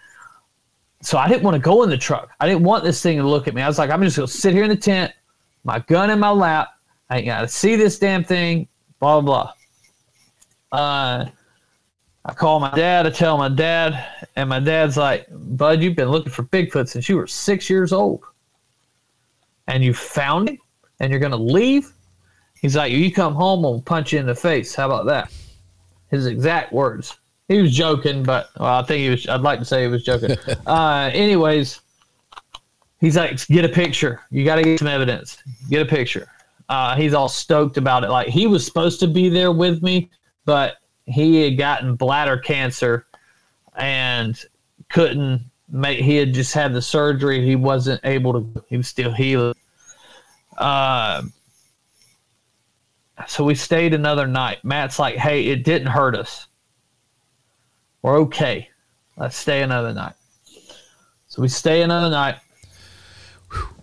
so 1.02 1.18
I 1.18 1.28
didn't 1.28 1.42
want 1.42 1.56
to 1.56 1.60
go 1.60 1.82
in 1.82 1.90
the 1.90 1.98
truck. 1.98 2.30
I 2.40 2.48
didn't 2.48 2.62
want 2.62 2.84
this 2.84 3.02
thing 3.02 3.18
to 3.18 3.28
look 3.28 3.48
at 3.48 3.56
me. 3.56 3.64
I 3.64 3.68
was 3.68 3.80
like, 3.80 3.90
I'm 3.90 4.04
just 4.04 4.18
going 4.18 4.28
to 4.28 4.34
sit 4.34 4.54
here 4.54 4.64
in 4.64 4.70
the 4.70 4.76
tent, 4.76 5.14
my 5.64 5.80
gun 5.80 6.12
in 6.12 6.20
my 6.20 6.30
lap. 6.30 6.70
I 7.10 7.18
ain't 7.18 7.26
got 7.26 7.42
to 7.42 7.48
see 7.48 7.76
this 7.76 7.98
damn 7.98 8.24
thing. 8.24 8.68
Blah 9.00 9.20
blah 9.22 9.54
blah. 10.70 10.80
Uh, 10.80 11.26
I 12.24 12.34
call 12.34 12.60
my 12.60 12.72
dad. 12.76 13.08
I 13.08 13.10
tell 13.10 13.38
my 13.38 13.50
dad, 13.50 14.28
and 14.36 14.48
my 14.48 14.60
dad's 14.60 14.96
like, 14.96 15.26
"Bud, 15.32 15.82
you've 15.82 15.96
been 15.96 16.10
looking 16.10 16.32
for 16.32 16.44
Bigfoot 16.44 16.88
since 16.88 17.10
you 17.10 17.18
were 17.18 17.26
six 17.26 17.68
years 17.68 17.92
old, 17.92 18.22
and 19.68 19.84
you 19.84 19.94
found 19.94 20.50
him, 20.50 20.60
and 21.00 21.10
you're 21.10 21.20
gonna 21.20 21.36
leave." 21.36 21.92
He's 22.62 22.76
like, 22.76 22.92
"You 22.92 23.12
come 23.12 23.34
home, 23.34 23.66
I'll 23.66 23.82
punch 23.82 24.14
you 24.14 24.20
in 24.20 24.28
the 24.28 24.36
face." 24.36 24.76
How 24.76 24.86
about 24.86 25.06
that? 25.08 25.32
His 26.10 26.28
exact 26.28 26.72
words. 26.72 27.18
He 27.48 27.60
was 27.62 27.76
joking, 27.76 28.24
but 28.24 28.50
well, 28.58 28.76
I 28.76 28.84
think 28.84 29.02
he 29.02 29.10
was. 29.10 29.28
I'd 29.28 29.42
like 29.42 29.60
to 29.60 29.66
say 29.66 29.82
he 29.82 29.88
was 29.88 30.04
joking. 30.04 30.38
uh, 30.68 31.10
anyways, 31.14 31.82
he's 33.00 33.18
like, 33.18 33.46
"Get 33.48 33.66
a 33.66 33.70
picture. 33.70 34.22
You 34.30 34.46
got 34.46 34.56
to 34.56 34.64
get 34.64 34.80
some 34.80 34.88
evidence. 34.88 35.38
Get 35.70 35.82
a 35.82 35.86
picture." 35.86 36.30
Uh, 36.70 36.96
he's 36.96 37.14
all 37.14 37.28
stoked 37.28 37.78
about 37.78 38.04
it. 38.04 38.10
Like 38.10 38.28
he 38.28 38.48
was 38.48 38.66
supposed 38.66 39.00
to 39.02 39.08
be 39.08 39.28
there 39.28 39.52
with 39.52 39.82
me, 39.82 40.10
but 40.46 40.78
he 41.06 41.42
had 41.42 41.58
gotten 41.58 41.96
bladder 41.96 42.38
cancer 42.38 43.08
and 43.76 44.40
couldn't 44.90 45.42
make. 45.68 46.00
He 46.00 46.16
had 46.16 46.34
just 46.34 46.54
had 46.54 46.74
the 46.74 46.82
surgery. 46.82 47.46
He 47.46 47.56
wasn't 47.56 48.00
able 48.04 48.34
to. 48.34 48.64
He 48.70 48.78
was 48.78 48.88
still 48.88 49.12
healing. 49.12 49.56
Uh, 50.58 51.24
so 53.28 53.44
we 53.44 53.56
stayed 53.56 53.94
another 53.94 54.28
night. 54.28 54.64
Matt's 54.64 55.00
like, 55.00 55.16
"Hey, 55.16 55.48
it 55.48 55.64
didn't 55.64 55.88
hurt 55.88 56.16
us. 56.16 56.48
We're 58.02 58.20
okay. 58.22 58.70
Let's 59.18 59.36
stay 59.36 59.62
another 59.62 59.94
night." 59.94 60.14
So 61.28 61.42
we 61.42 61.48
stay 61.48 61.82
another 61.82 62.10
night 62.10 62.36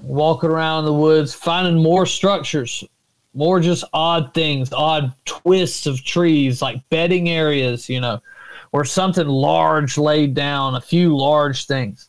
walking 0.01 0.51
around 0.51 0.85
the 0.85 0.93
woods, 0.93 1.35
finding 1.35 1.83
more 1.83 2.07
structures, 2.07 2.85
more 3.35 3.61
just 3.61 3.85
odd 3.93 4.33
things, 4.35 4.73
odd 4.73 5.13
twists 5.25 5.87
of 5.87 6.05
trees, 6.05 6.63
like 6.63 6.89
bedding 6.89 7.29
areas, 7.29 7.89
you 7.89 8.01
know, 8.01 8.21
or 8.73 8.85
something 8.85 9.27
large 9.27 9.99
laid 9.99 10.35
down, 10.35 10.75
a 10.75 10.81
few 10.81 11.17
large 11.17 11.67
things. 11.67 12.09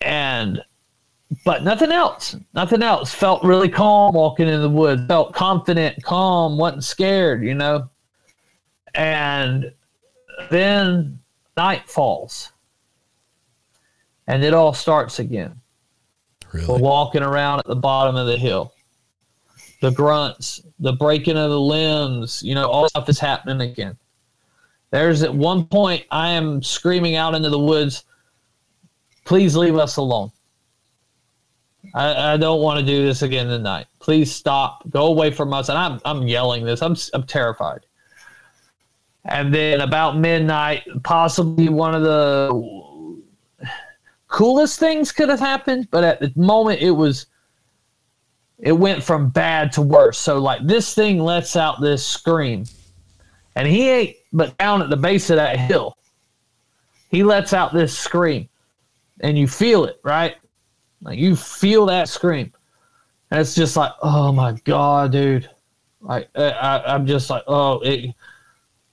And, 0.00 0.62
but 1.44 1.62
nothing 1.62 1.92
else, 1.92 2.36
nothing 2.54 2.82
else. 2.82 3.14
Felt 3.14 3.44
really 3.44 3.68
calm 3.68 4.14
walking 4.14 4.48
in 4.48 4.62
the 4.62 4.68
woods, 4.68 5.02
felt 5.06 5.34
confident, 5.34 6.02
calm, 6.02 6.56
wasn't 6.56 6.84
scared, 6.84 7.44
you 7.44 7.54
know. 7.54 7.88
And 8.94 9.72
then 10.50 11.18
night 11.56 11.88
falls 11.88 12.52
and 14.28 14.44
it 14.44 14.54
all 14.54 14.72
starts 14.72 15.18
again. 15.18 15.60
Really? 16.52 16.66
We're 16.66 16.78
walking 16.78 17.22
around 17.22 17.60
at 17.60 17.66
the 17.66 17.76
bottom 17.76 18.14
of 18.14 18.26
the 18.26 18.36
hill. 18.36 18.72
The 19.80 19.90
grunts, 19.90 20.62
the 20.78 20.92
breaking 20.92 21.36
of 21.36 21.50
the 21.50 21.60
limbs, 21.60 22.42
you 22.42 22.54
know, 22.54 22.68
all 22.68 22.88
stuff 22.88 23.08
is 23.08 23.18
happening 23.18 23.68
again. 23.68 23.96
There's 24.90 25.22
at 25.22 25.34
one 25.34 25.66
point 25.66 26.04
I 26.10 26.30
am 26.30 26.62
screaming 26.62 27.16
out 27.16 27.34
into 27.34 27.50
the 27.50 27.58
woods, 27.58 28.04
please 29.24 29.56
leave 29.56 29.76
us 29.76 29.96
alone. 29.96 30.30
I, 31.94 32.34
I 32.34 32.36
don't 32.36 32.60
want 32.60 32.80
to 32.80 32.86
do 32.86 33.04
this 33.04 33.22
again 33.22 33.46
tonight. 33.46 33.86
Please 34.00 34.34
stop. 34.34 34.88
Go 34.90 35.06
away 35.06 35.30
from 35.30 35.52
us. 35.52 35.68
And 35.68 35.78
I'm 35.78 36.00
I'm 36.04 36.26
yelling 36.26 36.64
this. 36.64 36.82
I'm 36.82 36.96
I'm 37.14 37.24
terrified. 37.24 37.86
And 39.24 39.52
then 39.52 39.80
about 39.80 40.16
midnight, 40.16 40.84
possibly 41.02 41.68
one 41.68 41.94
of 41.94 42.02
the 42.02 43.22
coolest 44.28 44.78
things 44.78 45.12
could 45.12 45.28
have 45.28 45.40
happened, 45.40 45.88
but 45.90 46.04
at 46.04 46.20
the 46.20 46.32
moment 46.36 46.80
it 46.80 46.90
was 46.90 47.26
it 48.58 48.72
went 48.72 49.02
from 49.02 49.30
bad 49.30 49.72
to 49.72 49.82
worse. 49.82 50.18
So 50.18 50.38
like 50.38 50.66
this 50.66 50.94
thing 50.94 51.20
lets 51.20 51.56
out 51.56 51.80
this 51.80 52.04
scream. 52.04 52.64
And 53.54 53.66
he 53.66 53.88
ain't 53.88 54.16
but 54.32 54.56
down 54.58 54.82
at 54.82 54.90
the 54.90 54.96
base 54.96 55.30
of 55.30 55.36
that 55.36 55.58
hill. 55.58 55.96
He 57.10 57.22
lets 57.24 57.52
out 57.52 57.72
this 57.72 57.96
scream. 57.96 58.48
And 59.20 59.36
you 59.36 59.48
feel 59.48 59.84
it, 59.84 59.98
right? 60.04 60.36
Like 61.02 61.18
you 61.18 61.36
feel 61.36 61.86
that 61.86 62.08
scream. 62.08 62.52
And 63.30 63.40
it's 63.40 63.54
just 63.54 63.76
like, 63.76 63.92
oh 64.02 64.32
my 64.32 64.52
god, 64.64 65.12
dude. 65.12 65.48
Like 66.00 66.28
I, 66.34 66.82
I'm 66.86 67.06
just 67.06 67.30
like, 67.30 67.44
oh, 67.46 67.80
it, 67.80 68.14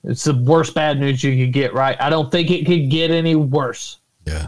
it's 0.03 0.23
the 0.23 0.36
worst 0.36 0.73
bad 0.73 0.99
news 0.99 1.23
you 1.23 1.45
could 1.45 1.53
get, 1.53 1.73
right? 1.73 1.99
I 1.99 2.10
don't 2.10 2.32
think 2.32 2.52
it 2.52 2.65
could 2.65 2.90
get 2.90 3.11
any 3.11 3.36
worse. 3.36 3.99
Yeah. 4.26 4.48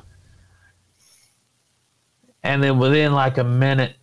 And 2.44 2.64
then 2.64 2.80
within 2.80 3.14
like 3.14 3.38
a 3.38 3.44
minute, 3.44 3.96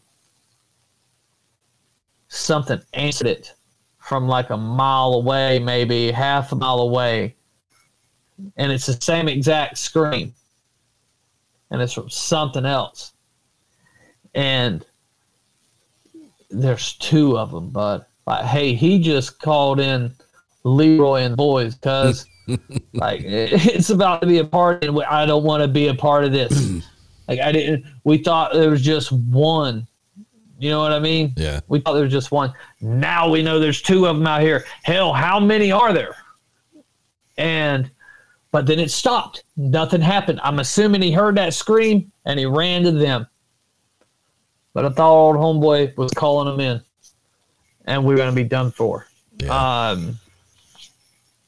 something 2.28 2.80
answered 2.92 3.28
it 3.28 3.54
from 3.98 4.28
like 4.28 4.50
a 4.50 4.56
mile 4.56 5.14
away, 5.14 5.58
maybe 5.58 6.10
half 6.10 6.52
a 6.52 6.56
mile 6.56 6.80
away. 6.80 7.36
And 8.56 8.70
it's 8.70 8.86
the 8.86 9.00
same 9.00 9.28
exact 9.28 9.78
scream. 9.78 10.34
And 11.70 11.80
it's 11.80 11.92
from 11.92 12.10
something 12.10 12.66
else. 12.66 13.13
And 14.34 14.84
there's 16.50 16.94
two 16.94 17.38
of 17.38 17.50
them, 17.50 17.70
bud. 17.70 18.04
Like, 18.26 18.44
hey, 18.44 18.74
he 18.74 18.98
just 18.98 19.40
called 19.40 19.80
in 19.80 20.14
Leroy 20.64 21.22
and 21.22 21.36
boys 21.36 21.74
because 21.74 22.26
like 22.94 23.20
it's 23.22 23.90
about 23.90 24.20
to 24.22 24.26
be 24.26 24.38
a 24.38 24.44
party 24.44 24.86
and 24.86 24.98
I 25.02 25.26
don't 25.26 25.44
want 25.44 25.62
to 25.62 25.68
be 25.68 25.88
a 25.88 25.94
part 25.94 26.24
of 26.24 26.32
this. 26.32 26.82
like 27.28 27.40
I 27.40 27.52
didn't. 27.52 27.84
We 28.04 28.18
thought 28.18 28.54
there 28.54 28.70
was 28.70 28.82
just 28.82 29.12
one. 29.12 29.86
You 30.58 30.70
know 30.70 30.80
what 30.80 30.92
I 30.92 31.00
mean? 31.00 31.34
Yeah. 31.36 31.60
We 31.68 31.80
thought 31.80 31.94
there 31.94 32.04
was 32.04 32.12
just 32.12 32.30
one. 32.30 32.52
Now 32.80 33.28
we 33.28 33.42
know 33.42 33.58
there's 33.58 33.82
two 33.82 34.06
of 34.06 34.16
them 34.16 34.26
out 34.26 34.40
here. 34.40 34.64
Hell, 34.82 35.12
how 35.12 35.38
many 35.38 35.70
are 35.70 35.92
there? 35.92 36.16
And 37.36 37.90
but 38.52 38.66
then 38.66 38.78
it 38.78 38.90
stopped. 38.90 39.44
Nothing 39.56 40.00
happened. 40.00 40.40
I'm 40.42 40.60
assuming 40.60 41.02
he 41.02 41.10
heard 41.10 41.36
that 41.36 41.54
scream 41.54 42.12
and 42.24 42.38
he 42.38 42.46
ran 42.46 42.84
to 42.84 42.92
them. 42.92 43.26
But 44.74 44.84
I 44.84 44.90
thought 44.90 45.10
old 45.10 45.36
homeboy 45.36 45.96
was 45.96 46.12
calling 46.12 46.48
them 46.48 46.60
in, 46.60 46.82
and 47.86 48.04
we 48.04 48.14
are 48.14 48.16
going 48.18 48.30
to 48.30 48.36
be 48.36 48.46
done 48.46 48.70
for. 48.70 49.06
Yeah. 49.38 49.90
Um, 49.90 50.18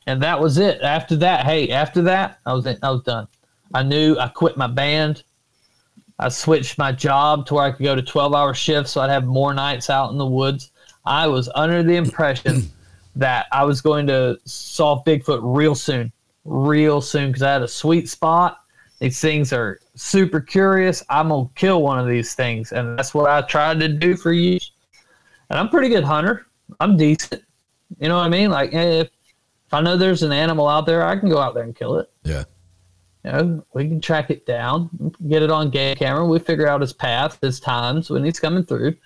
and 0.07 0.23
that 0.23 0.41
was 0.41 0.59
it. 0.59 0.81
After 0.81 1.17
that, 1.17 1.45
hey, 1.45 1.71
after 1.71 2.03
that, 2.03 2.39
I 2.47 2.55
was 2.55 2.67
I 2.67 2.91
was 2.91 3.03
done. 3.03 3.27
I 3.75 3.83
knew 3.83 4.17
I 4.19 4.29
quit 4.29 4.57
my 4.57 4.69
band. 4.69 5.25
I 6.19 6.29
switched 6.29 6.79
my 6.79 6.93
job 6.93 7.47
to 7.47 7.55
where 7.55 7.65
I 7.65 7.73
could 7.73 7.85
go 7.85 7.95
to 7.95 8.01
12 8.01 8.35
hour 8.35 8.55
shifts 8.55 8.93
so 8.93 9.03
I'd 9.03 9.11
have 9.11 9.27
more 9.27 9.53
nights 9.53 9.91
out 9.91 10.13
in 10.13 10.19
the 10.19 10.27
woods. 10.27 10.71
I 11.05 11.27
was 11.27 11.51
under 11.55 11.83
the 11.83 11.97
impression 11.97 12.71
that 13.17 13.47
I 13.53 13.65
was 13.65 13.81
going 13.81 14.07
to 14.07 14.39
solve 14.45 15.05
Bigfoot 15.05 15.41
real 15.43 15.75
soon, 15.75 16.11
real 16.45 17.01
soon, 17.01 17.29
because 17.29 17.43
I 17.43 17.53
had 17.53 17.63
a 17.63 17.69
sweet 17.69 18.09
spot. 18.09 18.61
These 18.99 19.21
things 19.21 19.53
are 19.53 19.79
super 19.95 20.41
curious. 20.41 21.03
I'm 21.11 21.29
going 21.29 21.49
to 21.49 21.55
kill 21.55 21.83
one 21.83 21.99
of 21.99 22.07
these 22.07 22.35
things. 22.35 22.73
And 22.73 22.99
that's 22.99 23.13
what 23.13 23.29
I 23.29 23.43
tried 23.43 23.81
to 23.81 23.89
do 23.89 24.17
for 24.17 24.33
years. 24.33 24.73
And 25.51 25.59
I'm 25.59 25.67
a 25.67 25.71
pretty 25.71 25.89
good 25.89 26.05
hunter. 26.05 26.47
I'm 26.81 26.97
decent. 26.97 27.43
You 27.99 28.09
know 28.09 28.17
what 28.17 28.27
I 28.27 28.29
mean? 28.29 28.51
Like, 28.51 28.75
eh, 28.75 29.01
if, 29.01 29.09
if 29.67 29.75
I 29.75 29.81
know 29.81 29.97
there's 29.97 30.23
an 30.23 30.33
animal 30.33 30.67
out 30.67 30.87
there, 30.87 31.05
I 31.05 31.17
can 31.17 31.29
go 31.29 31.39
out 31.39 31.55
there 31.55 31.65
and 31.65 31.77
kill 31.77 31.99
it. 31.99 32.11
Yeah. 32.25 32.45
You 33.25 33.33
know, 33.33 33.67
we 33.75 33.89
can 33.89 34.01
track 34.01 34.31
it 34.31 34.47
down, 34.47 34.89
get 35.29 35.43
it 35.43 35.51
on 35.51 35.71
game 35.71 35.97
camera. 35.97 36.25
We 36.25 36.39
figure 36.39 36.69
out 36.69 36.81
his 36.81 36.93
path, 36.93 37.39
his 37.43 37.61
times 37.61 38.09
when 38.09 38.25
he's 38.25 38.41
coming 38.41 38.65
through, 38.65 38.89
and 38.89 38.97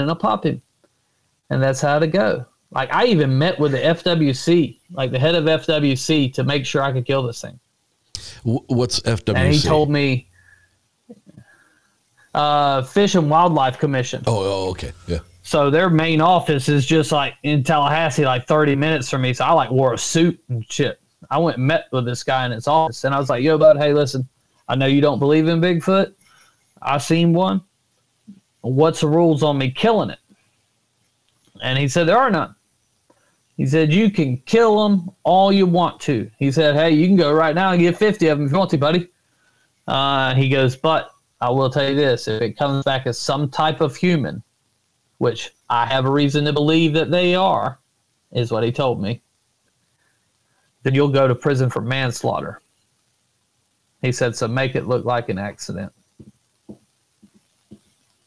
then 0.00 0.08
I'll 0.08 0.16
pop 0.16 0.44
him. 0.44 0.60
And 1.50 1.62
that's 1.62 1.80
how 1.80 1.98
to 1.98 2.06
go. 2.06 2.46
Like 2.70 2.92
I 2.92 3.06
even 3.06 3.38
met 3.38 3.58
with 3.58 3.72
the 3.72 3.78
FWC, 3.78 4.78
like 4.92 5.10
the 5.10 5.18
head 5.18 5.34
of 5.34 5.44
FWC, 5.44 6.32
to 6.34 6.44
make 6.44 6.64
sure 6.64 6.82
I 6.82 6.92
could 6.92 7.06
kill 7.06 7.22
this 7.22 7.40
thing. 7.40 7.58
What's 8.44 9.00
FWC? 9.00 9.36
And 9.36 9.54
he 9.54 9.60
told 9.60 9.90
me, 9.90 10.28
uh, 12.34 12.82
Fish 12.82 13.14
and 13.14 13.28
Wildlife 13.28 13.78
Commission. 13.78 14.22
Oh, 14.26 14.42
oh, 14.42 14.70
okay. 14.70 14.92
Yeah. 15.06 15.18
So 15.42 15.70
their 15.70 15.90
main 15.90 16.20
office 16.20 16.68
is 16.68 16.86
just 16.86 17.12
like 17.12 17.34
in 17.42 17.64
Tallahassee, 17.64 18.24
like 18.24 18.46
30 18.46 18.76
minutes 18.76 19.10
from 19.10 19.22
me. 19.22 19.34
So 19.34 19.44
I 19.44 19.52
like 19.52 19.70
wore 19.70 19.94
a 19.94 19.98
suit 19.98 20.42
and 20.48 20.64
shit. 20.70 21.00
I 21.30 21.38
went 21.38 21.58
and 21.58 21.66
met 21.66 21.86
with 21.92 22.04
this 22.04 22.22
guy 22.22 22.46
in 22.46 22.52
his 22.52 22.68
office 22.68 23.04
and 23.04 23.14
I 23.14 23.18
was 23.18 23.28
like, 23.28 23.42
yo, 23.42 23.58
bud, 23.58 23.76
hey, 23.76 23.92
listen, 23.92 24.28
I 24.68 24.76
know 24.76 24.86
you 24.86 25.00
don't 25.00 25.18
believe 25.18 25.48
in 25.48 25.60
Bigfoot. 25.60 26.14
I 26.80 26.98
seen 26.98 27.32
one. 27.32 27.62
What's 28.60 29.00
the 29.00 29.08
rules 29.08 29.42
on 29.42 29.58
me 29.58 29.70
killing 29.70 30.10
it? 30.10 30.18
And 31.62 31.78
he 31.78 31.88
said, 31.88 32.06
there 32.06 32.18
are 32.18 32.30
none. 32.30 32.54
He 33.56 33.66
said, 33.66 33.92
you 33.92 34.10
can 34.10 34.38
kill 34.38 34.88
them 34.88 35.10
all 35.24 35.52
you 35.52 35.66
want 35.66 36.00
to. 36.02 36.30
He 36.38 36.50
said, 36.50 36.74
hey, 36.74 36.90
you 36.90 37.06
can 37.06 37.16
go 37.16 37.32
right 37.32 37.54
now 37.54 37.72
and 37.72 37.80
get 37.80 37.96
50 37.96 38.28
of 38.28 38.38
them 38.38 38.46
if 38.46 38.52
you 38.52 38.58
want 38.58 38.70
to, 38.70 38.78
buddy. 38.78 39.08
Uh, 39.86 40.34
he 40.34 40.48
goes, 40.48 40.74
but 40.74 41.10
I 41.40 41.50
will 41.50 41.70
tell 41.70 41.88
you 41.88 41.94
this 41.94 42.28
if 42.28 42.40
it 42.40 42.56
comes 42.56 42.84
back 42.84 43.06
as 43.06 43.18
some 43.18 43.50
type 43.50 43.80
of 43.80 43.94
human, 43.94 44.42
which 45.18 45.50
I 45.68 45.86
have 45.86 46.06
a 46.06 46.10
reason 46.10 46.44
to 46.46 46.52
believe 46.52 46.94
that 46.94 47.10
they 47.10 47.34
are, 47.34 47.78
is 48.32 48.50
what 48.50 48.64
he 48.64 48.72
told 48.72 49.02
me, 49.02 49.20
then 50.82 50.94
you'll 50.94 51.08
go 51.08 51.28
to 51.28 51.34
prison 51.34 51.68
for 51.68 51.82
manslaughter. 51.82 52.60
He 54.00 54.12
said, 54.12 54.34
so 54.34 54.48
make 54.48 54.74
it 54.74 54.86
look 54.86 55.04
like 55.04 55.28
an 55.28 55.38
accident. 55.38 55.92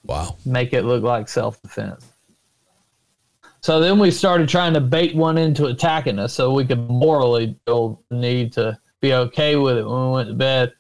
Wow. 0.04 0.38
make 0.46 0.74
it 0.74 0.84
look 0.84 1.04
like 1.04 1.28
self 1.28 1.60
defense. 1.64 2.06
So 3.66 3.80
then 3.80 3.98
we 3.98 4.12
started 4.12 4.48
trying 4.48 4.76
to 4.76 4.80
bait 4.80 5.16
one 5.16 5.40
into 5.40 5.66
attacking 5.66 6.20
us 6.20 6.36
so 6.36 6.54
we 6.54 6.66
could 6.66 6.88
morally 6.88 7.58
feel 7.66 8.00
the 8.12 8.16
need 8.16 8.54
to 8.54 8.78
be 9.02 9.16
okay 9.16 9.56
with 9.56 9.80
it 9.80 9.84
when 9.84 10.06
we 10.06 10.12
went 10.12 10.30
to 10.30 10.36
bed. 10.36 10.72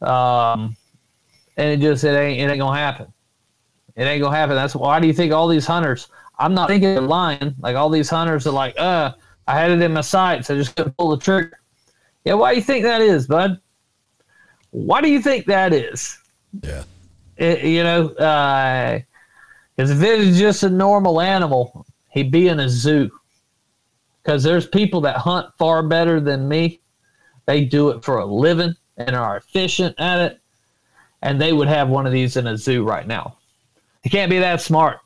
Um, 0.00 0.76
and 1.56 1.68
it 1.70 1.78
just 1.78 2.02
it 2.02 2.16
ain't 2.16 2.40
it 2.40 2.50
ain't 2.50 2.58
gonna 2.58 2.76
happen. 2.76 3.12
It 3.94 4.02
ain't 4.02 4.20
gonna 4.20 4.36
happen. 4.36 4.56
That's 4.56 4.74
why 4.74 4.98
do 4.98 5.06
you 5.06 5.12
think 5.12 5.32
all 5.32 5.46
these 5.46 5.66
hunters 5.66 6.08
I'm 6.36 6.52
not 6.52 6.66
thinking 6.68 6.94
they're 6.94 7.00
lying. 7.00 7.54
Like 7.60 7.76
all 7.76 7.90
these 7.90 8.10
hunters 8.10 8.44
are 8.48 8.52
like, 8.52 8.74
uh, 8.76 9.12
I 9.46 9.56
had 9.56 9.70
it 9.70 9.80
in 9.80 9.92
my 9.92 10.00
sights, 10.00 10.50
I 10.50 10.56
just 10.56 10.74
couldn't 10.74 10.96
pull 10.96 11.10
the 11.10 11.18
trigger. 11.18 11.60
Yeah, 12.24 12.34
why 12.34 12.54
do 12.54 12.56
you 12.56 12.64
think 12.64 12.82
that 12.82 13.02
is, 13.02 13.28
bud? 13.28 13.60
Why 14.72 15.00
do 15.00 15.08
you 15.08 15.22
think 15.22 15.46
that 15.46 15.72
is? 15.72 16.18
Yeah. 16.60 16.82
It, 17.36 17.62
you 17.62 17.84
know, 17.84 18.08
because 18.08 19.92
if 19.92 20.02
it 20.02 20.18
was 20.18 20.36
just 20.36 20.64
a 20.64 20.68
normal 20.68 21.20
animal, 21.20 21.86
he'd 22.16 22.30
be 22.30 22.48
in 22.48 22.60
a 22.60 22.68
zoo. 22.68 23.10
Because 24.22 24.42
there's 24.42 24.66
people 24.66 25.02
that 25.02 25.18
hunt 25.18 25.46
far 25.58 25.82
better 25.82 26.18
than 26.18 26.48
me. 26.48 26.80
They 27.44 27.64
do 27.64 27.90
it 27.90 28.02
for 28.02 28.18
a 28.18 28.24
living 28.24 28.74
and 28.96 29.14
are 29.14 29.36
efficient 29.36 29.94
at 29.98 30.20
it. 30.20 30.40
And 31.22 31.40
they 31.40 31.52
would 31.52 31.68
have 31.68 31.88
one 31.88 32.06
of 32.06 32.12
these 32.12 32.36
in 32.36 32.46
a 32.46 32.56
zoo 32.56 32.84
right 32.84 33.06
now. 33.06 33.36
He 34.02 34.08
can't 34.08 34.30
be 34.30 34.38
that 34.38 34.62
smart. 34.62 34.98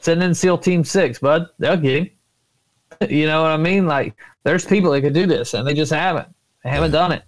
Send 0.00 0.22
in 0.22 0.34
SEAL 0.34 0.58
Team 0.58 0.82
Six, 0.82 1.18
bud. 1.18 1.46
They'll 1.58 1.76
get 1.76 1.98
him. 1.98 2.10
you 3.10 3.26
know 3.26 3.42
what 3.42 3.50
I 3.50 3.56
mean? 3.58 3.86
Like, 3.86 4.16
there's 4.42 4.64
people 4.64 4.90
that 4.92 5.02
could 5.02 5.12
do 5.12 5.26
this, 5.26 5.52
and 5.52 5.66
they 5.66 5.74
just 5.74 5.92
haven't. 5.92 6.28
They 6.64 6.70
haven't 6.70 6.92
done 6.92 7.12
it. 7.12 7.22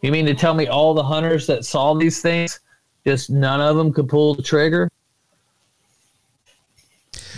You 0.00 0.10
mean 0.10 0.24
to 0.26 0.34
tell 0.34 0.54
me 0.54 0.66
all 0.66 0.94
the 0.94 1.02
hunters 1.02 1.46
that 1.46 1.64
saw 1.64 1.94
these 1.94 2.22
things, 2.22 2.60
just 3.06 3.28
none 3.28 3.60
of 3.60 3.76
them 3.76 3.92
could 3.92 4.08
pull 4.08 4.34
the 4.34 4.42
trigger? 4.42 4.90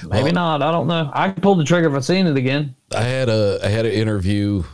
Maybe 0.04 0.24
Well- 0.24 0.32
not. 0.32 0.62
I 0.62 0.70
don't 0.72 0.86
know. 0.86 1.10
I 1.12 1.30
could 1.30 1.42
pull 1.42 1.54
the 1.54 1.64
trigger 1.64 1.88
if 1.88 1.94
I 1.94 2.00
seen 2.00 2.26
it 2.26 2.36
again. 2.36 2.74
I 2.94 3.02
had 3.02 3.28
a 3.28 3.60
I 3.62 3.68
had 3.68 3.86
an 3.86 3.92
interview 3.92 4.64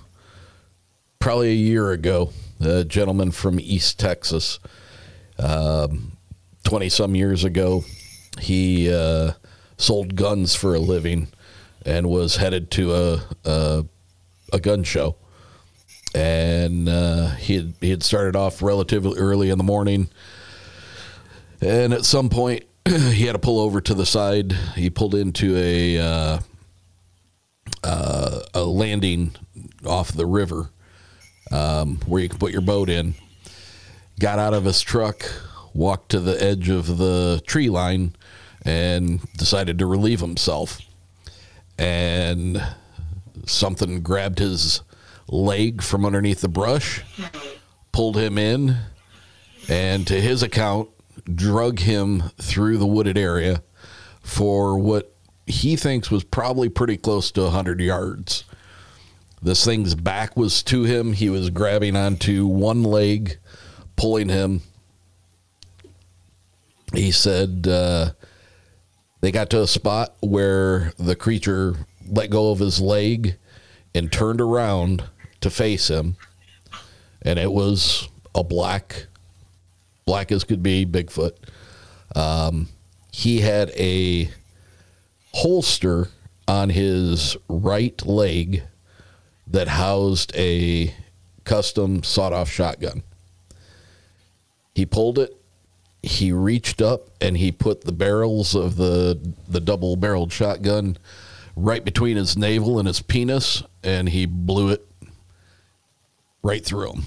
probably 1.19 1.51
a 1.51 1.55
year 1.57 1.91
ago. 1.93 2.33
A 2.61 2.85
gentleman 2.85 3.33
from 3.33 3.59
East 3.59 3.99
Texas, 3.99 4.61
twenty 6.65 6.89
some 6.89 7.15
years 7.17 7.43
ago, 7.45 7.85
he 8.41 8.93
uh, 8.93 9.33
sold 9.77 10.15
guns 10.15 10.55
for 10.55 10.75
a 10.75 10.79
living 10.79 11.29
and 11.85 12.09
was 12.09 12.37
headed 12.37 12.71
to 12.73 12.95
a 12.95 13.23
a, 13.45 13.85
a 14.53 14.61
gun 14.61 14.85
show. 14.85 15.17
And 16.15 16.89
uh, 16.89 17.31
he 17.37 17.57
had, 17.57 17.75
he 17.81 17.91
had 17.91 18.03
started 18.03 18.37
off 18.37 18.61
relatively 18.63 19.19
early 19.19 19.49
in 19.49 19.57
the 19.57 19.65
morning, 19.65 20.09
and 21.61 21.95
at 21.95 22.05
some 22.05 22.29
point 22.29 22.65
he 22.89 23.27
had 23.27 23.33
to 23.33 23.39
pull 23.39 23.61
over 23.61 23.81
to 23.81 23.95
the 23.95 24.07
side. 24.07 24.53
He 24.75 24.91
pulled 24.91 25.15
into 25.15 25.57
a 25.57 25.99
uh, 25.99 26.39
a 28.55 28.63
landing 28.63 29.35
off 29.87 30.13
the 30.13 30.27
river 30.27 30.71
um, 31.51 31.99
where 32.07 32.23
you 32.23 32.29
can 32.29 32.39
put 32.39 32.53
your 32.53 32.61
boat 32.61 32.89
in. 32.89 33.15
Got 34.21 34.39
out 34.39 34.55
of 34.55 34.65
his 34.65 34.81
truck, 34.81 35.25
walked 35.75 36.11
to 36.11 36.21
the 36.21 36.43
edge 36.43 36.69
of 36.69 36.99
the 36.99 37.43
tree 37.47 37.69
line, 37.69 38.15
and 38.65 39.21
decided 39.37 39.79
to 39.79 39.87
relieve 39.87 40.21
himself. 40.21 40.81
And 41.79 42.63
something 43.47 44.03
grabbed 44.03 44.39
his 44.39 44.83
leg 45.29 45.83
from 45.83 46.05
underneath 46.05 46.41
the 46.41 46.49
brush, 46.49 47.03
pulled 47.91 48.17
him 48.17 48.39
in, 48.39 48.77
and 49.69 50.07
to 50.07 50.21
his 50.21 50.43
account, 50.43 50.89
drug 51.25 51.81
him 51.81 52.25
through 52.41 52.79
the 52.79 52.87
wooded 52.87 53.19
area 53.19 53.63
for 54.23 54.79
what 54.79 55.15
he 55.47 55.77
thinks 55.77 56.11
was 56.11 56.25
probably 56.25 56.69
pretty 56.69 56.97
close 56.97 57.31
to 57.33 57.43
100 57.43 57.81
yards. 57.81 58.45
This 59.43 59.65
thing's 59.65 59.95
back 59.95 60.37
was 60.37 60.63
to 60.65 60.85
him. 60.85 61.13
He 61.15 61.29
was 61.29 61.51
grabbing 61.51 61.97
onto 61.97 62.47
one 62.47 62.85
leg, 62.85 63.39
pulling 63.97 64.29
him. 64.29 64.63
He 66.95 67.11
said 67.11 67.67
uh, 67.69 68.11
they 69.21 69.33
got 69.33 69.51
to 69.51 69.63
a 69.63 69.67
spot 69.67 70.15
where 70.21 70.93
the 70.99 71.17
creature 71.17 71.77
let 72.07 72.31
go 72.31 72.51
of 72.53 72.61
his 72.61 72.81
leg 72.81 73.37
and 73.95 74.13
turned 74.13 74.41
around 74.41 75.05
to 75.41 75.51
face 75.51 75.89
him. 75.89 76.17
And 77.23 77.39
it 77.39 77.51
was 77.51 78.09
a 78.35 78.45
black, 78.45 79.07
black 80.05 80.33
as 80.33 80.45
could 80.45 80.63
be, 80.63 80.85
Bigfoot. 80.87 81.33
Um, 82.15 82.69
he 83.13 83.41
had 83.41 83.71
a 83.71 84.31
holster 85.35 86.09
on 86.47 86.71
his 86.71 87.37
right 87.49 88.05
leg 88.07 88.63
that 89.47 89.69
housed 89.69 90.35
a 90.37 90.95
custom 91.45 92.03
sawed 92.03 92.33
off 92.33 92.51
shotgun. 92.51 93.03
He 94.75 94.87
pulled 94.87 95.19
it, 95.19 95.37
he 96.03 96.33
reached 96.33 96.83
up 96.83 97.11
and 97.21 97.37
he 97.37 97.53
put 97.53 97.83
the 97.83 97.93
barrels 97.93 98.55
of 98.55 98.77
the 98.77 99.19
the 99.49 99.61
double 99.61 99.97
barreled 99.97 100.33
shotgun 100.33 100.97
right 101.55 101.85
between 101.85 102.17
his 102.17 102.37
navel 102.37 102.79
and 102.79 102.89
his 102.89 103.01
penis 103.01 103.63
and 103.85 104.09
he 104.09 104.27
blew 104.27 104.71
it 104.71 104.87
right 106.43 106.65
through 106.65 106.93
him. 106.93 107.03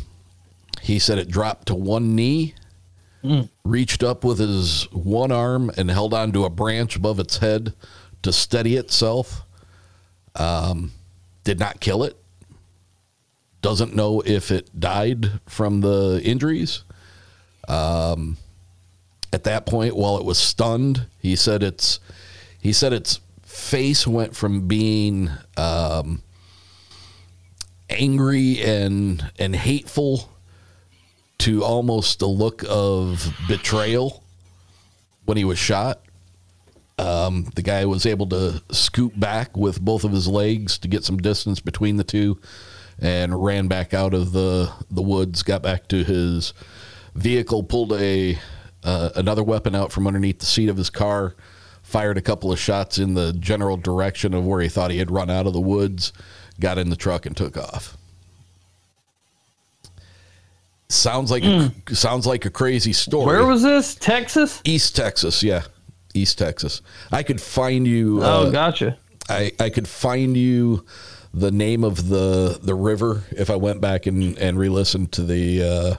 He 0.81 0.99
said 0.99 1.17
it 1.17 1.29
dropped 1.29 1.67
to 1.67 1.75
one 1.75 2.15
knee 2.15 2.53
reached 3.63 4.03
up 4.03 4.23
with 4.23 4.39
his 4.39 4.83
one 4.91 5.31
arm 5.31 5.71
and 5.77 5.89
held 5.89 6.13
onto 6.13 6.43
a 6.45 6.49
branch 6.49 6.95
above 6.95 7.19
its 7.19 7.37
head 7.37 7.73
to 8.21 8.31
steady 8.31 8.75
itself. 8.75 9.43
Um, 10.35 10.91
did 11.43 11.59
not 11.59 11.79
kill 11.79 12.03
it. 12.03 12.17
Doesn't 13.61 13.95
know 13.95 14.21
if 14.21 14.51
it 14.51 14.79
died 14.79 15.39
from 15.47 15.81
the 15.81 16.21
injuries. 16.23 16.83
Um, 17.67 18.37
at 19.31 19.43
that 19.45 19.65
point, 19.65 19.95
while 19.95 20.17
it 20.17 20.25
was 20.25 20.37
stunned, 20.37 21.07
he 21.19 21.35
said 21.35 21.63
its 21.63 21.99
he 22.59 22.73
said 22.73 22.93
its 22.93 23.19
face 23.43 24.05
went 24.07 24.35
from 24.35 24.67
being 24.67 25.29
um, 25.57 26.21
angry 27.89 28.61
and 28.63 29.31
and 29.37 29.55
hateful 29.55 30.29
to 31.45 31.63
almost 31.63 32.23
a 32.23 32.25
look 32.25 32.63
of 32.67 33.31
betrayal 33.47 34.23
when 35.25 35.37
he 35.37 35.43
was 35.43 35.59
shot. 35.59 36.01
Um, 36.97 37.51
the 37.53 37.61
guy 37.61 37.85
was 37.85 38.07
able 38.07 38.25
to 38.29 38.63
scoot 38.71 39.19
back 39.19 39.55
with 39.55 39.79
both 39.79 40.03
of 40.03 40.11
his 40.11 40.27
legs 40.27 40.79
to 40.79 40.87
get 40.87 41.03
some 41.03 41.17
distance 41.17 41.59
between 41.59 41.97
the 41.97 42.03
two, 42.03 42.41
and 42.97 43.43
ran 43.43 43.67
back 43.67 43.93
out 43.93 44.15
of 44.15 44.31
the 44.31 44.71
the 44.89 45.03
woods. 45.03 45.43
Got 45.43 45.61
back 45.61 45.87
to 45.89 46.03
his 46.03 46.55
vehicle, 47.13 47.61
pulled 47.61 47.93
a 47.93 48.39
uh, 48.83 49.11
another 49.15 49.43
weapon 49.43 49.75
out 49.75 49.91
from 49.91 50.07
underneath 50.07 50.39
the 50.39 50.47
seat 50.47 50.69
of 50.69 50.77
his 50.77 50.89
car, 50.89 51.35
fired 51.83 52.17
a 52.17 52.23
couple 52.23 52.51
of 52.51 52.57
shots 52.57 52.97
in 52.97 53.13
the 53.13 53.33
general 53.33 53.77
direction 53.77 54.33
of 54.33 54.47
where 54.47 54.61
he 54.61 54.67
thought 54.67 54.89
he 54.89 54.97
had 54.97 55.11
run 55.11 55.29
out 55.29 55.45
of 55.45 55.53
the 55.53 55.61
woods. 55.61 56.11
Got 56.59 56.79
in 56.79 56.89
the 56.89 56.95
truck 56.95 57.27
and 57.27 57.37
took 57.37 57.55
off. 57.55 57.97
Sounds 60.89 61.31
like 61.31 61.43
a, 61.43 61.71
sounds 61.95 62.27
like 62.27 62.45
a 62.45 62.49
crazy 62.49 62.93
story. 62.93 63.25
Where 63.25 63.45
was 63.45 63.63
this? 63.63 63.95
Texas? 63.95 64.61
East 64.65 64.95
Texas? 64.95 65.41
Yeah, 65.41 65.63
East 66.13 66.37
Texas. 66.37 66.81
I 67.11 67.23
could 67.23 67.41
find 67.41 67.87
you. 67.87 68.21
Oh, 68.23 68.47
uh, 68.47 68.49
gotcha. 68.51 68.97
I 69.27 69.51
I 69.59 69.69
could 69.71 69.87
find 69.87 70.37
you 70.37 70.85
the 71.33 71.51
name 71.51 71.83
of 71.83 72.07
the 72.09 72.59
the 72.61 72.75
river 72.75 73.23
if 73.31 73.49
I 73.49 73.55
went 73.55 73.81
back 73.81 74.05
and 74.05 74.37
and 74.37 74.59
re-listened 74.59 75.11
to 75.13 75.23
the 75.23 75.63
uh, 75.63 75.95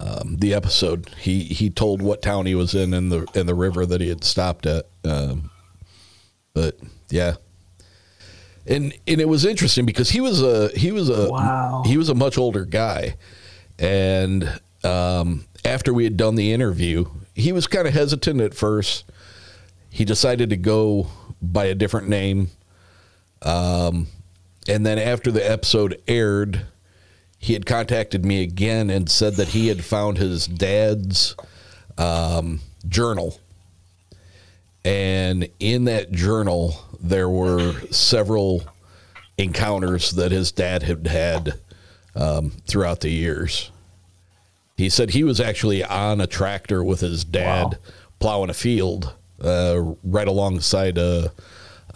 um, 0.00 0.36
the 0.38 0.54
episode. 0.54 1.10
He 1.18 1.44
he 1.44 1.68
told 1.68 2.00
what 2.00 2.22
town 2.22 2.46
he 2.46 2.54
was 2.54 2.74
in 2.74 2.94
and 2.94 3.12
the 3.12 3.26
and 3.34 3.46
the 3.46 3.54
river 3.54 3.84
that 3.84 4.00
he 4.00 4.08
had 4.08 4.24
stopped 4.24 4.64
at. 4.64 4.86
Um, 5.04 5.50
but 6.54 6.78
yeah. 7.10 7.34
And 8.66 8.92
and 9.06 9.20
it 9.20 9.28
was 9.28 9.44
interesting 9.44 9.84
because 9.86 10.10
he 10.10 10.20
was 10.20 10.42
a 10.42 10.68
he 10.76 10.92
was 10.92 11.08
a 11.10 11.30
Wow. 11.30 11.82
he 11.86 11.96
was 11.96 12.08
a 12.08 12.14
much 12.14 12.36
older 12.36 12.64
guy, 12.64 13.16
and 13.78 14.60
um, 14.84 15.46
after 15.64 15.92
we 15.92 16.04
had 16.04 16.16
done 16.16 16.34
the 16.34 16.52
interview, 16.52 17.06
he 17.34 17.52
was 17.52 17.66
kind 17.66 17.86
of 17.86 17.94
hesitant 17.94 18.40
at 18.40 18.54
first. 18.54 19.04
He 19.90 20.04
decided 20.04 20.50
to 20.50 20.56
go 20.56 21.08
by 21.40 21.66
a 21.66 21.74
different 21.74 22.08
name, 22.08 22.50
um, 23.42 24.08
and 24.68 24.84
then 24.84 24.98
after 24.98 25.30
the 25.30 25.48
episode 25.48 26.00
aired, 26.06 26.66
he 27.38 27.52
had 27.52 27.66
contacted 27.66 28.24
me 28.24 28.42
again 28.42 28.90
and 28.90 29.08
said 29.08 29.34
that 29.36 29.48
he 29.48 29.68
had 29.68 29.84
found 29.84 30.18
his 30.18 30.46
dad's 30.46 31.36
um, 31.96 32.60
journal 32.88 33.38
and 34.84 35.48
in 35.60 35.84
that 35.84 36.10
journal 36.12 36.74
there 37.00 37.28
were 37.28 37.74
several 37.90 38.62
encounters 39.36 40.12
that 40.12 40.32
his 40.32 40.50
dad 40.52 40.82
had 40.82 41.06
had 41.06 41.54
um, 42.18 42.50
throughout 42.66 43.00
the 43.00 43.10
years. 43.10 43.70
He 44.76 44.90
said 44.90 45.10
he 45.10 45.24
was 45.24 45.40
actually 45.40 45.82
on 45.82 46.20
a 46.20 46.26
tractor 46.26 46.84
with 46.84 47.00
his 47.00 47.24
dad, 47.24 47.78
plowing 48.18 48.50
a 48.50 48.54
field 48.54 49.14
uh, 49.42 49.94
right 50.04 50.28
alongside 50.28 50.98
uh, 50.98 51.28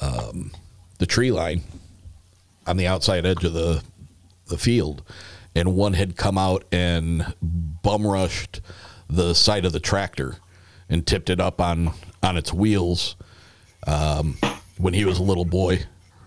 um, 0.01 0.53
the 0.99 1.07
tree 1.07 1.31
line 1.31 1.63
on 2.67 2.77
the 2.77 2.87
outside 2.87 3.27
edge 3.27 3.45
of 3.45 3.53
the 3.53 3.83
the 4.47 4.59
field, 4.59 5.03
and 5.55 5.75
one 5.77 5.95
had 5.95 6.17
come 6.17 6.37
out 6.37 6.65
and 6.73 7.35
bum 7.41 8.07
rushed 8.07 8.61
the 9.09 9.35
side 9.35 9.65
of 9.65 9.73
the 9.73 9.81
tractor 9.81 10.37
and 10.89 11.07
tipped 11.07 11.31
it 11.31 11.41
up 11.41 11.61
on 11.61 11.93
on 12.23 12.37
its 12.37 12.53
wheels 12.53 13.17
um, 13.87 14.37
when 14.79 14.95
he 14.95 15.05
was 15.05 15.19
a 15.19 15.23
little 15.23 15.45
boy 15.45 15.85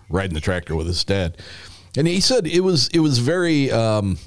riding 0.08 0.34
the 0.34 0.40
tractor 0.40 0.74
with 0.74 0.86
his 0.86 1.04
dad. 1.04 1.36
And 1.96 2.06
he 2.06 2.20
said 2.20 2.46
it 2.46 2.60
was 2.60 2.88
it 2.88 3.00
was 3.00 3.18
very 3.18 3.70
um, 3.70 4.18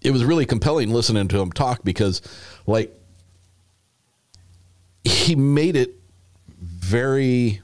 it 0.00 0.10
was 0.10 0.24
really 0.24 0.46
compelling 0.46 0.90
listening 0.90 1.28
to 1.28 1.40
him 1.40 1.52
talk 1.52 1.84
because 1.84 2.20
like 2.66 2.92
he 5.04 5.34
made 5.34 5.76
it 5.76 5.94
very 6.48 7.60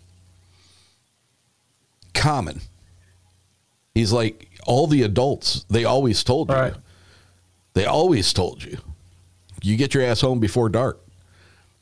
common. 2.15 2.61
He's 3.95 4.13
like 4.13 4.49
all 4.67 4.87
the 4.87 5.03
adults, 5.03 5.65
they 5.71 5.85
always 5.85 6.23
told 6.23 6.51
you. 6.51 6.75
They 7.75 7.87
always 7.87 8.33
told 8.33 8.63
you. 8.63 8.79
You 9.63 9.77
get 9.77 9.95
your 9.95 10.05
ass 10.05 10.21
home 10.21 10.41
before 10.41 10.69
dark. 10.69 11.01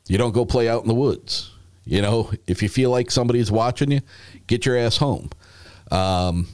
You 0.07 0.17
don't 0.17 0.31
go 0.31 0.45
play 0.45 0.69
out 0.69 0.81
in 0.81 0.87
the 0.87 0.95
woods. 0.95 1.51
You 1.85 2.01
know, 2.01 2.31
if 2.47 2.61
you 2.61 2.69
feel 2.69 2.89
like 2.89 3.11
somebody's 3.11 3.51
watching 3.51 3.91
you, 3.91 4.01
get 4.47 4.65
your 4.65 4.77
ass 4.77 4.97
home. 4.97 5.29
Um, 5.91 6.47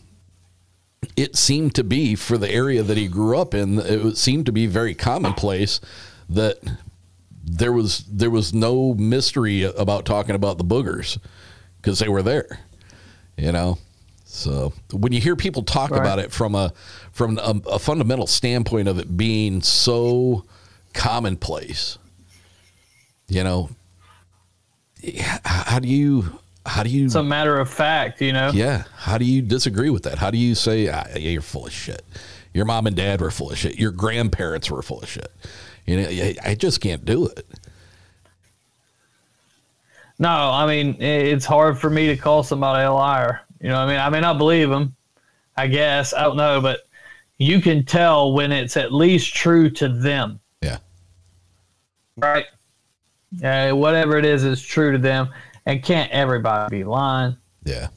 it 1.15 1.35
seemed 1.35 1.75
to 1.75 1.83
be 1.83 2.15
for 2.15 2.37
the 2.37 2.49
area 2.49 2.83
that 2.83 2.97
he 2.97 3.07
grew 3.07 3.37
up 3.37 3.53
in. 3.53 3.79
It 3.79 4.17
seemed 4.17 4.45
to 4.47 4.51
be 4.51 4.65
very 4.67 4.93
commonplace 4.95 5.79
that 6.29 6.57
there 7.45 7.73
was 7.73 7.99
there 8.09 8.29
was 8.29 8.53
no 8.53 8.93
mystery 8.93 9.63
about 9.63 10.05
talking 10.05 10.35
about 10.35 10.57
the 10.57 10.63
boogers 10.63 11.17
because 11.81 11.99
they 11.99 12.07
were 12.09 12.21
there. 12.23 12.59
You 13.37 13.51
know, 13.51 13.77
so 14.25 14.73
when 14.91 15.11
you 15.11 15.19
hear 15.19 15.35
people 15.35 15.63
talk 15.63 15.91
Right. 15.91 15.99
about 15.99 16.19
it 16.19 16.31
from 16.31 16.55
a 16.55 16.71
from 17.11 17.37
a, 17.39 17.59
a 17.69 17.79
fundamental 17.79 18.27
standpoint 18.27 18.87
of 18.87 18.99
it 18.99 19.17
being 19.17 19.61
so 19.61 20.45
commonplace, 20.93 21.97
you 23.27 23.43
know, 23.43 23.69
how 25.43 25.79
do 25.79 25.87
you 25.87 26.39
how 26.65 26.83
do 26.83 26.89
you 26.89 27.05
It's 27.05 27.15
a 27.15 27.23
matter 27.23 27.57
of 27.59 27.69
fact, 27.69 28.21
you 28.21 28.31
know. 28.33 28.51
yeah. 28.53 28.83
How 28.95 29.17
do 29.17 29.25
you 29.25 29.41
disagree 29.41 29.89
with 29.89 30.03
that? 30.03 30.17
How 30.17 30.31
do 30.31 30.37
you 30.37 30.55
say, 30.55 30.87
ah, 30.89 31.03
yeah, 31.11 31.17
you're 31.29 31.41
full 31.41 31.65
of 31.67 31.73
shit? 31.73 32.03
Your 32.53 32.65
mom 32.65 32.87
and 32.87 32.95
dad 32.95 33.19
were 33.19 33.31
full 33.31 33.51
of 33.51 33.57
shit. 33.57 33.77
Your 33.79 33.91
grandparents 33.91 34.69
were 34.71 34.81
full 34.81 35.01
of 35.01 35.09
shit. 35.09 35.31
You 35.85 35.97
know, 36.01 36.07
I- 36.07 36.37
I 36.45 36.55
just 36.55 36.79
can't 36.81 37.03
do 37.03 37.25
it. 37.27 37.45
No, 40.19 40.29
I 40.29 40.65
mean 40.67 41.01
it's 41.01 41.45
hard 41.45 41.77
for 41.79 41.89
me 41.89 42.07
to 42.07 42.15
call 42.17 42.43
somebody 42.43 42.83
a 42.83 42.91
liar. 42.91 43.41
You 43.59 43.69
know, 43.69 43.77
I 43.79 43.87
mean, 43.87 43.97
I 43.99 44.09
may 44.09 44.21
not 44.21 44.37
believe 44.37 44.69
them. 44.69 44.95
I 45.57 45.67
guess 45.67 46.13
I 46.13 46.23
don't 46.23 46.37
know, 46.37 46.61
but 46.61 46.81
you 47.37 47.61
can 47.61 47.83
tell 47.83 48.33
when 48.33 48.51
it's 48.51 48.77
at 48.77 48.93
least 48.93 49.33
true 49.33 49.69
to 49.71 49.89
them, 49.89 50.39
Yeah. 50.61 50.77
right? 52.17 52.45
Uh, 53.43 53.71
whatever 53.71 54.17
it 54.17 54.25
is 54.25 54.43
is 54.43 54.61
true 54.61 54.91
to 54.91 54.97
them, 54.97 55.29
and 55.65 55.83
can't 55.83 56.11
everybody 56.11 56.79
be 56.79 56.83
lying? 56.83 57.37
Yeah. 57.65 57.87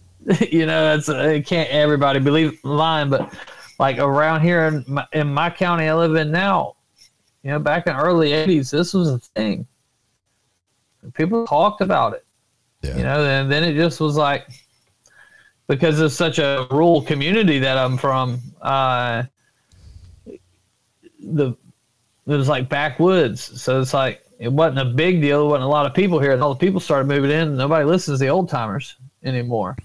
you 0.49 0.65
know, 0.65 0.85
that's 0.85 1.09
uh, 1.09 1.41
can't 1.45 1.69
everybody 1.71 2.21
believe 2.21 2.61
lying, 2.63 3.11
but 3.11 3.35
like 3.81 3.99
around 3.99 4.43
here 4.43 4.67
in 4.67 4.85
my, 4.87 5.05
in 5.13 5.33
my 5.35 5.51
county 5.51 5.89
I 5.89 5.95
live 5.95 6.15
in 6.15 6.31
now, 6.31 6.77
you 7.43 7.51
know, 7.51 7.59
back 7.59 7.89
in 7.89 7.97
the 7.97 8.01
early 8.01 8.31
'80s, 8.31 8.71
this 8.71 8.95
was 8.95 9.09
a 9.09 9.19
thing. 9.19 9.67
People 11.15 11.47
talked 11.49 11.81
about 11.81 12.15
it. 12.15 12.25
Yeah. 12.83 12.97
You 12.97 13.03
know, 13.03 13.25
and 13.25 13.51
then 13.51 13.65
it 13.65 13.75
just 13.75 14.01
was 14.01 14.17
like 14.17 14.47
because 15.69 16.01
it's 16.01 16.15
such 16.15 16.39
a 16.39 16.67
rural 16.71 17.03
community 17.03 17.59
that 17.59 17.79
I'm 17.79 17.97
from. 17.97 18.41
Uh, 18.63 19.25
the 21.21 21.57
it 22.27 22.35
was 22.35 22.49
like 22.49 22.69
backwoods, 22.69 23.61
so 23.61 23.81
it's 23.81 23.95
like 23.95 24.26
it 24.39 24.53
wasn't 24.53 24.79
a 24.81 24.85
big 24.85 25.21
deal. 25.21 25.41
There 25.41 25.51
wasn't 25.51 25.65
a 25.65 25.69
lot 25.69 25.87
of 25.87 25.95
people 25.95 26.19
here, 26.19 26.33
and 26.33 26.43
all 26.43 26.55
the 26.55 26.61
people 26.61 26.81
started 26.81 27.09
moving 27.09 27.31
in. 27.31 27.57
Nobody 27.57 27.85
listens 27.85 28.19
to 28.19 28.25
the 28.25 28.31
old 28.31 28.49
timers 28.49 28.97
anymore. 29.25 29.77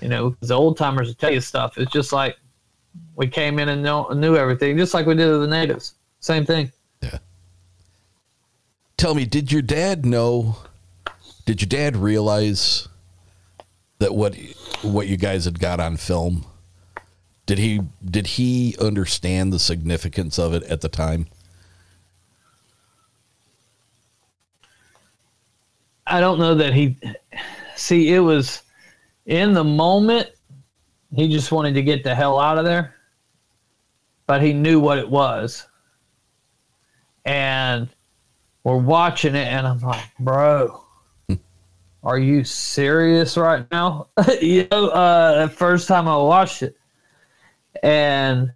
You 0.00 0.08
know, 0.08 0.36
the 0.40 0.54
old 0.54 0.76
timers 0.76 1.14
tell 1.16 1.32
you 1.32 1.40
stuff. 1.40 1.76
It's 1.76 1.90
just 1.90 2.12
like 2.12 2.36
we 3.16 3.26
came 3.26 3.58
in 3.58 3.68
and 3.68 3.82
know, 3.82 4.08
knew 4.10 4.36
everything, 4.36 4.76
just 4.78 4.94
like 4.94 5.06
we 5.06 5.14
did 5.14 5.26
to 5.26 5.38
the 5.38 5.46
natives. 5.46 5.94
Same 6.20 6.46
thing. 6.46 6.70
Yeah. 7.02 7.18
Tell 8.96 9.14
me, 9.14 9.24
did 9.24 9.50
your 9.50 9.62
dad 9.62 10.06
know? 10.06 10.56
Did 11.44 11.60
your 11.62 11.68
dad 11.68 11.96
realize 11.96 12.88
that 13.98 14.14
what 14.14 14.36
what 14.82 15.08
you 15.08 15.16
guys 15.16 15.46
had 15.46 15.58
got 15.58 15.80
on 15.80 15.96
film? 15.96 16.46
Did 17.46 17.58
he 17.58 17.80
did 18.04 18.26
he 18.26 18.76
understand 18.80 19.52
the 19.52 19.58
significance 19.58 20.38
of 20.38 20.52
it 20.54 20.62
at 20.64 20.80
the 20.80 20.88
time? 20.88 21.26
I 26.10 26.20
don't 26.20 26.38
know 26.38 26.54
that 26.54 26.72
he 26.72 26.98
see 27.76 28.14
it 28.14 28.20
was 28.20 28.62
in 29.26 29.52
the 29.52 29.64
moment 29.64 30.30
he 31.14 31.28
just 31.28 31.52
wanted 31.52 31.74
to 31.74 31.82
get 31.82 32.02
the 32.02 32.14
hell 32.14 32.38
out 32.38 32.58
of 32.58 32.64
there 32.64 32.94
but 34.26 34.42
he 34.42 34.52
knew 34.52 34.78
what 34.78 34.98
it 34.98 35.08
was. 35.08 35.66
And 37.24 37.88
we're 38.62 38.76
watching 38.76 39.34
it 39.34 39.48
and 39.48 39.66
I'm 39.66 39.80
like 39.80 40.04
bro 40.20 40.84
are 42.02 42.18
you 42.18 42.44
serious 42.44 43.36
right 43.36 43.66
now? 43.72 44.08
You 44.40 44.68
know 44.70 44.88
uh 44.88 45.46
the 45.46 45.52
first 45.52 45.88
time 45.88 46.06
I 46.06 46.16
watched 46.16 46.62
it. 46.62 46.76
And 47.82 48.52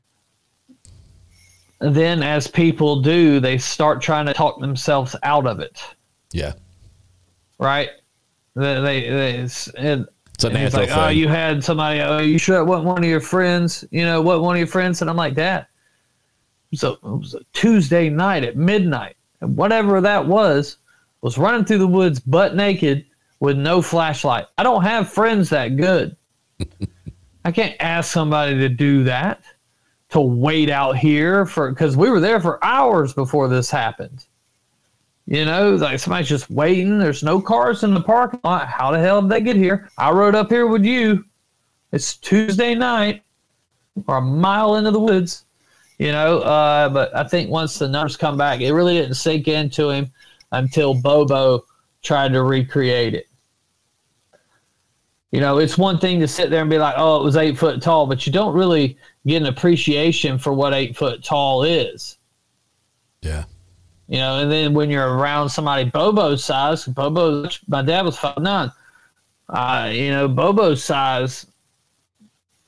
then 1.81 2.23
as 2.23 2.47
people 2.47 3.01
do 3.03 3.41
they 3.41 3.59
start 3.59 4.01
trying 4.01 4.27
to 4.27 4.35
talk 4.35 4.61
themselves 4.61 5.17
out 5.23 5.47
of 5.47 5.61
it. 5.61 5.83
Yeah. 6.33 6.53
Right? 7.63 7.91
They, 8.55 8.81
they, 8.81 9.09
they 9.09 9.35
it's, 9.39 9.69
and, 9.69 10.07
It's 10.35 10.45
a 10.45 10.49
and 10.49 10.59
he's 10.59 10.75
natural 10.75 10.97
like, 10.97 11.07
oh, 11.07 11.09
you 11.11 11.29
had 11.29 11.65
somebody. 11.65 12.01
Oh, 12.01 12.19
you 12.19 12.39
sure 12.39 12.59
it 12.59 12.65
wasn't 12.65 12.87
one 12.87 12.99
of 12.99 13.09
your 13.09 13.21
friends? 13.21 13.85
You 13.91 14.05
know, 14.05 14.21
what 14.21 14.43
one 14.43 14.57
of 14.57 14.59
your 14.59 14.67
friends? 14.67 15.01
And 15.01 15.09
I'm 15.09 15.17
like, 15.17 15.35
Dad, 15.35 15.67
so 16.75 16.93
it 16.93 17.03
was 17.03 17.35
a 17.35 17.41
Tuesday 17.53 18.09
night 18.09 18.45
at 18.45 18.57
midnight, 18.57 19.17
and 19.41 19.57
whatever 19.57 20.01
that 20.01 20.27
was, 20.27 20.79
was 21.21 21.39
running 21.39 21.65
through 21.65 21.79
the 21.79 21.87
woods 21.87 22.21
butt 22.21 22.55
naked 22.55 23.07
with 23.41 23.57
no 23.57 23.83
flashlight. 23.83 24.47
I 24.59 24.63
don't 24.63 24.83
have 24.83 25.09
friends 25.09 25.51
that 25.51 25.77
good. 25.77 26.17
I 27.45 27.51
can't 27.51 27.77
ask 27.81 28.13
somebody 28.13 28.57
to 28.59 28.69
do 28.69 29.05
that. 29.05 29.43
To 30.11 30.21
wait 30.21 30.69
out 30.69 30.99
here 30.99 31.47
for 31.47 31.71
because 31.71 31.97
we 31.97 32.11
were 32.11 32.21
there 32.21 32.39
for 32.39 32.63
hours 32.63 33.15
before 33.15 33.49
this 33.49 33.71
happened. 33.71 34.27
You 35.33 35.47
know, 35.47 35.77
like 35.77 35.99
somebody's 35.99 36.29
just 36.29 36.51
waiting. 36.51 36.99
There's 36.99 37.23
no 37.23 37.41
cars 37.41 37.85
in 37.85 37.95
the 37.95 38.03
parking 38.03 38.41
lot. 38.45 38.69
How 38.69 38.91
the 38.91 38.99
hell 38.99 39.23
did 39.23 39.31
they 39.31 39.41
get 39.41 39.57
here? 39.57 39.89
I 39.97 40.11
rode 40.11 40.35
up 40.35 40.51
here 40.51 40.67
with 40.67 40.85
you. 40.85 41.25
It's 41.91 42.19
Tuesday 42.19 42.75
night 42.75 43.23
or 44.07 44.19
a 44.19 44.21
mile 44.21 44.77
into 44.77 44.91
the 44.91 45.01
woods, 45.01 45.47
you 45.97 46.13
know. 46.13 46.41
Uh, 46.41 46.91
but 46.91 47.17
I 47.17 47.25
think 47.25 47.49
once 47.49 47.79
the 47.79 47.89
numbers 47.89 48.15
come 48.15 48.37
back, 48.37 48.61
it 48.61 48.75
really 48.75 48.93
didn't 48.93 49.15
sink 49.15 49.49
into 49.49 49.89
him 49.89 50.13
until 50.53 50.93
Bobo 50.93 51.65
tried 52.03 52.35
to 52.35 52.43
recreate 52.43 53.15
it. 53.15 53.27
You 55.31 55.41
know, 55.41 55.57
it's 55.57 55.79
one 55.79 55.99
thing 55.99 56.21
to 56.21 56.29
sit 56.29 56.51
there 56.51 56.61
and 56.61 56.69
be 56.69 56.77
like, 56.77 56.97
oh, 56.99 57.23
it 57.23 57.25
was 57.25 57.39
eight 57.39 57.57
foot 57.57 57.81
tall, 57.81 58.07
but 58.07 58.27
you 58.27 58.35
don't 58.35 58.53
really 58.53 58.99
get 59.27 59.41
an 59.41 59.49
appreciation 59.49 60.37
for 60.37 60.53
what 60.53 60.75
eight 60.75 60.95
foot 60.95 61.25
tall 61.25 61.63
is. 61.63 62.19
Yeah. 63.23 63.45
You 64.13 64.19
know, 64.19 64.41
and 64.41 64.53
then 64.53 64.75
when 64.75 64.91
you're 64.91 65.17
around 65.17 65.49
somebody 65.49 65.85
Bobo's 65.89 66.45
size, 66.45 66.85
Bobo, 66.85 67.49
my 67.67 67.81
dad 67.81 68.05
was 68.05 68.19
five 68.19 68.37
nine. 68.37 68.71
Uh, 69.49 69.91
you 69.91 70.11
know, 70.11 70.29
Bobo's 70.29 70.85
size, 70.85 71.47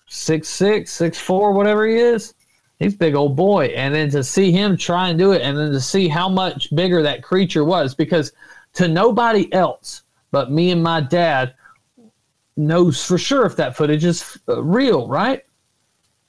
six 0.07 0.49
six, 0.49 0.91
six 0.91 1.19
four, 1.19 1.53
whatever 1.53 1.87
he 1.87 1.97
is. 1.97 2.33
He's 2.79 2.95
a 2.95 2.97
big 2.97 3.15
old 3.15 3.37
boy, 3.37 3.67
and 3.67 3.95
then 3.95 4.09
to 4.13 4.25
see 4.25 4.53
him 4.53 4.75
try 4.79 5.11
and 5.11 5.19
do 5.19 5.33
it, 5.33 5.43
and 5.43 5.55
then 5.59 5.71
to 5.73 5.83
see 5.83 6.09
how 6.09 6.31
much 6.31 6.75
bigger 6.75 7.03
that 7.03 7.23
creature 7.23 7.63
was, 7.63 7.95
because 7.95 8.33
to 8.73 8.89
nobody 8.89 9.53
else 9.53 10.05
but 10.31 10.51
me 10.51 10.71
and 10.71 10.83
my 10.83 11.03
dad 11.03 11.53
knows 12.57 13.05
for 13.05 13.19
sure 13.19 13.45
if 13.45 13.55
that 13.57 13.77
footage 13.77 14.07
is 14.07 14.41
uh, 14.49 14.63
real, 14.63 15.09
right? 15.09 15.43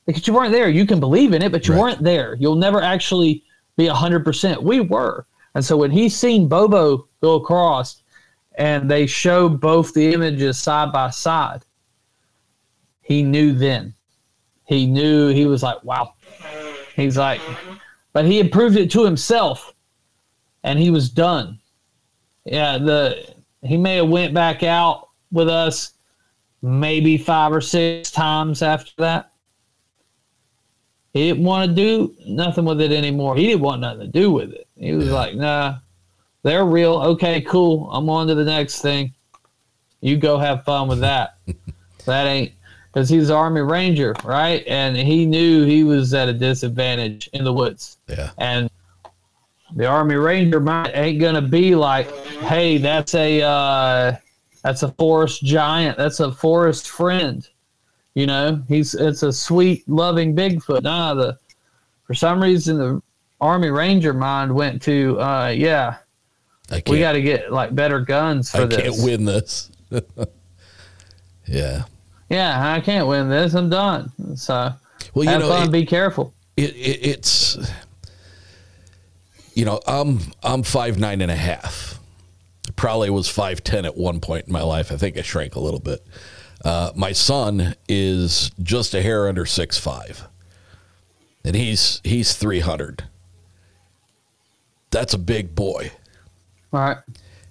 Because 0.06 0.28
you 0.28 0.34
weren't 0.34 0.52
there, 0.52 0.68
you 0.68 0.86
can 0.86 1.00
believe 1.00 1.32
in 1.32 1.42
it, 1.42 1.54
but 1.54 1.70
you 1.70 1.74
Right. 1.74 1.80
weren't 1.80 2.04
there. 2.04 2.36
You'll 2.36 2.56
never 2.56 2.82
actually 2.82 3.45
be 3.78 3.88
100%. 3.88 4.62
We 4.62 4.82
were. 4.82 5.26
And 5.54 5.64
so 5.64 5.78
when 5.78 5.92
he 5.92 6.10
seen 6.10 6.48
Bobo 6.48 7.08
go 7.22 7.36
across 7.36 8.04
and 8.58 8.90
they 8.90 9.06
showed 9.06 9.60
both 9.60 9.94
the 9.94 10.14
images 10.14 10.58
side 10.58 10.92
by 10.92 11.10
side, 11.10 11.64
he 13.02 13.22
knew 13.24 13.54
then. 13.54 13.94
He 14.66 14.88
knew, 14.88 15.28
he 15.28 15.46
was 15.46 15.62
like, 15.64 15.84
wow. 15.84 16.14
He's 16.96 17.18
like, 17.18 17.42
but 18.14 18.26
he 18.26 18.44
proved 18.48 18.78
it 18.78 18.92
to 18.92 19.04
himself 19.04 19.74
and 20.64 20.80
he 20.80 20.90
was 20.90 21.10
done. 21.10 21.60
yeah, 22.46 22.78
the 22.78 23.36
he 23.62 23.78
may 23.78 23.98
have 23.98 24.10
went 24.10 24.34
back 24.34 24.64
out 24.64 25.10
with 25.32 25.50
us 25.50 25.94
maybe 26.62 27.18
five 27.18 27.52
or 27.52 27.62
six 27.62 28.12
times 28.12 28.62
after 28.62 28.92
that. 28.98 29.32
He 31.16 31.30
didn't 31.30 31.46
want 31.46 31.70
to 31.70 31.74
do 31.74 32.14
nothing 32.28 32.66
with 32.66 32.82
it 32.82 32.92
anymore. 32.92 33.38
He 33.38 33.48
didn't 33.48 33.62
want 33.62 33.80
nothing 33.80 34.02
to 34.02 34.08
do 34.08 34.32
with 34.32 34.52
it. 34.52 34.68
He 34.76 34.92
was 34.92 35.10
like, 35.10 35.34
nah, 35.34 35.78
they're 36.44 36.66
real. 36.66 36.96
Okay, 36.96 37.40
cool. 37.40 37.90
I'm 37.90 38.10
on 38.10 38.28
to 38.28 38.36
the 38.36 38.44
next 38.44 38.82
thing. 38.82 39.14
You 40.02 40.18
go 40.18 40.38
have 40.38 40.66
fun 40.66 40.90
with 40.90 41.00
that. 41.00 41.38
that 42.06 42.28
ain't 42.28 42.52
because 42.88 43.08
he's 43.08 43.30
an 43.30 43.36
Army 43.38 43.62
Ranger, 43.62 44.14
right? 44.26 44.68
And 44.68 44.98
he 44.98 45.26
knew 45.26 45.64
he 45.64 45.86
was 45.86 46.14
at 46.14 46.28
a 46.28 46.34
disadvantage 46.34 47.30
in 47.32 47.46
the 47.46 47.54
woods. 47.54 47.98
Yeah. 48.10 48.32
And 48.38 48.70
the 49.74 49.86
Army 49.86 50.16
Ranger 50.16 50.60
might 50.60 50.92
ain't 50.94 51.22
gonna 51.22 51.42
be 51.42 51.76
like, 51.76 52.12
hey, 52.42 52.78
that's 52.78 53.16
a 53.16 53.42
uh, 53.42 54.18
that's 54.66 54.84
a 54.84 54.92
forest 54.92 55.46
giant, 55.46 55.98
that's 55.98 56.20
a 56.20 56.34
forest 56.34 56.90
friend. 56.90 57.48
You 58.16 58.26
know, 58.26 58.64
he's 58.68 58.96
it's 58.96 59.24
a 59.24 59.32
sweet, 59.34 59.88
loving 59.88 60.36
Bigfoot. 60.36 60.84
Nah, 60.84 61.14
the 61.14 61.38
for 62.08 62.14
some 62.14 62.42
reason 62.42 62.78
the 62.78 63.02
Army 63.42 63.70
Ranger 63.70 64.14
mind 64.14 64.54
went 64.56 64.82
to, 64.84 65.20
uh, 65.20 65.48
yeah, 65.50 65.98
I 66.72 66.82
we 66.88 67.00
got 67.00 67.12
to 67.14 67.22
get 67.22 67.52
like 67.52 67.76
better 67.76 68.00
guns 68.00 68.50
for 68.52 68.62
I 68.62 68.66
this. 68.66 68.78
can't 68.82 69.04
win 69.04 69.26
this. 69.26 69.70
yeah. 71.46 71.84
Yeah, 72.30 72.72
I 72.74 72.80
can't 72.82 73.08
win 73.08 73.30
this. 73.30 73.54
I'm 73.54 73.70
done. 73.70 74.12
So 74.36 74.74
Well, 75.14 75.26
you 75.26 75.30
have 75.30 75.42
know, 75.42 75.50
fun. 75.50 75.68
it- 75.68 75.72
be 75.72 75.86
careful. 75.86 76.34
it, 76.58 76.74
it, 76.76 77.06
it's 77.06 77.58
you 79.54 79.64
know 79.66 79.80
i'm 79.88 80.20
i'm 80.44 80.64
five 80.64 80.98
nine 81.00 81.22
and 81.22 81.32
a 81.32 81.36
half 81.36 81.98
probably 82.76 83.10
was 83.10 83.30
five 83.30 83.64
ten 83.64 83.86
at 83.86 83.96
one 83.96 84.20
point 84.20 84.48
in 84.48 84.52
my 84.54 84.62
life 84.62 84.92
i 84.92 84.98
think 84.98 85.18
i 85.18 85.22
shrank 85.22 85.56
a 85.56 85.60
little 85.62 85.80
bit 85.80 86.06
uh, 86.66 86.92
my 86.96 87.12
son 87.14 87.76
is 87.88 88.52
just 88.62 88.94
a 88.94 89.02
hair 89.02 89.28
under 89.30 89.46
six 89.46 89.78
five 89.78 90.28
and 91.46 91.56
he's 91.56 92.02
he's 92.04 92.34
300 92.36 93.04
that's 94.92 95.14
a 95.14 95.18
big 95.20 95.54
boy 95.56 95.92
All 96.74 96.80
right. 96.80 96.98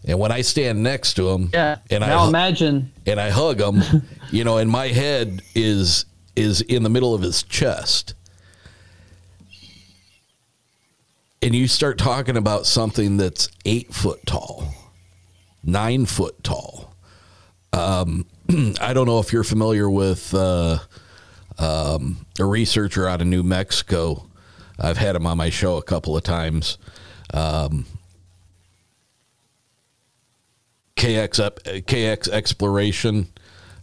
and 0.04 0.18
when 0.18 0.32
i 0.32 0.40
stand 0.42 0.82
next 0.82 1.14
to 1.14 1.30
him 1.30 1.48
Yeah. 1.52 1.78
and 1.90 2.00
now 2.00 2.24
i 2.24 2.28
imagine. 2.28 2.92
and 3.06 3.20
I 3.20 3.30
hug 3.30 3.60
him, 3.60 3.82
you 4.30 4.42
know, 4.44 4.58
and 4.58 4.68
my 4.70 4.88
head 4.88 5.40
is 5.54 6.04
is 6.36 6.60
in 6.62 6.82
the 6.82 6.90
middle 6.90 7.14
of 7.14 7.22
his 7.22 7.44
chest. 7.44 8.14
And 11.40 11.54
you 11.54 11.68
start 11.68 11.98
talking 11.98 12.36
about 12.36 12.66
something 12.66 13.16
that's 13.18 13.48
eight 13.66 13.92
foot 13.94 14.24
tall, 14.26 14.64
nine 15.62 16.06
foot 16.06 16.42
tall. 16.42 16.94
Um, 17.72 18.26
I 18.80 18.92
don't 18.92 19.06
know 19.06 19.18
if 19.18 19.32
you're 19.32 19.44
familiar 19.44 19.88
with 19.88 20.32
uh, 20.34 20.78
um, 21.58 22.26
a 22.38 22.44
researcher 22.44 23.08
out 23.08 23.20
of 23.20 23.26
New 23.26 23.42
Mexico. 23.42 24.26
I've 24.78 24.96
had 24.96 25.16
him 25.16 25.26
on 25.26 25.38
my 25.38 25.50
show 25.50 25.76
a 25.76 25.82
couple 25.82 26.16
of 26.16 26.22
times. 26.22 26.78
Um, 27.32 27.86
KX 30.96 31.82
KX 31.82 32.28
exploration 32.28 33.28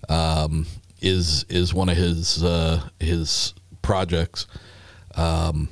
um, 0.09 0.65
is 1.01 1.45
is 1.49 1.73
one 1.73 1.89
of 1.89 1.97
his 1.97 2.43
uh, 2.43 2.81
his 2.99 3.53
projects. 3.81 4.47
Um, 5.15 5.69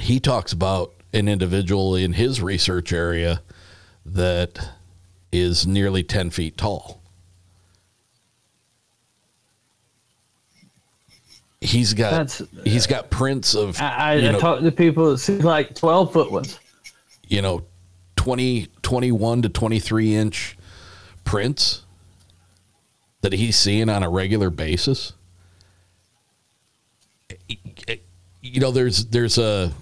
he 0.00 0.18
talks 0.18 0.52
about 0.52 0.92
an 1.12 1.28
individual 1.28 1.94
in 1.94 2.14
his 2.14 2.42
research 2.42 2.92
area 2.92 3.42
that 4.04 4.75
is 5.32 5.66
nearly 5.66 6.02
ten 6.02 6.30
feet 6.30 6.56
tall. 6.56 7.00
He's 11.60 11.94
got 11.94 12.10
That's- 12.28 12.42
he's 12.64 12.86
got 12.86 13.10
prints 13.10 13.54
of 13.54 13.80
I, 13.80 13.88
I, 13.88 14.14
you 14.16 14.28
I 14.28 14.32
know, 14.32 14.38
talked 14.38 14.62
to 14.62 14.70
people 14.70 15.10
that 15.10 15.18
see 15.18 15.38
like 15.38 15.74
12 15.74 16.12
foot 16.12 16.30
ones. 16.30 16.60
you 17.26 17.40
know 17.42 17.64
20 18.16 18.68
21 18.82 19.42
to 19.42 19.48
23 19.48 20.14
inch 20.14 20.58
prints 21.24 21.82
that 23.22 23.32
he's 23.32 23.56
seeing 23.56 23.88
on 23.88 24.02
a 24.02 24.10
regular 24.10 24.50
basis 24.50 25.14
you 28.42 28.60
know 28.60 28.70
there's 28.70 29.06
there's 29.06 29.38
a 29.38 29.72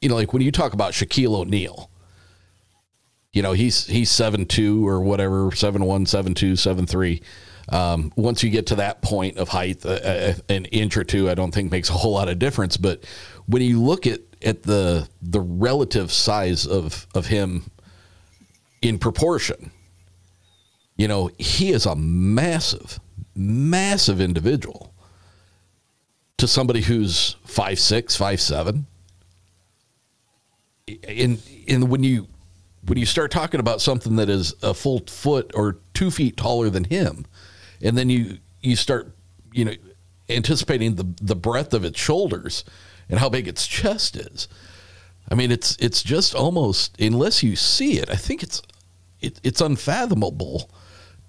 you 0.00 0.08
know 0.08 0.14
like 0.14 0.32
when 0.32 0.40
you 0.40 0.52
talk 0.52 0.72
about 0.72 0.92
Shaquille 0.92 1.34
O'Neal 1.34 1.90
you 3.34 3.42
know 3.42 3.52
he's 3.52 3.86
he's 3.86 4.10
seven 4.10 4.46
two 4.46 4.86
or 4.86 5.00
whatever 5.00 5.50
seven 5.54 5.84
one 5.84 6.06
seven 6.06 6.32
two 6.32 6.56
seven 6.56 6.86
three. 6.86 7.20
Um, 7.68 8.12
once 8.14 8.42
you 8.42 8.50
get 8.50 8.66
to 8.68 8.76
that 8.76 9.02
point 9.02 9.38
of 9.38 9.48
height 9.48 9.84
uh, 9.84 9.90
uh, 9.90 10.34
an 10.50 10.66
inch 10.66 10.98
or 10.98 11.04
two 11.04 11.30
i 11.30 11.34
don't 11.34 11.50
think 11.50 11.70
makes 11.70 11.88
a 11.88 11.94
whole 11.94 12.12
lot 12.12 12.28
of 12.28 12.38
difference. 12.38 12.76
But 12.76 13.04
when 13.46 13.62
you 13.62 13.82
look 13.82 14.06
at 14.06 14.20
at 14.42 14.62
the 14.62 15.08
the 15.20 15.40
relative 15.40 16.12
size 16.12 16.66
of 16.66 17.06
of 17.14 17.26
him 17.26 17.64
in 18.80 18.98
proportion 18.98 19.72
you 20.96 21.08
know 21.08 21.30
he 21.38 21.72
is 21.72 21.86
a 21.86 21.96
massive 21.96 23.00
massive 23.34 24.20
individual 24.20 24.94
to 26.36 26.46
somebody 26.46 26.82
who's 26.82 27.36
five 27.44 27.80
six 27.80 28.14
five 28.14 28.40
seven. 28.40 28.86
And 31.08 31.42
and 31.66 31.88
when 31.88 32.04
you 32.04 32.28
when 32.86 32.98
you 32.98 33.06
start 33.06 33.30
talking 33.30 33.60
about 33.60 33.80
something 33.80 34.16
that 34.16 34.28
is 34.28 34.54
a 34.62 34.74
full 34.74 35.00
foot 35.06 35.50
or 35.54 35.78
two 35.94 36.10
feet 36.10 36.36
taller 36.36 36.70
than 36.70 36.84
him, 36.84 37.26
and 37.80 37.96
then 37.96 38.10
you 38.10 38.38
you 38.60 38.76
start 38.76 39.14
you 39.52 39.64
know 39.64 39.74
anticipating 40.28 40.94
the 40.96 41.06
the 41.20 41.36
breadth 41.36 41.74
of 41.74 41.84
its 41.84 41.98
shoulders 41.98 42.64
and 43.08 43.18
how 43.18 43.28
big 43.28 43.48
its 43.48 43.66
chest 43.66 44.16
is. 44.16 44.48
I 45.30 45.34
mean, 45.34 45.50
it's 45.50 45.76
it's 45.76 46.02
just 46.02 46.34
almost 46.34 47.00
unless 47.00 47.42
you 47.42 47.56
see 47.56 47.98
it. 47.98 48.10
I 48.10 48.16
think 48.16 48.42
it's 48.42 48.62
it, 49.20 49.40
it's 49.42 49.60
unfathomable 49.60 50.70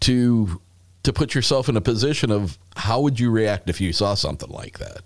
to 0.01 0.61
to 1.03 1.13
put 1.13 1.35
yourself 1.35 1.69
in 1.69 1.77
a 1.77 1.81
position 1.81 2.31
of 2.31 2.57
how 2.75 2.99
would 3.01 3.19
you 3.19 3.29
react 3.29 3.69
if 3.69 3.79
you 3.79 3.93
saw 3.93 4.15
something 4.15 4.49
like 4.49 4.79
that. 4.79 5.01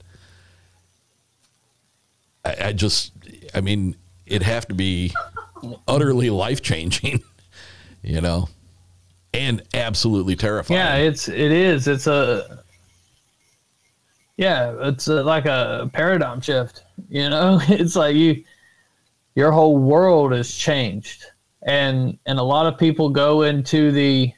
I, 2.46 2.68
I 2.68 2.74
just, 2.74 3.12
I 3.54 3.60
mean, 3.62 3.98
it'd 4.26 4.44
have 4.44 4.66
to 4.70 4.74
be 4.74 5.14
utterly 5.88 6.30
life 6.30 6.61
changing, 6.61 7.23
you 8.03 8.22
know, 8.22 8.49
and 9.34 9.61
absolutely 9.73 10.36
terrifying. 10.36 10.80
Yeah, 10.80 10.95
it's 10.95 11.27
it 11.27 11.52
is. 11.52 11.88
It's 11.88 12.07
a 12.07 12.64
yeah, 14.38 14.73
it's 14.80 15.07
a, 15.07 15.22
like 15.23 15.45
a 15.45 15.90
paradigm 15.94 16.41
shift. 16.41 16.84
You 17.10 17.30
know, 17.30 17.60
it's 17.68 17.95
like 17.95 18.15
you 18.15 18.44
your 19.36 19.52
whole 19.52 19.77
world 19.77 20.31
has 20.31 20.53
changed, 20.53 21.26
and 21.64 22.18
and 22.26 22.40
a 22.40 22.44
lot 22.44 22.65
of 22.65 22.80
people 22.80 23.10
go 23.10 23.44
into 23.44 23.91
the 23.91 24.34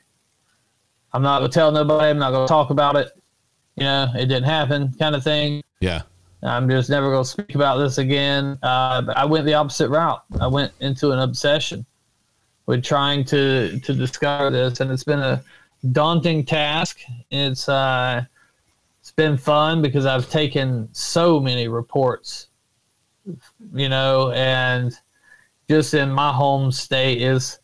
I'm 1.13 1.21
not 1.21 1.39
gonna 1.39 1.51
tell 1.51 1.71
nobody. 1.71 2.09
I'm 2.09 2.17
not 2.17 2.31
gonna 2.31 2.47
talk 2.47 2.69
about 2.69 2.95
it. 2.95 3.11
You 3.75 3.83
know, 3.83 4.07
it 4.15 4.25
didn't 4.25 4.43
happen, 4.43 4.93
kind 4.99 5.15
of 5.15 5.23
thing. 5.23 5.61
yeah, 5.79 6.01
I'm 6.43 6.69
just 6.69 6.89
never 6.89 7.11
going 7.11 7.23
to 7.23 7.29
speak 7.29 7.55
about 7.55 7.77
this 7.77 7.97
again. 7.97 8.57
Uh, 8.63 9.03
I 9.15 9.25
went 9.25 9.45
the 9.45 9.53
opposite 9.53 9.89
route. 9.89 10.23
I 10.39 10.47
went 10.47 10.71
into 10.79 11.11
an 11.11 11.19
obsession 11.19 11.85
with 12.65 12.83
trying 12.83 13.23
to 13.25 13.79
to 13.79 13.93
discover 13.93 14.49
this, 14.49 14.79
and 14.79 14.91
it's 14.91 15.03
been 15.03 15.19
a 15.19 15.43
daunting 15.91 16.45
task. 16.45 16.99
It's 17.29 17.69
uh, 17.69 18.23
it's 19.01 19.11
been 19.11 19.37
fun 19.37 19.81
because 19.81 20.05
I've 20.05 20.29
taken 20.29 20.89
so 20.93 21.39
many 21.39 21.67
reports, 21.67 22.47
you 23.73 23.89
know, 23.89 24.31
and 24.31 24.97
just 25.69 25.93
in 25.93 26.11
my 26.11 26.31
home 26.31 26.71
state 26.71 27.21
is 27.21 27.59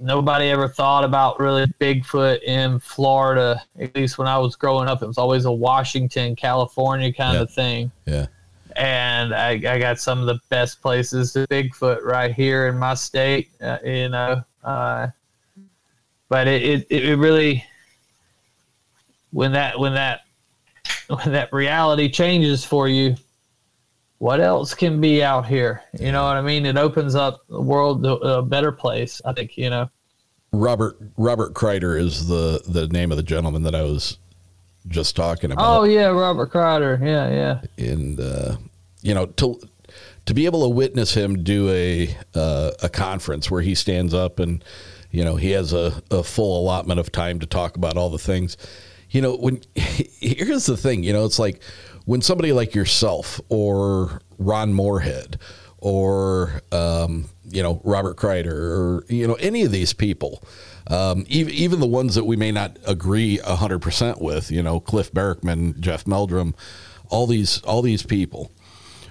nobody 0.00 0.46
ever 0.50 0.68
thought 0.68 1.04
about 1.04 1.38
really 1.40 1.66
Bigfoot 1.80 2.42
in 2.42 2.78
Florida. 2.78 3.62
At 3.80 3.94
least 3.94 4.18
when 4.18 4.28
I 4.28 4.38
was 4.38 4.56
growing 4.56 4.88
up, 4.88 5.02
it 5.02 5.06
was 5.06 5.18
always 5.18 5.44
a 5.44 5.52
Washington, 5.52 6.36
California 6.36 7.12
kind 7.12 7.34
Yeah. 7.36 7.42
of 7.42 7.50
thing. 7.50 7.90
yeah, 8.06 8.26
And 8.76 9.34
I, 9.34 9.50
I 9.52 9.78
got 9.78 9.98
some 10.00 10.20
of 10.20 10.26
the 10.26 10.38
best 10.48 10.80
places 10.82 11.32
to 11.32 11.46
Bigfoot 11.48 12.02
right 12.02 12.32
here 12.34 12.68
in 12.68 12.78
my 12.78 12.94
state, 12.94 13.50
uh, 13.60 13.78
you 13.84 14.08
know. 14.08 14.42
Uh, 14.64 15.08
but 16.28 16.46
it, 16.46 16.62
it, 16.90 16.92
it 16.92 17.16
really, 17.16 17.64
when 19.32 19.52
that 19.52 19.78
when 19.78 19.94
that 19.94 20.20
when 21.08 21.32
that 21.32 21.52
reality 21.52 22.08
changes 22.10 22.64
for 22.64 22.88
you, 22.88 23.14
what 24.18 24.40
else 24.40 24.74
can 24.74 25.00
be 25.00 25.22
out 25.22 25.46
here? 25.46 25.82
You 25.98 26.12
know 26.12 26.24
what 26.24 26.36
I 26.36 26.42
mean? 26.42 26.66
It 26.66 26.76
opens 26.76 27.14
up 27.14 27.46
the 27.48 27.60
world 27.60 28.02
to 28.02 28.14
a 28.14 28.42
better 28.42 28.72
place. 28.72 29.22
I 29.24 29.32
think 29.32 29.56
you 29.56 29.70
know. 29.70 29.90
Robert 30.52 30.98
Robert 31.16 31.54
Kreider 31.54 31.98
is 31.98 32.26
the 32.26 32.62
the 32.66 32.88
name 32.88 33.10
of 33.10 33.16
the 33.16 33.22
gentleman 33.22 33.62
that 33.62 33.74
I 33.74 33.82
was 33.82 34.18
just 34.88 35.14
talking 35.16 35.52
about. 35.52 35.80
Oh 35.80 35.84
yeah, 35.84 36.06
Robert 36.06 36.50
Crider. 36.50 36.98
Yeah, 37.02 37.30
yeah. 37.78 37.92
and 37.92 38.20
uh, 38.20 38.56
you 39.02 39.14
know 39.14 39.26
to 39.26 39.60
to 40.26 40.34
be 40.34 40.46
able 40.46 40.62
to 40.62 40.68
witness 40.68 41.14
him 41.14 41.42
do 41.42 41.70
a 41.70 42.16
uh, 42.34 42.72
a 42.82 42.88
conference 42.88 43.50
where 43.50 43.62
he 43.62 43.74
stands 43.74 44.14
up 44.14 44.38
and 44.38 44.64
you 45.10 45.24
know 45.24 45.36
he 45.36 45.50
has 45.52 45.72
a, 45.72 46.02
a 46.10 46.22
full 46.22 46.60
allotment 46.60 46.98
of 46.98 47.12
time 47.12 47.38
to 47.40 47.46
talk 47.46 47.76
about 47.76 47.96
all 47.96 48.10
the 48.10 48.18
things. 48.18 48.56
You 49.10 49.22
know, 49.22 49.36
when 49.36 49.62
here's 49.74 50.66
the 50.66 50.76
thing, 50.76 51.02
you 51.02 51.12
know, 51.12 51.24
it's 51.24 51.38
like 51.38 51.62
when 52.08 52.22
somebody 52.22 52.52
like 52.52 52.74
yourself 52.74 53.38
or 53.50 54.22
Ron 54.38 54.72
Morehead 54.72 55.38
or 55.76 56.62
um, 56.72 57.26
you 57.44 57.62
know 57.62 57.82
Robert 57.84 58.16
Kreider 58.16 58.50
or 58.50 59.04
you 59.10 59.28
know 59.28 59.34
any 59.34 59.62
of 59.62 59.72
these 59.72 59.92
people, 59.92 60.42
um, 60.86 61.26
even, 61.28 61.52
even 61.52 61.80
the 61.80 61.86
ones 61.86 62.14
that 62.14 62.24
we 62.24 62.34
may 62.34 62.50
not 62.50 62.78
agree 62.86 63.36
hundred 63.36 63.80
percent 63.80 64.22
with, 64.22 64.50
you 64.50 64.62
know 64.62 64.80
Cliff 64.80 65.12
Barackman, 65.12 65.78
Jeff 65.80 66.06
Meldrum, 66.06 66.54
all 67.10 67.26
these 67.26 67.60
all 67.60 67.82
these 67.82 68.02
people. 68.02 68.50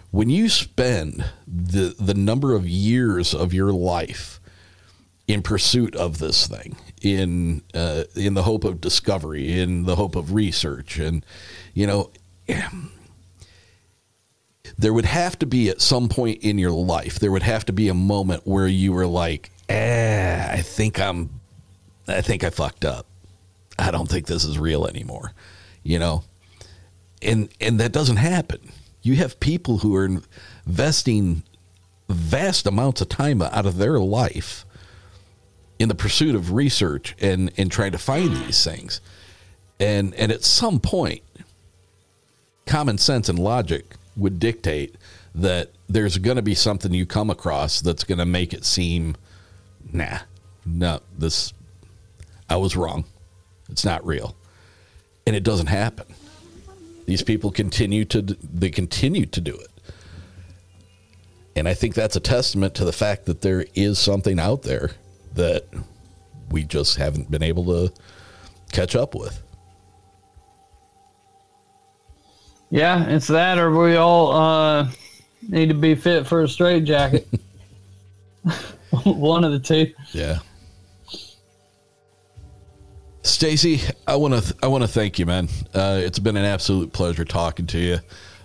When 0.10 0.32
you 0.32 0.49
spend 0.49 1.24
the 1.45 1.94
the 1.99 2.15
number 2.15 2.56
of 2.56 2.68
years 2.68 3.32
of 3.32 3.53
your 3.53 3.72
life 3.72 4.40
in 5.28 5.44
pursuit 5.44 5.95
of 5.95 6.18
this 6.18 6.48
thing, 6.48 6.78
in 7.03 7.61
uh, 7.76 8.06
in 8.15 8.34
the 8.34 8.41
hope 8.41 8.64
of 8.64 8.82
discovery, 8.82 9.60
in 9.61 9.84
the 9.84 9.98
hope 9.98 10.15
of 10.15 10.34
research, 10.34 10.98
and 10.98 11.24
you 11.76 11.86
know 11.86 12.10
there 14.78 14.94
would 14.94 15.06
have 15.06 15.40
to 15.40 15.45
be 15.45 15.69
at 15.69 15.82
some 15.82 16.07
point 16.10 16.44
in 16.44 16.57
your 16.57 16.72
life, 16.72 17.19
there 17.19 17.32
would 17.32 17.44
have 17.44 17.65
to 17.65 17.74
be 17.74 17.90
a 17.90 17.94
moment 17.94 18.45
where 18.45 18.68
you 18.68 18.94
were 18.94 19.07
like, 19.07 19.52
eh, 19.69 20.48
I 20.52 20.61
think 20.61 20.99
I'm, 20.99 21.40
I 22.07 22.22
think 22.22 22.44
I 22.44 22.49
fucked 22.49 22.86
up. 22.86 23.07
I 23.80 23.91
don't 23.91 24.10
think 24.10 24.28
this 24.28 24.44
is 24.44 24.57
real 24.57 24.88
anymore, 24.88 25.34
you 25.84 25.99
know? 25.99 26.24
And, 27.22 27.49
and 27.60 27.80
that 27.80 27.91
doesn't 27.91 28.18
happen. 28.18 28.72
You 29.02 29.15
have 29.15 29.40
people 29.40 29.80
who 29.80 29.95
are 29.95 30.06
investing 30.65 31.44
vast 32.10 32.65
amounts 32.68 33.02
of 33.02 33.10
time 33.10 33.41
out 33.41 33.65
of 33.65 33.78
their 33.78 33.99
life 33.99 34.65
in 35.80 35.90
the 35.90 35.95
pursuit 35.95 36.36
of 36.36 36.53
research 36.53 37.15
and, 37.19 37.52
and 37.57 37.72
trying 37.72 37.91
to 37.91 37.98
find 37.98 38.36
these 38.36 38.64
things. 38.64 39.02
And, 39.80 40.15
and 40.15 40.32
at 40.32 40.44
some 40.44 40.80
point, 40.80 41.22
common 42.68 42.98
sense 42.98 43.30
and 43.30 43.39
logic 43.39 43.95
would 44.15 44.39
dictate 44.39 44.95
that 45.35 45.72
there's 45.88 46.18
going 46.18 46.35
to 46.35 46.41
be 46.41 46.56
something 46.56 46.94
you 46.94 47.06
come 47.06 47.30
across 47.30 47.81
that's 47.81 48.03
going 48.03 48.18
to 48.18 48.26
make 48.26 48.53
it 48.53 48.65
seem, 48.65 49.15
nah, 49.94 50.19
no, 50.65 50.99
this, 51.18 51.53
I 52.49 52.57
was 52.57 52.76
wrong. 52.76 53.06
It's 53.69 53.85
not 53.85 54.06
real. 54.06 54.35
And 55.26 55.35
it 55.35 55.44
doesn't 55.44 55.68
happen. 55.68 56.07
These 57.06 57.22
people 57.22 57.52
continue 57.52 58.06
to, 58.06 58.22
they 58.22 58.69
continue 58.69 59.26
to 59.27 59.41
do 59.41 59.53
it. 59.53 59.69
And 61.56 61.68
I 61.68 61.73
think 61.73 61.95
that's 61.95 62.15
a 62.15 62.19
testament 62.19 62.76
to 62.76 62.85
the 62.85 62.91
fact 62.91 63.26
that 63.26 63.41
there 63.41 63.65
is 63.73 63.98
something 63.98 64.39
out 64.39 64.64
there 64.64 64.91
that 65.34 65.65
we 66.49 66.64
just 66.64 66.98
haven't 66.98 67.31
been 67.31 67.44
able 67.44 67.65
to 67.65 67.94
catch 68.72 68.95
up 68.95 69.15
with. 69.15 69.41
Yeah, 72.69 73.06
it's 73.07 73.27
that, 73.27 73.57
or 73.57 73.76
we 73.77 73.95
all 73.95 74.31
uh, 74.31 74.89
need 75.48 75.69
to 75.69 75.76
be 75.76 75.95
fit 75.95 76.27
for 76.27 76.44
a 76.44 76.48
straight 76.48 76.84
jacket. 76.84 77.27
One 79.03 79.44
of 79.44 79.52
the 79.52 79.60
two. 79.60 79.94
Yeah. 80.11 80.39
Stacy, 83.23 83.81
I 84.07 84.15
want 84.15 84.34
to 84.34 84.41
th- 84.41 84.53
I 84.64 84.68
want 84.68 84.84
to 84.84 84.88
thank 84.88 85.19
you, 85.19 85.26
man. 85.26 85.49
Uh, 85.73 85.99
it's 86.02 86.19
been 86.19 86.38
an 86.38 86.45
absolute 86.45 86.94
pleasure 86.94 87.26
talking 87.26 87.68
to 87.68 87.77
you. 87.77 87.99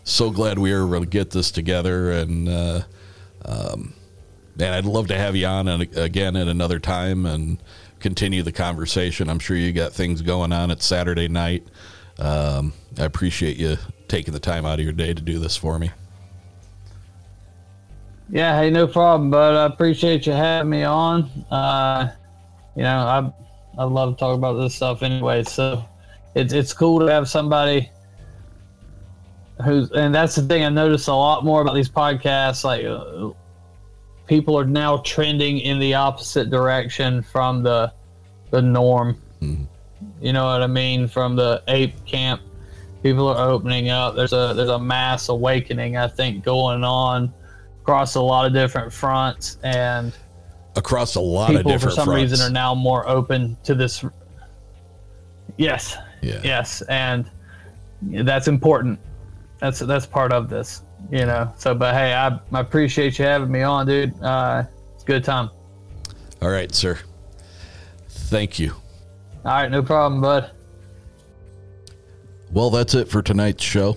So 0.05 0.31
glad 0.31 0.59
we 0.59 0.73
were 0.73 0.85
able 0.85 1.01
to 1.01 1.07
get 1.07 1.31
this 1.31 1.53
together, 1.53 2.11
and 2.11 2.49
uh, 2.49 2.81
um, 3.44 3.94
man, 4.57 4.73
I'd 4.73 4.85
love 4.85 5.07
to 5.09 5.16
have 5.16 5.36
you 5.36 5.47
on 5.47 5.69
and, 5.69 5.97
again 5.97 6.35
at 6.35 6.49
another 6.49 6.81
time 6.81 7.27
and 7.27 7.62
continue 8.01 8.43
the 8.43 8.51
conversation. 8.51 9.28
I'm 9.28 9.39
sure 9.39 9.57
you 9.57 9.73
got 9.73 9.93
things 9.93 10.20
going 10.20 10.53
on. 10.53 10.73
It's 10.73 10.85
Saturday 10.85 11.28
night. 11.28 11.65
Um, 12.19 12.73
I 12.99 13.05
appreciate 13.05 13.57
you 13.57 13.78
taking 14.13 14.35
the 14.35 14.41
time 14.41 14.67
out 14.67 14.79
of 14.79 14.85
your 14.85 14.93
day 14.93 15.15
to 15.15 15.23
do 15.23 15.39
this 15.39 15.57
for 15.57 15.79
me. 15.79 15.91
Yeah, 18.29 18.61
hey, 18.61 18.69
no 18.69 18.87
problem, 18.87 19.31
but 19.31 19.57
I 19.57 19.65
appreciate 19.65 20.27
you 20.27 20.35
having 20.35 20.69
me 20.69 20.83
on. 20.85 21.31
Uh, 21.51 22.13
you 22.77 22.83
know, 22.83 22.99
I 22.99 23.33
I 23.79 23.85
love 23.85 24.15
to 24.15 24.21
talk 24.21 24.37
about 24.37 24.55
this 24.55 24.75
stuff 24.75 25.03
anyway, 25.03 25.45
so 25.45 25.83
it's 26.35 26.53
it's 26.53 26.75
cool 26.75 27.01
to 27.01 27.07
have 27.07 27.27
somebody 27.27 27.91
who's 29.65 29.91
and 29.93 30.15
that's 30.15 30.35
the 30.35 30.43
thing 30.43 30.63
I 30.63 30.69
noticed 30.69 31.09
a 31.09 31.15
lot 31.15 31.43
more 31.43 31.63
about 31.63 31.75
these 31.75 31.89
podcasts. 31.89 32.65
Like, 32.65 32.85
uh, 32.85 33.31
people 34.27 34.59
are 34.59 34.67
now 34.67 34.99
trending 34.99 35.59
in 35.61 35.79
the 35.79 35.95
opposite 35.95 36.51
direction 36.51 37.23
from 37.23 37.63
the 37.63 37.91
the 38.51 38.61
norm. 38.61 39.17
Mm-hmm. 39.41 39.65
You 40.21 40.35
know 40.35 40.45
what 40.45 40.63
I 40.63 40.67
mean? 40.67 41.09
From 41.09 41.35
the 41.35 41.63
ape 41.69 42.05
camp 42.05 42.43
people 43.03 43.29
are 43.29 43.49
opening 43.51 43.91
up. 43.91 44.15
There's 44.15 44.33
a 44.33 44.53
there's 44.55 44.69
a 44.69 44.79
mass 44.79 45.29
awakening, 45.29 45.97
I 45.97 46.09
think, 46.09 46.45
going 46.45 46.85
on 46.85 47.33
across 47.83 48.15
a 48.15 48.20
lot 48.20 48.47
of 48.47 48.53
different 48.53 48.93
fronts, 48.93 49.59
and 49.62 50.12
across 50.77 51.16
a 51.16 51.20
lot 51.20 51.51
of 51.51 51.57
different. 51.57 51.81
People 51.81 51.91
for 51.91 51.95
some 51.95 52.05
fronts. 52.07 52.31
reason, 52.31 52.47
are 52.47 52.53
now 52.53 52.74
more 52.74 53.09
open 53.09 53.57
to 53.65 53.74
this. 53.74 54.05
Yes. 55.57 55.97
Yeah. 56.23 56.41
Yes, 56.45 56.83
and 56.83 57.29
that's 58.03 58.49
important. 58.49 58.99
That's 59.59 59.81
that's 59.81 60.07
part 60.07 60.33
of 60.33 60.49
this, 60.49 60.83
you 61.11 61.27
know. 61.27 61.53
So, 61.59 61.74
but 61.74 61.95
hey, 61.95 62.15
I, 62.15 62.39
I 62.53 62.61
appreciate 62.61 63.19
you 63.19 63.24
having 63.24 63.51
me 63.51 63.62
on, 63.62 63.87
dude. 63.87 64.15
Uh, 64.23 64.65
it's 64.95 65.03
a 65.03 65.07
good 65.07 65.24
time. 65.24 65.51
All 66.41 66.51
right, 66.51 66.73
sir. 66.74 66.99
Thank 68.09 68.59
you. 68.59 68.73
All 69.45 69.53
right, 69.53 69.70
no 69.70 69.83
problem, 69.83 70.20
bud. 70.20 70.51
Well, 72.53 72.69
that's 72.69 72.95
it 72.95 73.09
for 73.09 73.23
tonight's 73.23 73.65
show. 73.65 73.97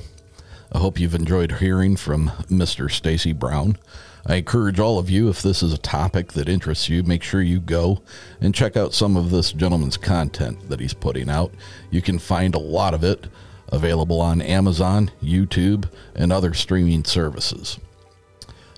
I 0.72 0.80
hope 0.80 0.98
you've 0.98 1.14
enjoyed 1.14 1.52
hearing 1.52 1.98
from 1.98 2.30
Mr. 2.50 2.90
Stacy 2.90 3.34
Brown. 3.34 3.78
I 4.26 4.36
encourage 4.36 4.80
all 4.80 4.98
of 4.98 5.10
you, 5.10 5.28
if 5.28 5.42
this 5.42 5.62
is 5.62 5.74
a 5.74 5.78
topic 5.78 6.32
that 6.32 6.48
interests 6.48 6.88
you, 6.88 7.04
make 7.04 7.22
sure 7.22 7.42
you 7.42 7.60
go 7.60 8.02
and 8.40 8.56
check 8.56 8.78
out 8.78 8.94
some 8.94 9.18
of 9.18 9.30
this 9.30 9.52
gentleman's 9.52 9.98
content 9.98 10.70
that 10.70 10.80
he's 10.80 10.94
putting 10.94 11.30
out. 11.30 11.54
You 11.92 12.02
can 12.02 12.18
find 12.18 12.56
a 12.56 12.60
lot 12.60 12.94
of 12.94 13.04
it 13.04 13.28
available 13.74 14.22
on 14.22 14.42
Amazon, 14.42 15.12
YouTube, 15.22 15.90
and 16.16 16.32
other 16.32 16.54
streaming 16.54 17.04
services. 17.04 17.78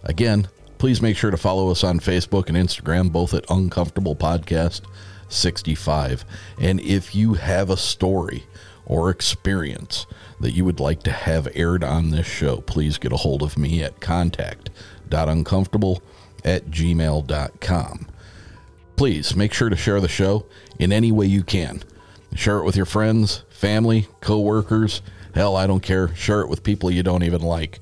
Again, 0.04 0.48
please 0.80 1.04
make 1.04 1.18
sure 1.18 1.30
to 1.30 1.38
follow 1.38 1.70
us 1.70 1.84
on 1.84 1.99
Facebook 1.99 2.48
and 2.48 2.58
Instagram, 2.58 3.12
both 3.12 3.32
at 3.36 3.45
Uncomfortable 3.48 4.16
Podcast 4.16 4.82
65. 5.30 6.26
And 6.60 6.80
if 6.82 7.14
you 7.14 7.36
have 7.36 7.70
a 7.70 7.78
story, 7.78 8.44
or 8.88 9.12
experience 9.12 10.08
that 10.40 10.54
you 10.54 10.66
would 10.66 10.80
like 10.80 11.04
to 11.04 11.12
have 11.12 11.48
aired 11.54 11.84
on 11.84 12.10
this 12.10 12.26
show, 12.26 12.62
please 12.62 12.98
get 12.98 13.12
a 13.12 13.18
hold 13.18 13.44
of 13.44 13.58
me 13.58 13.84
at 13.84 14.00
contact.uncomfortable 14.00 16.02
at 16.44 16.72
gmail.com. 16.72 18.08
Please 18.96 19.36
make 19.36 19.54
sure 19.54 19.70
to 19.70 19.76
share 19.76 20.00
the 20.00 20.08
show 20.08 20.48
in 20.80 20.92
any 20.92 21.12
way 21.12 21.28
you 21.28 21.44
can. 21.44 21.84
Share 22.34 22.58
it 22.58 22.64
with 22.64 22.76
your 22.76 22.86
friends, 22.86 23.44
family, 23.50 24.08
coworkers. 24.22 25.04
Hell, 25.36 25.56
I 25.56 25.68
don't 25.68 25.84
care. 25.84 26.16
Share 26.16 26.42
it 26.42 26.50
with 26.50 26.64
people 26.64 26.90
you 26.90 27.04
don't 27.04 27.24
even 27.24 27.42
like. 27.42 27.80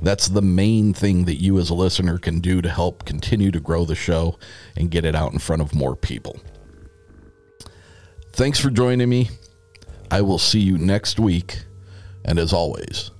That's 0.00 0.28
the 0.28 0.42
main 0.42 0.94
thing 0.94 1.24
that 1.24 1.42
you 1.42 1.58
as 1.58 1.70
a 1.70 1.74
listener 1.74 2.18
can 2.18 2.40
do 2.40 2.62
to 2.62 2.68
help 2.68 3.04
continue 3.04 3.50
to 3.50 3.60
grow 3.60 3.84
the 3.84 3.94
show 3.94 4.38
and 4.76 4.90
get 4.90 5.04
it 5.04 5.14
out 5.14 5.32
in 5.32 5.38
front 5.38 5.62
of 5.62 5.74
more 5.74 5.96
people. 5.96 6.38
Thanks 8.32 8.60
for 8.60 8.70
joining 8.70 9.08
me. 9.08 9.30
I 10.10 10.20
will 10.20 10.38
see 10.38 10.60
you 10.60 10.78
next 10.78 11.18
week. 11.18 11.64
And 12.24 12.38
as 12.38 12.52
always, 12.52 13.10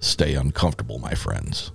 stay 0.00 0.34
uncomfortable, 0.34 0.98
my 0.98 1.14
friends. 1.14 1.72